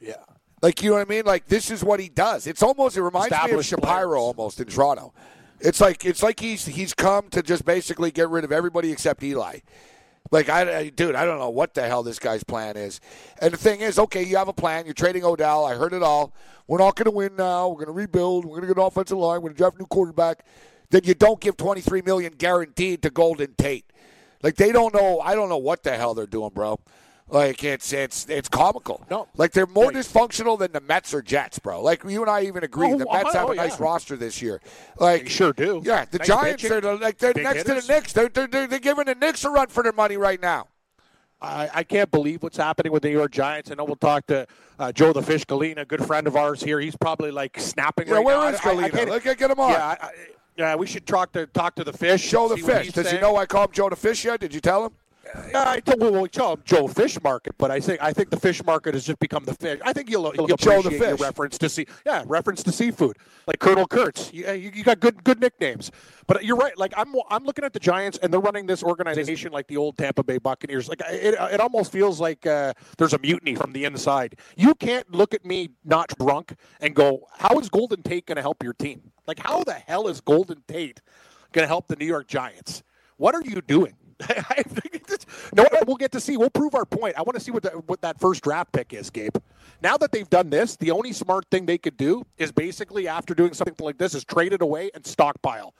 Yeah. 0.00 0.16
Like 0.62 0.82
you 0.82 0.90
know 0.90 0.96
what 0.96 1.06
I 1.06 1.10
mean? 1.10 1.24
Like 1.24 1.46
this 1.46 1.70
is 1.70 1.84
what 1.84 2.00
he 2.00 2.08
does. 2.08 2.46
It's 2.46 2.62
almost 2.62 2.96
it 2.96 3.02
reminds 3.02 3.30
me 3.30 3.52
of 3.52 3.64
Shapiro 3.64 3.82
players. 3.86 4.14
almost 4.16 4.60
in 4.60 4.66
Toronto. 4.66 5.12
It's 5.60 5.80
like 5.80 6.04
it's 6.04 6.22
like 6.22 6.40
he's 6.40 6.66
he's 6.66 6.94
come 6.94 7.28
to 7.30 7.42
just 7.42 7.64
basically 7.64 8.10
get 8.10 8.28
rid 8.28 8.44
of 8.44 8.52
everybody 8.52 8.90
except 8.90 9.22
Eli. 9.22 9.60
Like 10.30 10.48
I, 10.48 10.78
I 10.78 10.88
dude, 10.88 11.14
I 11.14 11.26
don't 11.26 11.38
know 11.38 11.50
what 11.50 11.74
the 11.74 11.82
hell 11.82 12.02
this 12.02 12.18
guy's 12.18 12.42
plan 12.44 12.76
is. 12.76 13.00
And 13.40 13.52
the 13.52 13.58
thing 13.58 13.80
is, 13.80 13.98
okay, 13.98 14.22
you 14.22 14.36
have 14.36 14.48
a 14.48 14.54
plan. 14.54 14.86
You're 14.86 14.94
trading 14.94 15.24
Odell. 15.24 15.64
I 15.64 15.74
heard 15.74 15.92
it 15.92 16.02
all. 16.02 16.34
We're 16.66 16.78
not 16.78 16.96
going 16.96 17.04
to 17.04 17.10
win 17.10 17.36
now. 17.36 17.68
We're 17.68 17.74
going 17.74 17.86
to 17.86 17.92
rebuild. 17.92 18.44
We're 18.44 18.56
going 18.56 18.62
to 18.62 18.68
get 18.68 18.78
an 18.78 18.84
offensive 18.84 19.18
line. 19.18 19.42
We're 19.42 19.50
going 19.50 19.54
to 19.54 19.58
draft 19.58 19.76
a 19.76 19.80
new 19.80 19.86
quarterback. 19.86 20.46
Then 20.94 21.02
you 21.02 21.14
don't 21.14 21.40
give 21.40 21.56
23 21.56 22.02
million 22.02 22.34
guaranteed 22.38 23.02
to 23.02 23.10
Golden 23.10 23.56
Tate. 23.56 23.84
Like 24.44 24.54
they 24.54 24.70
don't 24.70 24.94
know. 24.94 25.18
I 25.18 25.34
don't 25.34 25.48
know 25.48 25.58
what 25.58 25.82
the 25.82 25.96
hell 25.96 26.14
they're 26.14 26.24
doing, 26.24 26.50
bro. 26.54 26.78
Like 27.28 27.64
it's 27.64 27.92
it's 27.92 28.28
it's 28.28 28.48
comical. 28.48 29.04
No. 29.10 29.26
like 29.36 29.50
they're 29.50 29.66
more 29.66 29.86
Right. 29.86 29.96
dysfunctional 29.96 30.56
than 30.56 30.70
the 30.70 30.80
Mets 30.80 31.12
or 31.12 31.20
Jets, 31.20 31.58
bro. 31.58 31.82
Like 31.82 32.04
you 32.04 32.20
and 32.20 32.30
I 32.30 32.42
even 32.42 32.62
agree. 32.62 32.92
Oh, 32.92 32.96
the 32.98 33.06
Mets 33.12 33.34
have 33.34 33.48
oh, 33.48 33.50
a 33.50 33.54
nice 33.56 33.76
yeah. 33.80 33.84
roster 33.84 34.14
this 34.16 34.40
year. 34.40 34.60
Like 35.00 35.24
They 35.24 35.30
sure 35.30 35.52
do. 35.52 35.82
Yeah, 35.84 36.04
the 36.08 36.18
Nice 36.18 36.28
Giants 36.28 36.62
pitching, 36.62 36.76
are 36.76 36.80
the, 36.80 36.94
like 36.94 37.18
they're 37.18 37.34
big 37.34 37.42
next 37.42 37.66
hitters. 37.66 37.86
to 37.86 37.88
the 37.88 37.92
Knicks. 37.92 38.12
They're, 38.12 38.28
they're 38.28 38.46
they're 38.46 38.66
they're 38.68 38.78
giving 38.78 39.06
the 39.06 39.16
Knicks 39.16 39.44
a 39.44 39.50
run 39.50 39.66
for 39.66 39.82
their 39.82 39.92
money 39.92 40.16
right 40.16 40.40
now. 40.40 40.68
I, 41.42 41.70
I 41.74 41.82
can't 41.82 42.10
believe 42.12 42.44
what's 42.44 42.56
happening 42.56 42.92
with 42.92 43.02
the 43.02 43.08
New 43.08 43.16
York 43.16 43.32
Giants. 43.32 43.68
I 43.72 43.74
know 43.74 43.84
we'll 43.84 43.96
talk 43.96 44.28
to 44.28 44.46
uh, 44.78 44.92
Joe 44.92 45.12
the 45.12 45.22
Fish 45.24 45.44
Galena, 45.44 45.80
a 45.80 45.84
good 45.84 46.06
friend 46.06 46.28
of 46.28 46.36
ours 46.36 46.62
here. 46.62 46.78
He's 46.78 46.94
probably 46.94 47.32
like 47.32 47.58
snapping 47.58 48.06
Yeah, 48.06 48.14
right 48.14 48.24
where 48.24 48.36
now. 48.36 48.46
is 48.46 48.60
I- 48.64 48.70
I- 48.70 48.72
I 48.74 49.04
Look, 49.06 49.24
get 49.24 49.40
him 49.50 49.58
on. 49.58 49.70
Yeah, 49.72 49.96
I, 50.00 50.10
yeah, 50.56 50.74
we 50.76 50.86
should 50.86 51.06
talk 51.06 51.32
to 51.32 51.46
talk 51.46 51.74
to 51.76 51.84
the 51.84 51.92
Fish. 51.92 52.22
Show 52.22 52.48
the 52.48 52.56
fish. 52.56 52.92
Does 52.92 53.10
he 53.10 53.18
know 53.18 53.36
I 53.36 53.46
call 53.46 53.64
him 53.64 53.70
Joe 53.72 53.88
the 53.88 53.96
Fish 53.96 54.24
yet? 54.24 54.40
Did 54.40 54.54
you 54.54 54.60
tell 54.60 54.86
him? 54.86 54.92
Uh, 55.34 55.64
I 55.66 55.80
don't 55.80 56.00
well, 56.00 56.26
call 56.28 56.54
him 56.54 56.62
Joe 56.64 56.86
Fish 56.86 57.20
Market, 57.22 57.54
but 57.58 57.70
I 57.70 57.80
think 57.80 58.02
I 58.02 58.12
think 58.12 58.30
the 58.30 58.38
fish 58.38 58.62
market 58.64 58.94
has 58.94 59.04
just 59.04 59.18
become 59.18 59.44
the 59.44 59.54
fish. 59.54 59.80
I 59.84 59.92
think 59.92 60.10
you'll, 60.10 60.32
you'll 60.34 60.46
Joe 60.56 60.82
the 60.82 60.90
Fish. 60.90 61.20
reference 61.20 61.58
to 61.58 61.68
see, 61.68 61.86
yeah, 62.04 62.24
reference 62.26 62.62
to 62.64 62.72
seafood, 62.72 63.16
like 63.46 63.58
Colonel 63.58 63.86
Kurtz. 63.86 64.32
You, 64.32 64.50
you, 64.52 64.70
you 64.74 64.84
got 64.84 65.00
good 65.00 65.22
good 65.24 65.40
nicknames, 65.40 65.90
but 66.26 66.44
you're 66.44 66.56
right. 66.56 66.76
Like 66.78 66.92
I'm 66.96 67.14
I'm 67.30 67.44
looking 67.44 67.64
at 67.64 67.72
the 67.72 67.80
Giants, 67.80 68.18
and 68.22 68.32
they're 68.32 68.40
running 68.40 68.66
this 68.66 68.82
organization 68.82 69.52
like 69.52 69.66
the 69.66 69.76
old 69.76 69.96
Tampa 69.96 70.22
Bay 70.22 70.38
Buccaneers. 70.38 70.88
Like 70.88 71.00
it, 71.08 71.34
it 71.34 71.60
almost 71.60 71.92
feels 71.92 72.20
like 72.20 72.46
uh, 72.46 72.72
there's 72.98 73.14
a 73.14 73.18
mutiny 73.18 73.54
from 73.54 73.72
the 73.72 73.84
inside. 73.84 74.36
You 74.56 74.74
can't 74.74 75.10
look 75.12 75.34
at 75.34 75.44
me 75.44 75.70
not 75.84 76.12
drunk 76.18 76.54
and 76.80 76.94
go, 76.94 77.26
"How 77.38 77.58
is 77.58 77.68
Golden 77.68 78.02
Tate 78.02 78.26
going 78.26 78.36
to 78.36 78.42
help 78.42 78.62
your 78.62 78.74
team? 78.74 79.12
Like 79.26 79.38
how 79.38 79.64
the 79.64 79.74
hell 79.74 80.08
is 80.08 80.20
Golden 80.20 80.62
Tate 80.68 81.00
going 81.52 81.64
to 81.64 81.68
help 81.68 81.88
the 81.88 81.96
New 81.96 82.06
York 82.06 82.26
Giants? 82.28 82.82
What 83.16 83.34
are 83.34 83.42
you 83.42 83.60
doing?" 83.60 83.96
I 84.28 84.62
think 84.62 85.04
it's, 85.10 85.26
no, 85.54 85.66
we'll 85.86 85.96
get 85.96 86.12
to 86.12 86.20
see. 86.20 86.36
We'll 86.36 86.50
prove 86.50 86.74
our 86.74 86.84
point. 86.84 87.14
I 87.18 87.22
want 87.22 87.34
to 87.34 87.40
see 87.40 87.50
what, 87.50 87.62
the, 87.62 87.70
what 87.70 88.00
that 88.02 88.20
first 88.20 88.42
draft 88.42 88.72
pick 88.72 88.92
is, 88.92 89.10
Gabe. 89.10 89.36
Now 89.82 89.96
that 89.98 90.12
they've 90.12 90.28
done 90.28 90.50
this, 90.50 90.76
the 90.76 90.90
only 90.90 91.12
smart 91.12 91.46
thing 91.50 91.66
they 91.66 91.78
could 91.78 91.96
do 91.96 92.24
is 92.38 92.52
basically 92.52 93.08
after 93.08 93.34
doing 93.34 93.54
something 93.54 93.74
like 93.80 93.98
this 93.98 94.14
is 94.14 94.24
trade 94.24 94.52
it 94.52 94.62
away 94.62 94.90
and 94.94 95.04
stockpile. 95.06 95.74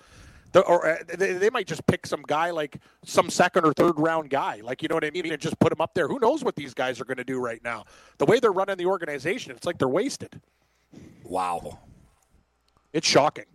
The, 0.52 0.60
or 0.60 0.86
uh, 0.86 0.96
they, 1.18 1.32
they 1.32 1.50
might 1.50 1.66
just 1.66 1.84
pick 1.86 2.06
some 2.06 2.22
guy 2.22 2.50
like 2.50 2.78
some 3.04 3.28
second 3.28 3.64
or 3.64 3.72
third 3.72 3.98
round 3.98 4.30
guy, 4.30 4.60
like 4.62 4.82
you 4.82 4.88
know 4.88 4.94
what 4.94 5.04
I 5.04 5.10
mean, 5.10 5.32
and 5.32 5.40
just 5.40 5.58
put 5.58 5.72
him 5.72 5.80
up 5.80 5.94
there. 5.94 6.06
Who 6.06 6.20
knows 6.20 6.44
what 6.44 6.54
these 6.54 6.74
guys 6.74 7.00
are 7.00 7.04
going 7.04 7.16
to 7.16 7.24
do 7.24 7.40
right 7.40 7.62
now? 7.64 7.84
The 8.18 8.24
way 8.24 8.38
they're 8.38 8.52
running 8.52 8.76
the 8.76 8.86
organization, 8.86 9.50
it's 9.50 9.66
like 9.66 9.78
they're 9.78 9.88
wasted. 9.88 10.40
Wow. 11.24 11.80
It's 12.92 13.06
shocking. 13.06 13.46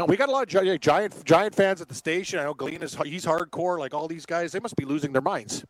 No, 0.00 0.06
we 0.06 0.16
got 0.16 0.30
a 0.30 0.32
lot 0.32 0.44
of 0.44 0.48
giant 0.80 0.80
giant 1.26 1.54
fans 1.54 1.82
at 1.82 1.88
the 1.88 1.94
station. 1.94 2.38
I 2.38 2.44
know 2.44 2.54
Glenn 2.54 2.82
is 2.82 2.96
he's 3.04 3.26
hardcore. 3.26 3.78
Like 3.78 3.92
all 3.92 4.08
these 4.08 4.24
guys, 4.24 4.50
they 4.50 4.58
must 4.58 4.74
be 4.74 4.86
losing 4.86 5.12
their 5.12 5.20
minds. 5.20 5.62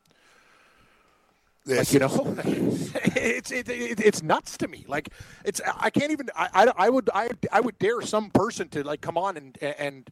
Like, 1.67 1.93
you 1.93 1.99
know, 1.99 2.37
it's 2.45 3.51
it, 3.51 3.69
it, 3.69 3.99
it's 3.99 4.23
nuts 4.23 4.57
to 4.59 4.69
me. 4.69 4.85
Like 4.87 5.09
it's 5.45 5.61
I 5.77 5.91
can't 5.91 6.13
even 6.13 6.31
I, 6.37 6.49
I, 6.55 6.73
I 6.87 6.91
would 6.91 7.11
I 7.13 7.31
I 7.51 7.59
would 7.59 7.77
dare 7.81 8.03
some 8.03 8.31
person 8.31 8.69
to 8.69 8.85
like 8.85 9.01
come 9.01 9.19
on 9.19 9.37
and 9.37 9.59
and 9.61 10.09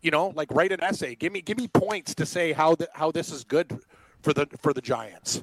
you 0.00 0.12
know 0.12 0.28
like 0.36 0.52
write 0.52 0.70
an 0.70 0.80
essay. 0.80 1.16
Give 1.16 1.32
me 1.32 1.42
give 1.42 1.58
me 1.58 1.66
points 1.66 2.14
to 2.14 2.24
say 2.24 2.52
how 2.52 2.76
the, 2.76 2.88
how 2.92 3.10
this 3.10 3.32
is 3.32 3.42
good 3.42 3.80
for 4.22 4.32
the 4.32 4.46
for 4.60 4.74
the 4.74 4.80
Giants. 4.80 5.42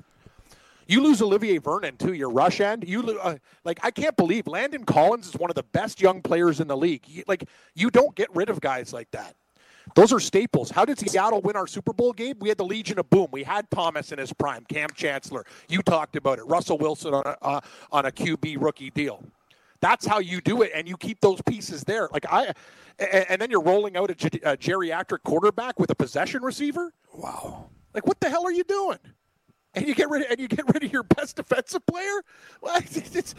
You 0.88 1.02
lose 1.02 1.22
Olivier 1.22 1.58
Vernon 1.60 1.98
too. 1.98 2.14
Your 2.14 2.30
rush 2.30 2.60
end. 2.60 2.88
You 2.88 3.02
lo- 3.02 3.18
uh, 3.22 3.38
like 3.64 3.80
I 3.84 3.92
can't 3.92 4.16
believe 4.18 4.48
Landon 4.48 4.84
Collins 4.84 5.28
is 5.28 5.36
one 5.36 5.50
of 5.50 5.56
the 5.56 5.64
best 5.64 6.02
young 6.02 6.22
players 6.22 6.60
in 6.60 6.68
the 6.68 6.78
league. 6.78 7.04
You, 7.08 7.24
like 7.28 7.48
you 7.76 7.90
don't 7.90 8.16
get 8.16 8.34
rid 8.36 8.50
of 8.50 8.60
guys 8.62 8.94
like 8.94 9.10
that. 9.12 9.36
Those 9.96 10.14
are 10.14 10.20
staples. 10.20 10.72
How 10.72 10.86
did 10.86 10.98
Seattle 10.98 11.42
win 11.42 11.56
our 11.58 11.68
Super 11.68 11.92
Bowl 11.94 12.14
game? 12.14 12.36
We 12.40 12.48
had 12.50 12.58
the 12.58 12.66
Legion 12.66 13.00
of 13.00 13.10
Boom. 13.10 13.28
We 13.32 13.44
had 13.44 13.70
Thomas 13.70 14.12
in 14.14 14.18
his 14.18 14.32
prime, 14.32 14.64
Kam 14.70 14.90
Chancellor. 14.96 15.46
You 15.68 15.82
talked 15.82 16.16
about 16.16 16.40
it. 16.40 16.44
Russell 16.46 16.78
Wilson 16.78 17.14
on 17.14 17.24
a, 17.26 17.38
uh, 17.42 17.60
on 17.92 18.06
a 18.06 18.12
QB 18.12 18.62
rookie 18.62 18.92
deal. 18.92 19.24
That's 19.82 20.06
how 20.06 20.20
you 20.20 20.40
do 20.40 20.62
it, 20.62 20.72
and 20.74 20.88
you 20.88 20.96
keep 20.96 21.20
those 21.20 21.42
pieces 21.42 21.84
there. 21.84 22.08
Like 22.14 22.26
I, 22.32 22.54
and, 22.98 23.26
and 23.30 23.42
then 23.42 23.52
you're 23.52 23.62
rolling 23.62 23.98
out 23.98 24.10
a, 24.10 24.16
ge- 24.16 24.40
a 24.44 24.56
geriatric 24.56 25.24
quarterback 25.26 25.78
with 25.78 25.90
a 25.90 25.96
possession 25.96 26.42
receiver. 26.44 26.94
wow. 27.14 27.70
Like 27.94 28.08
what 28.08 28.20
the 28.22 28.30
hell 28.30 28.46
are 28.46 28.52
you 28.52 28.64
doing? 28.64 28.98
And 29.76 29.88
you 29.88 29.96
get 29.96 30.10
rid 30.10 30.22
of, 30.24 30.32
and 30.32 30.40
you 30.40 30.48
get 30.48 30.72
rid 30.74 30.84
of 30.84 30.94
your 30.94 31.04
best 31.04 31.36
defensive 31.38 31.86
player. 31.86 32.04
Well, 32.62 32.78
it's, 32.78 33.14
it's 33.16 33.36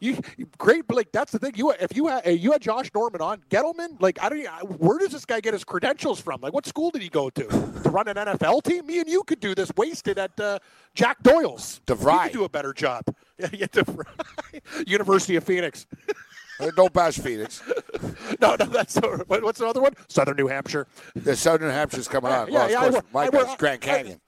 you 0.00 0.18
great, 0.58 0.86
but 0.86 0.96
like 0.96 1.10
that's 1.10 1.32
the 1.32 1.38
thing. 1.38 1.52
You 1.56 1.70
if 1.70 1.96
you 1.96 2.08
had 2.08 2.26
you 2.38 2.52
had 2.52 2.60
Josh 2.60 2.90
Norman 2.94 3.22
on 3.22 3.40
Gettleman, 3.48 3.98
like 4.00 4.18
I 4.22 4.28
don't. 4.28 4.44
Where 4.78 4.98
does 4.98 5.10
this 5.12 5.24
guy 5.24 5.40
get 5.40 5.54
his 5.54 5.64
credentials 5.64 6.20
from? 6.20 6.40
Like 6.42 6.52
what 6.52 6.66
school 6.66 6.90
did 6.90 7.00
he 7.00 7.08
go 7.08 7.30
to 7.30 7.44
to 7.44 7.90
run 7.90 8.08
an 8.08 8.16
NFL 8.16 8.62
team? 8.64 8.86
Me 8.86 8.98
and 9.00 9.08
you 9.08 9.22
could 9.22 9.40
do 9.40 9.54
this 9.54 9.70
wasted 9.76 10.18
at 10.18 10.38
uh, 10.38 10.58
Jack 10.94 11.22
Doyle's. 11.22 11.80
DeVry. 11.86 12.12
You 12.14 12.20
could 12.24 12.32
do 12.32 12.44
a 12.44 12.48
better 12.48 12.72
job. 12.74 13.04
Yeah, 13.38 13.48
yeah, 13.52 13.66
DeVry. 13.66 14.04
University 14.88 15.36
of 15.36 15.44
Phoenix. 15.44 15.86
Uh, 16.58 16.72
Don't 16.74 16.92
bash 16.92 17.18
Phoenix. 17.18 17.62
No, 18.40 18.56
no, 18.58 18.64
that's 18.66 18.96
what- 18.96 19.28
what's 19.44 19.60
another 19.60 19.80
one? 19.80 19.94
Southern 20.08 20.36
New 20.36 20.48
Hampshire. 20.48 20.88
The 21.14 21.36
Southern 21.36 21.68
New 21.68 21.72
Hampshire's 21.74 22.08
coming 22.08 22.32
on. 22.32 22.48
Yeah, 22.48 22.54
well, 22.54 22.70
yeah, 22.70 22.80
I 22.80 22.86
of 22.86 22.92
course, 22.92 23.04
work- 23.04 23.12
my 23.14 23.24
I 23.26 23.28
work- 23.46 23.58
Grand 23.58 23.80
I- 23.84 23.86
Canyon. 23.86 24.20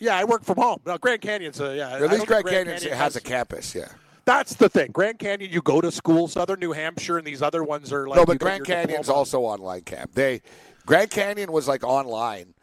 Yeah, 0.00 0.16
I 0.16 0.24
work 0.24 0.42
from 0.44 0.56
home. 0.56 0.78
No, 0.86 0.98
Grand 0.98 1.20
Canyon's 1.20 1.60
uh, 1.60 1.70
yeah. 1.70 1.90
At 1.90 2.00
least 2.02 2.26
don't 2.26 2.26
Grand 2.26 2.46
Canyon 2.46 2.78
Canyon 2.78 2.96
has 2.96 3.16
a 3.16 3.20
campus, 3.20 3.74
yeah. 3.74 3.88
That's 4.24 4.54
the 4.54 4.68
thing. 4.68 4.90
Grand 4.92 5.18
Canyon, 5.18 5.50
you 5.52 5.60
go 5.62 5.80
to 5.80 5.90
school. 5.92 6.26
Southern 6.28 6.58
New 6.60 6.72
Hampshire, 6.72 7.18
and 7.18 7.26
these 7.26 7.42
other 7.42 7.62
ones 7.64 7.92
are 7.92 8.08
like 8.08 8.16
no, 8.16 8.24
but 8.24 8.38
Grand 8.38 8.64
Canyon's 8.64 9.06
diploma. 9.06 9.18
also 9.18 9.40
online 9.40 9.82
camp. 9.82 10.12
They 10.14 10.40
Grand 10.86 11.10
Canyon 11.10 11.52
was 11.52 11.68
like 11.68 11.84
online, 11.84 12.54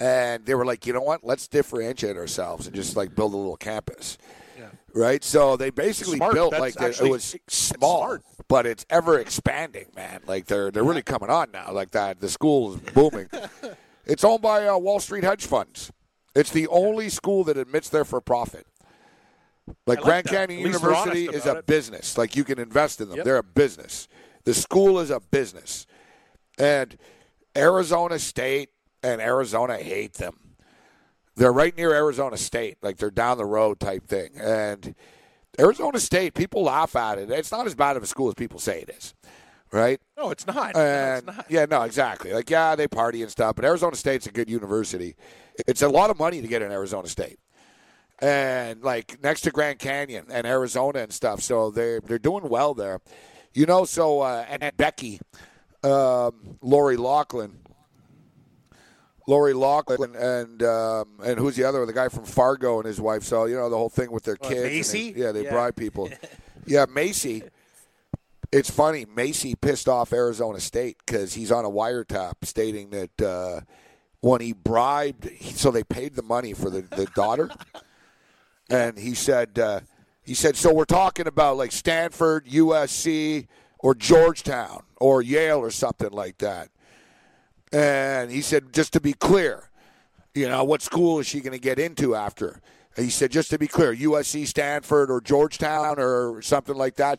and 0.00 0.44
they 0.46 0.54
were 0.54 0.64
like, 0.64 0.86
you 0.86 0.92
know 0.92 1.00
what? 1.02 1.24
Let's 1.24 1.46
differentiate 1.48 2.16
ourselves 2.16 2.66
and 2.66 2.74
just 2.74 2.96
like 2.96 3.14
build 3.14 3.34
a 3.34 3.36
little 3.36 3.56
campus, 3.56 4.18
Yeah. 4.58 4.66
right? 4.94 5.22
So 5.22 5.56
they 5.56 5.70
basically 5.70 6.16
Smart. 6.16 6.34
built 6.34 6.50
That's 6.52 6.60
like 6.60 6.80
actually- 6.80 7.08
it 7.10 7.12
was 7.12 7.36
small, 7.48 7.98
smart. 8.00 8.22
but 8.48 8.66
it's 8.66 8.84
ever 8.90 9.18
expanding, 9.18 9.86
man. 9.94 10.20
Like 10.26 10.46
they're 10.46 10.70
they're 10.70 10.84
really 10.84 11.02
coming 11.02 11.30
on 11.30 11.50
now. 11.52 11.70
Like 11.72 11.92
that, 11.92 12.20
the 12.20 12.28
school 12.28 12.74
is 12.74 12.80
booming. 12.92 13.28
it's 14.06 14.24
owned 14.24 14.42
by 14.42 14.66
uh, 14.66 14.76
Wall 14.78 14.98
Street 15.00 15.22
hedge 15.24 15.46
funds. 15.46 15.92
It's 16.34 16.50
the 16.50 16.66
only 16.68 17.08
school 17.08 17.44
that 17.44 17.56
admits 17.56 17.88
they're 17.88 18.04
for 18.04 18.20
profit. 18.20 18.66
Like 19.86 19.98
like 19.98 20.00
Grand 20.00 20.24
that. 20.26 20.48
Canyon 20.48 20.60
At 20.60 20.66
least 20.66 20.82
they're 20.82 20.94
honest 20.94 21.16
University 21.16 21.36
is 21.38 21.46
a 21.46 21.58
it. 21.58 21.66
business. 21.66 22.18
Like 22.18 22.36
you 22.36 22.44
can 22.44 22.58
invest 22.58 23.00
in 23.00 23.08
them. 23.08 23.16
Yep. 23.18 23.24
They're 23.24 23.38
a 23.38 23.42
business. 23.42 24.08
The 24.44 24.54
school 24.54 24.98
is 25.00 25.10
a 25.10 25.20
business. 25.20 25.86
And 26.58 26.96
Arizona 27.56 28.18
State 28.18 28.70
and 29.02 29.20
Arizona 29.20 29.76
hate 29.78 30.14
them. 30.14 30.38
They're 31.36 31.52
right 31.52 31.76
near 31.76 31.92
Arizona 31.92 32.36
State, 32.36 32.78
like 32.82 32.96
they're 32.96 33.10
down 33.10 33.38
the 33.38 33.44
road 33.44 33.80
type 33.80 34.06
thing. 34.06 34.30
And 34.38 34.94
Arizona 35.58 35.98
State, 35.98 36.34
people 36.34 36.62
laugh 36.62 36.94
at 36.94 37.18
it. 37.18 37.30
It's 37.30 37.50
not 37.50 37.66
as 37.66 37.74
bad 37.74 37.96
of 37.96 38.02
a 38.02 38.06
school 38.06 38.28
as 38.28 38.34
people 38.34 38.60
say 38.60 38.82
it 38.82 38.90
is, 38.96 39.14
right? 39.74 40.00
No, 40.16 40.30
it's 40.30 40.46
not. 40.46 40.74
No, 40.74 41.14
it's 41.18 41.26
not. 41.26 41.46
yeah, 41.50 41.66
no, 41.66 41.82
exactly. 41.82 42.32
Like 42.32 42.48
yeah, 42.48 42.74
they 42.76 42.88
party 42.88 43.22
and 43.22 43.30
stuff, 43.30 43.56
but 43.56 43.64
Arizona 43.64 43.96
State's 43.96 44.26
a 44.26 44.30
good 44.32 44.48
university. 44.48 45.16
It's 45.66 45.82
a 45.82 45.88
lot 45.88 46.10
of 46.10 46.18
money 46.18 46.40
to 46.40 46.48
get 46.48 46.62
in 46.62 46.72
Arizona 46.72 47.08
State, 47.08 47.38
and 48.20 48.82
like 48.82 49.22
next 49.22 49.42
to 49.42 49.50
Grand 49.50 49.78
Canyon 49.78 50.26
and 50.30 50.46
Arizona 50.46 51.00
and 51.00 51.12
stuff. 51.12 51.40
So 51.42 51.70
they 51.70 51.98
they're 52.04 52.18
doing 52.18 52.48
well 52.48 52.74
there, 52.74 53.00
you 53.52 53.66
know. 53.66 53.84
So 53.84 54.20
uh, 54.20 54.44
and, 54.48 54.62
and 54.62 54.76
Becky, 54.76 55.20
um, 55.82 56.58
Lori 56.62 56.96
Loughlin. 56.96 57.58
Lori 59.26 59.54
Loughlin 59.54 60.14
and 60.16 60.62
um, 60.62 61.08
and 61.24 61.38
who's 61.38 61.56
the 61.56 61.64
other? 61.64 61.86
The 61.86 61.94
guy 61.94 62.08
from 62.10 62.24
Fargo 62.26 62.76
and 62.78 62.86
his 62.86 63.00
wife. 63.00 63.22
So 63.22 63.46
you 63.46 63.54
know 63.56 63.70
the 63.70 63.76
whole 63.78 63.88
thing 63.88 64.12
with 64.12 64.24
their 64.24 64.36
Uh, 64.40 64.48
kids. 64.48 64.60
and 64.60 64.70
Macy? 64.70 65.12
they- 65.12 65.20
yeah, 65.22 65.32
they 65.32 65.44
Yeah. 65.44 65.50
bribe 65.50 65.76
people. 65.76 66.10
yeah, 66.66 66.84
Macy. 66.92 67.42
It's 68.54 68.70
funny. 68.70 69.04
Macy 69.04 69.56
pissed 69.56 69.88
off 69.88 70.12
Arizona 70.12 70.60
State 70.60 70.98
because 71.04 71.34
he's 71.34 71.50
on 71.50 71.64
a 71.64 71.68
wiretap 71.68 72.34
stating 72.44 72.90
that 72.90 73.20
uh, 73.20 73.60
when 74.20 74.40
he 74.40 74.52
bribed, 74.52 75.28
so 75.40 75.72
they 75.72 75.82
paid 75.82 76.14
the 76.14 76.22
money 76.22 76.52
for 76.52 76.70
the, 76.70 76.82
the 76.82 77.06
daughter, 77.16 77.50
and 78.70 78.96
he 78.96 79.12
said 79.12 79.58
uh, 79.58 79.80
he 80.22 80.34
said 80.34 80.54
so 80.54 80.72
we're 80.72 80.84
talking 80.84 81.26
about 81.26 81.56
like 81.56 81.72
Stanford, 81.72 82.46
USC, 82.46 83.48
or 83.80 83.92
Georgetown 83.92 84.84
or 85.00 85.20
Yale 85.20 85.58
or 85.58 85.72
something 85.72 86.12
like 86.12 86.38
that. 86.38 86.68
And 87.72 88.30
he 88.30 88.40
said, 88.40 88.72
just 88.72 88.92
to 88.92 89.00
be 89.00 89.14
clear, 89.14 89.68
you 90.32 90.48
know, 90.48 90.62
what 90.62 90.80
school 90.80 91.18
is 91.18 91.26
she 91.26 91.40
going 91.40 91.54
to 91.54 91.58
get 91.58 91.80
into 91.80 92.14
after? 92.14 92.60
He 92.94 93.10
said, 93.10 93.32
just 93.32 93.50
to 93.50 93.58
be 93.58 93.66
clear, 93.66 93.92
USC, 93.92 94.46
Stanford, 94.46 95.10
or 95.10 95.20
Georgetown, 95.20 95.98
or 95.98 96.40
something 96.40 96.76
like 96.76 96.94
that. 96.96 97.18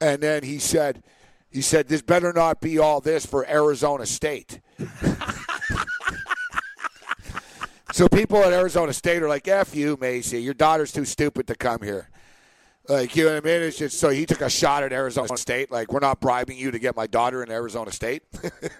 And 0.00 0.22
then 0.22 0.42
he 0.42 0.58
said, 0.58 1.02
he 1.50 1.60
said, 1.62 1.88
this 1.88 2.02
better 2.02 2.32
not 2.32 2.60
be 2.60 2.78
all 2.78 3.00
this 3.00 3.26
for 3.26 3.46
Arizona 3.48 4.06
State. 4.06 4.60
so 7.92 8.08
people 8.08 8.38
at 8.38 8.52
Arizona 8.52 8.92
State 8.92 9.22
are 9.22 9.28
like, 9.28 9.48
F 9.48 9.74
you, 9.74 9.98
Macy. 10.00 10.40
Your 10.40 10.54
daughter's 10.54 10.92
too 10.92 11.04
stupid 11.04 11.46
to 11.48 11.54
come 11.54 11.82
here. 11.82 12.08
Like, 12.88 13.14
you 13.14 13.24
know 13.24 13.34
what 13.34 13.44
I 13.44 13.46
mean? 13.46 13.62
It's 13.62 13.78
just 13.78 13.98
so 13.98 14.08
he 14.08 14.26
took 14.26 14.40
a 14.40 14.50
shot 14.50 14.82
at 14.82 14.92
Arizona 14.92 15.36
State. 15.36 15.70
Like, 15.70 15.92
we're 15.92 16.00
not 16.00 16.20
bribing 16.20 16.56
you 16.56 16.70
to 16.70 16.78
get 16.78 16.96
my 16.96 17.06
daughter 17.06 17.42
in 17.42 17.50
Arizona 17.50 17.92
State. 17.92 18.22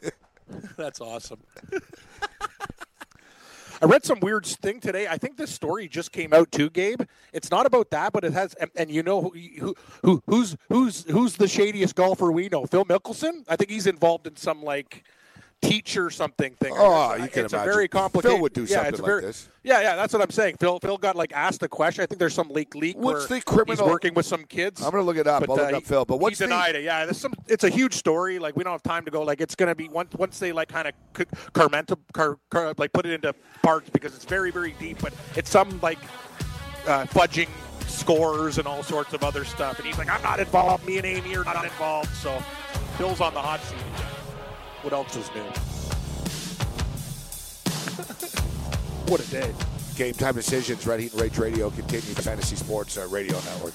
That's 0.76 1.00
awesome. 1.00 1.40
I 3.82 3.86
read 3.86 4.04
some 4.04 4.20
weird 4.20 4.44
thing 4.44 4.78
today. 4.78 5.08
I 5.08 5.16
think 5.16 5.38
this 5.38 5.50
story 5.50 5.88
just 5.88 6.12
came 6.12 6.34
out 6.34 6.52
too, 6.52 6.68
Gabe. 6.68 7.00
It's 7.32 7.50
not 7.50 7.64
about 7.64 7.88
that, 7.90 8.12
but 8.12 8.24
it 8.24 8.34
has. 8.34 8.52
And, 8.54 8.70
and 8.76 8.90
you 8.90 9.02
know 9.02 9.22
who, 9.22 9.32
who 9.58 9.74
who 10.02 10.22
who's 10.26 10.56
who's 10.68 11.04
who's 11.04 11.36
the 11.36 11.48
shadiest 11.48 11.94
golfer 11.94 12.30
we 12.30 12.50
know? 12.50 12.66
Phil 12.66 12.84
Mickelson. 12.84 13.42
I 13.48 13.56
think 13.56 13.70
he's 13.70 13.86
involved 13.86 14.26
in 14.26 14.36
some 14.36 14.62
like 14.62 15.04
teacher 15.62 16.10
something 16.10 16.54
thing. 16.54 16.72
Oh, 16.76 17.14
you 17.14 17.28
can 17.28 17.44
it's 17.44 17.52
imagine. 17.52 17.70
a 17.70 17.72
very 17.72 17.88
complicated. 17.88 18.32
Phil 18.32 18.42
would 18.42 18.52
do 18.52 18.62
yeah, 18.62 18.76
something 18.76 18.88
it's 18.88 19.00
like 19.00 19.06
very, 19.06 19.20
this. 19.22 19.48
Yeah, 19.62 19.80
yeah, 19.80 19.96
that's 19.96 20.12
what 20.12 20.22
I'm 20.22 20.30
saying. 20.30 20.56
Phil, 20.58 20.78
Phil 20.80 20.96
got 20.96 21.16
like 21.16 21.32
asked 21.32 21.62
a 21.62 21.68
question. 21.68 22.02
I 22.02 22.06
think 22.06 22.18
there's 22.18 22.34
some 22.34 22.48
leak, 22.48 22.74
leak. 22.74 22.96
What's 22.96 23.28
where 23.28 23.38
the 23.38 23.44
criminal- 23.44 23.84
He's 23.84 23.92
working 23.92 24.14
with 24.14 24.26
some 24.26 24.44
kids. 24.44 24.80
I'm 24.82 24.90
going 24.90 25.02
to 25.02 25.06
look 25.06 25.16
it 25.16 25.26
up. 25.26 25.44
I'll 25.48 25.52
uh, 25.52 25.64
look 25.64 25.74
up 25.74 25.84
Phil. 25.84 26.04
But 26.04 26.18
what's 26.18 26.38
he 26.38 26.44
the 26.44 26.48
denied 26.48 26.76
it? 26.76 26.84
Yeah, 26.84 27.04
there's 27.04 27.18
some. 27.18 27.34
It's 27.46 27.64
a 27.64 27.68
huge 27.68 27.94
story. 27.94 28.38
Like 28.38 28.56
we 28.56 28.64
don't 28.64 28.72
have 28.72 28.82
time 28.82 29.04
to 29.04 29.10
go. 29.10 29.22
Like 29.22 29.40
it's 29.40 29.54
going 29.54 29.68
to 29.68 29.74
be 29.74 29.88
once 29.88 30.14
once 30.14 30.38
they 30.38 30.52
like 30.52 30.68
kind 30.68 30.88
of 30.88 30.94
carmenta, 31.52 31.98
car, 32.12 32.38
car, 32.50 32.74
like 32.78 32.92
put 32.92 33.06
it 33.06 33.12
into 33.12 33.34
parts 33.62 33.90
because 33.90 34.14
it's 34.14 34.24
very 34.24 34.50
very 34.50 34.72
deep. 34.78 34.98
But 35.00 35.12
it's 35.36 35.50
some 35.50 35.78
like 35.82 35.98
uh, 36.86 37.04
fudging 37.06 37.48
scores 37.86 38.58
and 38.58 38.66
all 38.66 38.82
sorts 38.82 39.12
of 39.12 39.22
other 39.22 39.44
stuff. 39.44 39.78
And 39.78 39.86
he's 39.86 39.98
like, 39.98 40.08
I'm 40.08 40.22
not 40.22 40.40
involved. 40.40 40.86
Me 40.86 40.96
and 40.96 41.06
Amy 41.06 41.36
are 41.36 41.44
not 41.44 41.64
involved. 41.64 42.14
So 42.14 42.38
Phil's 42.96 43.20
on 43.20 43.34
the 43.34 43.40
hot 43.40 43.60
seat. 43.60 43.78
What 44.82 44.94
else 44.94 45.14
is 45.14 45.28
new? 45.34 45.42
what 49.10 49.20
a 49.20 49.30
day. 49.30 49.52
Game 49.96 50.14
time 50.14 50.34
decisions. 50.34 50.86
Red 50.86 51.00
Heat 51.00 51.12
and 51.12 51.20
Rage 51.20 51.36
Radio 51.36 51.68
continues. 51.68 52.16
Fantasy 52.18 52.56
Sports 52.56 52.96
uh, 52.96 53.06
Radio 53.08 53.34
Network. 53.40 53.74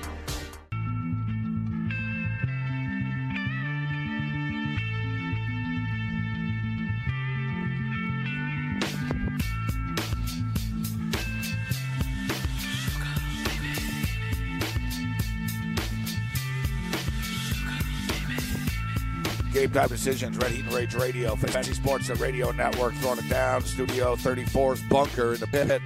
Time 19.73 19.87
decisions. 19.87 20.37
Red 20.37 20.51
Heat 20.51 20.65
and 20.65 20.73
Rage 20.73 20.95
Radio. 20.95 21.33
Fantasy 21.37 21.73
Sports 21.73 22.09
the 22.09 22.15
Radio 22.15 22.51
Network. 22.51 22.93
Throwing 22.95 23.19
it 23.19 23.29
down. 23.29 23.61
Studio 23.61 24.17
34's 24.17 24.81
bunker 24.89 25.33
in 25.33 25.39
the 25.39 25.47
pit. 25.47 25.81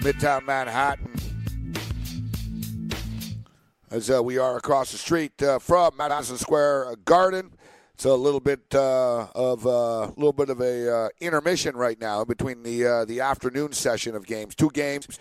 Midtown 0.00 0.46
Manhattan. 0.46 1.12
As 3.90 4.10
uh, 4.10 4.22
we 4.22 4.38
are 4.38 4.56
across 4.56 4.92
the 4.92 4.98
street 4.98 5.42
uh, 5.42 5.58
from 5.58 5.96
Madison 5.96 6.36
Square 6.36 6.94
Garden. 7.04 7.50
It's 7.94 8.04
a 8.04 8.14
little 8.14 8.40
bit 8.40 8.60
uh, 8.72 9.26
of 9.34 9.66
a 9.66 9.68
uh, 9.68 10.06
little 10.16 10.32
bit 10.32 10.50
of 10.50 10.60
a 10.60 10.92
uh, 10.92 11.08
intermission 11.20 11.76
right 11.76 12.00
now 12.00 12.24
between 12.24 12.62
the 12.62 12.86
uh, 12.86 13.04
the 13.04 13.20
afternoon 13.20 13.72
session 13.72 14.14
of 14.14 14.24
games. 14.24 14.54
Two 14.54 14.70
games. 14.70 15.18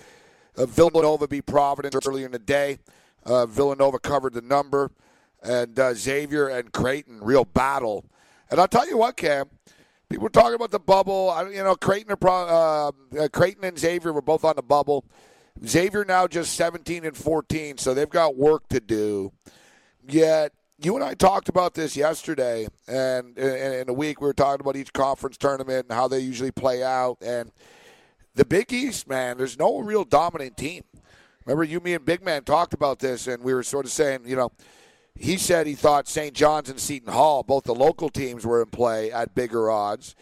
Villanova 0.56 1.28
beat 1.28 1.48
Providence 1.48 1.96
earlier 2.06 2.28
in 2.28 2.32
the 2.32 2.40
day. 2.40 2.78
Villanova 3.26 3.98
covered 3.98 4.34
the 4.34 4.42
number, 4.42 4.92
and 5.44 5.78
uh, 5.78 5.94
Xavier 5.94 6.48
and 6.48 6.72
Creighton 6.72 7.20
real 7.22 7.46
battle. 7.46 8.06
And 8.50 8.60
I'll 8.60 8.68
tell 8.68 8.88
you 8.88 8.98
what, 8.98 9.18
Cam. 9.18 9.50
People 10.10 10.24
were 10.24 10.30
talking 10.30 10.54
about 10.54 10.72
the 10.72 10.80
bubble. 10.80 11.30
I, 11.30 11.50
you 11.50 11.64
know, 11.64 11.76
Creighton, 11.76 12.12
are 12.12 12.18
uh, 12.22 12.92
uh, 13.20 13.28
Creighton 13.30 13.64
and 13.64 13.80
Xavier 13.80 14.14
were 14.14 14.22
both 14.22 14.46
on 14.46 14.56
the 14.56 14.62
bubble. 14.62 15.06
Xavier 15.66 16.06
now 16.06 16.28
just 16.28 16.54
17 16.56 17.06
and 17.06 17.16
14, 17.16 17.78
so 17.78 17.94
they've 17.94 18.10
got 18.10 18.36
work 18.36 18.68
to 18.70 18.80
do. 18.80 19.32
Yet 20.08 20.52
you 20.84 20.96
and 20.96 21.04
I 21.04 21.14
talked 21.14 21.50
about 21.50 21.74
this 21.74 21.96
yesterday, 21.96 22.68
and 22.88 23.38
in 23.38 23.88
a 23.88 23.94
week 23.94 24.20
we 24.20 24.28
were 24.28 24.34
talking 24.34 24.62
about 24.62 24.76
each 24.76 24.92
conference 24.94 25.38
tournament 25.38 25.88
and 25.90 25.98
how 25.98 26.08
they 26.08 26.20
usually 26.20 26.52
play 26.52 26.84
out. 26.84 27.18
And 27.22 27.52
the 28.36 28.46
Big 28.46 28.74
East, 28.74 29.08
man, 29.08 29.38
there's 29.38 29.58
no 29.58 29.80
real 29.80 30.04
dominant 30.04 30.58
team. 30.58 30.84
Remember, 31.46 31.64
you, 31.64 31.80
me, 31.80 31.94
and 31.94 32.06
Big 32.06 32.24
Man 32.24 32.44
talked 32.44 32.74
about 32.74 33.00
this, 33.00 33.28
and 33.28 33.44
we 33.44 33.54
were 33.54 33.64
sort 33.64 33.86
of 33.86 33.92
saying, 33.92 34.22
you 34.26 34.36
know, 34.36 34.52
he 35.16 35.38
said 35.38 35.68
he 35.68 35.76
thought 35.76 36.08
St. 36.08 36.34
John's 36.34 36.70
and 36.70 36.80
Seton 36.80 37.14
Hall, 37.14 37.44
both 37.44 37.64
the 37.64 37.76
local 37.76 38.10
teams, 38.10 38.46
were 38.46 38.62
in 38.62 38.70
play 38.70 39.12
at 39.12 39.36
bigger 39.36 39.70
odds. 39.70 40.16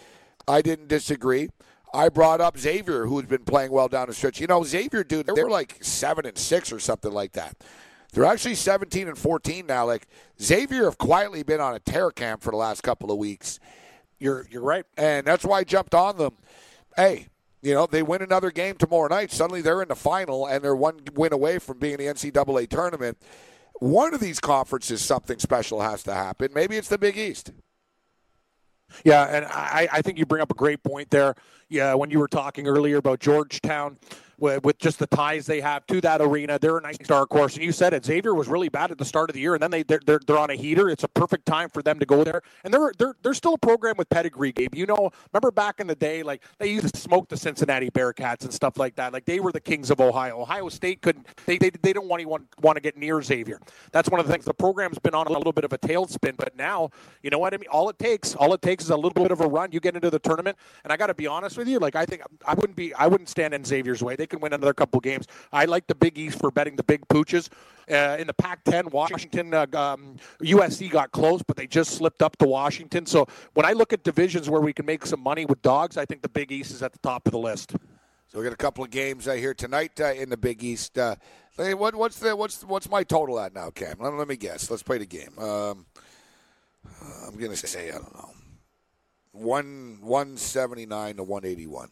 I 0.47 0.61
didn't 0.61 0.87
disagree. 0.87 1.49
I 1.93 2.09
brought 2.09 2.39
up 2.39 2.57
Xavier, 2.57 3.05
who's 3.05 3.25
been 3.25 3.43
playing 3.43 3.71
well 3.71 3.87
down 3.87 4.07
the 4.07 4.13
stretch. 4.13 4.39
You 4.39 4.47
know, 4.47 4.63
Xavier, 4.63 5.03
dude, 5.03 5.27
they 5.27 5.43
were 5.43 5.49
like 5.49 5.77
seven 5.81 6.25
and 6.25 6.37
six 6.37 6.71
or 6.71 6.79
something 6.79 7.11
like 7.11 7.33
that. 7.33 7.55
They're 8.13 8.25
actually 8.25 8.55
17 8.55 9.07
and 9.07 9.17
14 9.17 9.65
now. 9.65 9.85
Like 9.85 10.07
Xavier 10.41 10.85
have 10.85 10.97
quietly 10.97 11.43
been 11.43 11.61
on 11.61 11.73
a 11.73 11.79
tear 11.79 12.11
camp 12.11 12.41
for 12.41 12.51
the 12.51 12.57
last 12.57 12.81
couple 12.81 13.11
of 13.11 13.17
weeks. 13.17 13.59
You're 14.19 14.45
you're 14.51 14.61
right. 14.61 14.85
And 14.97 15.25
that's 15.25 15.45
why 15.45 15.59
I 15.59 15.63
jumped 15.63 15.95
on 15.95 16.17
them. 16.17 16.35
Hey, 16.95 17.27
you 17.61 17.73
know, 17.73 17.85
they 17.85 18.03
win 18.03 18.21
another 18.21 18.51
game 18.51 18.75
tomorrow 18.75 19.07
night. 19.07 19.31
Suddenly 19.31 19.61
they're 19.61 19.81
in 19.81 19.87
the 19.87 19.95
final 19.95 20.45
and 20.45 20.63
they're 20.63 20.75
one 20.75 20.99
win 21.15 21.31
away 21.31 21.59
from 21.59 21.79
being 21.79 21.99
in 21.99 21.99
the 21.99 22.05
NCAA 22.05 22.69
tournament. 22.69 23.17
One 23.81 24.13
of 24.13 24.19
these 24.19 24.39
conferences, 24.39 25.01
something 25.01 25.39
special 25.39 25.81
has 25.81 26.03
to 26.03 26.13
happen. 26.13 26.51
Maybe 26.53 26.77
it's 26.77 26.87
the 26.87 26.99
Big 26.99 27.17
East. 27.17 27.51
Yeah, 29.03 29.23
and 29.23 29.45
I, 29.45 29.89
I 29.91 30.01
think 30.03 30.19
you 30.19 30.25
bring 30.27 30.43
up 30.43 30.51
a 30.51 30.53
great 30.53 30.83
point 30.83 31.09
there. 31.09 31.33
Yeah, 31.67 31.95
when 31.95 32.11
you 32.11 32.19
were 32.19 32.27
talking 32.27 32.67
earlier 32.67 32.97
about 32.97 33.19
Georgetown, 33.19 33.97
with, 34.41 34.77
just 34.79 34.99
the 34.99 35.07
ties 35.07 35.45
they 35.45 35.61
have 35.61 35.85
to 35.87 36.01
that 36.01 36.21
arena, 36.21 36.57
they're 36.59 36.77
a 36.77 36.81
nice 36.81 36.97
dark 36.97 37.31
horse. 37.31 37.55
And 37.55 37.63
you 37.63 37.71
said 37.71 37.93
it, 37.93 38.03
Xavier 38.03 38.33
was 38.33 38.47
really 38.47 38.69
bad 38.69 38.91
at 38.91 38.97
the 38.97 39.05
start 39.05 39.29
of 39.29 39.35
the 39.35 39.39
year, 39.39 39.53
and 39.53 39.61
then 39.61 39.71
they 39.71 39.83
they're, 39.83 40.01
they're, 40.05 40.19
they're 40.25 40.37
on 40.37 40.49
a 40.49 40.55
heater. 40.55 40.89
It's 40.89 41.03
a 41.03 41.07
perfect 41.07 41.45
time 41.45 41.69
for 41.69 41.81
them 41.81 41.99
to 41.99 42.05
go 42.05 42.23
there, 42.23 42.41
and 42.63 42.73
they're 42.73 42.91
they're 42.97 43.15
they're 43.21 43.33
still 43.33 43.53
a 43.53 43.57
program 43.57 43.95
with 43.97 44.09
pedigree. 44.09 44.51
Gabe, 44.51 44.75
you 44.75 44.85
know, 44.85 45.11
remember 45.31 45.51
back 45.51 45.79
in 45.79 45.87
the 45.87 45.95
day, 45.95 46.23
like 46.23 46.43
they 46.57 46.71
used 46.71 46.93
to 46.93 46.99
smoke 46.99 47.29
the 47.29 47.37
Cincinnati 47.37 47.89
Bearcats 47.91 48.43
and 48.43 48.53
stuff 48.53 48.77
like 48.77 48.95
that. 48.95 49.13
Like 49.13 49.25
they 49.25 49.39
were 49.39 49.51
the 49.51 49.61
kings 49.61 49.91
of 49.91 50.01
Ohio. 50.01 50.41
Ohio 50.41 50.69
State 50.69 51.01
couldn't 51.01 51.27
they 51.45 51.57
they, 51.57 51.69
they 51.69 51.93
don't 51.93 52.07
want 52.07 52.21
anyone 52.21 52.47
want 52.61 52.75
to 52.77 52.81
get 52.81 52.97
near 52.97 53.21
Xavier. 53.21 53.59
That's 53.91 54.09
one 54.09 54.19
of 54.19 54.27
the 54.27 54.33
things. 54.33 54.45
The 54.45 54.53
program's 54.53 54.99
been 54.99 55.15
on 55.15 55.27
a 55.27 55.31
little 55.31 55.53
bit 55.53 55.63
of 55.63 55.73
a 55.73 55.77
tailspin, 55.77 56.35
but 56.37 56.55
now 56.55 56.89
you 57.21 57.29
know 57.29 57.39
what 57.39 57.53
I 57.53 57.57
mean. 57.57 57.69
All 57.69 57.89
it 57.89 57.99
takes, 57.99 58.35
all 58.35 58.53
it 58.53 58.61
takes 58.61 58.85
is 58.85 58.89
a 58.89 58.95
little 58.95 59.11
bit 59.11 59.31
of 59.31 59.41
a 59.41 59.47
run. 59.47 59.71
You 59.71 59.79
get 59.79 59.95
into 59.95 60.09
the 60.09 60.19
tournament, 60.19 60.57
and 60.83 60.91
I 60.91 60.97
got 60.97 61.07
to 61.07 61.13
be 61.13 61.27
honest 61.27 61.57
with 61.57 61.67
you, 61.67 61.79
like 61.79 61.95
I 61.95 62.05
think 62.05 62.23
I 62.45 62.53
wouldn't 62.53 62.75
be 62.75 62.93
I 62.95 63.07
wouldn't 63.07 63.29
stand 63.29 63.53
in 63.53 63.63
Xavier's 63.63 64.01
way. 64.01 64.15
They 64.15 64.27
can 64.31 64.39
win 64.39 64.53
another 64.53 64.73
couple 64.73 64.99
games. 64.99 65.27
I 65.53 65.65
like 65.65 65.85
the 65.85 65.95
Big 65.95 66.17
East 66.17 66.39
for 66.39 66.49
betting 66.49 66.75
the 66.75 66.83
big 66.83 67.07
pooches. 67.07 67.49
Uh, 67.89 68.15
in 68.17 68.25
the 68.25 68.33
Pac-10, 68.33 68.91
Washington, 68.91 69.53
uh, 69.53 69.65
um, 69.73 70.15
USC 70.41 70.89
got 70.89 71.11
close, 71.11 71.41
but 71.43 71.57
they 71.57 71.67
just 71.67 71.91
slipped 71.91 72.21
up 72.21 72.37
to 72.37 72.47
Washington. 72.47 73.05
So 73.05 73.27
when 73.53 73.65
I 73.65 73.73
look 73.73 73.91
at 73.91 74.03
divisions 74.03 74.49
where 74.49 74.61
we 74.61 74.71
can 74.71 74.85
make 74.85 75.05
some 75.05 75.19
money 75.19 75.45
with 75.45 75.61
dogs, 75.61 75.97
I 75.97 76.05
think 76.05 76.21
the 76.21 76.29
Big 76.29 76.51
East 76.51 76.71
is 76.71 76.81
at 76.81 76.93
the 76.93 76.99
top 76.99 77.27
of 77.27 77.33
the 77.33 77.39
list. 77.39 77.75
So 78.27 78.39
we 78.39 78.45
got 78.45 78.53
a 78.53 78.57
couple 78.57 78.81
of 78.83 78.91
games 78.91 79.27
uh, 79.27 79.33
here 79.33 79.53
tonight 79.53 79.99
uh, 79.99 80.13
in 80.13 80.29
the 80.29 80.37
Big 80.37 80.63
East. 80.63 80.97
Uh, 80.97 81.15
what, 81.57 81.93
what's 81.95 82.17
the 82.19 82.33
what's 82.33 82.63
what's 82.63 82.89
my 82.89 83.03
total 83.03 83.39
at 83.39 83.53
now, 83.53 83.69
Cam? 83.71 83.97
Let, 83.99 84.13
let 84.13 84.27
me 84.27 84.37
guess. 84.37 84.71
Let's 84.71 84.83
play 84.83 84.97
the 84.97 85.05
game. 85.05 85.37
Um, 85.37 85.85
I'm 87.27 87.37
gonna 87.37 87.57
say 87.57 87.89
I 87.89 87.93
don't 87.93 88.15
know. 88.15 88.31
One 89.33 89.99
one 90.01 90.37
seventy 90.37 90.85
nine 90.85 91.17
to 91.17 91.23
one 91.23 91.43
eighty 91.43 91.67
one. 91.67 91.89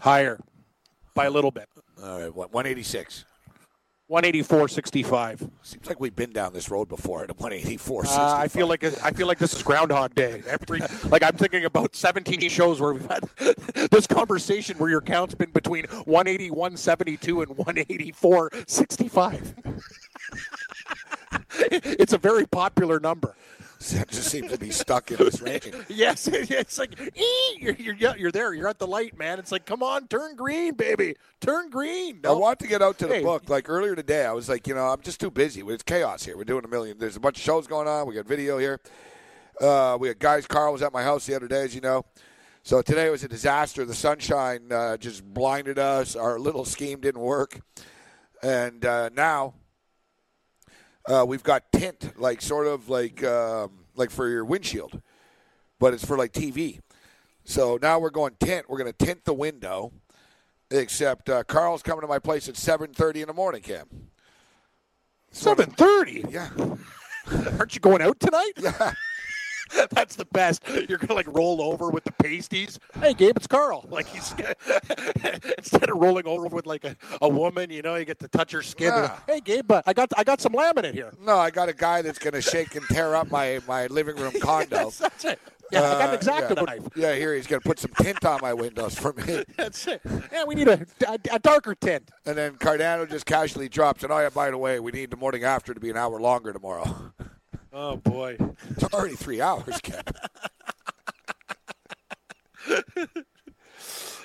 Higher 0.00 0.40
by 1.16 1.26
a 1.26 1.30
little 1.30 1.50
bit. 1.50 1.68
All 2.02 2.20
right, 2.20 2.34
what 2.34 2.52
one 2.52 2.66
eighty 2.66 2.84
six. 2.84 3.24
184.65. 4.08 5.50
Seems 5.62 5.88
like 5.88 5.98
we've 5.98 6.14
been 6.14 6.30
down 6.30 6.52
this 6.52 6.70
road 6.70 6.88
before 6.88 7.24
at 7.24 7.28
184. 7.28 8.06
Uh, 8.06 8.36
I 8.36 8.46
feel 8.46 8.68
like 8.68 8.84
I 8.84 9.10
feel 9.10 9.26
like 9.26 9.38
this 9.38 9.52
is 9.52 9.64
Groundhog 9.64 10.14
Day. 10.14 10.44
Every 10.46 10.78
like 11.08 11.24
I'm 11.24 11.36
thinking 11.36 11.64
about 11.64 11.96
17 11.96 12.48
shows 12.48 12.80
where 12.80 12.92
we've 12.92 13.10
had 13.10 13.24
this 13.90 14.06
conversation 14.06 14.78
where 14.78 14.90
your 14.90 15.00
count's 15.00 15.34
been 15.34 15.50
between 15.50 15.86
180, 15.86 16.52
172, 16.52 17.42
and 17.42 17.50
184.65. 17.56 19.82
it's 21.98 22.12
a 22.12 22.18
very 22.18 22.46
popular 22.46 23.00
number. 23.00 23.34
That 23.92 24.08
just 24.08 24.30
seems 24.30 24.50
to 24.50 24.58
be 24.58 24.70
stuck 24.70 25.10
in 25.10 25.18
this 25.18 25.40
range. 25.40 25.70
Yes, 25.88 26.26
it's 26.32 26.78
like 26.78 26.98
ee, 27.16 27.56
you're, 27.60 27.74
you're 27.74 28.16
you're 28.16 28.32
there. 28.32 28.54
You're 28.54 28.68
at 28.68 28.78
the 28.78 28.86
light, 28.86 29.16
man. 29.18 29.38
It's 29.38 29.52
like, 29.52 29.66
come 29.66 29.82
on, 29.82 30.08
turn 30.08 30.34
green, 30.34 30.74
baby, 30.74 31.14
turn 31.40 31.68
green. 31.70 32.20
I 32.24 32.32
want 32.32 32.58
to 32.60 32.66
get 32.66 32.80
out 32.82 32.98
to 32.98 33.06
the 33.06 33.16
Hey. 33.16 33.22
book. 33.22 33.48
Like 33.50 33.68
earlier 33.68 33.94
today, 33.94 34.24
I 34.24 34.32
was 34.32 34.48
like, 34.48 34.66
you 34.66 34.74
know, 34.74 34.86
I'm 34.86 35.02
just 35.02 35.20
too 35.20 35.30
busy. 35.30 35.60
It's 35.60 35.82
chaos 35.82 36.24
here. 36.24 36.36
We're 36.36 36.44
doing 36.44 36.64
a 36.64 36.68
million. 36.68 36.96
There's 36.98 37.16
a 37.16 37.20
bunch 37.20 37.36
of 37.36 37.42
shows 37.44 37.66
going 37.66 37.86
on. 37.86 38.06
We 38.06 38.14
got 38.14 38.26
video 38.26 38.58
here. 38.58 38.80
Uh, 39.60 39.96
we 40.00 40.08
had 40.08 40.18
guys. 40.18 40.46
Carl 40.46 40.72
was 40.72 40.82
at 40.82 40.92
my 40.92 41.02
house 41.02 41.26
the 41.26 41.34
other 41.34 41.48
day, 41.48 41.62
as 41.62 41.74
you 41.74 41.80
know. 41.82 42.04
So 42.62 42.82
today 42.82 43.10
was 43.10 43.22
a 43.24 43.28
disaster. 43.28 43.84
The 43.84 43.94
sunshine 43.94 44.72
uh, 44.72 44.96
just 44.96 45.22
blinded 45.22 45.78
us. 45.78 46.16
Our 46.16 46.38
little 46.38 46.64
scheme 46.64 47.00
didn't 47.00 47.20
work. 47.20 47.60
and 48.42 48.84
uh, 48.84 49.10
now 49.10 49.54
uh, 51.08 51.24
we've 51.26 51.42
got 51.42 51.70
tint, 51.72 52.18
like 52.18 52.42
sort 52.42 52.66
of 52.66 52.88
like 52.88 53.22
um, 53.24 53.84
like 53.94 54.10
for 54.10 54.28
your 54.28 54.44
windshield, 54.44 55.00
but 55.78 55.94
it's 55.94 56.04
for 56.04 56.16
like 56.16 56.32
TV. 56.32 56.80
So 57.44 57.78
now 57.80 57.98
we're 57.98 58.10
going 58.10 58.34
tint. 58.40 58.68
We're 58.68 58.78
going 58.78 58.92
to 58.92 59.04
tint 59.04 59.24
the 59.24 59.34
window. 59.34 59.92
Except 60.68 61.30
uh, 61.30 61.44
Carl's 61.44 61.80
coming 61.80 62.00
to 62.00 62.08
my 62.08 62.18
place 62.18 62.48
at 62.48 62.56
seven 62.56 62.92
thirty 62.92 63.20
in 63.20 63.28
the 63.28 63.32
morning, 63.32 63.62
Cam. 63.62 63.86
Seven 65.30 65.70
thirty. 65.70 66.24
Yeah. 66.28 66.50
Aren't 67.58 67.74
you 67.74 67.80
going 67.80 68.02
out 68.02 68.18
tonight? 68.18 68.52
Yeah. 68.58 68.92
That's 69.90 70.16
the 70.16 70.24
best. 70.26 70.62
You're 70.88 70.98
gonna 70.98 71.14
like 71.14 71.26
roll 71.28 71.60
over 71.62 71.90
with 71.90 72.04
the 72.04 72.12
pasties. 72.12 72.78
Hey, 73.00 73.14
Gabe, 73.14 73.36
it's 73.36 73.46
Carl. 73.46 73.84
Like 73.96 74.06
he's 74.08 74.34
instead 75.58 75.88
of 75.88 75.96
rolling 75.96 76.26
over 76.26 76.48
with 76.48 76.66
like 76.66 76.84
a, 76.84 76.96
a 77.22 77.28
woman, 77.28 77.70
you 77.70 77.80
know, 77.82 77.94
you 77.96 78.04
get 78.04 78.18
to 78.18 78.28
touch 78.28 78.52
her 78.52 78.62
skin. 78.62 78.88
Yeah. 78.88 79.18
Hey, 79.26 79.40
Gabe, 79.40 79.66
but 79.66 79.84
I 79.86 79.92
got 79.94 80.10
I 80.16 80.24
got 80.24 80.40
some 80.40 80.52
laminate 80.52 80.92
here. 80.92 81.12
No, 81.20 81.38
I 81.38 81.50
got 81.50 81.68
a 81.68 81.72
guy 81.72 82.02
that's 82.02 82.18
going 82.18 82.34
to 82.34 82.42
shake 82.42 82.74
and 82.74 82.84
tear 82.88 83.14
up 83.14 83.30
my, 83.30 83.60
my 83.66 83.86
living 83.86 84.16
room 84.16 84.32
condo. 84.40 84.76
That's, 84.76 84.98
that's 84.98 85.24
it. 85.24 85.38
Yeah, 85.72 85.80
I 85.82 85.82
got 85.98 86.08
an 86.10 86.14
Uh, 86.14 86.18
exacto 86.18 86.56
yeah. 86.56 86.62
knife. 86.62 86.88
Yeah, 86.94 87.14
here 87.14 87.34
he's 87.34 87.46
going 87.46 87.62
to 87.62 87.68
put 87.68 87.78
some 87.78 87.90
tint 88.00 88.24
on 88.24 88.38
my 88.42 88.52
windows 88.52 88.96
for 88.98 89.12
me. 89.14 89.44
That's 89.56 89.86
it. 89.86 90.00
Yeah, 90.30 90.44
we 90.44 90.54
need 90.54 90.68
a, 90.68 90.84
a, 91.08 91.18
a 91.32 91.38
darker 91.38 91.74
tint. 91.74 92.10
And 92.26 92.36
then 92.36 92.54
Cardano 92.56 93.08
just 93.08 93.24
casually 93.26 93.68
drops, 93.68 94.02
and 94.02 94.12
oh 94.12 94.18
yeah, 94.18 94.28
by 94.30 94.50
the 94.50 94.58
way, 94.58 94.78
we 94.78 94.92
need 94.92 95.10
the 95.10 95.16
morning 95.16 95.42
after 95.44 95.72
to 95.74 95.80
be 95.80 95.90
an 95.90 95.96
hour 95.96 96.20
longer 96.20 96.52
tomorrow. 96.52 97.12
Oh 97.78 97.96
boy. 97.98 98.38
It's 98.70 98.84
already 98.84 99.16
three 99.16 99.40
hours, 99.42 99.78
Ken. 99.82 100.02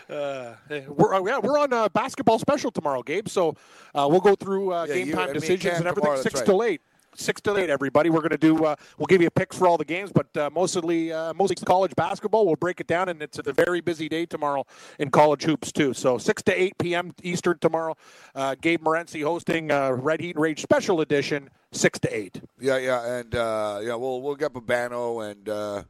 Uh, 0.10 0.56
we're 0.90 1.14
uh, 1.14 1.24
yeah, 1.24 1.40
we're 1.42 1.58
on 1.58 1.72
uh, 1.72 1.88
basketball 1.88 2.38
special 2.38 2.70
tomorrow, 2.70 3.02
Gabe. 3.02 3.30
So 3.30 3.56
uh, 3.96 4.06
we'll 4.12 4.20
go 4.20 4.36
through 4.36 4.74
uh, 4.74 4.86
Yeah, 4.86 4.96
game 4.96 5.08
you 5.08 5.14
time 5.14 5.32
decisions 5.32 5.78
and 5.78 5.88
everything. 5.88 6.04
tomorrow, 6.04 6.22
Six 6.22 6.34
that's 6.34 6.46
till 6.46 6.64
eight. 6.64 6.82
Six 7.14 7.42
to 7.42 7.58
eight, 7.58 7.70
everybody. 7.70 8.10
We're 8.10 8.22
going 8.22 8.30
to 8.30 8.38
do. 8.38 8.64
Uh, 8.64 8.76
we'll 8.98 9.06
give 9.06 9.20
you 9.22 9.28
a 9.28 9.32
picks 9.32 9.58
for 9.58 9.68
all 9.68 9.78
the 9.78 9.84
games, 9.84 10.12
but 10.14 10.36
uh, 10.38 10.50
mostly 10.50 11.12
uh, 11.12 11.34
mostly 11.34 11.58
college 11.58 11.94
basketball. 11.96 12.46
We'll 12.46 12.56
break 12.56 12.80
it 12.80 12.88
down, 12.88 13.10
and 13.10 13.22
it's 13.22 13.38
a 13.38 13.52
very 13.52 13.82
busy 13.82 14.08
day 14.08 14.26
tomorrow 14.26 14.66
in 14.98 15.12
college 15.12 15.44
hoops 15.44 15.74
too. 15.74 15.94
So 15.94 16.18
six 16.18 16.42
to 16.44 16.60
eight 16.60 16.78
p.m. 16.78 17.14
Eastern 17.22 17.58
tomorrow. 17.60 17.98
Uh, 18.34 18.56
Gabe 18.62 18.82
Morency 18.82 19.24
hosting 19.24 19.72
uh, 19.72 19.92
Red 19.92 20.22
Heat 20.22 20.36
and 20.36 20.42
Rage 20.42 20.62
Special 20.62 21.02
Edition. 21.02 21.50
Six 21.74 22.00
to 22.00 22.16
eight. 22.16 22.42
Yeah, 22.60 22.78
yeah, 22.78 23.18
and 23.18 23.36
uh, 23.36 23.82
yeah, 23.84 23.96
we'll 23.96 24.22
we'll 24.22 24.36
get 24.36 24.54
Babano 24.54 25.30
and 25.30 25.50
uh, 25.50 25.84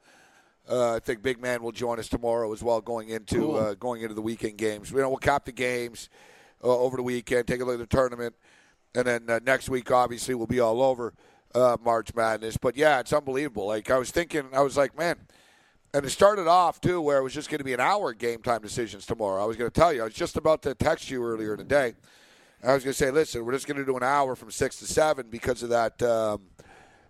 uh, 0.68 0.96
I 0.96 1.00
think 1.00 1.22
Big 1.22 1.40
Man 1.40 1.62
will 1.62 1.72
join 1.72 2.00
us 2.00 2.10
tomorrow 2.10 2.52
as 2.52 2.64
well, 2.64 2.82
going 2.82 3.10
into 3.10 3.36
Cool. 3.42 3.56
uh, 3.58 3.74
going 3.76 4.02
into 4.02 4.16
the 4.16 4.22
weekend 4.24 4.58
games. 4.58 4.90
You 4.90 4.98
know, 4.98 5.10
we'll 5.10 5.18
cap 5.18 5.46
the 5.46 5.52
games 5.52 6.10
uh, 6.64 6.68
over 6.68 6.98
the 6.98 7.04
weekend, 7.04 7.48
take 7.48 7.62
a 7.62 7.66
look 7.66 7.80
at 7.80 7.90
the 7.90 7.96
tournament, 7.96 8.36
and 8.96 9.06
then 9.06 9.30
uh, 9.30 9.40
next 9.44 9.70
week, 9.70 9.92
obviously, 9.92 10.36
we'll 10.36 10.48
be 10.48 10.60
all 10.60 10.82
over 10.82 11.14
uh, 11.56 11.78
March 11.84 12.14
Madness. 12.16 12.58
But 12.58 12.76
yeah, 12.76 13.00
it's 13.00 13.14
unbelievable. 13.14 13.68
Like 13.68 13.90
I 13.90 13.98
was 13.98 14.12
thinking, 14.12 14.46
I 14.54 14.62
was 14.62 14.78
like, 14.78 14.98
man. 14.98 15.18
And 15.94 16.06
it 16.06 16.10
started 16.10 16.48
off 16.48 16.80
too, 16.80 17.02
where 17.02 17.18
it 17.18 17.24
was 17.24 17.34
just 17.34 17.50
going 17.50 17.58
to 17.58 17.66
be 17.66 17.74
an 17.74 17.82
hour 17.82 18.14
game 18.14 18.42
time 18.42 18.62
decisions 18.62 19.06
tomorrow. 19.06 19.44
I 19.44 19.46
was 19.46 19.58
going 19.58 19.70
to 19.70 19.78
tell 19.78 19.92
you, 19.92 20.00
I 20.02 20.06
was 20.06 20.14
just 20.14 20.38
about 20.38 20.62
to 20.62 20.74
text 20.74 21.12
you 21.12 21.22
earlier 21.22 21.58
today. 21.58 21.96
I 22.64 22.74
was 22.74 22.84
going 22.86 22.94
to 22.94 22.98
say, 22.98 23.12
listen, 23.12 23.44
we're 23.44 23.52
just 23.52 23.68
going 23.68 23.78
to 23.78 23.86
do 23.86 23.98
an 23.98 24.04
hour 24.04 24.38
from 24.38 24.52
six 24.52 24.78
to 24.78 24.86
seven 24.86 25.28
because 25.30 25.64
of 25.64 25.70
that, 25.70 26.02
um, 26.02 26.44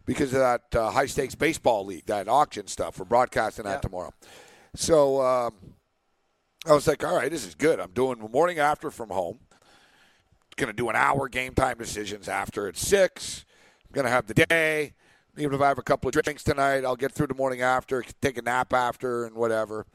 because 0.06 0.34
of 0.34 0.40
that 0.40 0.64
uh, 0.76 0.90
high 0.90 1.06
stakes 1.06 1.36
baseball 1.36 1.86
league, 1.86 2.08
that 2.08 2.28
auction 2.28 2.66
stuff. 2.66 2.98
We're 2.98 3.06
broadcasting 3.06 3.66
that 3.66 3.84
tomorrow. 3.84 4.14
So 4.74 5.22
um, 5.22 5.54
I 6.66 6.74
was 6.74 6.88
like, 6.88 7.04
all 7.04 7.16
right, 7.16 7.30
this 7.30 7.46
is 7.46 7.54
good. 7.54 7.80
I'm 7.80 7.92
doing 7.92 8.20
the 8.20 8.30
morning 8.30 8.58
after 8.58 8.90
from 8.90 9.10
home. 9.10 9.40
Going 10.58 10.68
to 10.68 10.74
do 10.74 10.90
an 10.90 10.96
hour 10.96 11.28
game 11.28 11.54
time 11.54 11.78
decisions 11.78 12.28
after 12.28 12.68
at 12.68 12.78
six. 12.78 13.46
I'm 13.88 13.94
going 13.94 14.06
to 14.06 14.12
have 14.12 14.28
the 14.28 14.34
day. 14.34 14.94
Even 15.38 15.56
if 15.56 15.62
I 15.62 15.70
have 15.70 15.78
a 15.78 15.84
couple 15.84 16.10
of 16.10 16.14
drinks 16.14 16.44
tonight, 16.44 16.84
I'll 16.84 16.98
get 16.98 17.14
through 17.14 17.28
the 17.28 17.34
morning 17.34 17.62
after, 17.62 18.04
take 18.22 18.38
a 18.38 18.42
nap 18.42 18.74
after, 18.74 19.26
and 19.26 19.36
whatever. 19.36 19.86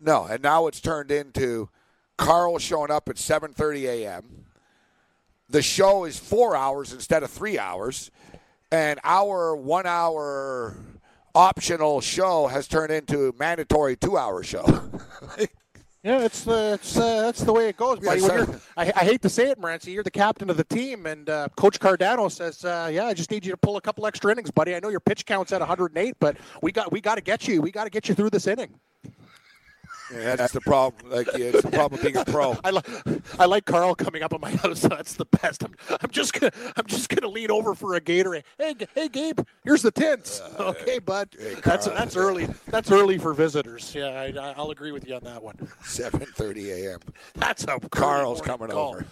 No, 0.00 0.24
and 0.24 0.42
now 0.42 0.66
it's 0.66 0.80
turned 0.80 1.10
into 1.10 1.68
Carl 2.16 2.58
showing 2.58 2.90
up 2.90 3.08
at 3.08 3.16
7:30 3.16 3.84
a.m. 3.84 4.46
The 5.48 5.62
show 5.62 6.04
is 6.04 6.18
four 6.18 6.56
hours 6.56 6.92
instead 6.92 7.22
of 7.22 7.30
three 7.30 7.58
hours, 7.58 8.10
and 8.70 8.98
our 9.04 9.54
one-hour 9.54 10.76
optional 11.34 12.00
show 12.00 12.46
has 12.46 12.66
turned 12.66 12.90
into 12.90 13.34
mandatory 13.38 13.96
two-hour 13.96 14.42
show. 14.42 14.64
Yeah, 16.02 16.24
it's 16.24 16.42
the 16.42 16.72
it's 16.74 16.96
uh, 16.96 17.22
that's 17.22 17.42
the 17.44 17.52
way 17.52 17.68
it 17.68 17.76
goes, 17.76 18.00
buddy. 18.00 18.20
Yeah, 18.20 18.28
When 18.28 18.46
so- 18.46 18.52
you're, 18.52 18.60
I, 18.76 18.92
I 18.96 19.04
hate 19.04 19.22
to 19.22 19.28
say 19.28 19.50
it, 19.50 19.60
Morency, 19.60 19.92
you're 19.92 20.02
the 20.02 20.10
captain 20.10 20.50
of 20.50 20.56
the 20.56 20.64
team, 20.64 21.06
and 21.06 21.30
uh, 21.30 21.46
Coach 21.56 21.78
Cardano 21.78 22.28
says, 22.30 22.64
uh, 22.64 22.90
"Yeah, 22.92 23.06
I 23.06 23.14
just 23.14 23.30
need 23.30 23.46
you 23.46 23.52
to 23.52 23.56
pull 23.56 23.76
a 23.76 23.80
couple 23.80 24.04
extra 24.06 24.32
innings, 24.32 24.50
buddy. 24.50 24.74
I 24.74 24.80
know 24.80 24.88
your 24.88 24.98
pitch 25.00 25.24
count's 25.26 25.52
at 25.52 25.60
108, 25.60 26.16
but 26.18 26.36
we 26.60 26.72
got 26.72 26.90
we 26.90 27.00
got 27.00 27.14
to 27.14 27.20
get 27.20 27.46
you. 27.46 27.62
We 27.62 27.70
got 27.70 27.84
to 27.84 27.90
get 27.90 28.08
you 28.08 28.16
through 28.16 28.30
this 28.30 28.48
inning." 28.48 28.74
Yeah, 30.14 30.36
that's 30.36 30.52
the 30.52 30.60
problem. 30.60 31.10
Like, 31.10 31.26
yeah, 31.36 31.46
it's 31.46 31.62
the 31.62 31.70
problem 31.70 32.00
being 32.02 32.16
a 32.16 32.24
pro. 32.24 32.56
I 32.64 32.70
like 32.70 32.86
I 33.38 33.46
like 33.46 33.64
Carl 33.64 33.94
coming 33.94 34.22
up 34.22 34.32
on 34.34 34.40
my 34.40 34.50
house. 34.56 34.80
So 34.80 34.88
That's 34.88 35.14
the 35.14 35.24
best. 35.24 35.64
I'm, 35.64 35.74
I'm 36.00 36.10
just 36.10 36.32
gonna 36.38 36.52
I'm 36.76 36.86
just 36.86 37.08
gonna 37.08 37.28
lean 37.32 37.50
over 37.50 37.74
for 37.74 37.94
a 37.94 38.00
Gatorade. 38.00 38.42
Hey, 38.58 38.74
G- 38.74 38.86
hey, 38.94 39.08
Gabe, 39.08 39.40
here's 39.64 39.82
the 39.82 39.90
tints. 39.90 40.40
okay, 40.60 40.98
bud. 40.98 41.30
that's 41.64 41.86
that's 41.86 42.16
early. 42.16 42.48
That's 42.68 42.90
early 42.90 43.18
for 43.18 43.32
visitors. 43.34 43.94
Yeah, 43.94 44.06
I, 44.08 44.26
I- 44.38 44.54
I'll 44.56 44.70
agree 44.70 44.92
with 44.92 45.06
you 45.08 45.14
on 45.14 45.24
that 45.24 45.42
one. 45.42 45.56
7:30 45.84 46.86
a.m. 46.88 46.98
That's 47.34 47.64
a 47.64 47.78
Carl's 47.90 48.40
coming 48.40 48.68
call. 48.68 48.90
over. 48.90 49.06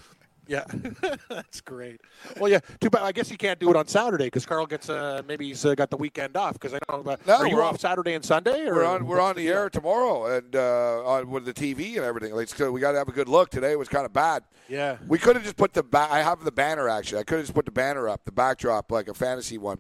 Yeah, 0.50 0.64
that's 1.28 1.60
great. 1.60 2.00
Well, 2.40 2.50
yeah, 2.50 2.58
too 2.80 2.90
bad. 2.90 3.02
I 3.02 3.12
guess 3.12 3.30
you 3.30 3.36
can't 3.36 3.60
do 3.60 3.70
it 3.70 3.76
on 3.76 3.86
Saturday 3.86 4.24
because 4.24 4.44
Carl 4.44 4.66
gets 4.66 4.90
uh, 4.90 5.22
maybe 5.28 5.46
he's 5.46 5.64
uh, 5.64 5.76
got 5.76 5.90
the 5.90 5.96
weekend 5.96 6.36
off. 6.36 6.54
Because 6.54 6.74
I 6.74 6.80
know. 6.90 7.04
Uh, 7.08 7.16
No, 7.24 7.36
are 7.36 7.46
you 7.46 7.62
off 7.62 7.78
Saturday 7.78 8.14
and 8.14 8.24
Sunday? 8.24 8.66
Or 8.66 8.74
We're 8.74 8.84
on 8.84 9.06
we're 9.06 9.20
on 9.20 9.36
the 9.36 9.46
air 9.46 9.70
tomorrow 9.70 10.26
and 10.36 10.56
uh, 10.56 11.04
on 11.06 11.30
with 11.30 11.44
the 11.44 11.54
TV 11.54 11.94
and 11.96 12.04
everything. 12.04 12.34
Like, 12.34 12.48
so 12.48 12.72
we 12.72 12.80
got 12.80 12.92
to 12.92 12.98
have 12.98 13.08
a 13.08 13.12
good 13.12 13.28
look. 13.28 13.50
Today 13.50 13.76
was 13.76 13.88
kind 13.88 14.04
of 14.04 14.12
bad. 14.12 14.42
Yeah. 14.68 14.96
We 15.06 15.18
could 15.18 15.36
have 15.36 15.44
just 15.44 15.56
put 15.56 15.72
the 15.72 15.84
ba- 15.84 16.08
I 16.10 16.18
have 16.22 16.42
the 16.42 16.50
banner 16.50 16.88
actually. 16.88 17.20
I 17.20 17.22
could 17.22 17.36
have 17.36 17.44
just 17.46 17.54
put 17.54 17.64
the 17.64 17.70
banner 17.70 18.08
up, 18.08 18.24
the 18.24 18.32
backdrop 18.32 18.90
like 18.90 19.06
a 19.06 19.14
fantasy 19.14 19.56
one. 19.56 19.78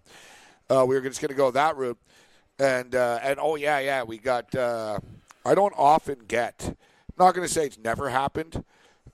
Uh, 0.70 0.84
we 0.86 0.94
were 0.94 1.00
just 1.00 1.20
going 1.20 1.30
to 1.30 1.34
go 1.34 1.50
that 1.50 1.76
route, 1.76 1.98
and 2.60 2.94
uh, 2.94 3.18
and 3.24 3.40
oh 3.42 3.56
yeah 3.56 3.80
yeah 3.80 4.04
we 4.04 4.18
got. 4.18 4.54
Uh, 4.54 5.00
I 5.44 5.56
don't 5.56 5.74
often 5.76 6.18
get. 6.28 6.62
I'm 7.18 7.26
not 7.26 7.34
going 7.34 7.46
to 7.46 7.52
say 7.52 7.66
it's 7.66 7.76
never 7.78 8.08
happened, 8.10 8.64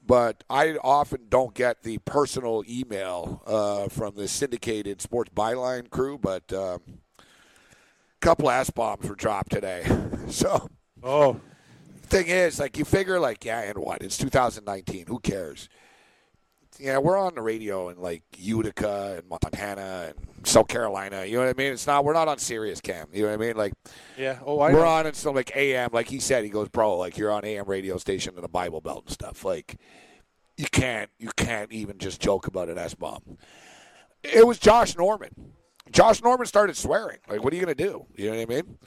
but 0.07 0.45
I 0.49 0.77
often 0.83 1.27
don't 1.29 1.55
get 1.55 1.83
the 1.83 1.99
personal 1.99 2.63
email 2.69 3.43
uh, 3.47 3.89
from 3.89 4.15
the 4.15 4.29
syndicated 4.29 5.03
sports 5.03 5.31
byline 5.35 5.91
crew. 5.91 6.19
But 6.19 6.53
um, 6.53 6.81
a 7.19 7.23
couple 8.21 8.51
ass 8.51 8.71
bombs 8.71 9.09
were 9.09 9.15
dropped 9.17 9.53
today, 9.53 9.85
so 10.29 10.69
Oh, 11.03 11.41
thing 12.03 12.27
is, 12.27 12.59
like 12.59 12.79
you 12.79 12.85
figure, 12.85 13.21
like 13.21 13.45
yeah, 13.45 13.61
and 13.61 13.79
what? 13.79 14.03
It's 14.03 14.17
2019. 14.17 15.07
Who 15.07 15.21
cares? 15.21 15.69
Yeah, 16.79 16.99
we're 16.99 17.17
on 17.19 17.35
the 17.35 17.43
radio 17.43 17.89
in 17.89 17.99
like 18.01 18.23
Utica 18.37 19.17
and 19.19 19.29
Montana 19.29 20.13
and 20.15 20.47
South 20.47 20.69
Carolina. 20.69 21.25
You 21.25 21.35
know 21.39 21.45
what 21.47 21.57
I 21.57 21.61
mean? 21.61 21.73
It's 21.73 21.87
not. 21.87 22.05
We're 22.05 22.13
not 22.13 22.29
on 22.29 22.39
Sirius 22.39 22.81
Cam. 22.81 23.07
You 23.13 23.23
know 23.23 23.29
what 23.29 23.35
I 23.43 23.47
mean? 23.47 23.57
Like 23.57 23.73
yeah. 24.19 24.39
Oh, 24.45 24.61
I 24.61 24.73
we're 24.73 24.81
know. 24.81 24.87
on 24.89 25.07
in 25.07 25.15
some 25.15 25.35
like 25.35 25.55
AM. 25.57 25.91
Like 25.93 26.09
he 26.09 26.19
said, 26.21 26.45
he 26.45 26.51
goes, 26.51 26.69
bro. 26.69 26.97
Like 26.97 27.17
you're 27.17 27.31
on 27.33 27.45
AM 27.45 27.67
radio 27.67 27.97
station 27.99 28.35
in 28.37 28.43
the 28.43 28.49
Bible 28.49 28.81
Belt 28.81 29.05
and 29.07 29.13
stuff. 29.13 29.45
Like 29.45 29.77
you 30.57 30.67
can't. 30.71 31.11
You 31.19 31.31
can't 31.37 31.73
even 31.73 31.99
just 31.99 32.21
joke 32.21 32.47
about 32.47 32.69
an 32.69 32.79
S 32.79 32.95
bomb. 32.95 33.39
It 34.23 34.47
was 34.47 34.59
Josh 34.59 34.97
Norman. 34.97 35.53
Josh 35.93 36.23
Norman 36.23 36.47
started 36.47 36.77
swearing. 36.77 37.19
Like, 37.29 37.45
what 37.45 37.53
are 37.53 37.57
you 37.57 37.63
gonna 37.63 37.75
do? 37.75 38.07
You 38.17 38.31
know 38.31 38.37
what 38.39 38.43
I 38.43 38.47
mean? 38.47 38.79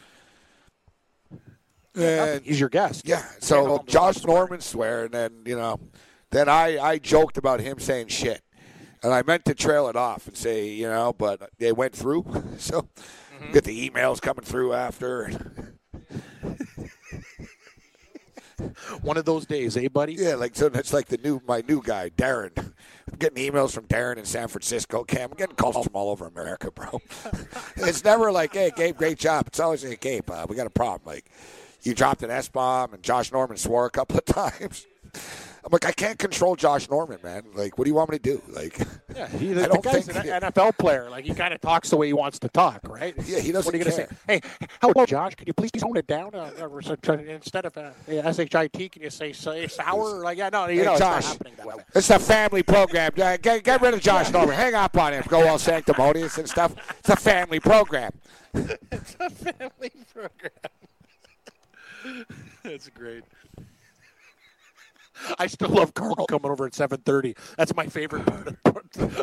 And 1.95 2.43
He's 2.45 2.59
your 2.59 2.69
guest. 2.69 3.07
yeah. 3.07 3.23
So 3.39 3.83
Josh 3.87 4.23
Norman 4.23 4.61
swear, 4.61 5.05
and 5.05 5.13
then 5.13 5.31
you 5.45 5.55
know, 5.55 5.79
then 6.31 6.49
I 6.49 6.77
I 6.77 6.97
joked 6.97 7.37
about 7.37 7.59
him 7.59 7.79
saying 7.79 8.07
shit, 8.07 8.41
and 9.03 9.13
I 9.13 9.23
meant 9.23 9.45
to 9.45 9.55
trail 9.55 9.87
it 9.87 9.95
off 9.95 10.27
and 10.27 10.35
say 10.37 10.69
you 10.69 10.87
know, 10.87 11.13
but 11.13 11.49
they 11.57 11.71
went 11.71 11.95
through. 11.95 12.25
So 12.59 12.89
get 13.53 13.63
the 13.63 13.89
emails 13.89 14.21
coming 14.21 14.43
through 14.43 14.73
after. 14.73 15.63
One 19.01 19.15
of 19.15 19.23
those 19.23 19.45
days, 19.45 19.77
eh, 19.77 19.87
buddy? 19.87 20.15
Yeah, 20.15 20.35
like 20.35 20.55
so 20.55 20.67
that's 20.67 20.91
like 20.91 21.07
the 21.07 21.17
new 21.17 21.41
my 21.47 21.63
new 21.65 21.81
guy 21.81 22.09
Darren. 22.09 22.51
I'm 22.57 23.17
getting 23.17 23.51
emails 23.51 23.71
from 23.71 23.85
Darren 23.85 24.17
in 24.17 24.25
San 24.25 24.49
Francisco. 24.49 25.03
Cam, 25.03 25.31
I'm 25.31 25.37
getting 25.37 25.55
calls 25.55 25.85
from 25.85 25.95
all 25.95 26.09
over 26.09 26.27
America, 26.27 26.69
bro. 26.69 27.01
it's 27.77 28.03
never 28.03 28.31
like, 28.31 28.53
hey, 28.53 28.71
Gabe, 28.75 28.97
great 28.97 29.17
job. 29.17 29.47
It's 29.47 29.59
always 29.59 29.83
like, 29.83 30.01
Gabe, 30.01 30.29
uh, 30.29 30.45
we 30.47 30.55
got 30.55 30.67
a 30.67 30.71
problem. 30.71 31.01
Like, 31.05 31.25
you 31.81 31.95
dropped 31.95 32.21
an 32.23 32.29
S 32.29 32.49
bomb, 32.49 32.93
and 32.93 33.01
Josh 33.01 33.31
Norman 33.31 33.57
swore 33.57 33.85
a 33.85 33.89
couple 33.89 34.17
of 34.17 34.25
times. 34.25 34.85
I'm 35.63 35.69
like, 35.71 35.85
I 35.85 35.91
can't 35.91 36.17
control 36.17 36.55
Josh 36.55 36.89
Norman, 36.89 37.19
man. 37.23 37.43
Like, 37.53 37.77
what 37.77 37.83
do 37.85 37.89
you 37.89 37.95
want 37.95 38.09
me 38.11 38.17
to 38.19 38.23
do? 38.23 38.41
Like, 38.47 38.79
Yeah, 39.15 39.27
he, 39.37 39.53
the, 39.53 39.65
I 39.65 39.67
don't 39.67 39.83
guy's 39.83 40.05
think- 40.07 40.25
an 40.25 40.41
NFL 40.41 40.77
player. 40.77 41.09
Like 41.09 41.25
he 41.25 41.33
kind 41.33 41.53
of 41.53 41.61
talks 41.61 41.89
the 41.89 41.97
way 41.97 42.07
he 42.07 42.13
wants 42.13 42.39
to 42.39 42.49
talk, 42.49 42.79
right? 42.87 43.13
Yeah, 43.25 43.39
he 43.39 43.51
doesn't 43.51 43.65
What 43.65 43.75
are 43.75 43.77
you 43.77 43.83
gonna 43.83 43.95
say? 43.95 44.07
Hey, 44.27 44.41
hello, 44.81 45.05
Josh. 45.05 45.35
Can 45.35 45.47
you 45.47 45.53
please 45.53 45.71
tone 45.71 45.97
it 45.97 46.07
down? 46.07 46.33
Uh, 46.33 46.51
or 46.61 46.79
instead 46.79 47.65
of 47.65 47.77
uh, 47.77 47.91
shit, 48.07 48.91
can 48.91 49.01
you 49.01 49.09
say, 49.09 49.33
say 49.33 49.67
sour? 49.67 50.21
Like, 50.23 50.37
yeah, 50.37 50.49
no, 50.49 50.67
you 50.67 50.79
Hey, 50.79 50.85
know, 50.85 50.91
it's 50.93 50.99
not 51.01 51.23
happening. 51.23 51.53
It's 51.93 52.09
a 52.09 52.19
family 52.19 52.63
program. 52.63 53.11
Uh, 53.17 53.37
Get, 53.37 53.63
get 53.63 53.81
rid 53.81 53.93
of 53.93 54.01
Josh 54.01 54.31
Norman. 54.31 54.55
Hang 54.55 54.73
up 54.75 54.97
on 54.97 55.13
him. 55.13 55.23
Go 55.27 55.47
all 55.47 55.57
sanctimonious 55.59 56.37
and 56.37 56.47
stuff. 56.49 56.73
It's 56.99 57.09
a 57.09 57.15
family 57.15 57.59
program. 57.59 58.11
It's 58.91 59.15
a 59.19 59.29
family 59.29 59.91
program. 60.13 60.51
That's 62.63 62.89
great. 62.89 63.23
I 65.37 65.47
still 65.47 65.69
love 65.69 65.93
Carl 65.93 66.25
coming 66.27 66.51
over 66.51 66.65
at 66.65 66.73
seven 66.73 66.99
thirty. 66.99 67.35
That's 67.57 67.75
my 67.75 67.87
favorite 67.87 68.25
part 68.25 68.55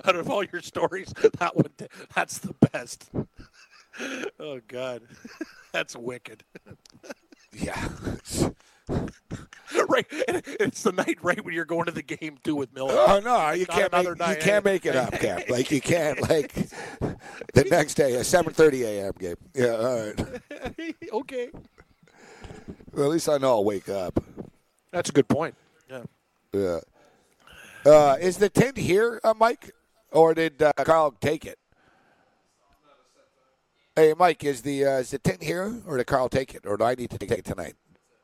out 0.07 0.17
of 0.17 0.31
all 0.31 0.45
your 0.45 0.61
stories. 0.63 1.13
That 1.39 1.57
one, 1.57 1.71
that's 2.15 2.39
the 2.39 2.55
best. 2.73 3.11
Oh 4.39 4.61
God, 4.69 5.03
that's 5.73 5.97
wicked. 5.97 6.45
Yeah. 7.53 7.89
Right, 9.89 10.07
and 10.29 10.43
it's 10.61 10.83
the 10.83 10.93
night 10.93 11.19
right 11.23 11.45
when 11.45 11.53
you're 11.55 11.65
going 11.65 11.87
to 11.87 11.93
the 11.93 12.03
game 12.03 12.39
too 12.45 12.55
with 12.57 12.73
Miller. 12.75 12.95
Oh 12.97 13.21
no, 13.21 13.51
you 13.51 13.67
Not 13.69 13.77
can't 13.77 13.93
make, 13.93 14.07
another 14.07 14.33
you 14.33 14.41
can't 14.41 14.67
eh? 14.67 14.71
make 14.71 14.87
it 14.87 14.97
up, 14.97 15.13
Cam. 15.13 15.43
Like 15.49 15.71
you 15.71 15.81
can't 15.81 16.21
like 16.29 16.53
the 17.53 17.65
next 17.71 17.95
day, 17.95 18.15
a 18.15 18.21
7:30 18.21 18.83
a.m. 18.85 19.13
game. 19.19 19.37
Yeah, 19.55 19.67
all 19.77 20.07
right. 20.07 20.95
okay, 21.13 21.49
Well, 22.93 23.05
at 23.07 23.11
least 23.11 23.29
I 23.29 23.39
know 23.39 23.51
I'll 23.51 23.65
wake 23.65 23.89
up. 23.89 24.23
that's 24.93 25.11
a 25.11 25.13
good 25.13 25.29
point. 25.29 25.55
Yeah. 25.89 26.03
Yeah. 26.53 26.81
Uh, 27.85 28.17
is 28.21 28.39
the 28.39 28.49
tent 28.49 28.77
here, 28.77 29.21
uh, 29.23 29.35
Mike, 29.39 29.71
or 30.11 30.35
did 30.35 30.61
uh, 30.61 30.73
Carl 30.73 31.15
take 31.21 31.45
it? 31.45 31.59
Hey, 33.95 34.13
Mike, 34.19 34.45
is 34.45 34.63
the 34.63 34.85
uh, 34.85 34.99
is 34.99 35.11
the 35.11 35.19
tent 35.19 35.43
here, 35.43 35.83
or 35.87 35.97
did 35.97 36.07
Carl 36.07 36.29
take 36.29 36.55
it, 36.55 36.67
or 36.67 36.77
do 36.77 36.85
I 36.85 36.95
need 36.95 37.11
to 37.11 37.19
take 37.19 37.31
it 37.31 37.45
tonight? 37.45 37.75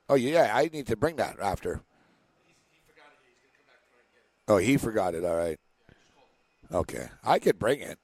Oh, 0.08 0.16
yeah, 0.16 0.50
I 0.52 0.68
need 0.72 0.86
to 0.88 0.96
bring 0.96 1.16
that 1.16 1.38
after. 1.40 1.80
Oh, 4.48 4.58
he 4.58 4.76
forgot 4.76 5.14
it. 5.14 5.24
All 5.24 5.36
right. 5.36 5.58
Okay, 6.72 7.08
I 7.24 7.38
could 7.38 7.58
bring 7.58 7.80
it. 7.80 7.98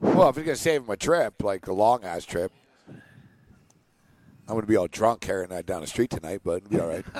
Well, 0.00 0.28
if 0.28 0.36
you're 0.36 0.44
gonna 0.44 0.56
save 0.56 0.84
him 0.84 0.90
a 0.90 0.96
trip, 0.96 1.42
like 1.42 1.66
a 1.66 1.72
long 1.72 2.04
ass 2.04 2.24
trip, 2.24 2.52
I'm 4.46 4.54
gonna 4.54 4.66
be 4.66 4.76
all 4.76 4.88
drunk 4.88 5.20
carrying 5.20 5.50
that 5.50 5.66
down 5.66 5.80
the 5.80 5.86
street 5.86 6.10
tonight, 6.10 6.40
but 6.44 6.64
it'll 6.64 6.70
be 6.70 6.80
all 6.80 6.88
right. 6.88 7.04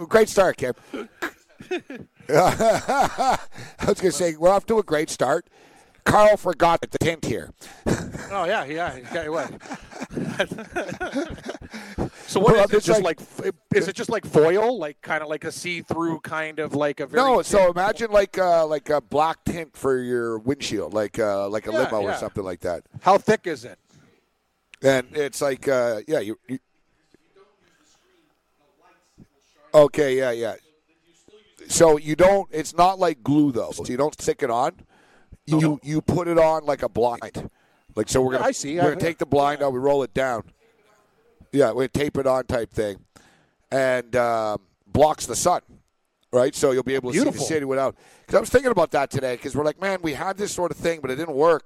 great 0.08 0.28
start, 0.28 0.56
Kim. 0.56 0.74
I 2.28 3.38
was 3.86 4.00
gonna 4.00 4.12
say 4.12 4.36
we're 4.36 4.50
off 4.50 4.66
to 4.66 4.78
a 4.78 4.82
great 4.82 5.10
start. 5.10 5.48
Carl 6.10 6.36
forgot 6.36 6.80
the 6.80 6.98
tent 6.98 7.24
here. 7.24 7.52
Oh 8.32 8.44
yeah, 8.44 8.64
yeah. 8.64 8.96
yeah 9.12 9.28
what? 9.28 9.50
so 12.28 12.38
what 12.38 12.52
Well, 12.54 12.64
is 12.66 12.70
it? 12.74 12.84
Just 12.84 13.02
like- 13.02 13.18
like, 13.42 13.54
is 13.74 13.88
it 13.88 13.96
just 13.96 14.08
like 14.08 14.24
foil, 14.24 14.78
like 14.78 15.00
kind 15.02 15.20
of 15.24 15.28
like 15.28 15.42
a 15.42 15.50
see-through 15.50 16.20
kind 16.20 16.60
of 16.60 16.72
like 16.72 17.00
a 17.00 17.06
very 17.06 17.24
No, 17.24 17.42
so 17.42 17.72
imagine 17.72 18.12
like 18.12 18.38
uh, 18.38 18.64
like 18.68 18.88
a 18.88 19.00
black 19.00 19.42
tint 19.44 19.76
for 19.76 19.98
your 20.00 20.38
windshield, 20.38 20.94
like 20.94 21.18
uh, 21.18 21.48
like 21.48 21.66
a 21.66 21.72
Yeah, 21.72 21.78
limo 21.90 22.02
or 22.02 22.14
something 22.14 22.44
like 22.44 22.60
that. 22.60 22.84
how 23.00 23.18
thick 23.18 23.48
is 23.48 23.64
it? 23.64 23.80
And 24.80 25.08
it's 25.12 25.42
like, 25.42 25.66
uh, 25.66 26.02
yeah, 26.06 26.20
you, 26.20 26.38
you. 26.46 26.60
Okay, 29.74 30.16
yeah, 30.16 30.30
yeah. 30.30 30.54
So 31.66 31.96
you 31.98 32.14
don't. 32.14 32.48
It's 32.52 32.74
not 32.76 33.00
like 33.00 33.24
glue 33.24 33.50
though. 33.50 33.72
So 33.72 33.84
you 33.86 33.96
don't 33.96 34.14
stick 34.20 34.44
it 34.44 34.50
on. 34.50 34.74
You 35.58 35.80
you 35.82 36.00
put 36.00 36.28
it 36.28 36.38
on 36.38 36.64
like 36.64 36.82
a 36.82 36.88
blind. 36.88 37.50
Like 37.94 38.08
so, 38.08 38.22
we're 38.22 38.32
gonna 38.32 38.44
I 38.44 38.52
see. 38.52 38.76
we're 38.76 38.82
gonna 38.82 38.96
take 38.96 39.18
the 39.18 39.26
blind 39.26 39.62
out. 39.62 39.72
We 39.72 39.78
roll 39.78 40.02
it 40.02 40.14
down. 40.14 40.44
Yeah, 41.52 41.72
we 41.72 41.88
tape 41.88 42.16
it 42.16 42.26
on 42.26 42.44
type 42.46 42.70
thing, 42.70 42.98
and 43.72 44.14
um, 44.16 44.60
blocks 44.86 45.26
the 45.26 45.36
sun. 45.36 45.62
Right, 46.32 46.54
so 46.54 46.70
you'll 46.70 46.84
be 46.84 46.94
able 46.94 47.10
to 47.10 47.18
see 47.18 47.28
the 47.28 47.38
city 47.38 47.64
without. 47.64 47.96
Because 48.20 48.36
I 48.36 48.40
was 48.40 48.50
thinking 48.50 48.70
about 48.70 48.92
that 48.92 49.10
today. 49.10 49.34
Because 49.34 49.56
we're 49.56 49.64
like, 49.64 49.80
man, 49.80 49.98
we 50.00 50.12
had 50.12 50.36
this 50.36 50.52
sort 50.52 50.70
of 50.70 50.76
thing, 50.76 51.00
but 51.00 51.10
it 51.10 51.16
didn't 51.16 51.34
work. 51.34 51.64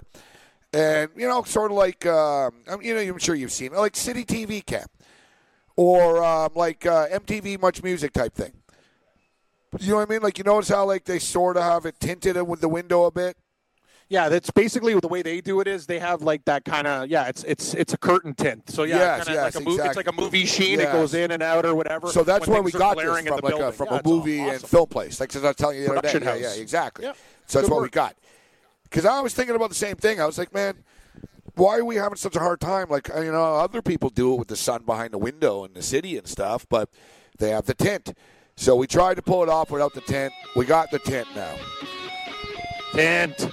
And 0.73 1.11
you 1.15 1.29
know, 1.29 1.43
sort 1.43 1.71
of 1.71 1.77
like, 1.77 2.07
um, 2.07 2.53
you 2.81 2.95
know, 2.95 3.01
I'm 3.01 3.19
sure 3.19 3.35
you've 3.35 3.53
seen 3.53 3.73
it, 3.73 3.79
like 3.79 3.95
City 3.95 4.25
TV 4.25 4.65
Cam, 4.65 4.87
or 5.77 6.25
um, 6.25 6.53
like 6.55 6.87
uh, 6.87 7.09
MTV 7.09 7.61
Much 7.61 7.83
Music 7.83 8.13
type 8.15 8.35
thing. 8.35 8.53
You 9.81 9.91
know 9.91 9.97
what 9.97 10.09
I 10.09 10.13
mean? 10.13 10.23
Like 10.23 10.39
you 10.39 10.45
notice 10.45 10.71
how 10.71 10.87
like 10.87 11.05
they 11.05 11.19
sort 11.19 11.57
of 11.57 11.65
have 11.65 11.85
it 11.85 12.01
tinted 12.01 12.41
with 12.43 12.61
the 12.61 12.69
window 12.69 13.05
a 13.05 13.11
bit. 13.11 13.37
Yeah, 14.09 14.29
that's 14.29 14.51
basically 14.51 14.99
the 14.99 15.09
way 15.09 15.23
they 15.23 15.41
do 15.41 15.61
it. 15.61 15.67
Is 15.67 15.87
they 15.87 15.99
have 15.99 16.23
like 16.23 16.45
that 16.45 16.65
kind 16.65 16.87
of 16.87 17.09
yeah, 17.09 17.27
it's 17.27 17.43
it's 17.45 17.75
it's 17.75 17.95
a 17.95 17.99
curtain 17.99 18.35
tint. 18.35 18.71
So 18.71 18.85
yeah, 18.85 19.17
Yes, 19.17 19.29
yes, 19.29 19.55
like 19.55 19.63
a 19.63 19.69
movie. 19.69 19.83
It's 19.83 19.97
like 19.97 20.09
a 20.09 20.13
movie 20.13 20.45
sheen. 20.45 20.79
Yes. 20.79 20.89
It 20.89 20.93
goes 20.93 21.15
in 21.15 21.31
and 21.31 21.43
out 21.43 21.65
or 21.65 21.75
whatever. 21.75 22.09
So 22.09 22.23
that's 22.23 22.47
when 22.47 22.55
where 22.55 22.63
we 22.63 22.71
got 22.71 22.97
this 22.97 23.05
from, 23.05 23.41
like 23.43 23.55
a, 23.55 23.73
from 23.73 23.89
Yeah, 23.91 24.01
a 24.05 24.09
movie 24.09 24.41
and 24.41 24.61
film 24.61 24.89
place. 24.89 25.21
Like 25.21 25.35
as 25.35 25.43
I 25.43 25.49
was 25.49 25.57
telling 25.57 25.79
you 25.79 25.85
the 25.85 25.93
other 25.93 26.03
day. 26.03 26.13
Production 26.13 26.43
Yeah, 26.43 26.55
yeah, 26.55 26.63
exactly. 26.63 27.05
Yep. 27.07 27.17
So 27.47 27.59
that's 27.59 27.69
Good 27.69 27.75
what 27.75 27.83
we 27.83 27.89
got. 27.89 28.15
Because 28.85 29.07
I 29.07 29.21
was 29.21 29.33
thinking 29.33 29.57
about 29.57 29.71
the 29.71 29.75
same 29.75 29.97
thing. 29.97 30.21
I 30.21 30.27
was 30.27 30.39
like, 30.39 30.53
man, 30.53 30.77
why 31.55 31.79
are 31.79 31.85
we 31.85 31.97
having 31.97 32.17
such 32.17 32.37
a 32.37 32.41
hard 32.41 32.61
time? 32.61 32.91
Like 32.91 33.09
you 33.09 33.33
know, 33.33 33.57
other 33.57 33.81
people 33.81 34.11
do 34.11 34.35
it 34.35 34.39
with 34.39 34.49
the 34.49 34.57
sun 34.57 34.83
behind 34.85 35.13
the 35.13 35.19
window 35.19 35.65
in 35.65 35.73
the 35.73 35.83
city 35.83 36.19
and 36.19 36.27
stuff, 36.27 36.67
but 36.69 36.91
they 37.39 37.51
have 37.51 37.65
the 37.65 37.75
tint. 37.75 38.13
So 38.57 38.77
we 38.77 38.87
tried 38.87 39.15
to 39.15 39.23
pull 39.23 39.43
it 39.43 39.49
off 39.49 39.71
without 39.71 39.95
the 39.95 40.01
tent. 40.03 40.33
We 40.55 40.67
got 40.67 40.91
the 40.91 40.99
tent 40.99 41.27
now. 41.35 41.57
Tint. 42.93 43.49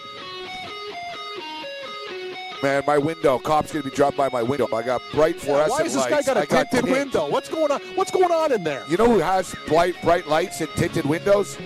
Man, 2.63 2.83
my 2.85 2.97
window. 2.97 3.39
Cops 3.39 3.71
gonna 3.73 3.83
be 3.83 3.89
dropped 3.89 4.17
by 4.17 4.29
my 4.29 4.43
window. 4.43 4.67
I 4.73 4.83
got 4.83 5.01
bright 5.11 5.39
fluorescent 5.39 5.71
Why 5.71 5.83
has 5.83 5.93
this 5.93 6.03
guy 6.05 6.11
lights. 6.11 6.27
got 6.27 6.37
a 6.37 6.41
I 6.41 6.45
got 6.45 6.71
tinted 6.71 6.85
tint. 6.85 6.97
window? 6.97 7.29
What's 7.29 7.49
going 7.49 7.71
on? 7.71 7.81
What's 7.95 8.11
going 8.11 8.31
on 8.31 8.51
in 8.51 8.63
there? 8.63 8.83
You 8.87 8.97
know 8.97 9.07
who 9.09 9.19
has 9.19 9.55
bright 9.67 9.95
bright 10.03 10.27
lights 10.27 10.61
and 10.61 10.69
tinted 10.75 11.05
windows? 11.05 11.57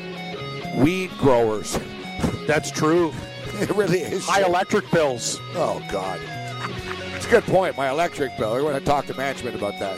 Weed 0.77 1.11
growers. 1.17 1.77
That's 2.47 2.71
true. 2.71 3.13
it 3.59 3.69
really 3.75 3.99
is. 3.99 4.25
High 4.25 4.45
electric 4.45 4.89
bills. 4.91 5.39
Oh 5.55 5.81
God. 5.91 6.19
It's 7.15 7.25
a 7.25 7.29
good 7.29 7.43
point. 7.45 7.75
My 7.77 7.89
electric 7.89 8.37
bill. 8.37 8.53
We're 8.53 8.61
going 8.61 8.79
to 8.79 8.85
talk 8.85 9.05
to 9.07 9.13
management 9.15 9.55
about 9.55 9.79
that. 9.79 9.97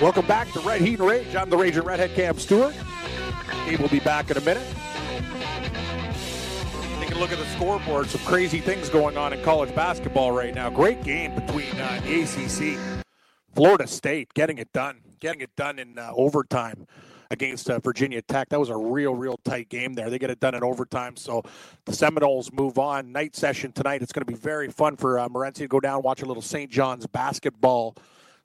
Welcome 0.00 0.26
back 0.26 0.50
to 0.52 0.60
Red 0.60 0.80
Heat 0.80 0.98
and 0.98 1.06
Rage. 1.06 1.36
I'm 1.36 1.50
the 1.50 1.58
Raging 1.58 1.82
Redhead 1.82 2.14
Cam 2.14 2.38
Stewart. 2.38 2.74
Gabe 3.66 3.80
will 3.80 3.88
be 3.88 4.00
back 4.00 4.30
in 4.30 4.38
a 4.38 4.40
minute. 4.40 4.66
Look 7.20 7.32
at 7.32 7.38
the 7.38 7.44
scoreboard. 7.44 8.06
Some 8.06 8.22
crazy 8.22 8.60
things 8.60 8.88
going 8.88 9.18
on 9.18 9.34
in 9.34 9.42
college 9.42 9.74
basketball 9.74 10.32
right 10.32 10.54
now. 10.54 10.70
Great 10.70 11.04
game 11.04 11.34
between 11.34 11.70
uh, 11.78 12.00
the 12.02 12.22
ACC, 12.22 13.04
Florida 13.54 13.86
State, 13.86 14.32
getting 14.32 14.56
it 14.56 14.72
done, 14.72 15.02
getting 15.20 15.42
it 15.42 15.54
done 15.54 15.78
in 15.78 15.98
uh, 15.98 16.12
overtime 16.16 16.86
against 17.30 17.68
uh, 17.68 17.78
Virginia 17.78 18.22
Tech. 18.22 18.48
That 18.48 18.58
was 18.58 18.70
a 18.70 18.76
real, 18.76 19.14
real 19.14 19.38
tight 19.44 19.68
game 19.68 19.92
there. 19.92 20.08
They 20.08 20.18
get 20.18 20.30
it 20.30 20.40
done 20.40 20.54
in 20.54 20.64
overtime. 20.64 21.14
So 21.18 21.42
the 21.84 21.92
Seminoles 21.92 22.50
move 22.54 22.78
on. 22.78 23.12
Night 23.12 23.36
session 23.36 23.70
tonight. 23.72 24.00
It's 24.00 24.12
going 24.12 24.24
to 24.24 24.32
be 24.32 24.38
very 24.38 24.70
fun 24.70 24.96
for 24.96 25.18
uh, 25.18 25.28
Morency 25.28 25.56
to 25.56 25.68
go 25.68 25.78
down 25.78 26.02
watch 26.02 26.22
a 26.22 26.24
little 26.24 26.40
St. 26.40 26.70
John's 26.70 27.06
basketball 27.06 27.96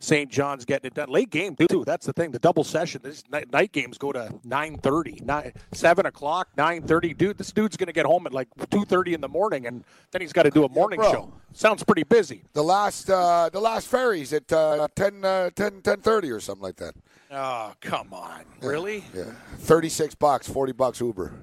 St. 0.06 0.30
John's 0.32 0.65
getting 0.65 0.88
it 0.88 0.94
done. 0.94 1.10
Late 1.10 1.32
game 1.32 1.56
too. 1.56 1.84
That's 1.86 2.06
the 2.06 2.14
thing. 2.14 2.32
The 2.32 2.40
double 2.40 2.64
session. 2.64 3.02
These 3.03 3.23
night, 3.32 3.52
night 3.52 3.72
games 3.72 3.98
go 3.98 4.11
to 4.11 4.34
9:30, 4.48 5.22
9, 5.22 5.52
7 5.73 6.06
o'clock, 6.06 6.49
9:30. 6.57 7.18
Dude, 7.18 7.38
this 7.38 7.52
dude's 7.52 7.76
going 7.76 7.88
to 7.88 7.94
get 7.94 8.06
home 8.06 8.27
at 8.27 8.34
like 8.34 8.48
2:30 8.69 9.15
in 9.15 9.22
the 9.22 9.27
morning, 9.27 9.65
and 9.65 9.84
then 10.11 10.22
he's 10.22 10.32
got 10.34 10.44
to 10.44 10.52
do 10.52 10.64
a 10.64 10.69
morning 10.69 10.99
bro. 10.99 11.11
show. 11.11 11.34
Sounds 11.53 11.84
pretty 11.84 12.03
busy. 12.03 12.44
The 12.53 12.64
last 12.64 13.10
uh, 13.10 13.49
the 13.52 13.60
last 13.60 13.88
ferries 13.88 14.32
at 14.32 14.52
uh, 14.53 14.88
10, 14.95 15.26
uh, 15.26 15.49
10, 15.56 15.82
10.30 15.82 16.36
or 16.36 16.40
something 16.40 16.64
like 16.64 16.76
that. 16.77 16.94
Oh, 17.32 17.73
come 17.82 18.14
on. 18.14 18.44
Really? 18.61 19.03
Yeah, 19.14 19.23
thirty 19.57 19.90
six 19.90 20.14
bucks, 20.14 20.48
forty 20.48 20.72
bucks 20.72 21.02
Uber. 21.02 21.34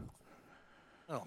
Oh. 1.11 1.27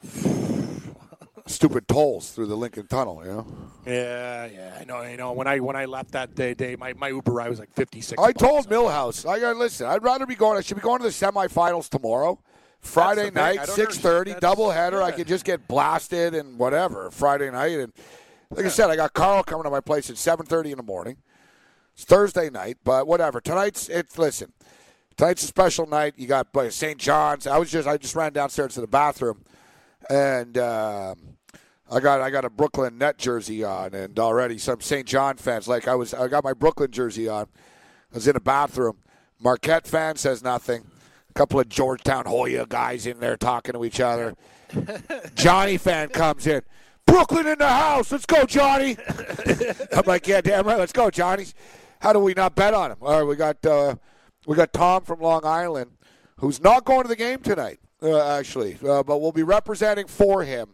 Stupid 1.47 1.87
tolls 1.87 2.31
through 2.31 2.47
the 2.47 2.55
Lincoln 2.55 2.87
Tunnel, 2.87 3.21
you 3.23 3.31
know. 3.31 3.47
Yeah, 3.85 4.47
yeah. 4.47 4.77
I 4.81 4.83
know. 4.83 4.95
I 4.95 5.15
know. 5.15 5.31
When 5.33 5.45
I 5.45 5.59
when 5.59 5.75
I 5.75 5.85
left 5.85 6.11
that 6.13 6.33
day, 6.33 6.55
day 6.55 6.75
my, 6.75 6.93
my 6.93 7.09
Uber 7.09 7.31
ride 7.31 7.49
was 7.49 7.59
like 7.59 7.71
56. 7.73 8.19
I 8.19 8.31
bucks. 8.31 8.41
told 8.41 8.67
Millhouse, 8.67 9.29
I 9.29 9.39
got 9.39 9.55
listen. 9.55 9.85
I'd 9.85 10.03
rather 10.03 10.25
be 10.25 10.33
going. 10.33 10.57
I 10.57 10.61
should 10.61 10.77
be 10.77 10.81
going 10.81 11.01
to 11.01 11.03
the 11.03 11.11
semifinals 11.11 11.87
tomorrow, 11.87 12.39
Friday 12.79 13.25
the 13.25 13.31
thing. 13.31 13.37
I 13.37 13.55
night, 13.57 13.67
six 13.67 13.99
thirty, 13.99 14.31
understand. 14.31 14.41
double 14.41 14.71
header. 14.71 15.03
I 15.03 15.11
could 15.11 15.27
just 15.27 15.45
get 15.45 15.67
blasted 15.67 16.33
and 16.33 16.57
whatever 16.57 17.11
Friday 17.11 17.51
night. 17.51 17.77
And 17.77 17.93
like 18.49 18.65
I 18.65 18.69
said, 18.69 18.89
I 18.89 18.95
got 18.95 19.13
Carl 19.13 19.43
coming 19.43 19.65
to 19.65 19.69
my 19.69 19.81
place 19.81 20.09
at 20.09 20.17
seven 20.17 20.47
thirty 20.47 20.71
in 20.71 20.77
the 20.77 20.83
morning. 20.83 21.17
It's 21.93 22.05
Thursday 22.05 22.49
night, 22.49 22.77
but 22.83 23.05
whatever. 23.05 23.39
Tonight's 23.39 23.87
it's 23.87 24.17
listen. 24.17 24.51
Tonight's 25.15 25.43
a 25.43 25.47
special 25.47 25.85
night. 25.85 26.15
You 26.17 26.25
got 26.25 26.47
St. 26.71 26.99
John's. 26.99 27.45
I 27.45 27.59
was 27.59 27.69
just 27.69 27.87
I 27.87 27.97
just 27.97 28.15
ran 28.15 28.33
downstairs 28.33 28.73
to 28.73 28.81
the 28.81 28.87
bathroom, 28.87 29.45
and 30.09 30.57
um 30.57 31.34
I 31.91 31.99
got 31.99 32.21
I 32.21 32.29
got 32.29 32.45
a 32.45 32.49
Brooklyn 32.49 32.97
net 32.97 33.17
jersey 33.17 33.63
on, 33.63 33.93
and 33.93 34.17
already 34.17 34.57
some 34.57 34.81
St. 34.81 35.07
John 35.07 35.37
fans 35.37 35.67
like 35.67 35.87
I 35.87 35.95
was 35.95 36.13
I 36.13 36.27
got 36.27 36.43
my 36.43 36.53
Brooklyn 36.53 36.91
jersey 36.91 37.27
on. 37.29 37.47
I 38.11 38.15
was 38.15 38.27
in 38.27 38.35
a 38.35 38.39
bathroom. 38.39 38.97
Marquette 39.39 39.85
fan 39.85 40.15
says 40.15 40.41
nothing. 40.43 40.85
A 41.29 41.33
couple 41.33 41.59
of 41.59 41.69
Georgetown 41.69 42.25
Hoya 42.25 42.65
guys 42.65 43.05
in 43.05 43.19
there 43.19 43.37
talking 43.37 43.73
to 43.73 43.85
each 43.85 43.99
other. 43.99 44.35
Johnny 45.35 45.77
fan 45.77 46.09
comes 46.09 46.47
in. 46.47 46.61
Brooklyn 47.05 47.45
in 47.45 47.59
the 47.59 47.67
house. 47.67 48.11
Let's 48.11 48.25
go, 48.25 48.45
Johnny. 48.45 48.97
I'm 49.93 50.05
like, 50.05 50.27
yeah, 50.27 50.41
damn 50.41 50.65
right. 50.65 50.79
Let's 50.79 50.93
go, 50.93 51.11
Johnny. 51.11 51.45
How 51.99 52.13
do 52.13 52.19
we 52.19 52.33
not 52.33 52.55
bet 52.55 52.73
on 52.73 52.91
him? 52.91 52.97
All 53.01 53.19
right, 53.19 53.27
we 53.27 53.35
got 53.35 53.63
uh, 53.63 53.95
we 54.47 54.55
got 54.55 54.73
Tom 54.73 55.03
from 55.03 55.19
Long 55.19 55.45
Island, 55.45 55.91
who's 56.37 56.59
not 56.61 56.83
going 56.83 57.03
to 57.03 57.07
the 57.07 57.15
game 57.15 57.39
tonight, 57.39 57.79
uh, 58.01 58.37
actually, 58.37 58.77
uh, 58.87 59.03
but 59.03 59.19
we'll 59.19 59.31
be 59.31 59.43
representing 59.43 60.07
for 60.07 60.43
him 60.43 60.69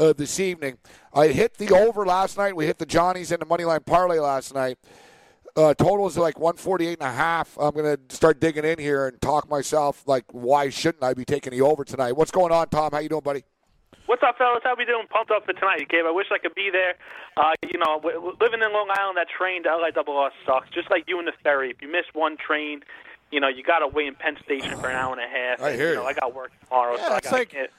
uh, 0.00 0.12
this 0.14 0.40
evening. 0.40 0.78
I 1.12 1.28
hit 1.28 1.54
the 1.58 1.74
over 1.74 2.06
last 2.06 2.36
night. 2.38 2.56
We 2.56 2.66
hit 2.66 2.78
the 2.78 2.86
Johnnies 2.86 3.30
in 3.32 3.40
the 3.40 3.46
money 3.46 3.64
line 3.64 3.80
parlay 3.84 4.18
last 4.18 4.54
night. 4.54 4.78
Uh, 5.56 5.74
total 5.74 6.06
is 6.06 6.16
like 6.16 6.38
148 6.38 6.98
and 7.00 7.08
a 7.08 7.12
half. 7.12 7.56
I'm 7.60 7.72
going 7.74 7.96
to 7.96 8.14
start 8.14 8.40
digging 8.40 8.64
in 8.64 8.78
here 8.78 9.08
and 9.08 9.20
talk 9.20 9.50
myself 9.50 10.02
like, 10.06 10.24
why 10.30 10.68
shouldn't 10.70 11.02
I 11.02 11.12
be 11.12 11.24
taking 11.24 11.50
the 11.50 11.60
over 11.60 11.84
tonight? 11.84 12.12
What's 12.12 12.30
going 12.30 12.52
on, 12.52 12.68
Tom? 12.68 12.90
How 12.92 12.98
you 12.98 13.08
doing, 13.08 13.22
buddy? 13.22 13.44
What's 14.06 14.22
up, 14.22 14.38
fellas? 14.38 14.60
How 14.64 14.74
we 14.78 14.84
doing? 14.84 15.06
Pumped 15.08 15.30
up 15.32 15.44
for 15.44 15.52
tonight, 15.52 15.88
Gabe. 15.88 16.04
I 16.06 16.10
wish 16.12 16.26
I 16.32 16.38
could 16.38 16.54
be 16.54 16.70
there. 16.72 16.94
Uh, 17.36 17.52
you 17.68 17.78
know, 17.78 18.00
living 18.40 18.60
in 18.62 18.72
Long 18.72 18.88
Island, 18.92 19.16
that 19.18 19.26
train 19.28 19.64
to 19.64 19.68
LIRR 19.70 20.30
sucks. 20.46 20.68
Just 20.70 20.90
like 20.90 21.04
you 21.08 21.18
and 21.18 21.26
the 21.28 21.32
ferry. 21.42 21.70
If 21.70 21.82
you 21.82 21.90
miss 21.90 22.06
one 22.12 22.36
train, 22.36 22.80
you 23.30 23.38
know, 23.40 23.48
you 23.48 23.62
got 23.62 23.80
to 23.80 23.88
wait 23.88 24.06
in 24.08 24.14
Penn 24.14 24.36
Station 24.44 24.76
for 24.78 24.88
an 24.88 24.96
hour 24.96 25.12
and 25.12 25.20
a 25.22 25.28
half. 25.28 25.60
I 25.62 25.70
and, 25.70 25.78
hear 25.80 25.90
you. 25.90 25.94
know, 25.96 26.02
you. 26.02 26.08
I 26.08 26.12
got 26.14 26.34
work 26.34 26.52
tomorrow, 26.68 26.96
Yeah, 26.96 27.08
so 27.08 27.14
I 27.14 27.20
got 27.20 27.32
like- 27.32 27.50
get, 27.50 27.70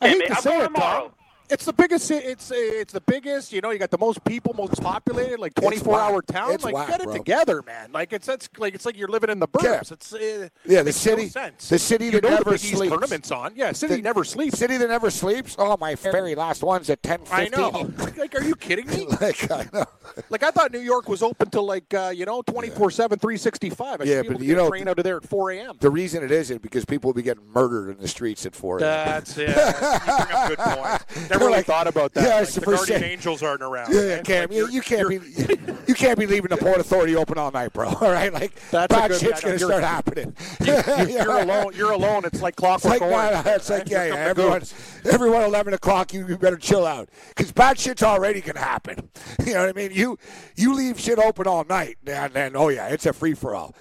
I 0.00 0.06
Yeah, 0.06 0.12
hate 0.12 0.18
man, 0.20 0.28
to 0.28 0.34
I'm 0.36 0.42
say 0.42 0.60
it, 0.60 0.64
tomorrow. 0.64 1.00
Tom. 1.00 1.12
It's 1.50 1.66
the 1.66 1.72
biggest. 1.74 2.08
ci- 2.08 2.14
It's 2.14 2.50
it's 2.54 2.92
the 2.92 3.02
biggest. 3.02 3.52
You 3.52 3.60
know, 3.60 3.70
you 3.70 3.78
got 3.78 3.90
the 3.90 3.98
most 3.98 4.24
people, 4.24 4.54
most 4.54 4.80
populated, 4.82 5.38
like 5.38 5.54
24 5.54 6.00
hour 6.00 6.22
town. 6.22 6.52
It's 6.52 6.64
like, 6.64 6.74
whack, 6.74 6.88
get 6.88 7.00
it 7.02 7.04
bro. 7.04 7.12
together, 7.16 7.62
man. 7.62 7.90
Like 7.92 8.12
it's 8.14 8.26
that's 8.26 8.48
like 8.56 8.74
it's 8.74 8.86
like 8.86 8.96
you're 8.96 9.08
living 9.08 9.28
in 9.30 9.40
the 9.40 9.46
Yeah. 9.62 9.78
burbs. 9.80 9.92
It's 9.92 10.14
uh, 10.14 10.48
Yeah, 10.64 10.78
the 10.78 10.84
makes 10.84 10.96
city- 10.96 11.22
No 11.24 11.28
sense. 11.28 11.68
the 11.68 11.78
city 11.78 12.06
you 12.06 12.10
that 12.12 12.22
know 12.22 12.30
never 12.30 12.52
the 12.52 12.58
sleeps. 12.58 12.92
tournaments 12.94 13.30
on. 13.30 13.52
Yeah, 13.56 13.72
city 13.72 13.96
The 13.96 14.02
never 14.02 14.24
sleeps. 14.24 14.58
City 14.58 14.78
that 14.78 14.88
never 14.88 15.10
sleeps. 15.10 15.54
Oh, 15.58 15.76
my 15.78 15.94
very 15.96 16.34
last 16.34 16.62
one's 16.62 16.88
at 16.88 17.02
10:15. 17.02 17.28
I 17.30 17.48
know. 17.48 17.90
like, 18.16 18.34
are 18.34 18.42
you 18.42 18.56
kidding 18.56 18.88
me? 18.88 19.06
like 19.20 19.50
I 19.50 19.66
know. 19.72 19.84
Like 20.30 20.42
I 20.44 20.50
thought 20.50 20.72
New 20.72 20.78
York 20.80 21.08
was 21.10 21.22
open 21.22 21.50
till 21.50 21.66
like 21.66 21.92
uh, 21.92 22.10
you 22.14 22.24
know 22.24 22.40
24 22.42 22.90
seven 22.90 23.18
365. 23.18 24.00
I 24.00 24.04
Yeah, 24.04 24.14
should 24.16 24.22
be 24.22 24.26
able 24.28 24.38
but 24.38 24.40
you 24.46 24.54
get 24.54 24.60
a 24.60 24.64
know- 24.64 24.70
train 24.70 24.88
out 24.88 24.98
of 24.98 25.04
there 25.04 25.18
at 25.18 25.28
4 25.28 25.50
a.m. 25.52 25.76
The 25.78 25.90
reason 25.90 26.24
it 26.24 26.30
isn't 26.30 26.62
because 26.62 26.86
people 26.86 27.08
will 27.08 27.14
be 27.14 27.22
getting 27.22 27.46
murdered 27.52 27.90
in 27.90 27.98
the 27.98 28.08
streets 28.08 28.46
at 28.46 28.54
4 28.56 28.78
a.m. 28.78 28.80
That's 28.80 29.36
it. 29.36 29.48
You 29.48 29.54
bring 29.54 30.32
up 30.32 30.48
good 30.48 30.58
point. 30.58 31.28
Never 31.34 31.44
really 31.46 31.56
like- 31.58 31.66
thought 31.66 31.86
about 31.86 32.14
that. 32.14 32.24
Yeah, 32.24 32.34
like, 32.34 32.42
it's 32.44 32.54
the 32.54 32.60
the 32.60 32.66
first 32.66 32.78
guardian 32.88 33.00
thing. 33.00 33.10
angels 33.12 33.42
aren't 33.42 33.62
around. 33.62 33.92
Yeah, 33.94 34.00
man. 34.02 34.24
Cam, 34.24 34.40
Like, 34.42 34.52
you, 34.52 34.68
you're- 34.68 34.84
can't 34.84 35.08
be 35.08 35.16
you 35.88 35.94
can't 35.94 36.18
be 36.18 36.26
leaving 36.26 36.48
the 36.48 36.56
Port 36.56 36.78
Authority 36.78 37.16
open 37.16 37.38
all 37.38 37.50
night, 37.50 37.72
bro. 37.72 37.88
All 38.00 38.10
right, 38.10 38.32
like 38.32 38.52
That's 38.70 38.94
bad 38.94 39.10
good- 39.10 39.20
shit's 39.20 39.42
yeah, 39.42 39.50
no, 39.50 39.58
gonna 39.58 39.58
you're- 39.60 39.80
start 39.80 39.84
happening. 39.84 40.36
You're 41.10 41.38
alone. 41.40 41.72
You're 41.76 41.92
alone. 41.92 42.24
It's 42.24 42.40
like 42.42 42.54
It's 42.54 42.60
clockwork 42.60 43.00
like, 43.00 43.02
orange. 43.02 43.44
nah, 43.44 43.52
it's 43.52 43.70
like 43.70 43.88
yeah, 43.88 44.04
yeah, 44.06 44.14
everyone, 44.14 44.62
everyone, 45.04 45.42
eleven 45.42 45.74
o'clock. 45.74 46.12
You, 46.14 46.26
you 46.26 46.36
better 46.38 46.56
chill 46.56 46.86
out 46.86 47.08
because 47.28 47.52
bad 47.52 47.78
shit's 47.78 48.02
already 48.02 48.40
gonna 48.40 48.60
happen. 48.60 49.10
You 49.44 49.54
know 49.54 49.60
what 49.66 49.68
I 49.70 49.72
mean? 49.72 49.90
You 49.92 50.18
you 50.56 50.74
leave 50.74 50.98
shit 51.00 51.18
open 51.18 51.46
all 51.46 51.64
night, 51.64 51.98
and 52.06 52.32
then 52.32 52.56
oh 52.56 52.68
yeah, 52.68 52.88
it's 52.88 53.06
a 53.06 53.12
free 53.12 53.34
for 53.34 53.54
all. 53.54 53.74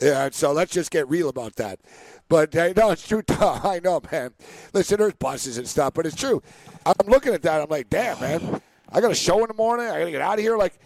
Yeah, 0.00 0.30
so 0.32 0.52
let's 0.52 0.72
just 0.72 0.90
get 0.90 1.08
real 1.08 1.28
about 1.28 1.56
that. 1.56 1.78
But 2.30 2.56
uh, 2.56 2.72
no, 2.74 2.92
it's 2.92 3.06
true. 3.06 3.20
Tom. 3.26 3.60
I 3.64 3.80
know, 3.80 4.00
man. 4.10 4.32
Listen, 4.72 4.98
there's 4.98 5.12
buses 5.14 5.58
and 5.58 5.68
stuff, 5.68 5.92
but 5.92 6.06
it's 6.06 6.16
true. 6.16 6.42
I'm 6.86 7.08
looking 7.08 7.34
at 7.34 7.42
that. 7.42 7.60
I'm 7.60 7.68
like, 7.68 7.90
damn, 7.90 8.18
man. 8.20 8.62
I 8.90 9.00
got 9.02 9.10
a 9.10 9.16
show 9.16 9.40
in 9.40 9.48
the 9.48 9.54
morning. 9.54 9.86
I 9.86 9.98
got 9.98 10.04
to 10.06 10.10
get 10.10 10.22
out 10.22 10.34
of 10.34 10.40
here. 10.40 10.56
Like, 10.56 10.78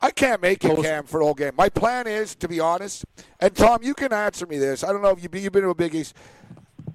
I 0.00 0.10
can't 0.10 0.42
make 0.42 0.64
it, 0.64 0.82
Cam, 0.82 1.04
for 1.04 1.20
the 1.20 1.24
whole 1.24 1.34
game. 1.34 1.52
My 1.56 1.68
plan 1.68 2.06
is, 2.06 2.34
to 2.36 2.48
be 2.48 2.58
honest, 2.58 3.04
and 3.38 3.54
Tom, 3.54 3.82
you 3.82 3.94
can 3.94 4.12
answer 4.12 4.46
me 4.46 4.58
this. 4.58 4.82
I 4.82 4.92
don't 4.92 5.02
know 5.02 5.10
if 5.10 5.22
you've 5.22 5.30
been, 5.30 5.42
you've 5.44 5.52
been 5.52 5.62
to 5.62 5.68
a 5.68 5.74
Big 5.74 5.94
East. 5.94 6.16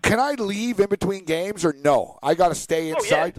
Can 0.01 0.19
I 0.19 0.33
leave 0.33 0.79
in 0.79 0.89
between 0.89 1.23
games 1.23 1.63
or 1.63 1.73
no? 1.83 2.19
I 2.21 2.33
got 2.33 2.49
to 2.49 2.55
stay 2.55 2.91
Oh, 2.93 3.37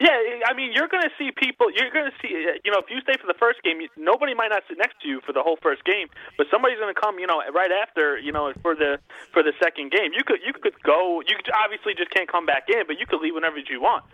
yeah. 0.00 0.16
I 0.46 0.54
mean, 0.54 0.72
you're 0.72 0.88
going 0.88 1.04
to 1.04 1.14
see 1.18 1.30
people. 1.30 1.70
You're 1.70 1.90
going 1.92 2.10
to 2.10 2.16
see, 2.20 2.32
uh, 2.32 2.58
you 2.64 2.72
know, 2.72 2.78
if 2.78 2.90
you 2.90 3.00
stay 3.00 3.14
for 3.20 3.26
the 3.26 3.38
first 3.38 3.62
game, 3.62 3.78
nobody 3.96 4.34
might 4.34 4.48
not 4.48 4.64
sit 4.68 4.78
next 4.78 5.00
to 5.02 5.08
you 5.08 5.20
for 5.24 5.32
the 5.32 5.42
whole 5.42 5.58
first 5.62 5.84
game, 5.84 6.08
but 6.36 6.46
somebody's 6.50 6.78
going 6.78 6.92
to 6.92 6.98
come, 6.98 7.18
you 7.18 7.26
know, 7.26 7.42
right 7.54 7.70
after, 7.70 8.18
you 8.18 8.32
know, 8.32 8.52
for 8.62 8.74
the 8.74 8.98
for 9.32 9.42
the 9.42 9.52
second 9.62 9.92
game. 9.92 10.10
You 10.16 10.24
could 10.24 10.40
you 10.44 10.52
could 10.52 10.74
go. 10.82 11.22
You 11.26 11.36
could, 11.36 11.52
obviously 11.54 11.94
just 11.94 12.10
can't 12.10 12.30
come 12.30 12.46
back 12.46 12.64
in, 12.68 12.86
but 12.86 12.98
you 12.98 13.06
could 13.06 13.20
leave 13.20 13.34
whenever 13.34 13.58
you 13.58 13.80
want. 13.80 14.04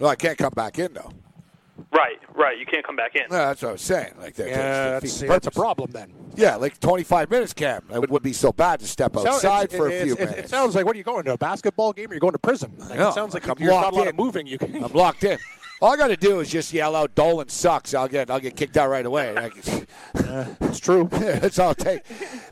No, 0.00 0.06
I 0.06 0.16
can't 0.16 0.38
come 0.38 0.52
back 0.54 0.78
in 0.78 0.94
though. 0.94 1.12
Right, 1.90 2.18
right. 2.34 2.58
You 2.58 2.66
can't 2.66 2.84
come 2.84 2.96
back 2.96 3.14
in. 3.16 3.22
No, 3.30 3.36
that's 3.38 3.62
what 3.62 3.68
I 3.70 3.72
was 3.72 3.80
saying. 3.82 4.12
Like 4.20 4.34
that, 4.34 4.48
Yeah, 4.48 4.90
that's, 5.00 5.20
that's 5.20 5.46
a 5.46 5.50
problem 5.50 5.90
then. 5.90 6.12
Yeah, 6.36 6.56
like 6.56 6.78
25 6.80 7.30
minutes, 7.30 7.54
Cam. 7.54 7.82
It 7.90 8.10
would 8.10 8.22
be 8.22 8.34
so 8.34 8.52
bad 8.52 8.80
to 8.80 8.86
step 8.86 9.14
Sounds- 9.14 9.26
outside 9.26 9.64
it's- 9.64 9.78
for 9.78 9.86
a 9.88 9.90
it's- 9.92 10.04
few 10.04 10.12
it, 10.14 10.18
minutes. 10.20 10.38
It 10.38 10.48
sounds 10.50 10.74
like 10.74 10.84
what 10.84 10.94
are 10.94 10.98
you 10.98 11.04
going 11.04 11.24
to 11.24 11.32
a 11.32 11.38
basketball 11.38 11.92
game 11.94 12.10
or 12.10 12.14
you're 12.14 12.20
going 12.20 12.34
to 12.34 12.38
prison? 12.38 12.72
Like, 12.78 12.98
know. 12.98 13.08
it 13.08 13.14
sounds 13.14 13.32
like 13.32 13.46
Like 13.48 13.58
I'm 13.58 13.64
you're 13.64 13.72
not 13.72 13.80
a 13.80 13.84
locked 13.86 13.96
lot 13.96 14.02
in. 14.02 14.08
of 14.10 14.16
moving. 14.16 14.46
You 14.46 14.58
can. 14.58 14.84
I'm 14.84 14.92
locked 14.92 15.24
in. 15.24 15.38
All 15.80 15.92
I 15.92 15.96
got 15.96 16.08
to 16.08 16.16
do 16.16 16.40
is 16.40 16.50
just 16.50 16.72
yell 16.72 16.94
out 16.96 17.14
"Dolan 17.14 17.48
sucks." 17.48 17.94
I'll 17.94 18.08
get 18.08 18.30
I'll 18.30 18.40
get 18.40 18.56
kicked 18.56 18.76
out 18.76 18.90
right 18.90 19.06
away. 19.06 19.32
Like, 19.32 19.52
it's 20.60 20.80
true. 20.80 21.08
That's 21.12 21.58
all 21.58 21.70
it 21.70 21.78
takes. 21.78 22.08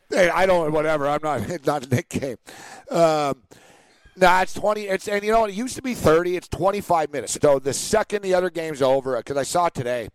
Hey, 0.08 0.28
I 0.30 0.46
don't 0.46 0.72
whatever. 0.72 1.08
I'm 1.08 1.20
not 1.22 1.42
not 1.66 1.84
a 1.84 1.88
Knick 1.88 2.08
game. 2.08 2.36
Um, 2.90 3.42
nah, 4.16 4.42
it's 4.42 4.54
twenty. 4.54 4.82
It's 4.82 5.08
and 5.08 5.22
you 5.22 5.32
know? 5.32 5.44
It 5.44 5.54
used 5.54 5.76
to 5.76 5.82
be 5.82 5.94
thirty. 5.94 6.36
It's 6.36 6.48
twenty 6.48 6.80
five 6.80 7.12
minutes. 7.12 7.38
So 7.40 7.58
the 7.58 7.72
second 7.72 8.22
the 8.22 8.34
other 8.34 8.50
game's 8.50 8.82
over, 8.82 9.16
because 9.16 9.36
I 9.36 9.42
saw 9.42 9.66
it 9.66 9.74
today, 9.74 10.08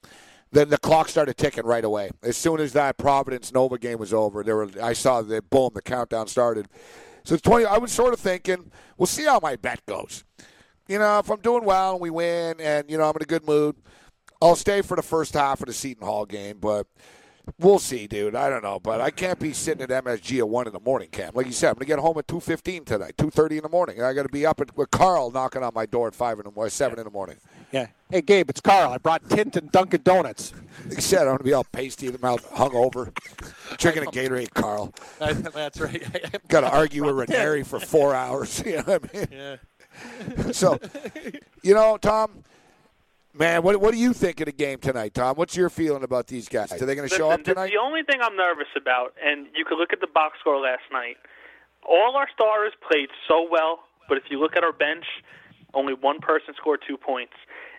then 0.52 0.69
the 0.69 0.78
clock 0.78 1.10
started 1.10 1.38
ticking 1.38 1.65
right 1.65 1.84
away. 1.84 2.11
As 2.23 2.38
soon 2.38 2.60
as 2.60 2.73
that 2.73 2.98
Providence 2.98 3.53
Nova 3.53 3.78
game 3.78 3.99
was 3.99 4.14
over, 4.14 4.44
there 4.44 4.56
were 4.56 4.69
I 4.82 4.94
saw 4.94 5.22
the 5.22 5.41
boom, 5.41 5.72
the 5.73 5.82
countdown 5.82 6.28
started. 6.28 6.68
So 7.23 7.36
it's 7.36 7.41
twenty. 7.41 7.65
I 7.65 7.78
was 7.78 7.91
sort 7.91 8.14
of 8.14 8.19
thinking, 8.19 8.72
we'll 8.98 9.07
see 9.07 9.26
how 9.26 9.40
my 9.41 9.56
bet 9.56 9.86
goes. 9.86 10.23
You 10.88 10.99
know, 10.99 11.19
if 11.19 11.30
I'm 11.30 11.41
doing 11.41 11.64
well 11.64 11.94
and 11.94 12.02
we 12.02 12.10
win, 12.10 12.60
and 12.60 12.90
you 12.90 12.98
know 12.98 13.06
I'm 13.06 13.15
in 13.15 13.22
a 13.22 13.26
good 13.26 13.45
mood, 13.45 13.76
I'll 14.41 14.56
stay 14.56 14.82
for 14.82 14.95
the 14.95 15.03
first 15.03 15.34
half 15.34 15.61
of 15.61 15.68
the 15.68 15.73
Seton 15.73 16.06
Hall 16.06 16.26
game, 16.26 16.57
but. 16.60 16.88
We'll 17.59 17.80
see, 17.80 18.07
dude. 18.07 18.35
I 18.35 18.49
don't 18.49 18.63
know, 18.63 18.80
but 18.80 19.01
I 19.01 19.11
can't 19.11 19.39
be 19.39 19.53
sitting 19.53 19.84
at 19.84 20.03
MSG 20.03 20.39
at 20.39 20.49
one 20.49 20.68
in 20.68 20.73
the 20.73 20.80
morning, 20.80 21.09
Cam. 21.11 21.31
Like 21.34 21.45
you 21.45 21.51
said, 21.51 21.69
I'm 21.69 21.76
gonna 21.76 21.85
get 21.85 21.99
home 21.99 22.18
at 22.18 22.27
two 22.27 22.39
fifteen 22.39 22.85
tonight, 22.85 23.15
two 23.18 23.30
thirty 23.30 23.57
in 23.57 23.63
the 23.63 23.69
morning. 23.69 24.01
I 24.01 24.13
got 24.13 24.23
to 24.23 24.30
be 24.30 24.45
up 24.45 24.61
at, 24.61 24.76
with 24.77 24.91
Carl 24.91 25.31
knocking 25.31 25.63
on 25.63 25.72
my 25.73 25.85
door 25.85 26.07
at 26.07 26.15
five 26.15 26.39
in 26.39 26.45
the 26.45 26.51
morning, 26.51 26.72
seven 26.72 26.97
in 26.99 27.05
the 27.05 27.11
morning. 27.11 27.38
Yeah. 27.72 27.88
Hey, 28.09 28.22
Gabe, 28.22 28.49
it's 28.49 28.59
Carl. 28.61 28.91
I 28.91 28.97
brought 28.97 29.30
Tint 29.30 29.55
and 29.55 29.72
Dunkin' 29.72 30.01
Donuts. 30.03 30.53
Like 30.85 30.95
you 30.95 31.01
said, 31.01 31.22
I'm 31.22 31.35
gonna 31.35 31.43
be 31.43 31.53
all 31.53 31.63
pasty 31.63 32.07
in 32.07 32.13
the 32.13 32.19
mouth, 32.19 32.47
hungover, 32.51 33.13
drinking 33.77 34.03
a 34.03 34.07
Gatorade. 34.07 34.53
Carl, 34.53 34.93
That's 35.19 35.80
right. 35.80 36.03
got 36.47 36.61
to 36.61 36.69
argue 36.69 37.05
with 37.05 37.15
Ranieri 37.15 37.63
for 37.63 37.80
four 37.80 38.13
hours. 38.15 38.61
You 38.72 38.77
know 38.77 38.84
what 38.84 39.09
I 39.13 39.18
mean? 39.18 39.27
Yeah. 39.31 40.51
So, 40.51 40.80
you 41.63 41.73
know, 41.73 41.97
Tom, 41.97 42.43
man, 43.34 43.64
what 43.64 43.80
what 43.80 43.94
do 43.94 43.99
you 43.99 44.14
think 44.14 44.40
of 44.41 44.45
the 44.45 44.52
game 44.52 44.80
tonight, 44.80 45.14
Tom? 45.14 45.36
What's 45.36 45.56
your 45.56 45.70
feeling 45.70 46.03
about 46.03 46.28
these 46.28 46.48
guys? 46.48 46.72
Are 46.74 46.86
they 46.86 46.95
going 46.95 47.08
to 47.08 47.16
show 47.16 47.30
up 47.30 47.44
tonight? 47.44 47.72
The 47.72 47.80
only 47.82 48.03
thing 48.03 48.20
I'm 48.22 48.36
nervous 48.36 48.68
about, 48.76 49.14
and 49.24 49.48
you 49.56 49.66
could 49.66 49.78
look 49.78 49.94
at 49.94 50.02
the 50.02 50.08
box 50.08 50.38
score 50.40 50.60
last 50.60 50.84
night. 50.91 51.18
All 51.84 52.16
our 52.16 52.28
stars 52.34 52.74
played 52.88 53.10
so 53.28 53.48
well, 53.49 53.80
but 54.08 54.18
if 54.18 54.26
you 54.30 54.40
look 54.40 54.56
at 54.56 54.64
our 54.64 54.74
bench, 54.74 55.06
only 55.74 55.94
one 55.94 56.20
person 56.20 56.53
scored 56.58 56.84
two 56.88 56.98
points. 56.98 57.34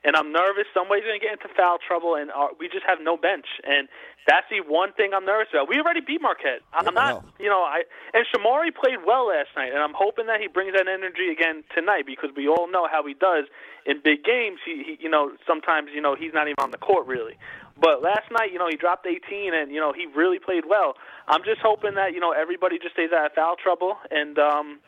And 0.04 0.16
I'm 0.16 0.32
nervous 0.32 0.66
somebody's 0.74 1.04
going 1.04 1.18
to 1.18 1.22
get 1.22 1.32
into 1.32 1.46
foul 1.54 1.78
trouble, 1.78 2.16
and 2.16 2.30
our, 2.32 2.50
we 2.58 2.68
just 2.68 2.82
have 2.86 2.98
no 3.00 3.16
bench. 3.16 3.46
And 3.62 3.86
that's 4.26 4.46
the 4.50 4.58
one 4.66 4.92
thing 4.92 5.14
I'm 5.14 5.24
nervous 5.24 5.48
about. 5.52 5.68
We 5.68 5.78
already 5.78 6.00
beat 6.00 6.20
Marquette. 6.20 6.62
I'm 6.72 6.92
not, 6.94 7.24
you 7.38 7.48
know, 7.48 7.62
I 7.62 7.82
and 8.12 8.26
Shamorie 8.26 8.74
played 8.74 9.06
well 9.06 9.28
last 9.28 9.50
night, 9.56 9.70
and 9.72 9.78
I'm 9.78 9.94
hoping 9.94 10.26
that 10.26 10.40
he 10.40 10.48
brings 10.48 10.74
that 10.74 10.86
energy 10.86 11.30
again 11.30 11.62
tonight 11.74 12.06
because 12.06 12.30
we 12.36 12.48
all 12.48 12.70
know 12.70 12.86
how 12.90 13.06
he 13.06 13.14
does 13.14 13.46
in 13.86 14.00
big 14.02 14.24
games. 14.24 14.58
He, 14.64 14.82
he 14.82 14.98
you 15.00 15.10
know, 15.10 15.32
sometimes 15.46 15.90
you 15.94 16.00
know 16.00 16.14
he's 16.14 16.34
not 16.34 16.46
even 16.46 16.58
on 16.58 16.70
the 16.70 16.78
court 16.78 17.06
really. 17.06 17.38
But 17.80 18.02
last 18.02 18.30
night, 18.30 18.52
you 18.52 18.58
know, 18.58 18.68
he 18.68 18.76
dropped 18.76 19.06
18, 19.06 19.54
and 19.54 19.72
you 19.72 19.80
know 19.80 19.92
he 19.92 20.06
really 20.06 20.38
played 20.38 20.64
well. 20.68 20.94
I'm 21.26 21.42
just 21.42 21.60
hoping 21.60 21.94
that 21.94 22.12
you 22.12 22.20
know 22.20 22.32
everybody 22.32 22.78
just 22.78 22.94
stays 22.94 23.10
out 23.12 23.26
of 23.26 23.32
foul 23.32 23.56
trouble, 23.56 23.96
and 24.10 24.38
um, 24.38 24.78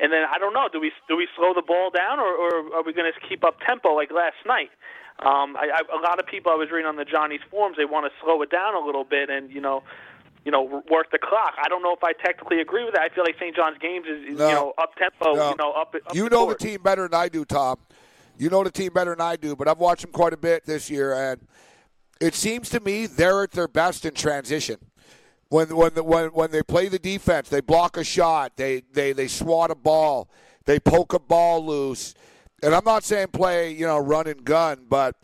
and 0.00 0.12
then 0.12 0.24
I 0.32 0.38
don't 0.38 0.54
know, 0.54 0.68
do 0.72 0.80
we 0.80 0.92
do 1.08 1.16
we 1.16 1.28
slow 1.36 1.52
the 1.54 1.62
ball 1.62 1.90
down, 1.90 2.18
or, 2.18 2.32
or 2.34 2.74
are 2.76 2.82
we 2.82 2.92
going 2.92 3.10
to 3.12 3.28
keep 3.28 3.44
up 3.44 3.60
tempo 3.66 3.90
like 3.94 4.10
last 4.10 4.36
night? 4.46 4.70
Um, 5.20 5.54
I, 5.56 5.68
I, 5.84 5.98
a 5.98 6.00
lot 6.00 6.18
of 6.18 6.26
people 6.26 6.50
I 6.50 6.54
was 6.54 6.70
reading 6.70 6.86
on 6.88 6.96
the 6.96 7.04
Johnny's 7.04 7.40
forums, 7.50 7.76
they 7.76 7.84
want 7.84 8.10
to 8.10 8.12
slow 8.24 8.40
it 8.42 8.50
down 8.50 8.74
a 8.74 8.80
little 8.84 9.04
bit, 9.04 9.28
and 9.28 9.50
you 9.50 9.60
know, 9.60 9.82
you 10.46 10.50
know, 10.50 10.62
work 10.90 11.10
the 11.12 11.18
clock. 11.18 11.54
I 11.62 11.68
don't 11.68 11.82
know 11.82 11.92
if 11.92 12.02
I 12.02 12.12
technically 12.14 12.60
agree 12.60 12.84
with 12.84 12.94
that. 12.94 13.02
I 13.02 13.14
feel 13.14 13.24
like 13.24 13.36
St. 13.38 13.54
John's 13.54 13.76
games 13.78 14.06
is, 14.08 14.32
is 14.32 14.38
No. 14.38 14.48
you 14.48 14.54
know 14.54 14.72
up 14.78 14.94
tempo, 14.96 15.34
No. 15.34 15.50
you 15.50 15.56
know 15.56 15.72
up. 15.72 15.94
up 15.94 16.14
you 16.14 16.24
the 16.24 16.30
know 16.30 16.44
court. 16.46 16.58
the 16.58 16.64
team 16.68 16.82
better 16.82 17.02
than 17.06 17.14
I 17.20 17.28
do, 17.28 17.44
Tom. 17.44 17.76
You 18.38 18.48
know 18.48 18.64
the 18.64 18.70
team 18.70 18.92
better 18.94 19.10
than 19.14 19.20
I 19.20 19.36
do, 19.36 19.54
but 19.54 19.68
I've 19.68 19.78
watched 19.78 20.00
them 20.02 20.12
quite 20.12 20.32
a 20.32 20.38
bit 20.38 20.64
this 20.64 20.88
year, 20.88 21.12
and 21.12 21.46
it 22.22 22.34
seems 22.34 22.70
to 22.70 22.80
me 22.80 23.04
they're 23.06 23.42
at 23.42 23.50
their 23.50 23.68
best 23.68 24.06
in 24.06 24.14
transition. 24.14 24.78
When 25.50 25.74
when 25.74 25.92
when 26.04 26.26
when 26.28 26.50
they 26.52 26.62
play 26.62 26.88
the 26.88 26.98
defense, 26.98 27.48
they 27.48 27.60
block 27.60 27.96
a 27.96 28.04
shot, 28.04 28.56
they 28.56 28.84
they 28.92 29.12
they 29.12 29.26
swat 29.26 29.72
a 29.72 29.74
ball, 29.74 30.30
they 30.64 30.78
poke 30.78 31.12
a 31.12 31.18
ball 31.18 31.66
loose, 31.66 32.14
and 32.62 32.72
I'm 32.72 32.84
not 32.84 33.02
saying 33.02 33.28
play 33.32 33.72
you 33.72 33.84
know 33.84 33.98
run 33.98 34.28
and 34.28 34.44
gun, 34.44 34.86
but 34.88 35.16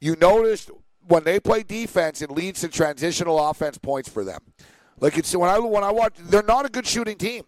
you 0.00 0.16
notice 0.20 0.68
when 1.06 1.22
they 1.22 1.38
play 1.38 1.62
defense, 1.62 2.20
it 2.22 2.30
leads 2.30 2.60
to 2.62 2.68
transitional 2.68 3.38
offense 3.48 3.78
points 3.78 4.08
for 4.08 4.24
them. 4.24 4.40
Like 4.98 5.16
it's 5.16 5.34
when 5.36 5.48
I 5.48 5.60
when 5.60 5.84
I 5.84 5.92
watch, 5.92 6.14
they're 6.18 6.42
not 6.42 6.66
a 6.66 6.68
good 6.68 6.84
shooting 6.84 7.16
team, 7.16 7.44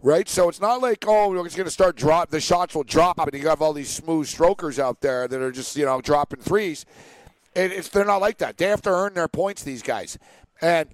right? 0.00 0.28
So 0.28 0.48
it's 0.48 0.60
not 0.60 0.80
like 0.80 1.04
oh, 1.08 1.44
it's 1.44 1.56
going 1.56 1.66
to 1.66 1.72
start 1.72 1.96
drop. 1.96 2.30
The 2.30 2.40
shots 2.40 2.76
will 2.76 2.84
drop, 2.84 3.18
and 3.18 3.34
you 3.34 3.48
have 3.48 3.60
all 3.60 3.72
these 3.72 3.90
smooth 3.90 4.28
strokers 4.28 4.78
out 4.78 5.00
there 5.00 5.26
that 5.26 5.42
are 5.42 5.50
just 5.50 5.74
you 5.76 5.84
know 5.84 6.00
dropping 6.00 6.42
threes. 6.42 6.86
It, 7.56 7.72
it's 7.72 7.88
they're 7.88 8.04
not 8.04 8.20
like 8.20 8.38
that. 8.38 8.56
They 8.56 8.66
have 8.66 8.82
to 8.82 8.90
earn 8.90 9.14
their 9.14 9.26
points. 9.26 9.64
These 9.64 9.82
guys, 9.82 10.16
and 10.60 10.88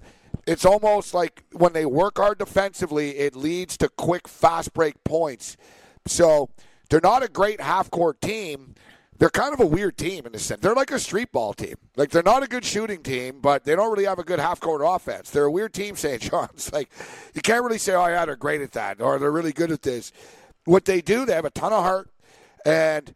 it's 0.49 0.65
almost 0.65 1.13
like 1.13 1.43
when 1.51 1.73
they 1.73 1.85
work 1.85 2.17
hard 2.17 2.39
defensively, 2.39 3.11
it 3.19 3.35
leads 3.35 3.77
to 3.77 3.87
quick, 3.87 4.27
fast 4.27 4.73
break 4.73 5.03
points. 5.03 5.55
So 6.07 6.49
they're 6.89 6.99
not 7.03 7.21
a 7.21 7.27
great 7.27 7.61
half 7.61 7.91
court 7.91 8.19
team. 8.19 8.73
They're 9.19 9.29
kind 9.29 9.53
of 9.53 9.59
a 9.59 9.65
weird 9.67 9.95
team 9.95 10.25
in 10.25 10.33
a 10.33 10.39
sense. 10.39 10.61
They're 10.61 10.73
like 10.73 10.89
a 10.89 10.97
street 10.97 11.31
ball 11.31 11.53
team. 11.53 11.75
Like 11.95 12.09
they're 12.09 12.23
not 12.23 12.41
a 12.41 12.47
good 12.47 12.65
shooting 12.65 13.03
team, 13.03 13.41
but 13.41 13.63
they 13.63 13.75
don't 13.75 13.91
really 13.91 14.05
have 14.05 14.17
a 14.17 14.23
good 14.23 14.39
half 14.39 14.59
court 14.59 14.81
offense. 14.83 15.29
They're 15.29 15.45
a 15.45 15.51
weird 15.51 15.71
team, 15.71 15.95
St. 15.95 16.19
John's. 16.19 16.73
Like 16.73 16.89
you 17.35 17.41
can't 17.43 17.63
really 17.63 17.77
say, 17.77 17.93
"Oh 17.93 18.07
yeah, 18.07 18.25
they're 18.25 18.35
great 18.35 18.61
at 18.61 18.71
that," 18.71 19.01
or 19.01 19.19
"They're 19.19 19.31
really 19.31 19.53
good 19.53 19.71
at 19.71 19.83
this." 19.83 20.11
What 20.65 20.85
they 20.85 21.01
do, 21.01 21.25
they 21.25 21.33
have 21.33 21.45
a 21.45 21.51
ton 21.51 21.73
of 21.73 21.83
heart, 21.83 22.09
and 22.65 23.13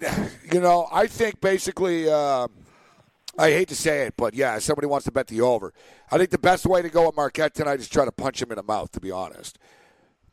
you 0.50 0.60
know, 0.60 0.88
I 0.90 1.06
think 1.06 1.42
basically. 1.42 2.08
Uh, 2.08 2.48
I 3.38 3.52
hate 3.52 3.68
to 3.68 3.76
say 3.76 4.02
it, 4.02 4.14
but 4.16 4.34
yeah, 4.34 4.58
somebody 4.58 4.88
wants 4.88 5.04
to 5.04 5.12
bet 5.12 5.28
the 5.28 5.40
over. 5.40 5.72
I 6.10 6.18
think 6.18 6.30
the 6.30 6.38
best 6.38 6.66
way 6.66 6.82
to 6.82 6.88
go 6.88 7.06
with 7.06 7.16
Marquette 7.16 7.54
tonight 7.54 7.78
is 7.78 7.88
try 7.88 8.04
to 8.04 8.10
punch 8.10 8.42
him 8.42 8.50
in 8.50 8.56
the 8.56 8.64
mouth. 8.64 8.90
To 8.92 9.00
be 9.00 9.12
honest, 9.12 9.58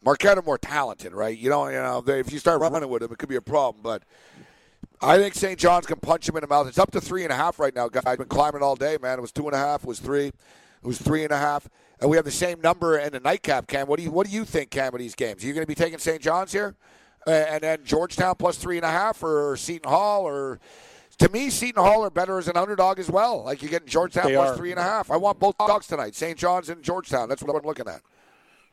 Marquette 0.04 0.40
are 0.40 0.42
more 0.42 0.58
talented, 0.58 1.14
right? 1.14 1.38
You 1.38 1.50
don't, 1.50 1.72
you 1.72 1.78
know, 1.78 2.02
they, 2.02 2.20
if 2.20 2.34
you 2.34 2.40
start 2.40 2.60
running 2.62 2.90
with 2.90 3.04
them, 3.04 3.12
it 3.12 3.20
could 3.20 3.30
be 3.30 3.36
a 3.36 3.42
problem. 3.42 3.84
But 3.84 4.02
I 5.02 5.18
think 5.18 5.36
St. 5.36 5.60
John's 5.60 5.86
can 5.86 6.00
punch 6.00 6.28
him 6.28 6.36
in 6.36 6.42
the 6.42 6.48
mouth. 6.48 6.68
It's 6.68 6.80
up 6.80 6.90
to 6.92 7.02
three 7.02 7.24
and 7.24 7.32
a 7.32 7.36
half 7.36 7.60
right 7.60 7.76
now, 7.76 7.90
guys. 7.90 8.04
I've 8.08 8.18
been 8.18 8.28
climbing 8.28 8.64
all 8.64 8.76
day, 8.76 8.98
man. 9.00 9.20
It 9.20 9.22
was 9.22 9.32
two 9.32 9.46
and 9.46 9.54
a 9.54 9.60
half. 9.60 9.84
It 9.84 9.88
was 9.88 10.00
three. 10.00 10.28
It 10.28 10.34
was 10.84 11.00
three 11.00 11.24
and 11.24 11.32
a 11.32 11.38
half. 11.38 11.70
And 12.00 12.10
we 12.10 12.18
have 12.18 12.26
the 12.26 12.32
same 12.32 12.60
number 12.60 12.98
in 12.98 13.12
the 13.12 13.20
nightcap, 13.20 13.68
Cam. 13.68 13.88
What 13.88 13.98
do 13.98 14.04
you 14.04 14.12
What 14.12 14.26
do 14.26 14.34
you 14.34 14.46
think, 14.46 14.72
Cam, 14.72 14.94
of 14.94 15.00
these 15.00 15.16
games? 15.16 15.44
Are 15.44 15.48
you 15.48 15.54
going 15.54 15.64
to 15.64 15.68
be 15.68 15.76
taking 15.76 16.00
St. 16.00 16.22
John's 16.22 16.52
here, 16.52 16.76
uh, 17.28 17.30
and 17.30 17.62
then 17.62 17.84
Georgetown 17.86 18.36
plus 18.36 18.58
three 18.58 18.78
and 18.78 18.86
a 18.86 18.90
half, 18.90 19.24
or 19.24 19.56
Seton 19.58 19.90
Hall, 19.90 20.24
or 20.24 20.60
to 21.20 21.30
me, 21.30 21.50
Seton 21.50 21.84
Hall 21.84 22.04
are 22.04 22.10
better 22.10 22.38
as 22.38 22.48
an 22.48 22.58
underdog 22.58 23.00
as 23.00 23.10
well. 23.10 23.44
Like 23.44 23.62
you're 23.62 23.72
getting 23.72 23.88
Georgetown 23.88 24.28
They 24.28 24.36
plus 24.36 24.52
are. 24.52 24.58
three 24.58 24.72
and 24.72 24.80
a 24.80 24.84
half. 24.84 25.10
I 25.12 25.18
want 25.18 25.40
both 25.40 25.58
dogs 25.58 25.88
tonight. 25.88 26.16
St. 26.16 26.38
John's 26.38 26.70
and 26.70 26.82
Georgetown. 26.84 27.30
That's 27.30 27.44
what 27.44 27.56
I'm 27.56 27.66
looking 27.66 27.88
at. 27.88 28.02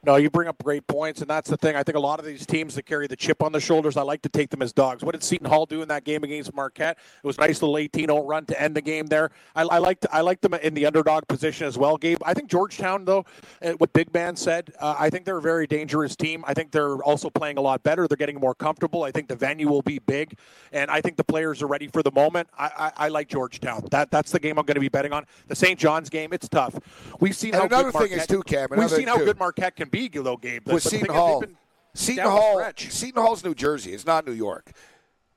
No, 0.04 0.16
you 0.16 0.30
bring 0.30 0.48
up 0.48 0.60
great 0.64 0.84
points, 0.88 1.20
and 1.20 1.30
that's 1.30 1.48
the 1.48 1.56
thing. 1.56 1.76
I 1.76 1.84
think 1.84 1.94
a 1.94 2.00
lot 2.00 2.18
of 2.18 2.24
these 2.24 2.44
teams 2.44 2.74
that 2.74 2.86
carry 2.86 3.06
the 3.06 3.14
chip 3.14 3.40
on 3.40 3.52
their 3.52 3.60
shoulders, 3.60 3.96
I 3.96 4.02
like 4.02 4.20
to 4.22 4.28
take 4.28 4.50
them 4.50 4.60
as 4.60 4.72
dogs. 4.72 5.04
What 5.04 5.12
did 5.12 5.22
Seton 5.22 5.46
Hall 5.46 5.64
do 5.64 5.80
in 5.80 5.86
that 5.88 6.02
game 6.02 6.24
against 6.24 6.52
Marquette? 6.52 6.98
It 7.22 7.24
was 7.26 7.38
a 7.38 7.42
nice 7.42 7.62
little 7.62 7.76
18-0 7.76 8.28
run 8.28 8.44
to 8.46 8.60
end 8.60 8.74
the 8.74 8.80
game 8.80 9.06
there. 9.06 9.30
I, 9.54 9.62
I 9.62 9.78
like 9.78 9.98
I 10.12 10.20
like 10.22 10.40
them 10.40 10.54
in 10.54 10.74
the 10.74 10.86
underdog 10.86 11.28
position 11.28 11.68
as 11.68 11.78
well, 11.78 11.96
Gabe. 11.96 12.18
I 12.24 12.34
think 12.34 12.50
Georgetown, 12.50 13.04
though, 13.04 13.24
uh, 13.64 13.74
what 13.74 13.92
Big 13.92 14.12
Man 14.12 14.34
said, 14.34 14.72
uh, 14.80 14.96
I 14.98 15.08
think 15.08 15.24
they're 15.24 15.38
a 15.38 15.42
very 15.42 15.68
dangerous 15.68 16.16
team. 16.16 16.42
I 16.48 16.52
think 16.54 16.72
they're 16.72 16.96
also 17.04 17.30
playing 17.30 17.58
a 17.58 17.62
lot 17.62 17.84
better. 17.84 18.08
They're 18.08 18.16
getting 18.16 18.40
more 18.40 18.56
comfortable. 18.56 19.04
I 19.04 19.12
think 19.12 19.28
the 19.28 19.36
venue 19.36 19.68
will 19.68 19.82
be 19.82 20.00
big, 20.00 20.36
and 20.72 20.90
I 20.90 21.00
think 21.00 21.16
the 21.16 21.22
players 21.22 21.62
are 21.62 21.68
ready 21.68 21.86
for 21.86 22.02
the 22.02 22.10
moment. 22.10 22.48
I, 22.58 22.70
I, 22.76 23.04
I 23.04 23.08
like 23.08 23.28
Georgetown. 23.28 23.86
That 23.92 24.10
that's 24.10 24.32
the 24.32 24.40
game 24.40 24.58
I'm 24.58 24.66
going 24.66 24.74
to 24.74 24.80
be 24.80 24.88
betting 24.88 25.12
on. 25.12 25.26
The 25.46 25.54
St. 25.54 25.78
John's 25.78 26.10
game, 26.10 26.32
it's 26.32 26.48
tough. 26.48 26.74
We've 27.20 27.36
seen 27.36 27.54
And 27.54 27.60
how 27.60 27.66
another 27.68 27.92
good 27.92 28.00
thing 28.00 28.18
is, 28.18 28.18
Marquette- 28.18 28.28
too, 28.28 28.42
Cam, 28.42 28.68
We've 28.76 28.90
seen 28.90 29.06
how 29.06 29.18
too. 29.18 29.26
good 29.26 29.38
Marquette 29.38 29.76
can 29.76 29.90
be, 29.92 30.08
though, 30.08 30.36
Gabe. 30.36 30.66
With 30.66 30.82
But 30.82 30.82
Seton 30.82 31.06
thing 31.06 31.14
is, 31.14 31.16
Hall, 31.16 31.40
been 31.40 31.56
Seton 31.94 32.24
Hall, 32.30 32.54
stretch. 32.54 32.90
Seton 32.90 33.22
Hall's 33.22 33.44
New 33.44 33.54
Jersey. 33.54 33.92
It's 33.92 34.06
not 34.06 34.26
New 34.26 34.32
York. 34.32 34.72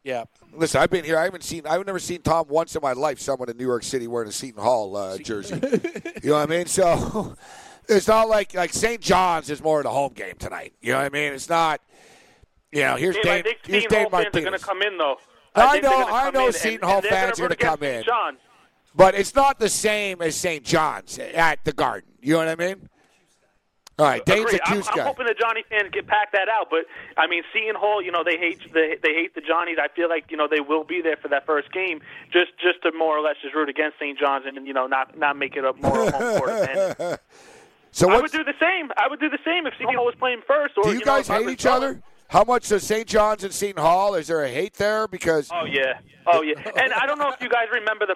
Yeah. 0.03 0.25
Listen, 0.53 0.81
I've 0.81 0.89
been 0.89 1.03
here. 1.03 1.17
I 1.17 1.23
haven't 1.23 1.43
seen. 1.43 1.67
I've 1.67 1.85
never 1.85 1.99
seen 1.99 2.21
Tom 2.21 2.45
once 2.47 2.75
in 2.75 2.81
my 2.81 2.93
life. 2.93 3.19
Someone 3.19 3.49
in 3.49 3.57
New 3.57 3.65
York 3.65 3.83
City 3.83 4.07
wearing 4.07 4.29
a 4.29 4.31
Seton 4.31 4.61
Hall 4.61 4.95
uh, 4.95 5.17
jersey. 5.17 5.55
you 6.23 6.29
know 6.29 6.35
what 6.35 6.43
I 6.43 6.45
mean? 6.45 6.67
So 6.67 7.35
it's 7.89 8.07
not 8.07 8.29
like 8.29 8.53
like 8.53 8.71
St. 8.73 9.01
John's 9.01 9.49
is 9.49 9.61
more 9.61 9.79
of 9.79 9.85
a 9.85 9.89
home 9.89 10.13
game 10.13 10.35
tonight. 10.37 10.73
You 10.81 10.93
know 10.93 10.99
what 10.99 11.05
I 11.05 11.09
mean? 11.09 11.33
It's 11.33 11.49
not. 11.49 11.81
You 12.71 12.81
know, 12.81 12.95
here's 12.95 13.15
Dave, 13.15 13.25
I 13.25 13.41
think 13.41 13.57
Here's 13.65 13.83
Seton 13.83 13.97
Dave 13.97 14.11
Hall 14.11 14.21
fans 14.21 14.35
are 14.35 14.41
going 14.41 14.59
to 14.59 14.65
come 14.65 14.81
in 14.81 14.97
though. 14.97 15.17
I 15.55 15.71
think 15.71 15.83
they're 15.83 15.91
know- 15.91 16.07
I 16.07 16.29
know 16.31 16.47
in, 16.47 16.53
Seton 16.53 16.73
and 16.81 16.83
Hall 16.83 17.01
they're 17.01 17.11
fans 17.11 17.39
are 17.39 17.43
gonna 17.43 17.55
come 17.55 17.83
in. 17.83 17.93
St. 17.95 18.05
John's. 18.05 18.39
But 18.95 19.15
it's 19.15 19.35
not 19.35 19.59
the 19.59 19.69
same 19.69 20.21
as 20.21 20.35
St. 20.35 20.63
John's 20.63 21.17
at 21.19 21.63
the 21.65 21.73
Garden. 21.73 22.09
You 22.21 22.33
know 22.33 22.39
what 22.39 22.47
I 22.47 22.55
mean? 22.55 22.89
All 23.97 24.05
right, 24.05 24.25
Dane's 24.25 24.41
Agreed. 24.45 24.59
a 24.59 24.67
I'm, 24.67 24.73
Cuse 24.75 24.87
I'm 24.89 24.97
guy. 24.97 25.03
hoping 25.05 25.25
the 25.25 25.35
Johnny 25.39 25.63
fans 25.69 25.89
get 25.93 26.05
pack 26.05 26.33
that 26.33 26.49
out, 26.49 26.67
but 26.69 26.85
I 27.15 27.27
mean, 27.27 27.43
Seton 27.53 27.75
Hall, 27.75 28.01
you 28.01 28.11
know, 28.11 28.23
they 28.25 28.37
hate 28.37 28.59
they, 28.73 28.97
they 29.01 29.13
hate 29.13 29.35
the 29.35 29.41
Johnnies. 29.41 29.77
I 29.81 29.87
feel 29.87 30.09
like 30.09 30.25
you 30.29 30.35
know 30.35 30.47
they 30.49 30.59
will 30.59 30.83
be 30.83 31.01
there 31.01 31.15
for 31.15 31.29
that 31.29 31.45
first 31.45 31.71
game, 31.71 32.01
just 32.31 32.51
just 32.61 32.81
to 32.83 32.91
more 32.91 33.17
or 33.17 33.21
less 33.21 33.35
just 33.41 33.55
root 33.55 33.69
against 33.69 33.97
St. 33.97 34.19
John's 34.19 34.45
and 34.45 34.67
you 34.67 34.73
know 34.73 34.85
not 34.85 35.17
not 35.17 35.37
make 35.37 35.55
it 35.55 35.63
a 35.63 35.71
more 35.73 36.11
home 36.11 36.39
court 36.39 36.49
advantage. 36.49 37.19
So 37.91 38.11
I 38.11 38.19
would 38.19 38.29
do 38.29 38.43
the 38.43 38.53
same. 38.59 38.91
I 38.97 39.07
would 39.07 39.21
do 39.21 39.29
the 39.29 39.39
same 39.45 39.65
if 39.65 39.73
Seton 39.77 39.95
Hall 39.95 40.03
was 40.03 40.15
playing 40.15 40.41
first. 40.45 40.73
Or 40.77 40.83
do 40.83 40.89
you 40.89 40.99
know, 40.99 41.05
guys 41.05 41.29
I 41.29 41.41
hate 41.41 41.47
each 41.47 41.65
other? 41.65 42.01
How 42.27 42.43
much 42.43 42.67
does 42.67 42.83
St. 42.85 43.07
John's 43.07 43.45
and 43.45 43.53
Seton 43.53 43.81
Hall? 43.81 44.15
Is 44.15 44.27
there 44.27 44.43
a 44.43 44.49
hate 44.49 44.73
there? 44.73 45.07
Because 45.07 45.49
Oh 45.53 45.63
yeah, 45.63 45.99
oh 46.27 46.41
yeah. 46.41 46.55
And 46.75 46.91
I 46.91 47.05
don't 47.05 47.17
know 47.17 47.29
if 47.31 47.39
you 47.39 47.47
guys 47.47 47.67
remember 47.71 48.05
the 48.05 48.15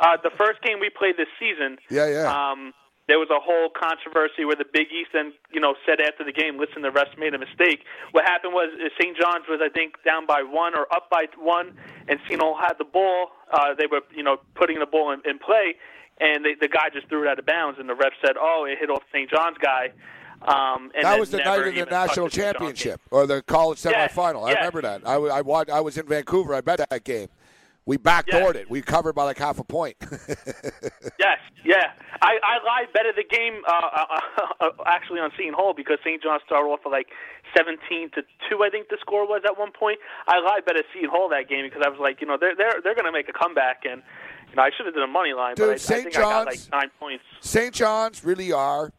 uh, 0.00 0.18
the 0.22 0.28
first 0.36 0.60
game 0.60 0.80
we 0.80 0.90
played 0.90 1.16
this 1.16 1.28
season. 1.40 1.78
Yeah, 1.90 2.10
yeah. 2.10 2.50
Um, 2.50 2.74
there 3.08 3.18
was 3.18 3.30
a 3.30 3.38
whole 3.38 3.70
controversy 3.70 4.44
where 4.44 4.56
the 4.56 4.66
Big 4.66 4.88
East 4.90 5.10
then, 5.12 5.32
you 5.52 5.60
know, 5.60 5.74
said 5.86 6.00
after 6.00 6.24
the 6.24 6.32
game, 6.32 6.58
"Listen, 6.58 6.82
the 6.82 6.90
refs 6.90 7.16
made 7.18 7.34
a 7.34 7.38
mistake." 7.38 7.84
What 8.10 8.24
happened 8.24 8.52
was 8.52 8.70
uh, 8.74 8.88
St. 9.00 9.16
John's 9.16 9.46
was, 9.48 9.60
I 9.62 9.68
think, 9.68 10.02
down 10.04 10.26
by 10.26 10.42
one 10.42 10.74
or 10.74 10.92
up 10.92 11.08
by 11.10 11.26
one, 11.38 11.76
and 12.08 12.18
Hall 12.40 12.56
had 12.58 12.74
the 12.78 12.84
ball. 12.84 13.30
Uh, 13.52 13.74
they 13.78 13.86
were, 13.86 14.00
you 14.14 14.22
know, 14.22 14.38
putting 14.54 14.80
the 14.80 14.86
ball 14.86 15.12
in, 15.12 15.22
in 15.24 15.38
play, 15.38 15.76
and 16.20 16.44
they, 16.44 16.54
the 16.60 16.68
guy 16.68 16.90
just 16.92 17.08
threw 17.08 17.22
it 17.22 17.28
out 17.28 17.38
of 17.38 17.46
bounds, 17.46 17.78
and 17.78 17.88
the 17.88 17.94
ref 17.94 18.12
said, 18.24 18.36
"Oh, 18.38 18.66
it 18.68 18.78
hit 18.78 18.90
off 18.90 19.02
St. 19.12 19.30
John's 19.30 19.58
guy." 19.58 19.92
Um, 20.42 20.90
and 20.94 21.04
that 21.04 21.18
was 21.18 21.30
the 21.30 21.38
night 21.38 21.66
of 21.66 21.74
the 21.74 21.84
national 21.86 22.26
the 22.26 22.32
St. 22.32 22.32
John's 22.32 22.34
game. 22.34 22.44
championship 22.44 23.00
or 23.10 23.26
the 23.26 23.42
college 23.42 23.78
semifinal. 23.78 24.46
I 24.46 24.50
yes. 24.50 24.56
remember 24.58 24.82
that. 24.82 25.06
I, 25.06 25.14
I, 25.14 25.78
I 25.78 25.80
was 25.80 25.96
in 25.96 26.06
Vancouver. 26.06 26.54
I 26.54 26.60
bet 26.60 26.86
that 26.90 27.04
game. 27.04 27.28
We 27.86 27.98
backdoored 27.98 28.56
it. 28.56 28.68
We 28.68 28.82
covered 28.82 29.14
by 29.14 29.22
like 29.24 29.38
half 29.38 29.58
a 29.58 29.64
point. 29.64 29.96
Yes, 31.18 31.38
yeah. 31.64 31.92
I, 32.20 32.38
I 32.42 32.62
lied 32.64 32.92
better 32.92 33.10
the 33.16 33.24
game 33.24 33.62
uh, 33.66 33.72
uh, 33.72 34.20
uh, 34.60 34.70
actually 34.86 35.18
on 35.18 35.30
Seton 35.36 35.54
Hall 35.54 35.72
because 35.74 35.98
St. 36.04 36.22
John 36.22 36.38
started 36.44 36.68
off 36.68 36.80
with 36.84 36.92
like 36.92 37.06
17 37.56 38.10
to 38.10 38.22
two. 38.48 38.62
I 38.62 38.68
think 38.70 38.88
the 38.90 38.98
score 39.00 39.26
was 39.26 39.42
at 39.46 39.58
one 39.58 39.72
point. 39.72 39.98
I 40.28 40.38
lied 40.40 40.64
better 40.66 40.82
Seton 40.92 41.08
Hall 41.10 41.28
that 41.30 41.48
game 41.48 41.64
because 41.64 41.82
I 41.84 41.88
was 41.88 41.98
like, 41.98 42.20
you 42.20 42.26
know, 42.26 42.36
they're 42.38 42.54
they're 42.54 42.80
they're 42.84 42.94
going 42.94 43.06
to 43.06 43.12
make 43.12 43.28
a 43.28 43.32
comeback 43.32 43.82
and. 43.88 44.02
You 44.50 44.56
know, 44.56 44.62
I 44.62 44.70
should 44.76 44.86
have 44.86 44.94
done 44.94 45.02
a 45.02 45.12
money 45.12 45.32
line, 45.32 45.56
Dude, 45.56 45.66
but 45.66 45.70
I, 45.70 45.74
I 45.74 45.76
St. 45.78 46.02
think 46.04 46.16
I 46.16 46.20
got 46.20 46.46
like 46.46 46.54
John's- 46.56 46.70
nine 46.70 46.90
points. 47.00 47.24
St. 47.40 47.74
John's 47.74 48.24
really 48.24 48.52
are. 48.52 48.92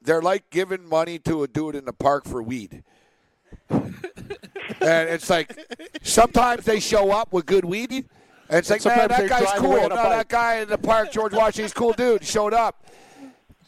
They're 0.00 0.22
like 0.22 0.48
giving 0.50 0.88
money 0.88 1.18
to 1.20 1.42
a 1.42 1.48
dude 1.48 1.74
in 1.74 1.84
the 1.84 1.92
park 1.92 2.24
for 2.24 2.42
weed. 2.42 2.82
and 3.70 3.94
it's 4.80 5.28
like 5.28 5.56
sometimes 6.02 6.64
they 6.64 6.80
show 6.80 7.10
up 7.10 7.32
with 7.32 7.44
good 7.46 7.64
weed, 7.66 8.06
and 8.48 8.58
it's 8.58 8.70
like, 8.70 8.84
man, 8.84 9.08
that 9.08 9.28
guy's 9.28 9.58
cool. 9.58 9.72
No, 9.72 9.86
in 9.86 9.92
a 9.92 9.94
bike. 9.94 10.10
that 10.10 10.28
guy 10.28 10.56
in 10.56 10.68
the 10.68 10.78
park, 10.78 11.12
George 11.12 11.32
Washington's 11.32 11.72
cool 11.72 11.92
dude. 11.92 12.24
Showed 12.24 12.54
up. 12.54 12.84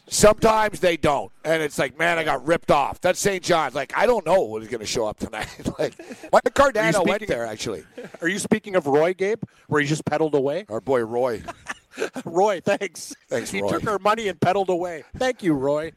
Sometimes 0.07 0.81
they 0.81 0.97
don't, 0.97 1.31
and 1.45 1.63
it's 1.63 1.79
like, 1.79 1.97
man, 1.97 2.19
I 2.19 2.25
got 2.25 2.45
ripped 2.45 2.69
off. 2.69 2.99
That's 2.99 3.17
St. 3.17 3.41
John's. 3.41 3.73
Like, 3.73 3.93
I 3.95 4.05
don't 4.05 4.25
know 4.25 4.49
who's 4.49 4.67
going 4.67 4.81
to 4.81 4.85
show 4.85 5.07
up 5.07 5.17
tonight. 5.19 5.47
like, 5.79 5.97
Mike 6.33 6.43
Cardano 6.53 7.07
went 7.07 7.25
there 7.27 7.45
actually. 7.45 7.85
Are 8.21 8.27
you 8.27 8.37
speaking 8.37 8.75
of 8.75 8.87
Roy, 8.87 9.13
Gabe, 9.13 9.41
where 9.67 9.79
he 9.79 9.87
just 9.87 10.03
pedaled 10.03 10.35
away? 10.35 10.65
Our 10.67 10.81
boy 10.81 11.05
Roy. 11.05 11.43
Roy, 12.25 12.59
thanks. 12.59 13.15
Thanks, 13.29 13.51
he 13.51 13.61
Roy. 13.61 13.69
took 13.69 13.87
our 13.87 13.99
money 13.99 14.27
and 14.27 14.37
pedaled 14.39 14.69
away. 14.69 15.05
Thank 15.15 15.43
you, 15.43 15.53
Roy. 15.53 15.93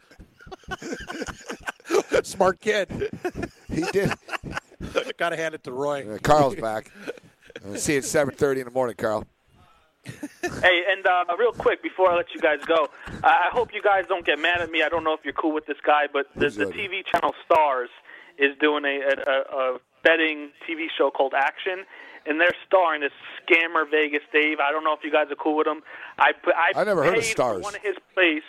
Smart 2.22 2.60
kid. 2.60 3.10
He 3.68 3.82
did. 3.92 4.12
Got 5.16 5.30
to 5.30 5.36
hand 5.36 5.56
it 5.56 5.64
to 5.64 5.72
Roy. 5.72 6.08
Uh, 6.08 6.18
Carl's 6.18 6.54
back. 6.54 6.92
Uh, 7.62 7.76
see 7.76 7.92
you 7.92 7.98
at 7.98 8.04
seven 8.04 8.34
thirty 8.34 8.60
in 8.60 8.66
the 8.66 8.72
morning, 8.72 8.96
Carl. 8.96 9.26
Hey, 10.42 10.82
and 10.90 11.06
uh, 11.06 11.24
real 11.38 11.52
quick 11.52 11.82
before 11.82 12.10
I 12.10 12.16
let 12.16 12.34
you 12.34 12.40
guys 12.40 12.58
go, 12.66 12.88
I 13.22 13.48
I 13.48 13.48
hope 13.50 13.72
you 13.72 13.82
guys 13.82 14.04
don't 14.08 14.24
get 14.24 14.38
mad 14.38 14.60
at 14.60 14.70
me. 14.70 14.82
I 14.82 14.88
don't 14.88 15.04
know 15.04 15.14
if 15.14 15.20
you're 15.24 15.32
cool 15.32 15.52
with 15.52 15.66
this 15.66 15.78
guy, 15.84 16.06
but 16.12 16.26
the, 16.34 16.50
the? 16.50 16.66
TV 16.66 17.02
channel 17.10 17.32
Stars 17.44 17.88
is 18.38 18.50
doing 18.60 18.84
a, 18.84 19.00
a, 19.26 19.56
a 19.56 19.78
betting 20.02 20.50
TV 20.68 20.86
show 20.96 21.10
called 21.10 21.32
Action, 21.34 21.84
and 22.26 22.40
they're 22.40 22.54
starring 22.66 23.00
this 23.00 23.12
scammer 23.42 23.90
Vegas 23.90 24.22
Dave. 24.32 24.58
I 24.60 24.70
don't 24.70 24.84
know 24.84 24.92
if 24.92 25.00
you 25.02 25.10
guys 25.10 25.30
are 25.30 25.36
cool 25.36 25.56
with 25.56 25.66
him. 25.66 25.82
I 26.18 26.32
I, 26.46 26.80
I 26.80 26.84
never 26.84 27.02
heard 27.02 27.18
of 27.18 27.24
Stars. 27.24 27.62
One 27.62 27.74
of 27.74 27.82
his 27.82 27.96
plays. 28.12 28.42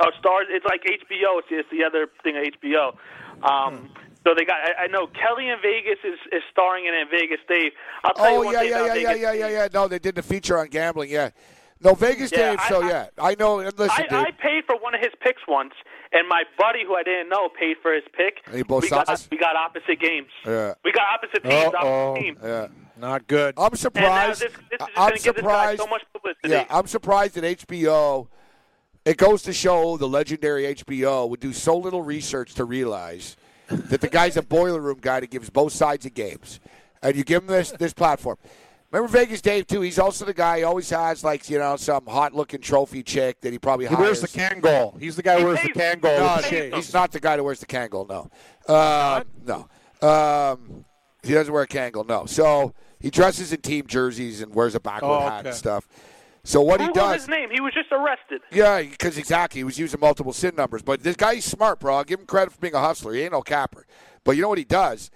Oh, 0.00 0.10
Stars. 0.18 0.46
It's 0.48 0.64
like 0.64 0.82
HBO. 0.84 1.38
It's, 1.40 1.48
it's 1.50 1.68
the 1.70 1.84
other 1.84 2.08
thing 2.22 2.36
of 2.36 2.44
HBO. 2.44 2.96
Um, 3.42 3.90
So 4.24 4.34
they 4.36 4.44
got. 4.44 4.56
I, 4.78 4.84
I 4.84 4.86
know 4.86 5.06
Kelly 5.08 5.48
in 5.48 5.56
Vegas 5.62 5.98
is, 6.04 6.18
is 6.32 6.42
starring 6.50 6.86
in 6.86 6.94
it. 6.94 7.08
Vegas 7.10 7.40
Dave. 7.48 7.72
I'll 8.04 8.14
tell 8.14 8.30
you 8.30 8.36
Oh 8.36 8.42
one 8.44 8.54
yeah, 8.54 8.62
yeah, 8.62 8.68
yeah, 8.70 8.86
yeah, 8.86 8.92
Vegas 8.94 9.20
yeah, 9.22 9.32
yeah, 9.32 9.48
yeah. 9.48 9.68
No, 9.72 9.88
they 9.88 9.98
did 9.98 10.14
the 10.14 10.22
feature 10.22 10.58
on 10.58 10.68
gambling. 10.68 11.10
Yeah. 11.10 11.30
No, 11.84 11.94
Vegas 11.94 12.30
Yeah, 12.30 12.50
Dave 12.50 12.60
I- 12.60 12.68
show. 12.68 12.82
I- 12.82 12.88
yeah, 12.88 13.06
I 13.18 13.34
know. 13.36 13.58
and 13.58 13.76
Listen, 13.76 14.04
I, 14.10 14.20
I 14.20 14.30
paid 14.30 14.64
for 14.66 14.76
one 14.76 14.94
of 14.94 15.00
his 15.00 15.10
picks 15.20 15.42
once, 15.48 15.72
and 16.12 16.28
my 16.28 16.44
buddy 16.56 16.84
who 16.86 16.94
I 16.94 17.02
didn't 17.02 17.28
know 17.28 17.48
paid 17.58 17.76
for 17.82 17.92
his 17.92 18.04
pick. 18.16 18.38
And 18.46 18.58
you 18.58 18.64
both 18.64 18.84
we 18.84 18.90
got 18.90 19.08
we 19.32 19.36
got 19.38 19.56
opposite 19.56 19.98
games. 19.98 20.28
Yeah. 20.46 20.74
We 20.84 20.92
got 20.92 21.02
opposite 21.14 21.42
teams. 21.42 21.74
Uh-oh. 21.74 22.10
Opposite 22.12 22.22
team. 22.22 22.36
Yeah. 22.40 22.66
Not 22.96 23.26
good. 23.26 23.54
I'm 23.56 23.74
surprised. 23.74 24.42
this, 24.42 24.52
this 24.70 24.80
I- 24.80 24.86
just 24.86 24.90
I'm 24.96 25.08
going 25.08 25.12
this 25.14 25.22
surprised. 25.24 25.80
so 25.80 25.86
much 25.88 26.02
publicity. 26.12 26.48
Yeah, 26.50 26.66
I'm 26.70 26.86
surprised 26.86 27.34
that 27.34 27.42
HBO. 27.66 28.28
It 29.04 29.16
goes 29.16 29.42
to 29.42 29.52
show 29.52 29.96
the 29.96 30.06
legendary 30.06 30.72
HBO 30.76 31.28
would 31.28 31.40
do 31.40 31.52
so 31.52 31.76
little 31.76 32.02
research 32.02 32.54
to 32.54 32.64
realize 32.64 33.36
that 33.88 34.00
the 34.00 34.08
guy's 34.08 34.36
a 34.36 34.42
boiler 34.42 34.80
room 34.80 34.98
guy 35.00 35.20
that 35.20 35.30
gives 35.30 35.50
both 35.50 35.72
sides 35.72 36.06
of 36.06 36.14
games, 36.14 36.60
and 37.02 37.16
you 37.16 37.24
give 37.24 37.42
him 37.42 37.48
this 37.48 37.70
this 37.72 37.92
platform. 37.92 38.36
Remember 38.90 39.08
Vegas 39.10 39.40
Dave 39.40 39.66
too. 39.66 39.80
He's 39.80 39.98
also 39.98 40.26
the 40.26 40.34
guy. 40.34 40.58
He 40.58 40.64
always 40.64 40.90
has 40.90 41.24
like 41.24 41.48
you 41.48 41.58
know 41.58 41.76
some 41.76 42.04
hot 42.06 42.34
looking 42.34 42.60
trophy 42.60 43.02
chick 43.02 43.40
that 43.40 43.50
he 43.52 43.58
probably 43.58 43.86
he 43.86 43.94
hires. 43.94 44.20
wears 44.20 44.20
the 44.20 44.28
Kangol. 44.28 45.00
He's 45.00 45.16
the 45.16 45.22
guy 45.22 45.40
who 45.40 45.46
wears 45.46 45.60
the 45.62 45.68
He 45.68 45.72
Kangol 45.72 46.02
No, 46.02 46.42
the 46.70 46.76
he's 46.76 46.92
not 46.92 47.10
the 47.10 47.20
guy 47.20 47.36
that 47.36 47.42
wears 47.42 47.60
the 47.60 47.66
Kangol. 47.66 48.06
No, 48.08 48.30
uh, 48.72 49.22
no. 49.46 49.68
Um, 50.06 50.84
he 51.22 51.32
doesn't 51.32 51.52
wear 51.52 51.62
a 51.62 51.68
Kangol. 51.68 52.06
No. 52.06 52.26
So 52.26 52.74
he 53.00 53.08
dresses 53.10 53.52
in 53.52 53.60
team 53.62 53.86
jerseys 53.86 54.42
and 54.42 54.54
wears 54.54 54.74
a 54.74 54.80
backward 54.80 55.08
Oh, 55.08 55.20
hat 55.20 55.46
and 55.46 55.54
stuff. 55.54 55.88
So 56.44 56.60
what 56.60 56.80
Who 56.80 56.86
he 56.86 56.90
was 56.90 56.96
does? 56.96 57.20
his 57.22 57.28
name? 57.28 57.50
He 57.52 57.60
was 57.60 57.72
just 57.72 57.92
arrested. 57.92 58.40
Yeah, 58.50 58.82
because 58.82 59.16
exactly. 59.16 59.60
He 59.60 59.64
was 59.64 59.78
using 59.78 60.00
multiple 60.00 60.32
SIN 60.32 60.56
numbers. 60.56 60.82
But 60.82 61.02
this 61.02 61.14
guy's 61.16 61.44
smart, 61.44 61.78
bro. 61.78 61.94
I'll 61.96 62.04
give 62.04 62.18
him 62.18 62.26
credit 62.26 62.52
for 62.52 62.58
being 62.60 62.74
a 62.74 62.80
hustler. 62.80 63.12
He 63.14 63.22
ain't 63.22 63.32
no 63.32 63.42
capper. 63.42 63.86
But 64.24 64.32
you 64.32 64.42
know 64.42 64.48
what 64.48 64.58
he 64.58 64.64
does? 64.64 65.10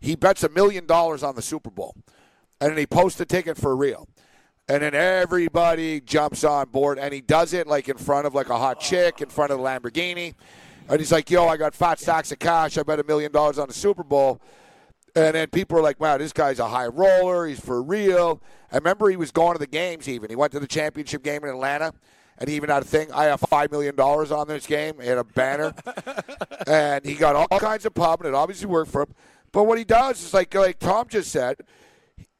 He 0.00 0.16
bets 0.16 0.42
a 0.42 0.48
million 0.48 0.86
dollars 0.86 1.22
on 1.22 1.34
the 1.34 1.42
Super 1.42 1.70
Bowl. 1.70 1.94
And 2.60 2.70
then 2.70 2.78
he 2.78 2.86
posts 2.86 3.20
a 3.20 3.26
ticket 3.26 3.58
for 3.58 3.76
real. 3.76 4.08
And 4.68 4.82
then 4.82 4.94
everybody 4.94 6.00
jumps 6.00 6.44
on 6.44 6.70
board. 6.70 6.98
And 6.98 7.12
he 7.12 7.20
does 7.20 7.52
it 7.52 7.66
like 7.66 7.88
in 7.88 7.98
front 7.98 8.26
of 8.26 8.34
like 8.34 8.48
a 8.48 8.56
hot 8.56 8.80
chick, 8.80 9.20
in 9.20 9.28
front 9.28 9.50
of 9.52 9.58
the 9.58 9.64
Lamborghini. 9.64 10.34
And 10.88 10.98
he's 10.98 11.12
like, 11.12 11.30
yo, 11.30 11.46
I 11.46 11.58
got 11.58 11.74
fat 11.74 12.00
stacks 12.00 12.32
of 12.32 12.38
cash. 12.38 12.78
I 12.78 12.82
bet 12.82 12.98
a 12.98 13.04
million 13.04 13.32
dollars 13.32 13.58
on 13.58 13.68
the 13.68 13.74
Super 13.74 14.02
Bowl. 14.02 14.40
And 15.14 15.34
then 15.34 15.48
people 15.48 15.78
are 15.78 15.82
like, 15.82 16.00
wow, 16.00 16.18
this 16.18 16.32
guy's 16.32 16.58
a 16.58 16.68
high 16.68 16.86
roller. 16.86 17.46
He's 17.46 17.60
for 17.60 17.82
real. 17.82 18.42
I 18.72 18.76
remember 18.76 19.08
he 19.08 19.16
was 19.16 19.30
going 19.30 19.54
to 19.54 19.58
the 19.58 19.66
games 19.66 20.08
even. 20.08 20.30
He 20.30 20.36
went 20.36 20.52
to 20.52 20.60
the 20.60 20.66
championship 20.66 21.22
game 21.22 21.42
in 21.42 21.50
Atlanta, 21.50 21.92
and 22.38 22.48
he 22.48 22.56
even 22.56 22.70
had 22.70 22.82
a 22.82 22.86
thing. 22.86 23.10
I 23.12 23.24
have 23.24 23.40
$5 23.40 23.70
million 23.70 23.98
on 23.98 24.48
this 24.48 24.66
game. 24.66 25.00
He 25.00 25.08
had 25.08 25.18
a 25.18 25.24
banner. 25.24 25.74
and 26.66 27.04
he 27.04 27.14
got 27.14 27.34
all 27.36 27.58
kinds 27.58 27.84
of 27.84 27.94
pub, 27.94 28.20
and 28.20 28.28
it 28.28 28.34
obviously 28.34 28.66
worked 28.66 28.90
for 28.90 29.02
him. 29.02 29.14
But 29.52 29.64
what 29.64 29.78
he 29.78 29.84
does 29.84 30.22
is, 30.22 30.32
like, 30.32 30.54
like 30.54 30.78
Tom 30.78 31.08
just 31.08 31.32
said, 31.32 31.56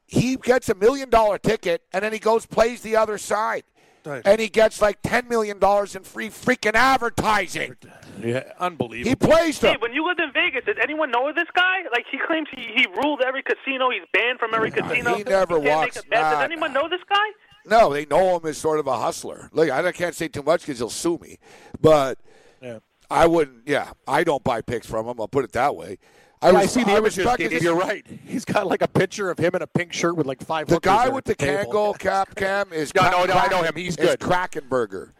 he 0.05 0.35
gets 0.37 0.69
a 0.69 0.75
million 0.75 1.09
dollar 1.09 1.37
ticket, 1.37 1.83
and 1.93 2.03
then 2.03 2.13
he 2.13 2.19
goes 2.19 2.45
plays 2.45 2.81
the 2.81 2.95
other 2.95 3.17
side. 3.17 3.63
Right. 4.05 4.21
And 4.25 4.41
he 4.41 4.49
gets 4.49 4.81
like 4.81 5.01
$10 5.03 5.29
million 5.29 5.57
in 5.57 6.03
free 6.03 6.29
freaking 6.29 6.73
advertising. 6.73 7.75
Yeah, 8.21 8.43
unbelievable. 8.59 9.09
He 9.09 9.15
plays 9.15 9.59
them. 9.59 9.71
Hey, 9.73 9.77
when 9.79 9.93
you 9.93 10.05
lived 10.05 10.19
in 10.19 10.31
Vegas, 10.33 10.65
did 10.65 10.79
anyone 10.79 11.11
know 11.11 11.31
this 11.33 11.47
guy? 11.55 11.83
Like 11.91 12.05
he 12.11 12.17
claims 12.25 12.47
he, 12.55 12.61
he 12.75 12.87
ruled 13.03 13.21
every 13.21 13.43
casino. 13.43 13.89
He's 13.91 14.01
banned 14.13 14.39
from 14.39 14.53
every 14.53 14.71
casino. 14.71 15.15
he 15.15 15.23
never 15.23 15.59
can't 15.59 15.65
walks- 15.69 15.95
Make 15.97 16.05
a 16.05 16.09
bet. 16.09 16.21
nah, 16.21 16.31
Does 16.31 16.43
anyone 16.43 16.73
nah. 16.73 16.81
know 16.81 16.89
this 16.89 17.01
guy? 17.07 17.25
No, 17.65 17.93
they 17.93 18.05
know 18.05 18.37
him 18.37 18.45
as 18.47 18.57
sort 18.57 18.79
of 18.79 18.87
a 18.87 18.97
hustler. 18.97 19.49
Look, 19.53 19.69
I 19.69 19.91
can't 19.91 20.15
say 20.15 20.27
too 20.27 20.41
much 20.43 20.61
because 20.61 20.79
he'll 20.79 20.89
sue 20.89 21.19
me, 21.21 21.37
but 21.79 22.17
Yeah. 22.61 22.79
I 23.09 23.27
wouldn't. 23.27 23.67
Yeah, 23.67 23.91
I 24.07 24.23
don't 24.23 24.43
buy 24.43 24.61
picks 24.61 24.87
from 24.87 25.05
him. 25.07 25.19
I'll 25.19 25.27
put 25.27 25.43
it 25.45 25.51
that 25.51 25.75
way. 25.75 25.97
I, 26.41 26.51
Yeah, 26.51 26.57
I 26.57 26.65
see 26.65 26.83
the 26.83 26.91
I 26.91 26.97
images. 26.97 27.17
respect 27.19 27.39
Gabe, 27.39 27.61
You're 27.61 27.75
right. 27.75 28.05
He's 28.25 28.45
got 28.45 28.65
like 28.67 28.81
a 28.81 28.87
picture 28.87 29.29
of 29.29 29.37
him 29.37 29.53
in 29.55 29.61
a 29.61 29.67
pink 29.67 29.93
shirt 29.93 30.15
with 30.15 30.25
like 30.25 30.41
five. 30.43 30.67
The 30.67 30.79
guy 30.79 31.07
with 31.09 31.17
at 31.19 31.25
the 31.25 31.35
table. 31.35 31.71
Kangol 31.93 31.99
cap 31.99 32.35
cam 32.35 32.73
is 32.73 32.93
No, 32.95 33.09
no, 33.11 33.25
no, 33.25 33.33
I 33.33 33.47
know 33.47 33.61
him. 33.63 33.73
He's 33.75 33.95
is 33.97 34.05
good. 34.05 34.19
Krakenberger. 34.19 35.11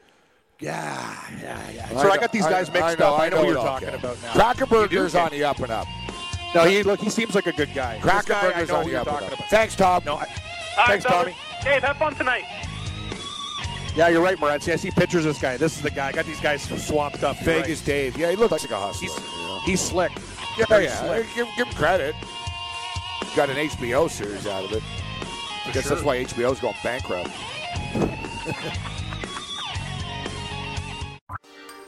Yeah, 0.59 1.15
yeah, 1.41 1.59
yeah. 1.71 1.89
So 1.89 1.97
I, 1.99 2.03
know- 2.15 2.21
got 2.21 2.31
these 2.31 2.45
guys 2.45 2.69
I- 2.69 2.73
mixed 2.73 2.85
I 2.85 2.95
know, 2.95 3.13
up. 3.15 3.19
I 3.19 3.29
know, 3.29 3.37
what 3.37 3.45
you're 3.47 3.55
talking 3.55 3.89
Ken. 3.89 3.99
about 3.99 4.21
now. 4.21 4.33
Krakenberger's 4.33 5.15
on 5.15 5.31
the 5.31 5.43
up 5.43 5.59
and 5.59 5.71
up. 5.71 5.87
No, 6.53 6.65
he 6.65 6.83
look. 6.83 6.99
He 6.99 7.09
seems 7.09 7.33
like 7.35 7.47
a 7.47 7.53
good 7.53 7.73
guy. 7.73 7.95
This 7.99 8.05
Krakenberger's 8.11 8.69
on 8.71 8.85
the 8.87 8.95
up 8.95 9.07
and 9.07 9.15
up. 9.25 9.33
about. 9.33 9.49
Thanks, 9.49 9.75
Tom. 9.75 10.03
No, 10.05 10.15
I, 10.17 10.25
Thanks, 10.87 11.05
fellas. 11.05 11.23
Tommy. 11.33 11.37
Dave, 11.63 11.83
have 11.83 11.97
fun 11.97 12.13
tonight. 12.15 12.43
yeah, 13.95 14.07
you're 14.09 14.21
right, 14.21 14.37
Morency. 14.37 14.71
I 14.73 14.75
see 14.75 14.91
pictures 14.91 15.25
of 15.25 15.33
this 15.33 15.41
guy. 15.41 15.57
This 15.57 15.75
is 15.77 15.81
the 15.81 15.91
guy. 15.91 16.07
I 16.07 16.11
got 16.11 16.25
these 16.25 16.39
guys 16.39 16.63
swamped 16.85 17.23
up. 17.23 17.37
Vegas 17.39 17.79
right. 17.79 17.85
Dave. 17.85 18.17
Yeah, 18.17 18.29
he 18.31 18.35
looks 18.35 18.51
like 18.51 18.69
a 18.71 18.79
hustler. 18.79 19.07
He's, 19.07 19.15
you 19.17 19.23
know? 19.47 19.50
He's 19.65 19.81
slick. 19.81 20.11
Yeah, 20.57 20.65
Very 20.65 20.85
yeah. 20.85 20.95
slick. 21.05 21.27
Give, 21.35 21.47
give 21.55 21.67
him 21.67 21.73
credit. 21.75 22.15
Got 23.35 23.49
an 23.49 23.55
HBO 23.55 24.09
series 24.09 24.45
out 24.47 24.65
of 24.65 24.73
it. 24.73 24.83
I 25.65 25.71
guess 25.71 25.87
that's 25.87 26.03
why 26.03 26.23
HBO's 26.23 26.59
going 26.59 26.75
bankrupt. 26.83 27.29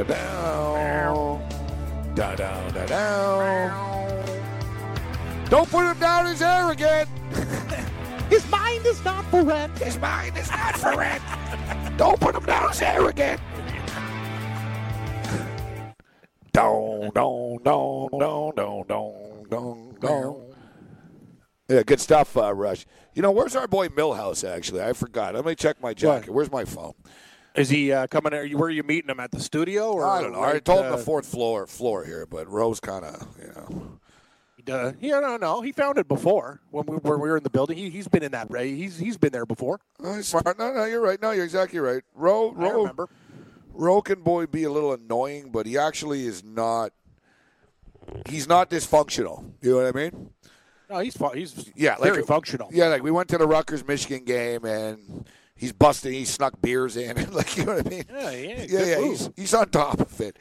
Dun, 0.00 0.08
dun. 0.08 1.40
Dun, 2.14 2.36
dun, 2.36 2.72
dun, 2.72 2.88
dun. 2.88 3.70
Don't 5.50 5.68
put 5.68 5.90
him 5.90 5.98
down 5.98 6.26
as 6.26 6.40
arrogant. 6.40 7.06
His 8.30 8.48
mind 8.50 8.86
is 8.86 9.04
not 9.04 9.26
for 9.26 9.42
rent. 9.42 9.76
His 9.78 9.98
mind 9.98 10.38
is 10.38 10.50
not 10.50 10.78
for 10.78 10.96
rent. 10.96 11.22
Don't 11.98 12.18
put 12.18 12.34
him 12.34 12.44
down 12.44 12.70
as 12.70 12.80
arrogant. 12.80 13.38
Don, 16.52 17.10
don, 17.14 17.58
don, 17.62 18.08
don, 18.18 18.52
don, 18.56 18.84
don, 18.88 19.44
don, 19.50 19.94
don. 20.00 20.36
Yeah, 21.68 21.82
good 21.82 22.00
stuff, 22.00 22.34
uh, 22.36 22.52
Rush. 22.54 22.86
You 23.14 23.22
know, 23.22 23.30
where's 23.30 23.54
our 23.54 23.68
boy 23.68 23.88
Millhouse, 23.88 24.48
actually? 24.48 24.82
I 24.82 24.94
forgot. 24.94 25.34
Let 25.34 25.44
me 25.44 25.54
check 25.54 25.82
my 25.82 25.92
jacket. 25.94 26.30
Where's 26.30 26.50
my 26.50 26.64
phone? 26.64 26.94
Is 27.60 27.68
he 27.68 27.92
uh, 27.92 28.06
coming? 28.06 28.32
Are 28.34 28.44
you, 28.44 28.56
where 28.58 28.68
are 28.68 28.72
you 28.72 28.82
meeting 28.82 29.10
him 29.10 29.20
at 29.20 29.30
the 29.30 29.40
studio? 29.40 29.92
Or 29.92 30.06
I 30.06 30.22
don't 30.22 30.32
know. 30.32 30.40
I 30.40 30.52
right, 30.54 30.64
told 30.64 30.84
him 30.84 30.92
uh, 30.92 30.96
the 30.96 31.02
fourth 31.02 31.26
floor 31.26 31.66
floor 31.66 32.04
here, 32.04 32.26
but 32.26 32.48
Rose 32.48 32.80
kind 32.80 33.04
of, 33.04 33.26
you 33.40 33.52
know. 33.52 33.98
Uh, 34.72 34.92
yeah, 35.00 35.18
no, 35.20 35.36
no. 35.36 35.62
He 35.62 35.72
found 35.72 35.98
it 35.98 36.06
before 36.06 36.60
when 36.70 36.84
we, 36.86 36.96
when 36.96 37.20
we 37.20 37.28
were 37.28 37.36
in 37.36 37.42
the 37.42 37.50
building. 37.50 37.76
He, 37.76 37.90
he's 37.90 38.06
been 38.08 38.22
in 38.22 38.32
that. 38.32 38.50
Right? 38.50 38.72
He's 38.72 38.98
he's 38.98 39.16
been 39.16 39.32
there 39.32 39.46
before. 39.46 39.80
Oh, 40.02 40.20
smart. 40.20 40.58
No, 40.58 40.72
no, 40.72 40.84
you're 40.84 41.00
right. 41.00 41.20
No, 41.20 41.32
you're 41.32 41.44
exactly 41.44 41.80
right. 41.80 42.02
Ro, 42.14 42.54
I 42.56 42.62
Ro, 42.62 42.78
remember. 42.82 43.08
Ro 43.72 44.00
can 44.02 44.20
boy 44.22 44.46
be 44.46 44.64
a 44.64 44.70
little 44.70 44.92
annoying, 44.92 45.50
but 45.50 45.66
he 45.66 45.76
actually 45.76 46.24
is 46.26 46.44
not. 46.44 46.92
he's 48.28 48.46
not 48.46 48.70
dysfunctional. 48.70 49.50
You 49.60 49.70
know 49.72 49.76
what 49.84 49.86
I 49.86 49.92
mean? 49.92 50.30
No, 50.88 50.98
he's 50.98 51.16
fu- 51.16 51.30
he's 51.30 51.70
Yeah, 51.74 51.96
very 52.00 52.18
like- 52.18 52.26
functional. 52.26 52.68
Yeah, 52.72 52.88
like 52.88 53.02
we 53.02 53.10
went 53.10 53.28
to 53.30 53.38
the 53.38 53.46
Rutgers 53.46 53.86
Michigan 53.86 54.24
game 54.24 54.64
and 54.64 55.28
he's 55.60 55.72
busting. 55.72 56.12
He 56.12 56.24
snuck 56.24 56.60
beers 56.60 56.96
in, 56.96 57.30
like 57.32 57.56
you 57.56 57.66
know 57.66 57.74
what 57.76 57.86
I 57.86 57.90
mean? 57.90 58.04
Yeah, 58.10 58.30
yeah, 58.30 58.66
yeah, 58.68 58.84
yeah. 58.86 59.00
He's 59.04 59.30
he's 59.36 59.54
on 59.54 59.68
top 59.68 60.00
of 60.00 60.20
it. 60.20 60.36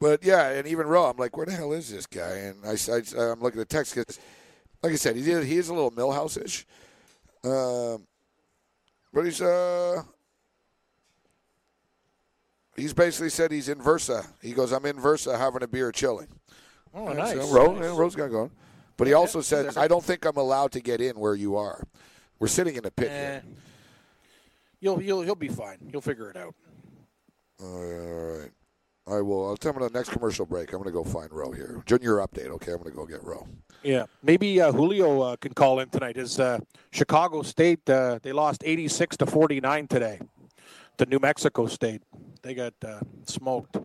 But 0.00 0.24
yeah, 0.24 0.48
and 0.50 0.66
even 0.66 0.86
Rowe, 0.88 1.04
I'm 1.10 1.16
like, 1.16 1.36
where 1.36 1.46
the 1.46 1.52
hell 1.52 1.72
is 1.72 1.90
this 1.90 2.06
guy? 2.06 2.30
And 2.36 2.56
I, 2.66 2.70
I 2.92 3.30
am 3.32 3.40
looking 3.40 3.60
at 3.60 3.68
the 3.68 3.76
text 3.76 3.94
because, 3.94 4.18
like 4.82 4.92
I 4.92 4.96
said, 4.96 5.14
he 5.16 5.30
is, 5.30 5.46
he 5.46 5.56
is 5.56 5.68
a 5.68 5.74
little 5.74 5.92
Millhouse 5.92 6.42
ish. 6.42 6.66
Um, 7.44 8.06
but 9.12 9.24
he's 9.24 9.40
uh. 9.40 10.02
He's 12.76 12.92
basically 12.92 13.30
said 13.30 13.52
he's 13.52 13.68
in 13.68 13.80
Versa. 13.80 14.26
He 14.42 14.52
goes, 14.52 14.72
I'm 14.72 14.84
in 14.84 14.98
Versa 14.98 15.38
having 15.38 15.62
a 15.62 15.68
beer, 15.68 15.92
chilling. 15.92 16.26
Oh, 16.92 17.06
So 17.06 17.12
nice. 17.12 17.36
Rowe, 17.52 17.72
nice. 17.72 17.82
yeah, 17.84 17.96
Rowe's 17.96 18.16
got 18.16 18.30
going. 18.32 18.50
But 18.96 19.06
he 19.06 19.12
also 19.12 19.40
said, 19.40 19.62
there's- 19.66 19.76
I 19.76 19.86
don't 19.86 20.04
think 20.04 20.24
I'm 20.24 20.36
allowed 20.36 20.72
to 20.72 20.80
get 20.80 21.00
in 21.00 21.18
where 21.18 21.34
you 21.36 21.54
are. 21.56 21.84
We're 22.40 22.48
sitting 22.48 22.74
in 22.74 22.84
a 22.84 22.90
pit 22.90 23.10
Eh, 23.10 23.30
here. 23.30 23.42
You'll 24.84 25.02
you'll 25.02 25.22
he'll 25.22 25.34
be 25.34 25.48
fine. 25.48 25.78
He'll 25.90 26.00
figure 26.00 26.30
it 26.30 26.36
out. 26.36 26.54
All 27.60 27.82
right. 27.82 28.50
I 29.06 29.20
will. 29.20 29.46
I'll 29.46 29.56
tell 29.56 29.72
him 29.72 29.82
on 29.82 29.92
the 29.92 29.98
next 29.98 30.10
commercial 30.10 30.46
break. 30.46 30.72
I'm 30.72 30.78
going 30.82 30.86
to 30.86 30.90
go 30.90 31.04
find 31.04 31.30
Rowe 31.30 31.52
here. 31.52 31.82
Junior 31.84 32.16
update. 32.16 32.48
Okay, 32.48 32.72
I'm 32.72 32.78
going 32.78 32.90
to 32.90 32.96
go 32.96 33.04
get 33.04 33.22
Rowe. 33.22 33.46
Yeah, 33.82 34.06
maybe 34.22 34.62
uh, 34.62 34.72
Julio 34.72 35.20
uh, 35.20 35.36
can 35.36 35.52
call 35.52 35.80
in 35.80 35.90
tonight. 35.90 36.16
Is 36.16 36.40
uh, 36.40 36.58
Chicago 36.90 37.42
State? 37.42 37.88
Uh, 37.88 38.18
they 38.22 38.32
lost 38.32 38.62
86 38.64 39.18
to 39.18 39.26
49 39.26 39.88
today 39.88 40.20
to 40.96 41.06
New 41.06 41.18
Mexico 41.18 41.66
State. 41.66 42.02
They 42.42 42.54
got 42.54 42.72
uh, 42.82 43.00
smoked. 43.26 43.76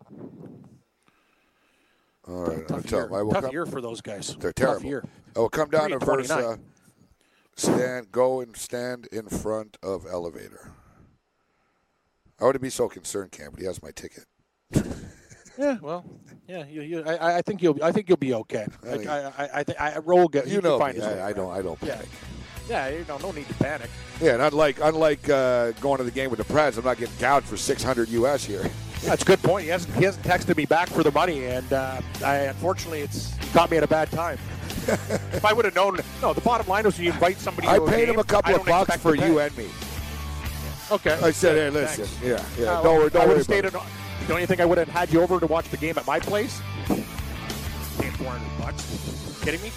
All 2.26 2.46
right. 2.46 2.60
I'll 2.60 2.78
Tough 2.78 2.86
tell 2.86 3.00
year. 3.00 3.08
him. 3.08 3.14
I 3.16 3.22
will 3.24 3.34
Tough 3.34 3.44
come, 3.44 3.52
year 3.52 3.66
for 3.66 3.82
those 3.82 4.00
guys. 4.00 4.38
They're 4.40 4.54
Tough 4.54 4.68
terrible. 4.68 4.86
year. 4.86 5.04
I 5.36 5.40
will 5.40 5.50
come 5.50 5.70
down 5.70 5.90
to 5.90 5.96
and 5.96 6.06
Versa. 6.06 6.60
Stand. 7.58 8.10
Go 8.14 8.40
and 8.40 8.56
stand 8.56 9.08
in 9.12 9.28
front 9.28 9.78
of 9.84 10.06
elevator. 10.10 10.72
I 12.42 12.46
wouldn't 12.46 12.62
be 12.62 12.70
so 12.70 12.88
concerned, 12.90 13.32
Cam, 13.32 13.52
but 13.52 13.60
he 13.60 13.66
has 13.66 13.82
my 13.82 13.92
ticket. 13.92 14.26
Yeah, 15.60 15.78
well, 15.82 16.06
yeah, 16.48 16.66
you, 16.68 16.82
you, 16.84 17.04
I, 17.04 17.40
I 17.40 17.42
think 17.42 17.62
you'll, 17.62 17.84
I 17.84 17.92
think 17.92 18.08
you'll 18.08 18.16
be 18.18 18.34
okay. 18.34 18.66
I 18.84 18.98
think- 18.98 19.10
I, 19.10 19.26
I, 19.38 19.50
I, 19.56 19.64
think 19.64 19.82
I, 19.82 19.98
Roll 19.98 20.30
get, 20.30 20.48
he 20.48 20.54
You 20.54 20.62
know 20.62 20.80
find 20.80 20.98
me. 20.98 21.04
way 21.04 21.20
I, 21.20 21.30
I 21.30 21.34
don't. 21.34 21.52
I 21.52 21.62
don't 21.62 21.78
Yeah. 21.84 21.96
panic. 21.96 22.10
Yeah, 22.70 22.88
you 22.88 23.06
know, 23.10 23.18
no 23.18 23.32
need 23.32 23.46
to 23.48 23.54
panic. 23.56 23.90
Yeah, 24.22 24.34
and 24.36 24.42
unlike 24.42 24.78
unlike 24.82 25.28
uh, 25.30 25.72
going 25.82 25.98
to 25.98 26.06
the 26.06 26.12
game 26.12 26.30
with 26.30 26.38
the 26.38 26.46
Preds, 26.46 26.78
I'm 26.78 26.86
not 26.86 26.98
getting 26.98 27.16
gouged 27.20 27.48
for 27.48 27.58
600 27.58 28.08
US 28.08 28.46
here. 28.46 28.70
That's 29.04 29.24
a 29.24 29.26
good 29.26 29.42
point. 29.44 29.64
He 29.66 29.70
hasn't, 29.70 29.94
he 29.96 30.06
hasn't 30.06 30.24
texted 30.26 30.56
me 30.56 30.66
back 30.66 30.88
for 30.88 31.04
the 31.04 31.12
money, 31.12 31.46
and 31.46 31.74
uh, 31.74 32.00
I 32.24 32.36
unfortunately, 32.46 33.02
it's 33.02 33.34
caught 33.52 33.70
me 33.70 33.76
at 33.78 33.84
a 33.84 33.88
bad 33.88 34.10
time. 34.12 34.38
if 34.88 35.44
I 35.44 35.52
would 35.52 35.66
have 35.66 35.76
known, 35.76 36.00
no. 36.22 36.34
The 36.34 36.42
bottom 36.42 36.68
line 36.68 36.86
was 36.86 36.98
you 36.98 37.12
invite 37.12 37.38
somebody. 37.38 37.68
I 37.68 37.80
paid 37.80 38.06
game, 38.06 38.14
him 38.14 38.20
a 38.20 38.24
couple 38.24 38.56
of 38.56 38.66
bucks 38.66 38.96
for 38.98 39.14
you 39.16 39.40
and 39.40 39.58
me. 39.58 39.68
Okay. 40.92 41.18
I 41.22 41.32
said, 41.32 41.56
hey, 41.56 41.70
listen, 41.70 42.06
thanks. 42.06 42.24
yeah, 42.24 42.64
yeah, 42.64 42.72
Uh, 42.80 42.82
don't 42.82 42.96
I 42.96 43.10
don't 43.10 43.14
would 43.14 43.14
worry 43.14 43.36
have 43.36 43.44
stayed. 43.44 43.66
about 43.66 43.84
In, 43.84 43.88
it. 44.24 44.28
don't 44.28 44.42
you 44.42 44.48
think 44.48 44.60
I 44.60 44.66
would 44.66 44.78
have 44.78 44.88
had 44.90 45.12
you 45.14 45.22
over 45.22 45.40
to 45.40 45.46
watch 45.48 45.70
the 45.70 45.78
game 45.78 45.98
at 45.98 46.08
my 46.08 46.20
place? 46.20 46.60
Four 46.88 48.32
hundred 48.32 48.58
bucks? 48.60 49.40
Kidding 49.44 49.62
me? 49.62 49.72